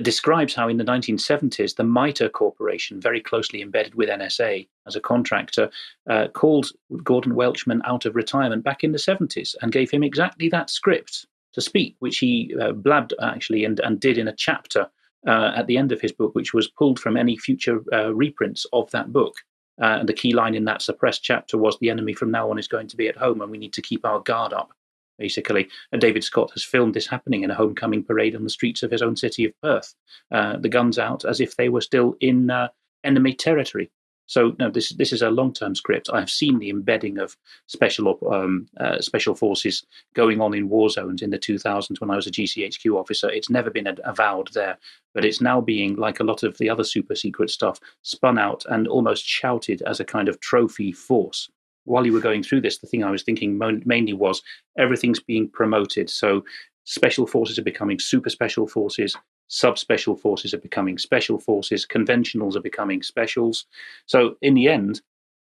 describes 0.00 0.54
how 0.54 0.68
in 0.68 0.78
the 0.78 0.84
1970s, 0.84 1.76
the 1.76 1.84
MITRE 1.84 2.30
Corporation, 2.30 3.00
very 3.00 3.20
closely 3.20 3.60
embedded 3.60 3.94
with 3.94 4.08
NSA 4.08 4.66
as 4.86 4.96
a 4.96 5.00
contractor, 5.00 5.70
uh, 6.08 6.28
called 6.28 6.70
Gordon 7.04 7.34
Welchman 7.34 7.82
out 7.84 8.06
of 8.06 8.16
retirement 8.16 8.64
back 8.64 8.82
in 8.82 8.92
the 8.92 8.98
70s 8.98 9.54
and 9.60 9.70
gave 9.70 9.90
him 9.90 10.02
exactly 10.02 10.48
that 10.48 10.70
script 10.70 11.26
to 11.52 11.60
speak, 11.60 11.96
which 11.98 12.18
he 12.18 12.54
uh, 12.60 12.72
blabbed 12.72 13.12
actually 13.20 13.64
and, 13.64 13.80
and 13.80 14.00
did 14.00 14.16
in 14.16 14.28
a 14.28 14.34
chapter 14.34 14.88
uh, 15.26 15.52
at 15.56 15.66
the 15.66 15.76
end 15.76 15.92
of 15.92 16.00
his 16.00 16.12
book, 16.12 16.34
which 16.34 16.52
was 16.52 16.68
pulled 16.68 16.98
from 16.98 17.16
any 17.16 17.36
future 17.36 17.82
uh, 17.92 18.14
reprints 18.14 18.66
of 18.72 18.90
that 18.90 19.12
book. 19.12 19.34
Uh, 19.80 19.98
and 20.00 20.08
the 20.08 20.14
key 20.14 20.32
line 20.32 20.54
in 20.54 20.64
that 20.66 20.82
suppressed 20.82 21.22
chapter 21.22 21.56
was 21.56 21.78
the 21.78 21.90
enemy 21.90 22.12
from 22.12 22.30
now 22.30 22.50
on 22.50 22.58
is 22.58 22.68
going 22.68 22.86
to 22.88 22.96
be 22.96 23.08
at 23.08 23.16
home 23.16 23.40
and 23.40 23.50
we 23.50 23.58
need 23.58 23.72
to 23.72 23.82
keep 23.82 24.04
our 24.04 24.20
guard 24.20 24.52
up 24.52 24.72
basically. 25.18 25.68
And 25.92 26.00
David 26.00 26.24
Scott 26.24 26.50
has 26.54 26.64
filmed 26.64 26.94
this 26.94 27.06
happening 27.06 27.44
in 27.44 27.50
a 27.50 27.54
homecoming 27.54 28.02
parade 28.02 28.34
on 28.34 28.42
the 28.42 28.50
streets 28.50 28.82
of 28.82 28.90
his 28.90 29.02
own 29.02 29.16
city 29.16 29.44
of 29.44 29.52
Perth. 29.62 29.94
Uh, 30.32 30.56
the 30.56 30.68
guns 30.68 30.98
out 30.98 31.24
as 31.24 31.40
if 31.40 31.56
they 31.56 31.68
were 31.68 31.80
still 31.80 32.16
in 32.20 32.50
uh, 32.50 32.68
enemy 33.04 33.32
territory. 33.32 33.90
So 34.32 34.56
no, 34.58 34.70
this 34.70 34.94
this 34.94 35.12
is 35.12 35.20
a 35.20 35.30
long-term 35.30 35.74
script. 35.74 36.08
I 36.10 36.18
have 36.18 36.30
seen 36.30 36.58
the 36.58 36.70
embedding 36.70 37.18
of 37.18 37.36
special 37.66 38.18
um, 38.32 38.66
uh, 38.80 38.98
special 38.98 39.34
forces 39.34 39.84
going 40.14 40.40
on 40.40 40.54
in 40.54 40.70
war 40.70 40.88
zones 40.88 41.20
in 41.20 41.28
the 41.28 41.38
2000s 41.38 42.00
when 42.00 42.10
I 42.10 42.16
was 42.16 42.26
a 42.26 42.30
GCHQ 42.30 42.98
officer. 42.98 43.28
It's 43.28 43.50
never 43.50 43.68
been 43.68 43.94
avowed 44.04 44.48
there, 44.54 44.78
but 45.12 45.26
it's 45.26 45.42
now 45.42 45.60
being 45.60 45.96
like 45.96 46.18
a 46.18 46.24
lot 46.24 46.42
of 46.44 46.56
the 46.56 46.70
other 46.70 46.82
super 46.82 47.14
secret 47.14 47.50
stuff 47.50 47.78
spun 48.00 48.38
out 48.38 48.64
and 48.70 48.88
almost 48.88 49.26
shouted 49.26 49.82
as 49.82 50.00
a 50.00 50.04
kind 50.14 50.30
of 50.30 50.40
trophy 50.40 50.92
force 50.92 51.50
while 51.84 52.06
you 52.06 52.12
were 52.12 52.20
going 52.20 52.44
through 52.44 52.60
this, 52.60 52.78
the 52.78 52.86
thing 52.86 53.02
I 53.02 53.10
was 53.10 53.24
thinking 53.24 53.58
mainly 53.84 54.12
was 54.12 54.40
everything's 54.78 55.18
being 55.18 55.48
promoted. 55.48 56.08
So 56.08 56.44
special 56.84 57.26
forces 57.26 57.58
are 57.58 57.64
becoming 57.64 57.98
super 57.98 58.30
special 58.30 58.68
forces, 58.68 59.16
subspecial 59.50 60.18
forces 60.18 60.54
are 60.54 60.58
becoming 60.58 60.98
special 60.98 61.38
forces, 61.38 61.86
conventionals 61.86 62.56
are 62.56 62.62
becoming 62.62 63.02
specials. 63.02 63.66
So 64.06 64.36
in 64.40 64.54
the 64.54 64.68
end, 64.68 65.00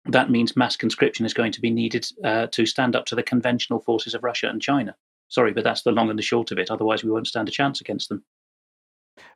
that 0.07 0.30
means 0.30 0.57
mass 0.57 0.76
conscription 0.76 1.26
is 1.26 1.34
going 1.34 1.53
to 1.53 1.61
be 1.61 1.70
needed 1.70 2.07
uh, 2.24 2.47
to 2.49 2.64
stand 2.66 2.97
up 2.97 3.05
to 3.07 3.14
the 3.14 3.22
conventional 3.22 3.80
forces 3.80 4.14
of 4.14 4.24
Russia 4.24 4.49
and 4.49 4.62
China. 4.62 4.97
Sorry, 5.28 5.53
but 5.53 5.64
that's 5.64 5.82
the 5.82 5.93
long 5.93 6.11
and 6.11 6.18
the 6.18 6.22
short 6.22 6.51
of 6.51 6.59
it. 6.59 6.70
Otherwise, 6.70 7.05
we 7.05 7.11
won't 7.11 7.26
stand 7.26 7.49
a 7.49 7.53
chance 7.53 7.80
against 7.80 8.09
them. 8.09 8.24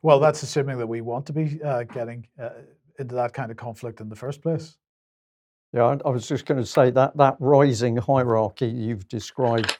Well, 0.01 0.19
that's 0.19 0.43
assuming 0.43 0.77
that 0.79 0.87
we 0.87 1.01
want 1.01 1.27
to 1.27 1.33
be 1.33 1.59
uh, 1.63 1.83
getting 1.83 2.27
uh, 2.41 2.49
into 2.99 3.15
that 3.15 3.33
kind 3.33 3.51
of 3.51 3.57
conflict 3.57 4.01
in 4.01 4.09
the 4.09 4.15
first 4.15 4.41
place. 4.41 4.77
Yeah, 5.73 5.97
I 6.05 6.09
was 6.09 6.27
just 6.27 6.45
going 6.45 6.59
to 6.59 6.65
say 6.65 6.89
that 6.91 7.17
that 7.17 7.35
rising 7.39 7.97
hierarchy 7.97 8.67
you've 8.67 9.07
described 9.09 9.77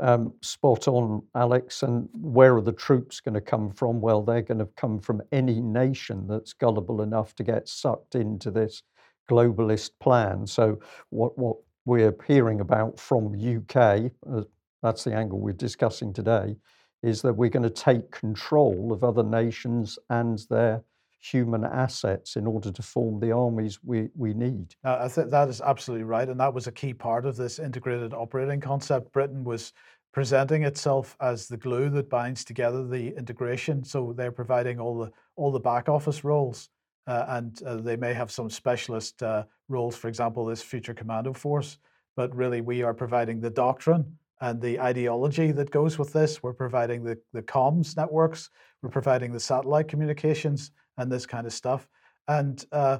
um, 0.00 0.32
spot 0.42 0.88
on, 0.88 1.22
Alex. 1.34 1.82
And 1.82 2.08
where 2.12 2.56
are 2.56 2.62
the 2.62 2.72
troops 2.72 3.20
going 3.20 3.34
to 3.34 3.40
come 3.40 3.70
from? 3.70 4.00
Well, 4.00 4.22
they're 4.22 4.42
going 4.42 4.58
to 4.58 4.68
come 4.76 4.98
from 4.98 5.22
any 5.32 5.60
nation 5.60 6.26
that's 6.26 6.52
gullible 6.52 7.02
enough 7.02 7.34
to 7.36 7.44
get 7.44 7.68
sucked 7.68 8.14
into 8.14 8.50
this 8.50 8.82
globalist 9.30 9.90
plan. 10.00 10.46
So 10.46 10.78
what 11.10 11.38
what 11.38 11.56
we're 11.84 12.14
hearing 12.26 12.60
about 12.60 12.98
from 12.98 13.34
UK, 13.34 14.10
uh, 14.30 14.42
that's 14.82 15.04
the 15.04 15.14
angle 15.14 15.40
we're 15.40 15.52
discussing 15.52 16.12
today, 16.12 16.56
is 17.02 17.22
that 17.22 17.32
we're 17.32 17.50
going 17.50 17.62
to 17.62 17.70
take 17.70 18.10
control 18.10 18.92
of 18.92 19.02
other 19.04 19.22
nations 19.22 19.98
and 20.10 20.40
their 20.50 20.82
human 21.20 21.64
assets 21.64 22.36
in 22.36 22.46
order 22.46 22.72
to 22.72 22.82
form 22.82 23.20
the 23.20 23.30
armies 23.30 23.78
we, 23.84 24.08
we 24.16 24.32
need. 24.32 24.74
Uh, 24.84 24.98
I 25.02 25.08
think 25.08 25.30
that 25.30 25.48
is 25.48 25.60
absolutely 25.60 26.04
right. 26.04 26.28
And 26.28 26.40
that 26.40 26.54
was 26.54 26.66
a 26.66 26.72
key 26.72 26.94
part 26.94 27.26
of 27.26 27.36
this 27.36 27.58
integrated 27.58 28.14
operating 28.14 28.60
concept. 28.60 29.12
Britain 29.12 29.44
was 29.44 29.72
presenting 30.12 30.64
itself 30.64 31.16
as 31.20 31.46
the 31.46 31.56
glue 31.56 31.90
that 31.90 32.08
binds 32.08 32.44
together 32.44 32.86
the 32.86 33.16
integration. 33.16 33.84
So 33.84 34.14
they're 34.16 34.32
providing 34.32 34.80
all 34.80 34.98
the 34.98 35.12
all 35.36 35.52
the 35.52 35.60
back 35.60 35.88
office 35.88 36.24
roles, 36.24 36.68
uh, 37.06 37.26
and 37.28 37.62
uh, 37.62 37.76
they 37.76 37.96
may 37.96 38.12
have 38.14 38.30
some 38.30 38.50
specialist 38.50 39.22
uh, 39.22 39.44
roles. 39.68 39.96
For 39.96 40.08
example, 40.08 40.44
this 40.44 40.62
future 40.62 40.94
commando 40.94 41.32
force. 41.32 41.78
But 42.16 42.34
really, 42.34 42.60
we 42.60 42.82
are 42.82 42.92
providing 42.92 43.40
the 43.40 43.50
doctrine 43.50 44.18
and 44.40 44.60
the 44.60 44.80
ideology 44.80 45.52
that 45.52 45.70
goes 45.70 45.98
with 45.98 46.12
this. 46.12 46.42
We're 46.42 46.54
providing 46.54 47.04
the 47.04 47.18
the 47.32 47.42
comms 47.42 47.96
networks. 47.96 48.50
We're 48.82 48.90
providing 48.90 49.32
the 49.32 49.40
satellite 49.40 49.88
communications 49.88 50.72
and 50.96 51.10
this 51.10 51.26
kind 51.26 51.46
of 51.46 51.52
stuff. 51.52 51.88
And 52.28 52.64
uh, 52.72 52.98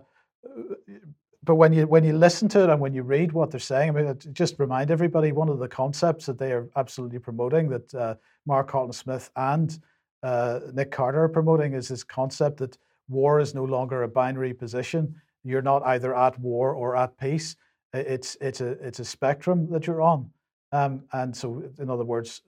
but 1.42 1.54
when 1.54 1.72
you 1.72 1.86
when 1.86 2.04
you 2.04 2.12
listen 2.12 2.48
to 2.48 2.64
it 2.64 2.70
and 2.70 2.80
when 2.80 2.92
you 2.92 3.02
read 3.02 3.32
what 3.32 3.50
they're 3.50 3.60
saying, 3.60 3.90
I 3.90 3.92
mean, 3.92 4.18
just 4.32 4.58
remind 4.58 4.90
everybody 4.90 5.32
one 5.32 5.48
of 5.48 5.58
the 5.58 5.68
concepts 5.68 6.26
that 6.26 6.38
they 6.38 6.52
are 6.52 6.68
absolutely 6.76 7.18
promoting 7.18 7.68
that 7.70 7.94
uh, 7.94 8.14
Mark 8.46 8.68
Carleton-Smith 8.68 9.30
and 9.36 9.78
uh, 10.22 10.60
Nick 10.74 10.90
Carter 10.90 11.24
are 11.24 11.28
promoting 11.28 11.72
is 11.74 11.88
this 11.88 12.04
concept 12.04 12.58
that 12.58 12.76
war 13.08 13.40
is 13.40 13.54
no 13.54 13.64
longer 13.64 14.02
a 14.02 14.08
binary 14.08 14.52
position. 14.52 15.14
You're 15.42 15.62
not 15.62 15.82
either 15.86 16.14
at 16.14 16.38
war 16.38 16.74
or 16.74 16.96
at 16.96 17.16
peace. 17.18 17.56
It's 17.94 18.36
it's 18.40 18.60
a 18.60 18.72
it's 18.72 19.00
a 19.00 19.04
spectrum 19.04 19.68
that 19.70 19.86
you're 19.86 20.02
on, 20.02 20.30
um, 20.72 21.04
and 21.12 21.34
so 21.36 21.64
in 21.78 21.90
other 21.90 22.04
words, 22.04 22.42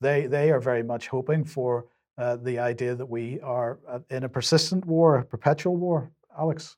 they 0.00 0.26
they 0.26 0.50
are 0.52 0.60
very 0.60 0.82
much 0.82 1.08
hoping 1.08 1.44
for 1.44 1.86
uh, 2.18 2.36
the 2.36 2.58
idea 2.58 2.94
that 2.94 3.06
we 3.06 3.40
are 3.40 3.78
uh, 3.88 3.98
in 4.10 4.24
a 4.24 4.28
persistent 4.28 4.84
war, 4.86 5.16
a 5.16 5.24
perpetual 5.24 5.76
war. 5.76 6.10
Alex. 6.38 6.76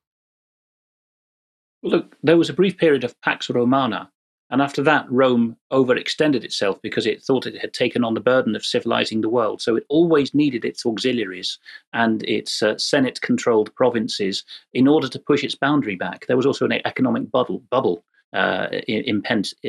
Look, 1.82 2.16
there 2.22 2.36
was 2.36 2.50
a 2.50 2.54
brief 2.54 2.76
period 2.76 3.04
of 3.04 3.20
Pax 3.20 3.48
Romana, 3.50 4.10
and 4.50 4.62
after 4.62 4.82
that, 4.82 5.06
Rome 5.10 5.56
overextended 5.72 6.42
itself 6.42 6.80
because 6.82 7.06
it 7.06 7.22
thought 7.22 7.46
it 7.46 7.58
had 7.58 7.74
taken 7.74 8.02
on 8.02 8.14
the 8.14 8.20
burden 8.20 8.56
of 8.56 8.64
civilizing 8.64 9.20
the 9.20 9.28
world. 9.28 9.60
So 9.60 9.76
it 9.76 9.84
always 9.88 10.34
needed 10.34 10.64
its 10.64 10.86
auxiliaries 10.86 11.58
and 11.92 12.22
its 12.22 12.62
uh, 12.62 12.78
Senate 12.78 13.20
controlled 13.20 13.74
provinces 13.74 14.44
in 14.72 14.88
order 14.88 15.08
to 15.08 15.18
push 15.18 15.44
its 15.44 15.54
boundary 15.54 15.96
back. 15.96 16.26
There 16.26 16.36
was 16.36 16.46
also 16.46 16.64
an 16.64 16.80
economic 16.86 17.30
bubble, 17.30 17.62
bubble 17.70 18.04
uh, 18.32 18.68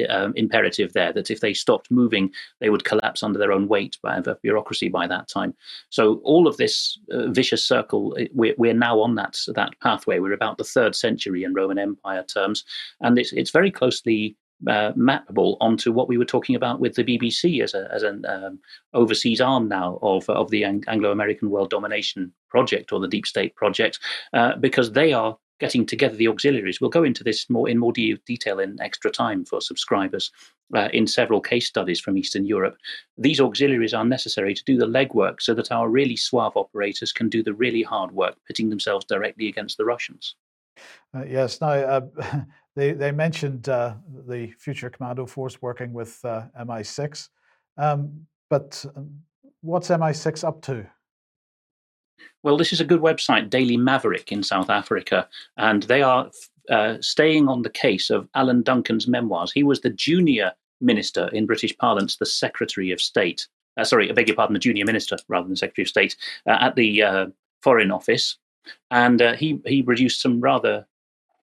uh, 0.09 0.29
imperative 0.35 0.93
there 0.93 1.13
that 1.13 1.31
if 1.31 1.39
they 1.39 1.53
stopped 1.53 1.89
moving, 1.91 2.31
they 2.59 2.69
would 2.69 2.83
collapse 2.83 3.23
under 3.23 3.39
their 3.39 3.51
own 3.51 3.67
weight 3.67 3.97
by 4.03 4.19
the 4.19 4.35
bureaucracy 4.41 4.89
by 4.89 5.07
that 5.07 5.27
time. 5.27 5.53
So 5.89 6.15
all 6.23 6.47
of 6.47 6.57
this 6.57 6.99
uh, 7.11 7.27
vicious 7.27 7.63
circle, 7.63 8.17
we're, 8.33 8.55
we're 8.57 8.73
now 8.73 8.99
on 8.99 9.15
that 9.15 9.37
that 9.55 9.79
pathway. 9.81 10.19
We're 10.19 10.33
about 10.33 10.57
the 10.57 10.63
third 10.63 10.95
century 10.95 11.43
in 11.43 11.53
Roman 11.53 11.79
Empire 11.79 12.23
terms, 12.23 12.63
and 13.01 13.17
it's 13.17 13.33
it's 13.33 13.51
very 13.51 13.71
closely 13.71 14.35
uh, 14.67 14.91
mappable 14.93 15.57
onto 15.61 15.91
what 15.91 16.07
we 16.07 16.17
were 16.17 16.25
talking 16.25 16.55
about 16.55 16.79
with 16.79 16.95
the 16.95 17.03
BBC 17.03 17.63
as, 17.63 17.73
a, 17.73 17.87
as 17.93 18.03
an 18.03 18.25
um, 18.27 18.59
overseas 18.93 19.39
arm 19.39 19.67
now 19.67 19.97
of, 20.01 20.29
of 20.29 20.49
the 20.49 20.63
Anglo 20.63 21.11
American 21.11 21.49
world 21.49 21.69
domination 21.69 22.33
project 22.49 22.91
or 22.91 22.99
the 22.99 23.07
deep 23.07 23.25
state 23.25 23.55
project, 23.55 23.99
uh, 24.33 24.55
because 24.57 24.91
they 24.91 25.13
are 25.13 25.37
getting 25.59 25.85
together 25.85 26.15
the 26.15 26.27
auxiliaries. 26.27 26.79
We'll 26.79 26.89
go 26.89 27.03
into 27.03 27.23
this 27.23 27.49
more 27.49 27.69
in 27.69 27.77
more 27.77 27.93
de- 27.93 28.19
detail 28.25 28.59
in 28.59 28.79
extra 28.81 29.11
time 29.11 29.45
for 29.45 29.61
subscribers 29.61 30.31
uh, 30.75 30.89
in 30.93 31.07
several 31.07 31.41
case 31.41 31.67
studies 31.67 31.99
from 31.99 32.17
Eastern 32.17 32.45
Europe. 32.45 32.77
These 33.17 33.41
auxiliaries 33.41 33.93
are 33.93 34.05
necessary 34.05 34.53
to 34.53 34.63
do 34.63 34.77
the 34.77 34.85
legwork 34.87 35.41
so 35.41 35.53
that 35.53 35.71
our 35.71 35.89
really 35.89 36.15
suave 36.15 36.55
operators 36.55 37.11
can 37.11 37.29
do 37.29 37.43
the 37.43 37.53
really 37.53 37.83
hard 37.83 38.11
work, 38.11 38.35
pitting 38.47 38.69
themselves 38.69 39.05
directly 39.05 39.47
against 39.47 39.77
the 39.77 39.85
Russians. 39.85 40.35
Uh, 41.15 41.25
yes, 41.25 41.59
now 41.59 41.71
uh, 41.71 42.01
they 42.75 42.93
they 42.93 43.11
mentioned 43.11 43.67
uh, 43.67 43.95
the 44.27 44.51
Future 44.57 44.89
Commando 44.89 45.25
Force 45.25 45.61
working 45.61 45.91
with 45.91 46.23
uh, 46.23 46.43
MI6, 46.59 47.29
um, 47.77 48.25
but 48.49 48.85
um, 48.95 49.09
what's 49.61 49.89
MI6 49.89 50.47
up 50.47 50.61
to? 50.63 50.87
Well, 52.43 52.57
this 52.57 52.73
is 52.73 52.79
a 52.79 52.85
good 52.85 53.01
website, 53.01 53.49
Daily 53.49 53.77
Maverick 53.77 54.31
in 54.31 54.43
South 54.43 54.69
Africa, 54.69 55.27
and 55.57 55.83
they 55.83 56.01
are 56.01 56.29
uh, 56.69 56.97
staying 57.01 57.47
on 57.47 57.63
the 57.63 57.69
case 57.69 58.09
of 58.09 58.27
Alan 58.35 58.61
Duncan's 58.61 59.07
memoirs. 59.07 59.51
He 59.51 59.63
was 59.63 59.81
the 59.81 59.89
junior 59.89 60.53
minister 60.81 61.27
in 61.33 61.45
British 61.45 61.75
Parliament, 61.77 62.15
the 62.19 62.25
Secretary 62.25 62.91
of 62.91 63.01
State. 63.01 63.47
Uh, 63.77 63.83
sorry, 63.83 64.09
I 64.09 64.13
beg 64.13 64.27
your 64.27 64.35
pardon, 64.35 64.53
the 64.53 64.59
junior 64.59 64.85
minister 64.85 65.17
rather 65.27 65.47
than 65.47 65.55
Secretary 65.55 65.83
of 65.83 65.89
State 65.89 66.15
uh, 66.47 66.57
at 66.59 66.75
the 66.75 67.03
uh, 67.03 67.25
Foreign 67.61 67.91
Office, 67.91 68.37
and 68.91 69.21
uh, 69.21 69.33
he 69.33 69.59
he 69.65 69.83
produced 69.83 70.21
some 70.21 70.39
rather 70.41 70.85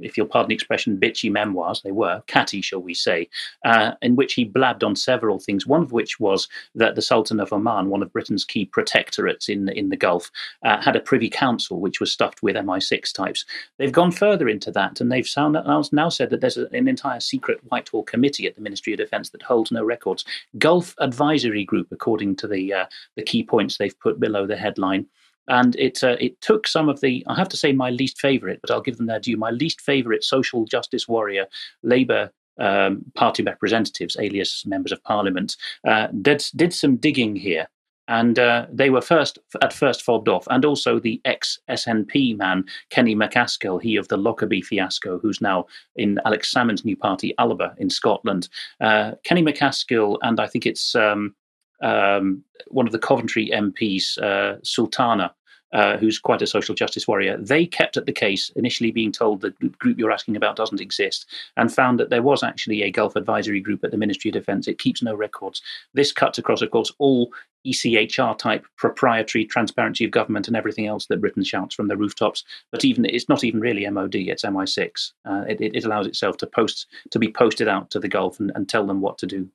if 0.00 0.16
you'll 0.16 0.26
pardon 0.26 0.48
the 0.48 0.54
expression, 0.54 0.98
bitchy 0.98 1.30
memoirs, 1.30 1.82
they 1.82 1.92
were, 1.92 2.22
catty, 2.26 2.60
shall 2.60 2.80
we 2.80 2.94
say, 2.94 3.28
uh, 3.64 3.92
in 4.02 4.16
which 4.16 4.34
he 4.34 4.44
blabbed 4.44 4.84
on 4.84 4.96
several 4.96 5.38
things, 5.38 5.66
one 5.66 5.82
of 5.82 5.92
which 5.92 6.18
was 6.20 6.48
that 6.74 6.94
the 6.94 7.02
Sultan 7.02 7.40
of 7.40 7.52
Oman, 7.52 7.88
one 7.88 8.02
of 8.02 8.12
Britain's 8.12 8.44
key 8.44 8.66
protectorates 8.66 9.48
in, 9.48 9.68
in 9.70 9.88
the 9.88 9.96
Gulf, 9.96 10.30
uh, 10.64 10.80
had 10.80 10.96
a 10.96 11.00
privy 11.00 11.30
council 11.30 11.80
which 11.80 12.00
was 12.00 12.12
stuffed 12.12 12.42
with 12.42 12.56
MI6 12.56 13.12
types. 13.12 13.44
They've 13.78 13.92
gone 13.92 14.12
further 14.12 14.48
into 14.48 14.70
that, 14.72 15.00
and 15.00 15.10
they've 15.10 15.28
now 15.36 16.08
said 16.08 16.30
that 16.30 16.40
there's 16.40 16.56
an 16.56 16.88
entire 16.88 17.20
secret 17.20 17.60
Whitehall 17.68 18.02
committee 18.02 18.46
at 18.46 18.54
the 18.54 18.60
Ministry 18.60 18.92
of 18.92 18.98
Defence 18.98 19.30
that 19.30 19.42
holds 19.42 19.70
no 19.70 19.84
records. 19.84 20.24
Gulf 20.58 20.94
Advisory 20.98 21.64
Group, 21.64 21.88
according 21.90 22.36
to 22.36 22.48
the, 22.48 22.72
uh, 22.72 22.86
the 23.16 23.22
key 23.22 23.42
points 23.42 23.76
they've 23.76 23.98
put 24.00 24.20
below 24.20 24.46
the 24.46 24.56
headline 24.56 25.06
and 25.48 25.76
it 25.76 26.02
uh, 26.02 26.16
it 26.20 26.40
took 26.40 26.66
some 26.66 26.88
of 26.88 27.00
the 27.00 27.24
I 27.26 27.34
have 27.34 27.48
to 27.50 27.56
say 27.56 27.72
my 27.72 27.90
least 27.90 28.20
favourite, 28.20 28.60
but 28.60 28.70
I'll 28.70 28.80
give 28.80 28.96
them 28.96 29.06
their 29.06 29.20
due. 29.20 29.36
My 29.36 29.50
least 29.50 29.80
favourite 29.80 30.24
social 30.24 30.64
justice 30.64 31.08
warrior, 31.08 31.46
Labour 31.82 32.30
um, 32.58 33.04
party 33.14 33.42
representatives, 33.42 34.16
alias 34.18 34.64
members 34.66 34.92
of 34.92 35.02
parliament, 35.04 35.56
uh, 35.86 36.08
did 36.22 36.44
did 36.54 36.72
some 36.72 36.96
digging 36.96 37.36
here, 37.36 37.68
and 38.08 38.38
uh, 38.38 38.66
they 38.72 38.90
were 38.90 39.00
first 39.00 39.38
at 39.62 39.72
first 39.72 40.02
fobbed 40.02 40.28
off, 40.28 40.46
and 40.50 40.64
also 40.64 40.98
the 40.98 41.20
ex 41.24 41.58
SNP 41.68 42.36
man 42.36 42.64
Kenny 42.90 43.14
MacAskill, 43.14 43.80
he 43.80 43.96
of 43.96 44.08
the 44.08 44.16
Lockerbie 44.16 44.62
fiasco, 44.62 45.18
who's 45.18 45.40
now 45.40 45.66
in 45.96 46.18
Alex 46.24 46.50
Salmond's 46.52 46.84
new 46.84 46.96
party 46.96 47.34
Alba 47.38 47.74
in 47.78 47.90
Scotland. 47.90 48.48
Uh, 48.80 49.12
Kenny 49.24 49.42
MacAskill, 49.42 50.18
and 50.22 50.40
I 50.40 50.46
think 50.46 50.66
it's 50.66 50.94
um, 50.94 51.34
um, 51.82 52.42
one 52.68 52.86
of 52.86 52.92
the 52.92 52.98
Coventry 52.98 53.50
MPs, 53.52 54.18
uh, 54.18 54.58
Sultana, 54.62 55.34
uh, 55.74 55.96
who's 55.96 56.20
quite 56.20 56.40
a 56.40 56.46
social 56.46 56.74
justice 56.74 57.08
warrior, 57.08 57.36
they 57.36 57.66
kept 57.66 57.96
at 57.96 58.06
the 58.06 58.12
case, 58.12 58.50
initially 58.54 58.92
being 58.92 59.10
told 59.10 59.40
the 59.40 59.50
group 59.80 59.98
you're 59.98 60.12
asking 60.12 60.36
about 60.36 60.54
doesn't 60.54 60.80
exist, 60.80 61.26
and 61.56 61.74
found 61.74 61.98
that 61.98 62.10
there 62.10 62.22
was 62.22 62.44
actually 62.44 62.82
a 62.82 62.92
Gulf 62.92 63.16
advisory 63.16 63.60
group 63.60 63.82
at 63.82 63.90
the 63.90 63.96
Ministry 63.96 64.28
of 64.28 64.34
Defence. 64.34 64.68
It 64.68 64.78
keeps 64.78 65.02
no 65.02 65.16
records. 65.16 65.60
This 65.92 66.12
cuts 66.12 66.38
across, 66.38 66.62
of 66.62 66.70
course, 66.70 66.92
all 66.98 67.32
ECHR 67.66 68.38
type 68.38 68.64
proprietary 68.76 69.44
transparency 69.44 70.04
of 70.04 70.12
government 70.12 70.46
and 70.46 70.56
everything 70.56 70.86
else 70.86 71.06
that 71.06 71.20
Britain 71.20 71.42
shouts 71.42 71.74
from 71.74 71.88
the 71.88 71.96
rooftops. 71.96 72.44
But 72.70 72.84
even 72.84 73.04
it's 73.04 73.28
not 73.28 73.42
even 73.42 73.60
really 73.60 73.88
MOD; 73.88 74.14
it's 74.14 74.44
MI6. 74.44 75.12
Uh, 75.24 75.44
it, 75.48 75.60
it, 75.60 75.84
allows 75.84 76.06
itself 76.06 76.36
to 76.36 76.46
post 76.46 76.86
to 77.10 77.18
be 77.18 77.32
posted 77.32 77.66
out 77.66 77.90
to 77.90 77.98
the 77.98 78.08
Gulf 78.08 78.38
and, 78.38 78.52
and 78.54 78.68
tell 78.68 78.86
them 78.86 79.00
what 79.00 79.18
to 79.18 79.26
do. 79.26 79.48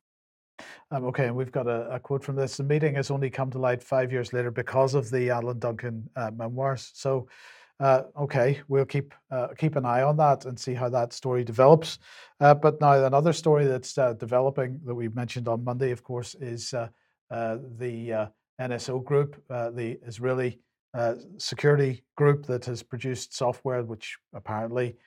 Um, 0.91 1.05
okay, 1.05 1.27
and 1.27 1.35
we've 1.35 1.51
got 1.51 1.67
a, 1.67 1.89
a, 1.91 1.99
quote 1.99 2.23
from 2.23 2.35
this. 2.35 2.57
The 2.57 2.63
meeting 2.63 2.95
has 2.95 3.11
only 3.11 3.29
come 3.29 3.51
to 3.51 3.59
light 3.59 3.83
five 3.83 4.11
years 4.11 4.33
later 4.33 4.51
because 4.51 4.95
of 4.95 5.09
the 5.09 5.29
Alan 5.29 5.59
Duncan 5.59 6.09
uh, 6.15 6.31
memoirs. 6.31 6.91
So, 6.93 7.27
uh, 7.79 8.03
okay, 8.19 8.61
we'll 8.67 8.85
keep 8.85 9.13
uh, 9.31 9.49
keep 9.57 9.75
an 9.75 9.85
eye 9.85 10.01
on 10.01 10.17
that 10.17 10.45
and 10.45 10.59
see 10.59 10.73
how 10.73 10.89
that 10.89 11.13
story 11.13 11.43
develops. 11.43 11.99
Uh, 12.39 12.53
but 12.53 12.81
now 12.81 13.05
another 13.05 13.33
story 13.33 13.65
that's 13.65 13.97
uh, 13.97 14.13
developing 14.13 14.79
that 14.85 14.95
we 14.95 15.07
mentioned 15.09 15.47
on 15.47 15.63
Monday, 15.63 15.91
of 15.91 16.03
course, 16.03 16.35
is 16.41 16.73
uh, 16.73 16.87
the 17.29 18.29
NSO 18.59 19.03
group, 19.03 19.41
the 19.47 19.97
Israeli 20.05 20.59
security 21.37 22.03
group 22.17 22.45
that 22.47 22.65
has 22.65 22.81
produced 22.81 23.35
software 23.35 23.83
which 23.83 24.17
apparently 24.33 24.97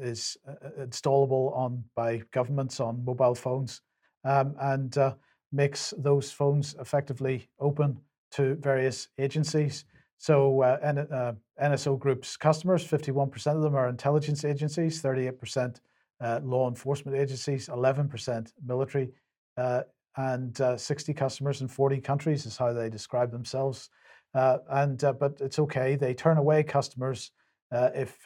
is 0.00 0.38
installable 0.80 1.54
on 1.54 1.84
by 1.94 2.22
governments 2.32 2.80
on 2.80 3.04
mobile 3.04 3.34
phones 3.34 3.82
um, 4.24 4.54
and 4.60 4.96
uh, 4.98 5.14
makes 5.52 5.92
those 5.98 6.30
phones 6.30 6.74
effectively 6.80 7.48
open 7.58 7.98
to 8.32 8.54
various 8.56 9.08
agencies. 9.18 9.84
So 10.18 10.62
uh, 10.62 10.78
N- 10.82 10.98
uh, 10.98 11.32
NSO 11.62 11.98
Group's 11.98 12.36
customers, 12.36 12.86
51% 12.86 13.56
of 13.56 13.62
them 13.62 13.74
are 13.74 13.88
intelligence 13.88 14.44
agencies, 14.44 15.02
38% 15.02 15.80
uh, 16.20 16.40
law 16.42 16.68
enforcement 16.68 17.16
agencies, 17.16 17.68
11% 17.68 18.52
military, 18.64 19.10
uh, 19.56 19.82
and 20.16 20.60
uh, 20.60 20.76
60 20.76 21.14
customers 21.14 21.62
in 21.62 21.68
40 21.68 22.00
countries 22.00 22.44
is 22.44 22.56
how 22.56 22.72
they 22.72 22.90
describe 22.90 23.30
themselves. 23.30 23.88
and 24.34 24.98
but 25.18 25.40
it's 25.40 25.58
okay; 25.58 25.96
they 25.96 26.12
turn 26.12 26.36
away 26.36 26.62
customers 26.62 27.32
if 27.72 28.18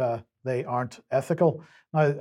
they 0.44 0.64
aren't 0.64 1.00
ethical. 1.10 1.62
Now, 1.92 2.14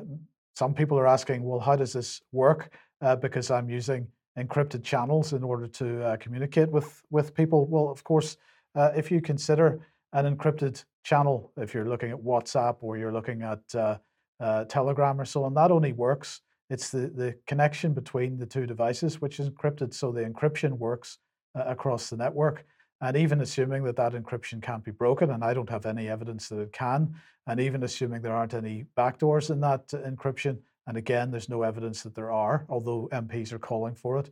some 0.55 0.73
people 0.73 0.99
are 0.99 1.07
asking, 1.07 1.43
well, 1.43 1.59
how 1.59 1.75
does 1.75 1.93
this 1.93 2.21
work? 2.31 2.71
Uh, 3.01 3.15
because 3.15 3.51
I'm 3.51 3.69
using 3.69 4.07
encrypted 4.37 4.83
channels 4.83 5.33
in 5.33 5.43
order 5.43 5.67
to 5.67 6.03
uh, 6.03 6.17
communicate 6.17 6.69
with 6.69 7.03
with 7.11 7.33
people. 7.33 7.67
Well, 7.67 7.89
of 7.89 8.03
course, 8.03 8.37
uh, 8.75 8.91
if 8.95 9.11
you 9.11 9.21
consider 9.21 9.85
an 10.13 10.35
encrypted 10.35 10.83
channel, 11.03 11.51
if 11.57 11.73
you're 11.73 11.89
looking 11.89 12.11
at 12.11 12.17
WhatsApp 12.17 12.77
or 12.81 12.97
you're 12.97 13.11
looking 13.11 13.41
at 13.41 13.59
uh, 13.75 13.97
uh, 14.39 14.65
Telegram 14.65 15.19
or 15.19 15.25
so 15.25 15.43
on, 15.43 15.53
that 15.55 15.71
only 15.71 15.93
works. 15.93 16.41
It's 16.69 16.89
the, 16.89 17.09
the 17.09 17.35
connection 17.45 17.93
between 17.93 18.37
the 18.37 18.45
two 18.45 18.65
devices 18.65 19.21
which 19.21 19.39
is 19.39 19.49
encrypted, 19.49 19.93
so 19.93 20.11
the 20.11 20.23
encryption 20.23 20.71
works 20.71 21.19
uh, 21.55 21.63
across 21.65 22.09
the 22.09 22.17
network. 22.17 22.65
And 23.01 23.17
even 23.17 23.41
assuming 23.41 23.83
that 23.83 23.97
that 23.97 24.13
encryption 24.13 24.61
can't 24.61 24.83
be 24.83 24.91
broken, 24.91 25.31
and 25.31 25.43
I 25.43 25.53
don't 25.53 25.69
have 25.69 25.85
any 25.85 26.07
evidence 26.07 26.47
that 26.49 26.59
it 26.59 26.71
can, 26.71 27.13
and 27.47 27.59
even 27.59 27.83
assuming 27.83 28.21
there 28.21 28.33
aren't 28.33 28.53
any 28.53 28.85
backdoors 28.97 29.49
in 29.49 29.59
that 29.59 29.87
encryption, 29.89 30.57
and 30.87 30.97
again, 30.97 31.31
there's 31.31 31.49
no 31.49 31.63
evidence 31.63 32.03
that 32.03 32.15
there 32.15 32.31
are, 32.31 32.65
although 32.69 33.07
MPs 33.11 33.51
are 33.53 33.59
calling 33.59 33.95
for 33.95 34.17
it. 34.19 34.29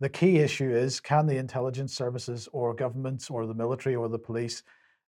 The 0.00 0.08
key 0.08 0.38
issue 0.38 0.70
is 0.70 1.00
can 1.00 1.26
the 1.26 1.36
intelligence 1.36 1.94
services 1.94 2.48
or 2.52 2.74
governments 2.74 3.30
or 3.30 3.46
the 3.46 3.54
military 3.54 3.94
or 3.94 4.08
the 4.08 4.18
police 4.18 4.62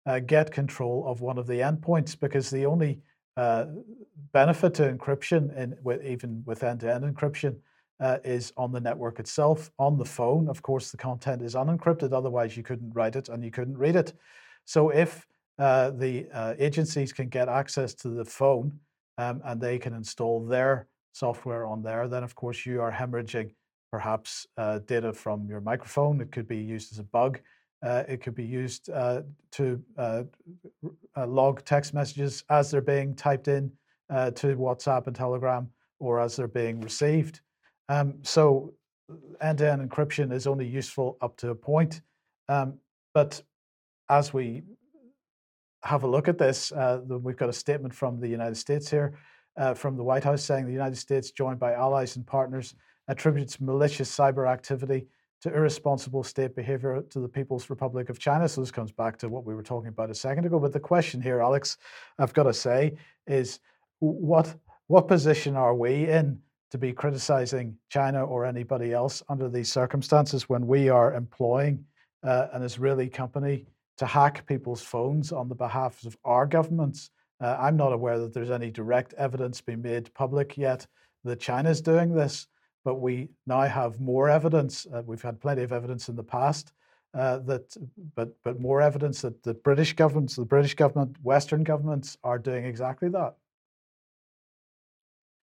uh, 0.06 0.20
get 0.20 0.52
control 0.52 1.04
of 1.06 1.20
one 1.20 1.38
of 1.38 1.46
the 1.46 1.60
endpoints? 1.60 2.18
Because 2.18 2.50
the 2.50 2.66
only 2.66 3.00
uh, 3.36 3.66
benefit 4.32 4.74
to 4.74 4.92
encryption, 4.92 5.56
in, 5.56 5.76
with, 5.82 6.04
even 6.04 6.42
with 6.46 6.62
end 6.62 6.80
to 6.80 6.94
end 6.94 7.04
encryption, 7.04 7.56
uh, 8.00 8.18
is 8.24 8.52
on 8.56 8.70
the 8.72 8.80
network 8.80 9.18
itself. 9.18 9.70
On 9.78 9.96
the 9.96 10.04
phone, 10.04 10.48
of 10.48 10.62
course, 10.62 10.90
the 10.90 10.96
content 10.96 11.42
is 11.42 11.54
unencrypted, 11.54 12.12
otherwise, 12.12 12.56
you 12.56 12.62
couldn't 12.62 12.92
write 12.92 13.16
it 13.16 13.28
and 13.28 13.42
you 13.44 13.50
couldn't 13.50 13.78
read 13.78 13.96
it. 13.96 14.12
So 14.64 14.90
if 14.90 15.26
uh, 15.58 15.90
the 15.90 16.26
uh, 16.32 16.54
agencies 16.58 17.12
can 17.12 17.28
get 17.28 17.48
access 17.48 17.94
to 17.94 18.08
the 18.08 18.24
phone 18.24 18.78
um, 19.18 19.40
and 19.44 19.60
they 19.60 19.78
can 19.78 19.94
install 19.94 20.44
their 20.44 20.88
software 21.12 21.66
on 21.66 21.82
there, 21.82 22.08
then 22.08 22.24
of 22.24 22.34
course 22.34 22.66
you 22.66 22.80
are 22.80 22.92
hemorrhaging 22.92 23.54
perhaps 23.90 24.46
uh, 24.58 24.80
data 24.80 25.12
from 25.12 25.46
your 25.48 25.60
microphone. 25.60 26.20
It 26.20 26.32
could 26.32 26.48
be 26.48 26.58
used 26.58 26.92
as 26.92 26.98
a 26.98 27.04
bug. 27.04 27.38
Uh, 27.84 28.02
it 28.08 28.22
could 28.22 28.34
be 28.34 28.44
used 28.44 28.90
uh, 28.90 29.22
to 29.52 29.80
uh, 29.98 30.22
uh, 31.16 31.26
log 31.26 31.64
text 31.64 31.94
messages 31.94 32.42
as 32.50 32.70
they're 32.70 32.80
being 32.80 33.14
typed 33.14 33.46
in 33.46 33.70
uh, 34.10 34.30
to 34.32 34.56
WhatsApp 34.56 35.06
and 35.06 35.14
Telegram 35.14 35.68
or 36.00 36.20
as 36.20 36.34
they're 36.34 36.48
being 36.48 36.80
received. 36.80 37.40
Um, 37.88 38.14
so 38.22 38.72
end-to-end 39.40 39.88
encryption 39.88 40.32
is 40.32 40.46
only 40.46 40.66
useful 40.66 41.16
up 41.20 41.36
to 41.36 41.50
a 41.50 41.54
point. 41.54 42.00
Um, 42.48 42.78
but 43.12 43.42
as 44.08 44.32
we 44.32 44.62
have 45.84 46.02
a 46.02 46.06
look 46.06 46.28
at 46.28 46.38
this, 46.38 46.72
uh, 46.72 47.00
we've 47.06 47.36
got 47.36 47.48
a 47.48 47.52
statement 47.52 47.94
from 47.94 48.18
the 48.18 48.28
United 48.28 48.56
States 48.56 48.90
here, 48.90 49.18
uh, 49.56 49.74
from 49.74 49.96
the 49.96 50.02
White 50.02 50.24
House 50.24 50.42
saying 50.42 50.66
the 50.66 50.72
United 50.72 50.96
States, 50.96 51.30
joined 51.30 51.60
by 51.60 51.74
allies 51.74 52.16
and 52.16 52.26
partners, 52.26 52.74
attributes 53.08 53.60
malicious 53.60 54.14
cyber 54.14 54.50
activity 54.50 55.06
to 55.42 55.54
irresponsible 55.54 56.24
state 56.24 56.56
behavior 56.56 57.04
to 57.10 57.20
the 57.20 57.28
People's 57.28 57.68
Republic 57.68 58.08
of 58.08 58.18
China. 58.18 58.48
So 58.48 58.62
this 58.62 58.70
comes 58.70 58.92
back 58.92 59.18
to 59.18 59.28
what 59.28 59.44
we 59.44 59.54
were 59.54 59.62
talking 59.62 59.88
about 59.88 60.08
a 60.08 60.14
second 60.14 60.46
ago. 60.46 60.58
But 60.58 60.72
the 60.72 60.80
question 60.80 61.20
here, 61.20 61.40
Alex, 61.40 61.76
I've 62.18 62.32
got 62.32 62.44
to 62.44 62.54
say, 62.54 62.96
is 63.26 63.60
what 63.98 64.54
what 64.86 65.08
position 65.08 65.56
are 65.56 65.74
we 65.74 66.08
in 66.08 66.38
to 66.70 66.78
be 66.78 66.92
criticizing 66.92 67.76
China 67.88 68.24
or 68.24 68.44
anybody 68.44 68.92
else 68.92 69.22
under 69.28 69.48
these 69.48 69.70
circumstances 69.70 70.48
when 70.48 70.66
we 70.66 70.88
are 70.88 71.14
employing 71.14 71.84
uh, 72.22 72.48
an 72.52 72.62
Israeli 72.62 73.08
company 73.08 73.66
to 73.98 74.06
hack 74.06 74.46
people's 74.46 74.82
phones 74.82 75.32
on 75.32 75.48
the 75.48 75.54
behalf 75.54 76.04
of 76.04 76.16
our 76.24 76.46
governments. 76.46 77.10
Uh, 77.40 77.56
I'm 77.60 77.76
not 77.76 77.92
aware 77.92 78.18
that 78.18 78.32
there's 78.32 78.50
any 78.50 78.70
direct 78.70 79.12
evidence 79.14 79.60
being 79.60 79.82
made 79.82 80.12
public 80.14 80.56
yet 80.56 80.86
that 81.24 81.40
China's 81.40 81.80
doing 81.80 82.14
this, 82.14 82.46
but 82.84 82.96
we 82.96 83.30
now 83.46 83.62
have 83.62 84.00
more 84.00 84.28
evidence. 84.28 84.86
Uh, 84.92 85.02
we've 85.04 85.22
had 85.22 85.40
plenty 85.40 85.62
of 85.62 85.72
evidence 85.72 86.08
in 86.08 86.16
the 86.16 86.22
past 86.22 86.72
uh, 87.14 87.38
that, 87.38 87.76
but 88.14 88.36
but 88.42 88.60
more 88.60 88.82
evidence 88.82 89.22
that 89.22 89.42
the 89.42 89.54
British 89.54 89.94
governments, 89.94 90.36
the 90.36 90.44
British 90.44 90.74
government, 90.74 91.16
Western 91.22 91.62
governments 91.62 92.18
are 92.24 92.38
doing 92.38 92.64
exactly 92.64 93.08
that. 93.08 93.36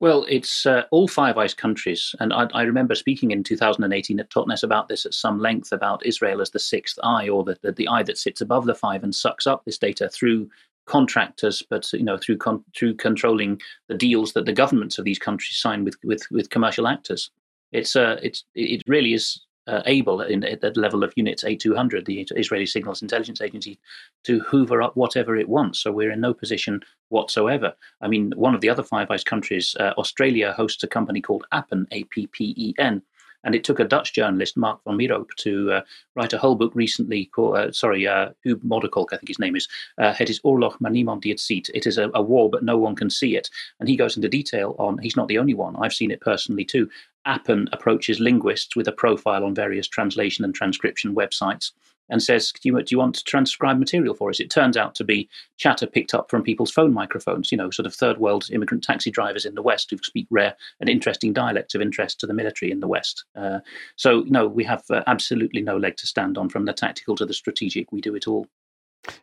Well, 0.01 0.25
it's 0.29 0.65
uh, 0.65 0.83
all 0.91 1.09
Five 1.09 1.37
Eyes 1.37 1.53
countries. 1.53 2.15
And 2.19 2.31
I, 2.31 2.47
I, 2.53 2.61
remember 2.61 2.95
speaking 2.95 3.31
in 3.31 3.43
2018 3.43 4.19
at 4.19 4.29
Totnes 4.29 4.63
about 4.63 4.87
this 4.87 5.05
at 5.05 5.13
some 5.13 5.39
length 5.39 5.73
about 5.73 6.05
Israel 6.05 6.41
as 6.41 6.51
the 6.51 6.59
sixth 6.59 6.97
eye 7.03 7.27
or 7.27 7.43
the, 7.43 7.57
the, 7.61 7.73
the, 7.73 7.87
eye 7.89 8.03
that 8.03 8.17
sits 8.17 8.39
above 8.39 8.65
the 8.65 8.75
five 8.75 9.03
and 9.03 9.13
sucks 9.13 9.45
up 9.45 9.65
this 9.65 9.77
data 9.77 10.07
through 10.07 10.49
contractors, 10.85 11.61
but 11.69 11.91
you 11.91 12.03
know 12.03 12.17
through 12.17 12.37
con- 12.37 12.63
through 12.75 12.95
controlling 12.95 13.61
the 13.89 13.95
deals 13.95 14.33
that 14.33 14.45
the 14.45 14.53
governments 14.53 14.97
of 14.97 15.05
these 15.05 15.19
countries 15.19 15.57
sign 15.57 15.83
with 15.83 15.97
with, 16.03 16.25
with 16.31 16.49
commercial 16.49 16.87
actors. 16.87 17.29
It's 17.73 17.95
uh, 17.95 18.17
it's 18.23 18.45
it 18.55 18.83
really 18.87 19.13
is 19.13 19.41
uh, 19.69 19.83
able 19.85 20.21
in, 20.21 20.43
at 20.43 20.61
the 20.61 20.71
level 20.71 21.03
of 21.03 21.13
units 21.15 21.43
8200, 21.43 22.05
the 22.05 22.27
Israeli 22.35 22.65
Signals 22.65 23.01
Intelligence 23.01 23.41
Agency, 23.41 23.79
to 24.23 24.39
hoover 24.39 24.81
up 24.81 24.97
whatever 24.97 25.35
it 25.35 25.47
wants. 25.47 25.79
So 25.79 25.91
we're 25.91 26.11
in 26.11 26.21
no 26.21 26.33
position 26.33 26.81
whatsoever. 27.09 27.73
I 28.01 28.07
mean, 28.07 28.33
one 28.35 28.55
of 28.55 28.61
the 28.61 28.69
other 28.69 28.83
Five 28.83 29.11
Eyes 29.11 29.23
countries, 29.23 29.75
uh, 29.79 29.93
Australia, 29.97 30.53
hosts 30.53 30.83
a 30.83 30.87
company 30.87 31.21
called 31.21 31.45
Appen, 31.51 31.87
A 31.91 32.03
P 32.05 32.27
P 32.27 32.53
E 32.57 32.73
N. 32.79 33.01
And 33.43 33.55
it 33.55 33.63
took 33.63 33.79
a 33.79 33.85
Dutch 33.85 34.13
journalist, 34.13 34.57
Mark 34.57 34.79
van 34.85 34.97
Mierop, 34.97 35.29
to 35.37 35.71
uh, 35.71 35.81
write 36.15 36.33
a 36.33 36.37
whole 36.37 36.55
book 36.55 36.71
recently 36.75 37.25
called, 37.25 37.55
uh, 37.55 37.71
sorry, 37.71 38.07
uh, 38.07 38.29
Huub 38.45 38.61
Modderkolk, 38.63 39.13
I 39.13 39.17
think 39.17 39.27
his 39.27 39.39
name 39.39 39.55
is. 39.55 39.67
Uh, 39.97 40.13
het 40.13 40.29
is 40.29 40.39
oorlog, 40.43 40.79
maar 40.79 40.91
niemand 40.91 41.21
die 41.21 41.31
het 41.31 41.41
ziet. 41.41 41.69
It 41.73 41.85
is 41.85 41.97
a, 41.97 42.09
a 42.13 42.21
war, 42.21 42.49
but 42.49 42.63
no 42.63 42.77
one 42.77 42.95
can 42.95 43.09
see 43.09 43.35
it. 43.35 43.49
And 43.79 43.89
he 43.89 43.95
goes 43.95 44.15
into 44.15 44.29
detail 44.29 44.75
on, 44.77 44.99
he's 44.99 45.15
not 45.15 45.27
the 45.27 45.39
only 45.39 45.53
one. 45.53 45.75
I've 45.77 45.93
seen 45.93 46.11
it 46.11 46.21
personally 46.21 46.65
too, 46.65 46.89
Appen 47.25 47.67
approaches 47.71 48.19
linguists 48.19 48.75
with 48.75 48.87
a 48.87 48.93
profile 48.93 49.43
on 49.43 49.53
various 49.53 49.87
translation 49.87 50.45
and 50.45 50.55
transcription 50.55 51.13
websites 51.13 51.71
and 52.09 52.21
says, 52.21 52.51
do 52.51 52.69
you, 52.69 52.83
do 52.83 52.87
you 52.89 52.97
want 52.97 53.15
to 53.15 53.23
transcribe 53.23 53.77
material 53.77 54.13
for 54.13 54.29
us? 54.29 54.39
It 54.39 54.49
turns 54.49 54.77
out 54.77 54.95
to 54.95 55.03
be 55.03 55.29
chatter 55.57 55.87
picked 55.87 56.13
up 56.13 56.29
from 56.29 56.43
people's 56.43 56.71
phone 56.71 56.93
microphones, 56.93 57.51
you 57.51 57.57
know, 57.57 57.69
sort 57.69 57.85
of 57.85 57.93
third 57.93 58.17
world 58.17 58.49
immigrant 58.51 58.83
taxi 58.83 59.11
drivers 59.11 59.45
in 59.45 59.55
the 59.55 59.61
West 59.61 59.89
who 59.91 59.97
speak 59.97 60.27
rare 60.29 60.55
and 60.79 60.89
interesting 60.89 61.33
dialects 61.33 61.75
of 61.75 61.81
interest 61.81 62.19
to 62.19 62.27
the 62.27 62.33
military 62.33 62.71
in 62.71 62.79
the 62.79 62.87
West. 62.87 63.25
Uh, 63.35 63.59
so, 63.95 64.23
no, 64.27 64.47
we 64.47 64.63
have 64.63 64.83
uh, 64.89 65.03
absolutely 65.07 65.61
no 65.61 65.77
leg 65.77 65.97
to 65.97 66.07
stand 66.07 66.37
on 66.37 66.49
from 66.49 66.65
the 66.65 66.73
tactical 66.73 67.15
to 67.15 67.25
the 67.25 67.33
strategic. 67.33 67.91
We 67.91 68.01
do 68.01 68.15
it 68.15 68.27
all. 68.27 68.47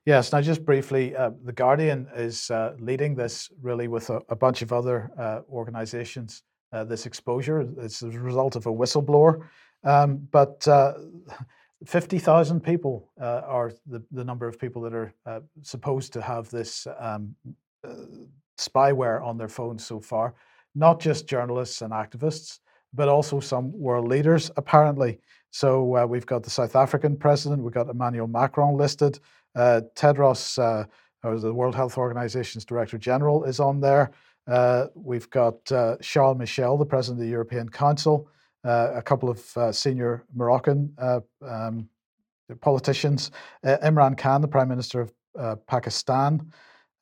Yes, 0.05 0.33
now 0.33 0.41
just 0.41 0.65
briefly, 0.65 1.15
uh, 1.15 1.31
The 1.45 1.53
Guardian 1.53 2.09
is 2.17 2.51
uh, 2.51 2.75
leading 2.79 3.15
this 3.15 3.51
really 3.61 3.89
with 3.89 4.09
a, 4.11 4.23
a 4.29 4.37
bunch 4.37 4.63
of 4.63 4.73
other 4.73 5.11
uh, 5.19 5.41
organizations 5.51 6.43
uh, 6.73 6.85
this 6.85 7.07
exposure. 7.07 7.69
It's 7.79 8.03
a 8.03 8.09
result 8.09 8.57
of 8.57 8.67
a 8.67 8.73
whistleblower. 8.73 9.47
Um, 9.85 10.29
but 10.31 10.67
uh, 10.67 10.95
50,000 11.87 12.61
people 12.61 13.11
uh, 13.21 13.43
are 13.47 13.73
the, 13.87 14.03
the 14.11 14.25
number 14.25 14.49
of 14.49 14.59
people 14.59 14.83
that 14.83 14.95
are 14.95 15.15
uh, 15.25 15.41
supposed 15.63 16.13
to 16.15 16.23
have 16.23 16.51
this 16.51 16.87
um, 16.99 17.35
uh, 17.87 17.95
spyware 18.59 19.23
on 19.23 19.39
their 19.39 19.49
phones 19.49 19.85
so 19.85 20.01
far. 20.01 20.35
Not 20.75 21.01
just 21.01 21.27
journalists 21.27 21.83
and 21.83 21.93
activists, 21.93 22.61
but 22.93 23.09
also 23.09 23.41
some 23.41 23.73
world 23.79 24.09
leaders, 24.09 24.51
apparently. 24.57 25.21
So 25.51 25.97
uh, 25.97 26.07
we've 26.07 26.27
got 26.27 26.43
the 26.43 26.51
South 26.51 26.77
African 26.77 27.17
president, 27.17 27.63
we've 27.63 27.73
got 27.73 27.89
Emmanuel 27.89 28.27
Macron 28.27 28.77
listed, 28.77 29.21
Tedros, 29.57 30.59
or 31.23 31.39
the 31.39 31.53
World 31.53 31.75
Health 31.75 31.99
Organization's 31.99 32.65
Director 32.65 32.99
General, 32.99 33.45
is 33.45 33.59
on 33.59 33.81
there. 33.81 34.13
Uh, 34.47 34.87
we've 34.95 35.29
got 35.31 35.73
uh, 35.73 35.97
Charles 36.01 36.39
Michel, 36.39 36.77
the 36.77 36.87
president 36.87 37.21
of 37.21 37.25
the 37.25 37.31
European 37.31 37.69
Council, 37.69 38.29
uh, 38.29 38.31
a 38.67 39.03
couple 39.03 39.29
of 39.29 39.57
uh, 39.57 39.73
senior 39.73 40.25
Moroccan 40.35 40.93
uh, 40.99 41.21
um, 41.47 41.89
politicians, 42.61 43.31
uh, 43.65 43.77
Imran 43.83 44.17
Khan, 44.17 44.41
the 44.41 44.49
prime 44.49 44.69
minister 44.69 45.01
of 45.01 45.67
Pakistan, 45.67 46.53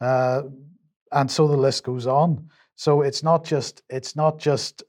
and 0.00 1.30
so 1.30 1.46
the 1.46 1.56
list 1.56 1.84
goes 1.84 2.06
on. 2.06 2.48
So 2.76 3.02
it's 3.02 3.22
not 3.22 3.44
just 3.44 3.82
it's 3.88 4.16
not 4.16 4.38
just 4.38 4.82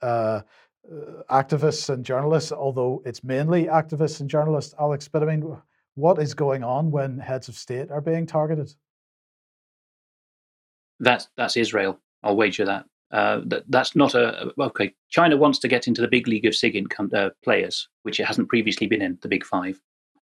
activists 1.29 1.89
and 1.89 2.05
journalists, 2.05 2.51
although 2.51 3.01
it's 3.05 3.23
mainly 3.23 3.65
activists 3.65 4.21
and 4.21 4.29
journalists, 4.29 4.73
Alex. 4.79 5.07
But 5.07 5.23
I 5.23 5.25
mean, 5.25 5.57
what 5.95 6.19
is 6.19 6.33
going 6.33 6.63
on 6.63 6.91
when 6.91 7.19
heads 7.19 7.47
of 7.47 7.55
state 7.55 7.91
are 7.91 8.01
being 8.01 8.25
targeted? 8.25 8.73
That's 10.99 11.27
that's 11.35 11.57
Israel. 11.57 11.99
I'll 12.23 12.35
wager 12.35 12.65
that. 12.65 12.85
Uh, 13.11 13.41
that 13.45 13.63
that's 13.69 13.95
not 13.95 14.15
a 14.15 14.51
okay. 14.59 14.93
China 15.09 15.37
wants 15.37 15.59
to 15.59 15.67
get 15.67 15.87
into 15.87 16.01
the 16.01 16.07
big 16.07 16.27
league 16.27 16.45
of 16.45 16.53
SIGINT 16.53 17.13
uh, 17.13 17.29
players, 17.43 17.87
which 18.03 18.19
it 18.19 18.25
hasn't 18.25 18.49
previously 18.49 18.87
been 18.87 19.01
in, 19.01 19.17
the 19.21 19.27
big 19.27 19.45
five. 19.45 19.79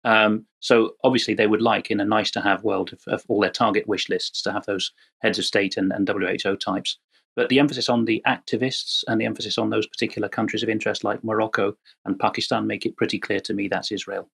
Um, 0.04 0.46
so 0.60 0.92
obviously 1.02 1.34
they 1.34 1.48
would 1.48 1.60
like, 1.60 1.90
in 1.90 2.00
a 2.00 2.04
nice 2.04 2.30
to 2.32 2.40
have 2.40 2.62
world 2.62 2.92
of, 2.92 3.00
of, 3.08 3.24
all 3.28 3.40
their 3.40 3.50
target 3.50 3.88
wish 3.88 4.08
lists, 4.08 4.42
to 4.42 4.52
have 4.52 4.64
those 4.64 4.92
heads 5.22 5.38
of 5.38 5.44
state 5.44 5.76
and, 5.76 5.92
and 5.92 6.08
WHO 6.08 6.56
types. 6.56 6.98
But 7.34 7.48
the 7.48 7.58
emphasis 7.58 7.88
on 7.88 8.04
the 8.04 8.22
activists 8.26 9.02
and 9.06 9.20
the 9.20 9.24
emphasis 9.24 9.58
on 9.58 9.70
those 9.70 9.86
particular 9.86 10.28
countries 10.28 10.62
of 10.62 10.68
interest 10.68 11.04
like 11.04 11.22
Morocco 11.22 11.74
and 12.04 12.18
Pakistan 12.18 12.66
make 12.66 12.86
it 12.86 12.96
pretty 12.96 13.18
clear 13.18 13.40
to 13.40 13.54
me 13.54 13.68
that's 13.68 13.92
Israel. 13.92 14.30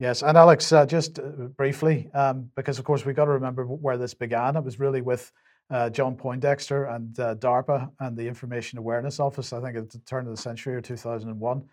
Yes, 0.00 0.22
and 0.22 0.36
Alex, 0.36 0.72
uh, 0.72 0.86
just 0.86 1.20
uh, 1.20 1.22
briefly, 1.56 2.10
um, 2.14 2.50
because 2.56 2.80
of 2.80 2.84
course 2.84 3.04
we've 3.04 3.14
got 3.14 3.26
to 3.26 3.32
remember 3.32 3.64
where 3.64 3.96
this 3.96 4.14
began. 4.14 4.56
It 4.56 4.64
was 4.64 4.80
really 4.80 5.00
with 5.00 5.30
uh, 5.70 5.90
John 5.90 6.14
Poindexter 6.16 6.86
and 6.86 7.18
uh, 7.18 7.34
DARPA 7.36 7.90
and 8.00 8.16
the 8.16 8.26
Information 8.26 8.78
Awareness 8.78 9.20
Office, 9.20 9.52
I 9.52 9.60
think 9.60 9.76
at 9.76 9.90
the 9.90 9.98
turn 10.00 10.26
of 10.26 10.36
the 10.36 10.40
century 10.40 10.74
or 10.74 10.80
2001. 10.80 11.64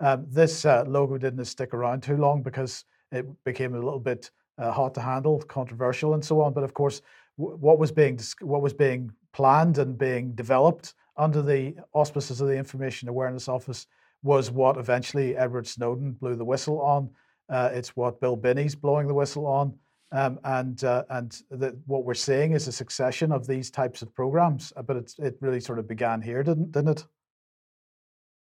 Um, 0.00 0.26
this 0.28 0.64
uh, 0.64 0.84
logo 0.86 1.18
didn't 1.18 1.44
stick 1.44 1.74
around 1.74 2.02
too 2.02 2.16
long 2.16 2.42
because 2.42 2.84
it 3.12 3.26
became 3.44 3.74
a 3.74 3.78
little 3.78 4.00
bit 4.00 4.30
uh, 4.58 4.70
hot 4.70 4.94
to 4.94 5.00
handle, 5.00 5.40
controversial, 5.42 6.14
and 6.14 6.24
so 6.24 6.40
on. 6.40 6.52
But 6.52 6.64
of 6.64 6.74
course, 6.74 7.02
what 7.36 7.78
was 7.78 7.90
being 7.90 8.18
what 8.40 8.60
was 8.62 8.74
being 8.74 9.10
planned 9.32 9.78
and 9.78 9.96
being 9.96 10.32
developed 10.32 10.94
under 11.16 11.42
the 11.42 11.74
auspices 11.92 12.40
of 12.40 12.48
the 12.48 12.56
Information 12.56 13.08
Awareness 13.08 13.48
Office 13.48 13.86
was 14.22 14.50
what 14.50 14.76
eventually 14.76 15.36
Edward 15.36 15.66
Snowden 15.66 16.12
blew 16.12 16.36
the 16.36 16.44
whistle 16.44 16.80
on. 16.80 17.10
Uh, 17.48 17.70
it's 17.72 17.96
what 17.96 18.20
Bill 18.20 18.36
Binney's 18.36 18.74
blowing 18.74 19.06
the 19.06 19.14
whistle 19.14 19.46
on. 19.46 19.74
Um, 20.12 20.40
and 20.44 20.82
uh, 20.82 21.04
and 21.10 21.40
what 21.86 22.04
we're 22.04 22.14
seeing 22.14 22.52
is 22.52 22.66
a 22.66 22.72
succession 22.72 23.30
of 23.30 23.46
these 23.46 23.70
types 23.70 24.02
of 24.02 24.12
programs, 24.12 24.72
uh, 24.76 24.82
but 24.82 24.96
it 24.96 25.14
it 25.18 25.36
really 25.40 25.60
sort 25.60 25.78
of 25.78 25.86
began 25.86 26.20
here, 26.20 26.42
didn't 26.42 26.72
didn't 26.72 26.98
it? 26.98 27.04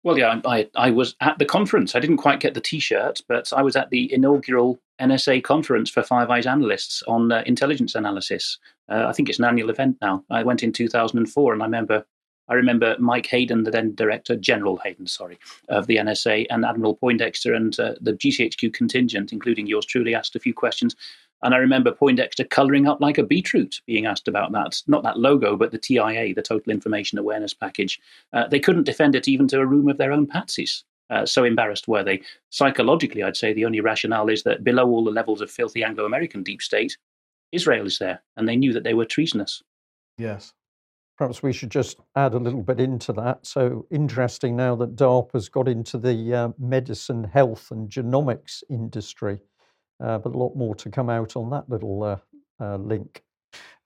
Well, 0.03 0.19
yeah, 0.19 0.39
I, 0.45 0.69
I 0.77 0.91
was 0.91 1.16
at 1.23 1.39
the 1.39 1.47
conference. 1.47 1.95
I 1.95 2.01
didn't 2.01 2.19
quite 2.19 2.39
get 2.39 2.53
the 2.53 2.61
T-shirt, 2.61 3.23
but 3.27 3.51
I 3.55 3.62
was 3.62 3.74
at 3.74 3.89
the 3.89 4.12
inaugural 4.12 4.78
NSA 5.01 5.43
conference 5.43 5.89
for 5.89 6.03
Five 6.03 6.28
Eyes 6.28 6.45
analysts 6.45 7.03
on 7.09 7.32
uh, 7.32 7.43
intelligence 7.47 7.95
analysis. 7.95 8.59
Uh, 8.91 9.07
I 9.09 9.12
think 9.15 9.31
it's 9.31 9.39
an 9.39 9.47
annual 9.47 9.70
event 9.70 9.97
now. 10.03 10.23
I 10.28 10.43
went 10.43 10.62
in 10.62 10.73
2004, 10.73 11.55
and 11.55 11.62
I 11.62 11.65
remember 11.65 12.05
I 12.49 12.55
remember 12.55 12.97
Mike 12.99 13.27
Hayden, 13.27 13.65
the 13.65 13.70
then 13.70 13.95
director, 13.95 14.36
General 14.36 14.77
Hayden, 14.85 15.07
sorry, 15.07 15.39
of 15.69 15.86
the 15.86 15.97
NSA, 15.97 16.47
and 16.51 16.65
Admiral 16.65 16.95
Poindexter 16.95 17.55
and 17.55 17.78
uh, 17.81 17.95
the 18.01 18.12
GCHQ 18.12 18.74
contingent, 18.74 19.32
including 19.32 19.66
yours 19.66 19.86
truly, 19.86 20.15
asked 20.15 20.36
a 20.36 20.41
few 20.41 20.53
questions. 20.53 20.95
And 21.44 21.54
I 21.54 21.58
remember 21.58 21.92
Poindexter 21.92 22.44
colouring 22.44 22.88
up 22.88 23.02
like 23.02 23.18
a 23.18 23.22
beetroot 23.22 23.82
being 23.86 24.06
asked 24.06 24.28
about 24.28 24.50
that. 24.52 24.82
Not 24.86 25.02
that 25.02 25.18
logo, 25.18 25.56
but 25.56 25.72
the 25.72 25.78
TIA, 25.78 26.34
the 26.34 26.42
Total 26.42 26.72
Information 26.72 27.18
Awareness 27.18 27.52
Package. 27.52 28.00
Uh, 28.32 28.48
they 28.48 28.58
couldn't 28.58 28.84
defend 28.84 29.14
it 29.14 29.28
even 29.28 29.46
to 29.48 29.60
a 29.60 29.66
room 29.66 29.88
of 29.90 29.98
their 29.98 30.10
own 30.10 30.26
patsies. 30.26 30.84
Uh, 31.10 31.26
so 31.26 31.44
embarrassed 31.44 31.86
were 31.86 32.02
they. 32.02 32.22
Psychologically, 32.48 33.22
I'd 33.22 33.36
say 33.36 33.52
the 33.52 33.66
only 33.66 33.80
rationale 33.80 34.30
is 34.30 34.42
that 34.44 34.64
below 34.64 34.88
all 34.88 35.04
the 35.04 35.10
levels 35.10 35.42
of 35.42 35.50
filthy 35.50 35.84
Anglo 35.84 36.06
American 36.06 36.42
deep 36.42 36.62
state, 36.62 36.96
Israel 37.52 37.86
is 37.86 37.98
there, 37.98 38.22
and 38.38 38.48
they 38.48 38.56
knew 38.56 38.72
that 38.72 38.82
they 38.82 38.94
were 38.94 39.04
treasonous. 39.04 39.62
Yes. 40.16 40.54
Perhaps 41.18 41.42
we 41.42 41.52
should 41.52 41.70
just 41.70 42.00
add 42.16 42.32
a 42.32 42.38
little 42.38 42.62
bit 42.62 42.80
into 42.80 43.12
that. 43.12 43.46
So 43.46 43.86
interesting 43.90 44.56
now 44.56 44.74
that 44.76 44.96
DARPA's 44.96 45.50
got 45.50 45.68
into 45.68 45.98
the 45.98 46.34
uh, 46.34 46.48
medicine, 46.58 47.22
health, 47.22 47.70
and 47.70 47.88
genomics 47.90 48.62
industry 48.70 49.40
uh, 50.00 50.18
but 50.18 50.34
a 50.34 50.38
lot 50.38 50.56
more 50.56 50.74
to 50.76 50.90
come 50.90 51.10
out 51.10 51.36
on 51.36 51.50
that 51.50 51.68
little 51.68 52.02
uh, 52.02 52.16
uh, 52.60 52.76
link. 52.76 53.22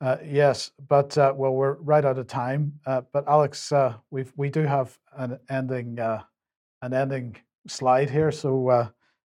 Uh, 0.00 0.16
yes, 0.24 0.70
but 0.88 1.16
uh, 1.18 1.32
well, 1.36 1.52
we're 1.52 1.74
right 1.74 2.04
out 2.04 2.18
of 2.18 2.26
time. 2.26 2.72
Uh, 2.86 3.02
but 3.12 3.26
Alex, 3.26 3.72
we 4.10 4.24
we 4.36 4.48
do 4.48 4.62
have 4.62 4.96
an 5.16 5.38
ending 5.50 5.98
an 5.98 6.94
ending 6.94 7.36
slide 7.66 8.08
here. 8.08 8.30
So 8.30 8.88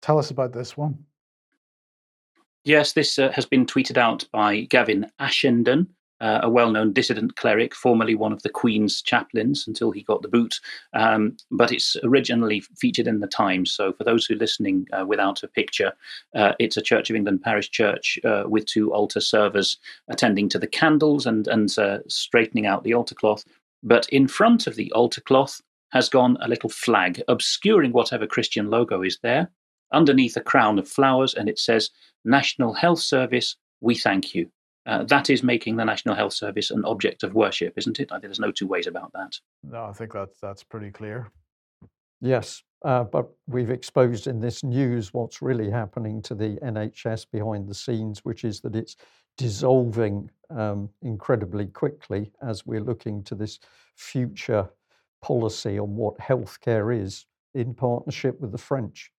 tell 0.02 0.20
us 0.20 0.32
about 0.32 0.54
this 0.54 0.76
one. 0.76 0.98
Yes, 2.66 2.94
this 2.94 3.16
has 3.16 3.46
been 3.46 3.66
tweeted 3.66 3.98
out 3.98 4.28
by 4.32 4.62
Gavin 4.62 5.10
Ashenden, 5.20 5.88
uh, 6.22 6.40
a 6.44 6.50
well 6.50 6.72
known 6.72 6.94
dissident 6.94 7.36
cleric, 7.36 7.74
formerly 7.76 8.16
one 8.16 8.34
of 8.34 8.44
the 8.44 8.50
Queen's 8.50 9.02
chaplains 9.02 9.68
until 9.68 9.92
he 9.92 10.04
got 10.04 10.22
the 10.22 10.28
boot. 10.28 10.60
Um, 10.94 11.38
but 11.52 11.72
it's 11.72 11.96
originally 12.04 12.62
featured 12.78 13.08
in 13.08 13.20
the 13.20 13.28
Times. 13.28 13.72
So, 13.72 13.94
for 13.94 14.04
those 14.04 14.26
who 14.26 14.36
are 14.36 14.38
listening 14.38 14.88
uh, 14.92 15.06
without 15.06 15.44
a 15.44 15.48
picture, 15.48 15.94
uh, 16.36 16.54
it's 16.60 16.78
a 16.78 16.82
Church 16.82 17.10
of 17.10 17.16
England 17.16 17.42
parish 17.42 17.70
church 17.70 18.20
uh, 18.26 18.44
with 18.46 18.66
two 18.66 18.94
altar 18.94 19.22
servers 19.22 19.78
attending 20.10 20.50
to 20.50 20.60
the 20.60 20.68
candles 20.68 21.26
and, 21.26 21.48
and 21.48 21.78
uh, 21.78 22.00
straightening 22.08 22.66
out 22.66 22.84
the 22.84 22.94
altar 22.94 23.16
cloth. 23.16 23.44
But 23.84 24.08
in 24.10 24.28
front 24.28 24.68
of 24.68 24.76
the 24.76 24.92
altar 24.92 25.22
cloth 25.22 25.62
has 25.92 26.10
gone 26.10 26.38
a 26.42 26.48
little 26.48 26.70
flag 26.70 27.22
obscuring 27.28 27.92
whatever 27.92 28.28
Christian 28.28 28.70
logo 28.70 29.02
is 29.02 29.20
there. 29.24 29.50
Underneath 29.92 30.38
a 30.38 30.42
crown 30.42 30.78
of 30.78 30.88
flowers, 30.88 31.34
and 31.34 31.50
it 31.50 31.58
says, 31.58 31.90
National 32.24 32.74
Health 32.74 33.00
Service, 33.00 33.56
we 33.82 33.96
thank 33.96 34.36
you. 34.36 34.52
Uh, 34.90 35.04
that 35.04 35.30
is 35.30 35.44
making 35.44 35.76
the 35.76 35.86
National 35.86 36.16
Health 36.16 36.34
Service 36.34 36.72
an 36.72 36.84
object 36.84 37.22
of 37.22 37.36
worship, 37.36 37.74
isn't 37.78 38.00
it? 38.00 38.12
I 38.12 38.16
think 38.16 38.24
there's 38.24 38.40
no 38.40 38.52
two 38.52 38.66
ways 38.66 38.88
about 38.88 39.14
that. 39.14 39.38
No, 39.64 39.86
I 39.86 39.94
think 39.94 40.14
that's 40.14 40.40
that's 40.42 40.64
pretty 40.64 40.90
clear. 40.90 41.30
Yes, 42.22 42.64
uh, 42.84 43.04
but 43.04 43.30
we've 43.46 43.70
exposed 43.70 44.26
in 44.26 44.40
this 44.40 44.64
news 44.64 45.14
what's 45.14 45.44
really 45.44 45.70
happening 45.70 46.24
to 46.24 46.34
the 46.34 46.58
NHS 46.64 47.28
behind 47.32 47.68
the 47.68 47.76
scenes, 47.76 48.26
which 48.26 48.44
is 48.44 48.62
that 48.62 48.76
it's 48.76 48.96
dissolving 49.38 50.28
um, 50.50 50.90
incredibly 51.04 51.68
quickly 51.68 52.32
as 52.42 52.66
we're 52.66 52.82
looking 52.82 53.24
to 53.26 53.36
this 53.36 53.60
future 53.96 54.68
policy 55.22 55.78
on 55.78 55.96
what 55.96 56.18
healthcare 56.18 57.00
is 57.00 57.28
in 57.54 57.76
partnership 57.76 58.42
with 58.42 58.52
the 58.52 58.58
French. 58.58 59.12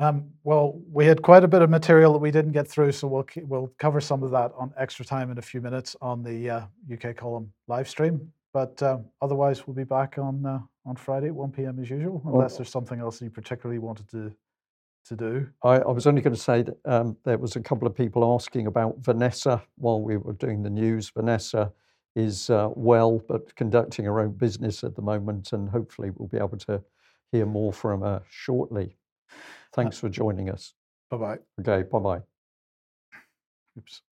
Um, 0.00 0.30
well, 0.44 0.80
we 0.92 1.06
had 1.06 1.22
quite 1.22 1.42
a 1.42 1.48
bit 1.48 1.60
of 1.60 1.70
material 1.70 2.12
that 2.12 2.20
we 2.20 2.30
didn't 2.30 2.52
get 2.52 2.68
through, 2.68 2.92
so 2.92 3.08
we'll 3.08 3.26
we'll 3.46 3.72
cover 3.78 4.00
some 4.00 4.22
of 4.22 4.30
that 4.30 4.52
on 4.56 4.72
extra 4.76 5.04
time 5.04 5.30
in 5.32 5.38
a 5.38 5.42
few 5.42 5.60
minutes 5.60 5.96
on 6.00 6.22
the 6.22 6.50
uh, 6.50 6.60
UK 6.92 7.16
column 7.16 7.52
live 7.66 7.88
stream. 7.88 8.32
But 8.52 8.80
uh, 8.82 8.98
otherwise, 9.20 9.66
we'll 9.66 9.74
be 9.74 9.84
back 9.84 10.16
on 10.18 10.46
uh, 10.46 10.60
on 10.86 10.94
Friday 10.94 11.28
at 11.28 11.34
one 11.34 11.50
p.m. 11.50 11.80
as 11.80 11.90
usual, 11.90 12.22
unless 12.26 12.56
there's 12.56 12.70
something 12.70 13.00
else 13.00 13.20
you 13.20 13.28
particularly 13.28 13.80
wanted 13.80 14.08
to 14.10 14.32
to 15.06 15.16
do. 15.16 15.48
I, 15.64 15.78
I 15.78 15.90
was 15.90 16.06
only 16.06 16.22
going 16.22 16.34
to 16.34 16.40
say 16.40 16.62
that 16.62 16.76
um, 16.84 17.16
there 17.24 17.38
was 17.38 17.56
a 17.56 17.60
couple 17.60 17.88
of 17.88 17.96
people 17.96 18.34
asking 18.34 18.68
about 18.68 18.98
Vanessa 18.98 19.62
while 19.76 20.00
we 20.00 20.16
were 20.16 20.34
doing 20.34 20.62
the 20.62 20.70
news. 20.70 21.10
Vanessa 21.10 21.72
is 22.14 22.50
uh, 22.50 22.68
well, 22.74 23.20
but 23.28 23.54
conducting 23.56 24.04
her 24.04 24.20
own 24.20 24.32
business 24.32 24.84
at 24.84 24.94
the 24.94 25.02
moment, 25.02 25.52
and 25.52 25.68
hopefully 25.68 26.10
we'll 26.14 26.28
be 26.28 26.38
able 26.38 26.58
to 26.58 26.80
hear 27.32 27.46
more 27.46 27.72
from 27.72 28.02
her 28.02 28.22
shortly. 28.30 28.96
Uh 29.72 29.74
Thanks 29.82 29.98
for 29.98 30.08
joining 30.08 30.50
us. 30.50 30.74
Bye 31.10 31.16
bye. 31.16 31.38
Okay, 31.60 31.88
bye 31.88 31.98
bye. 31.98 32.20
Oops. 33.78 34.02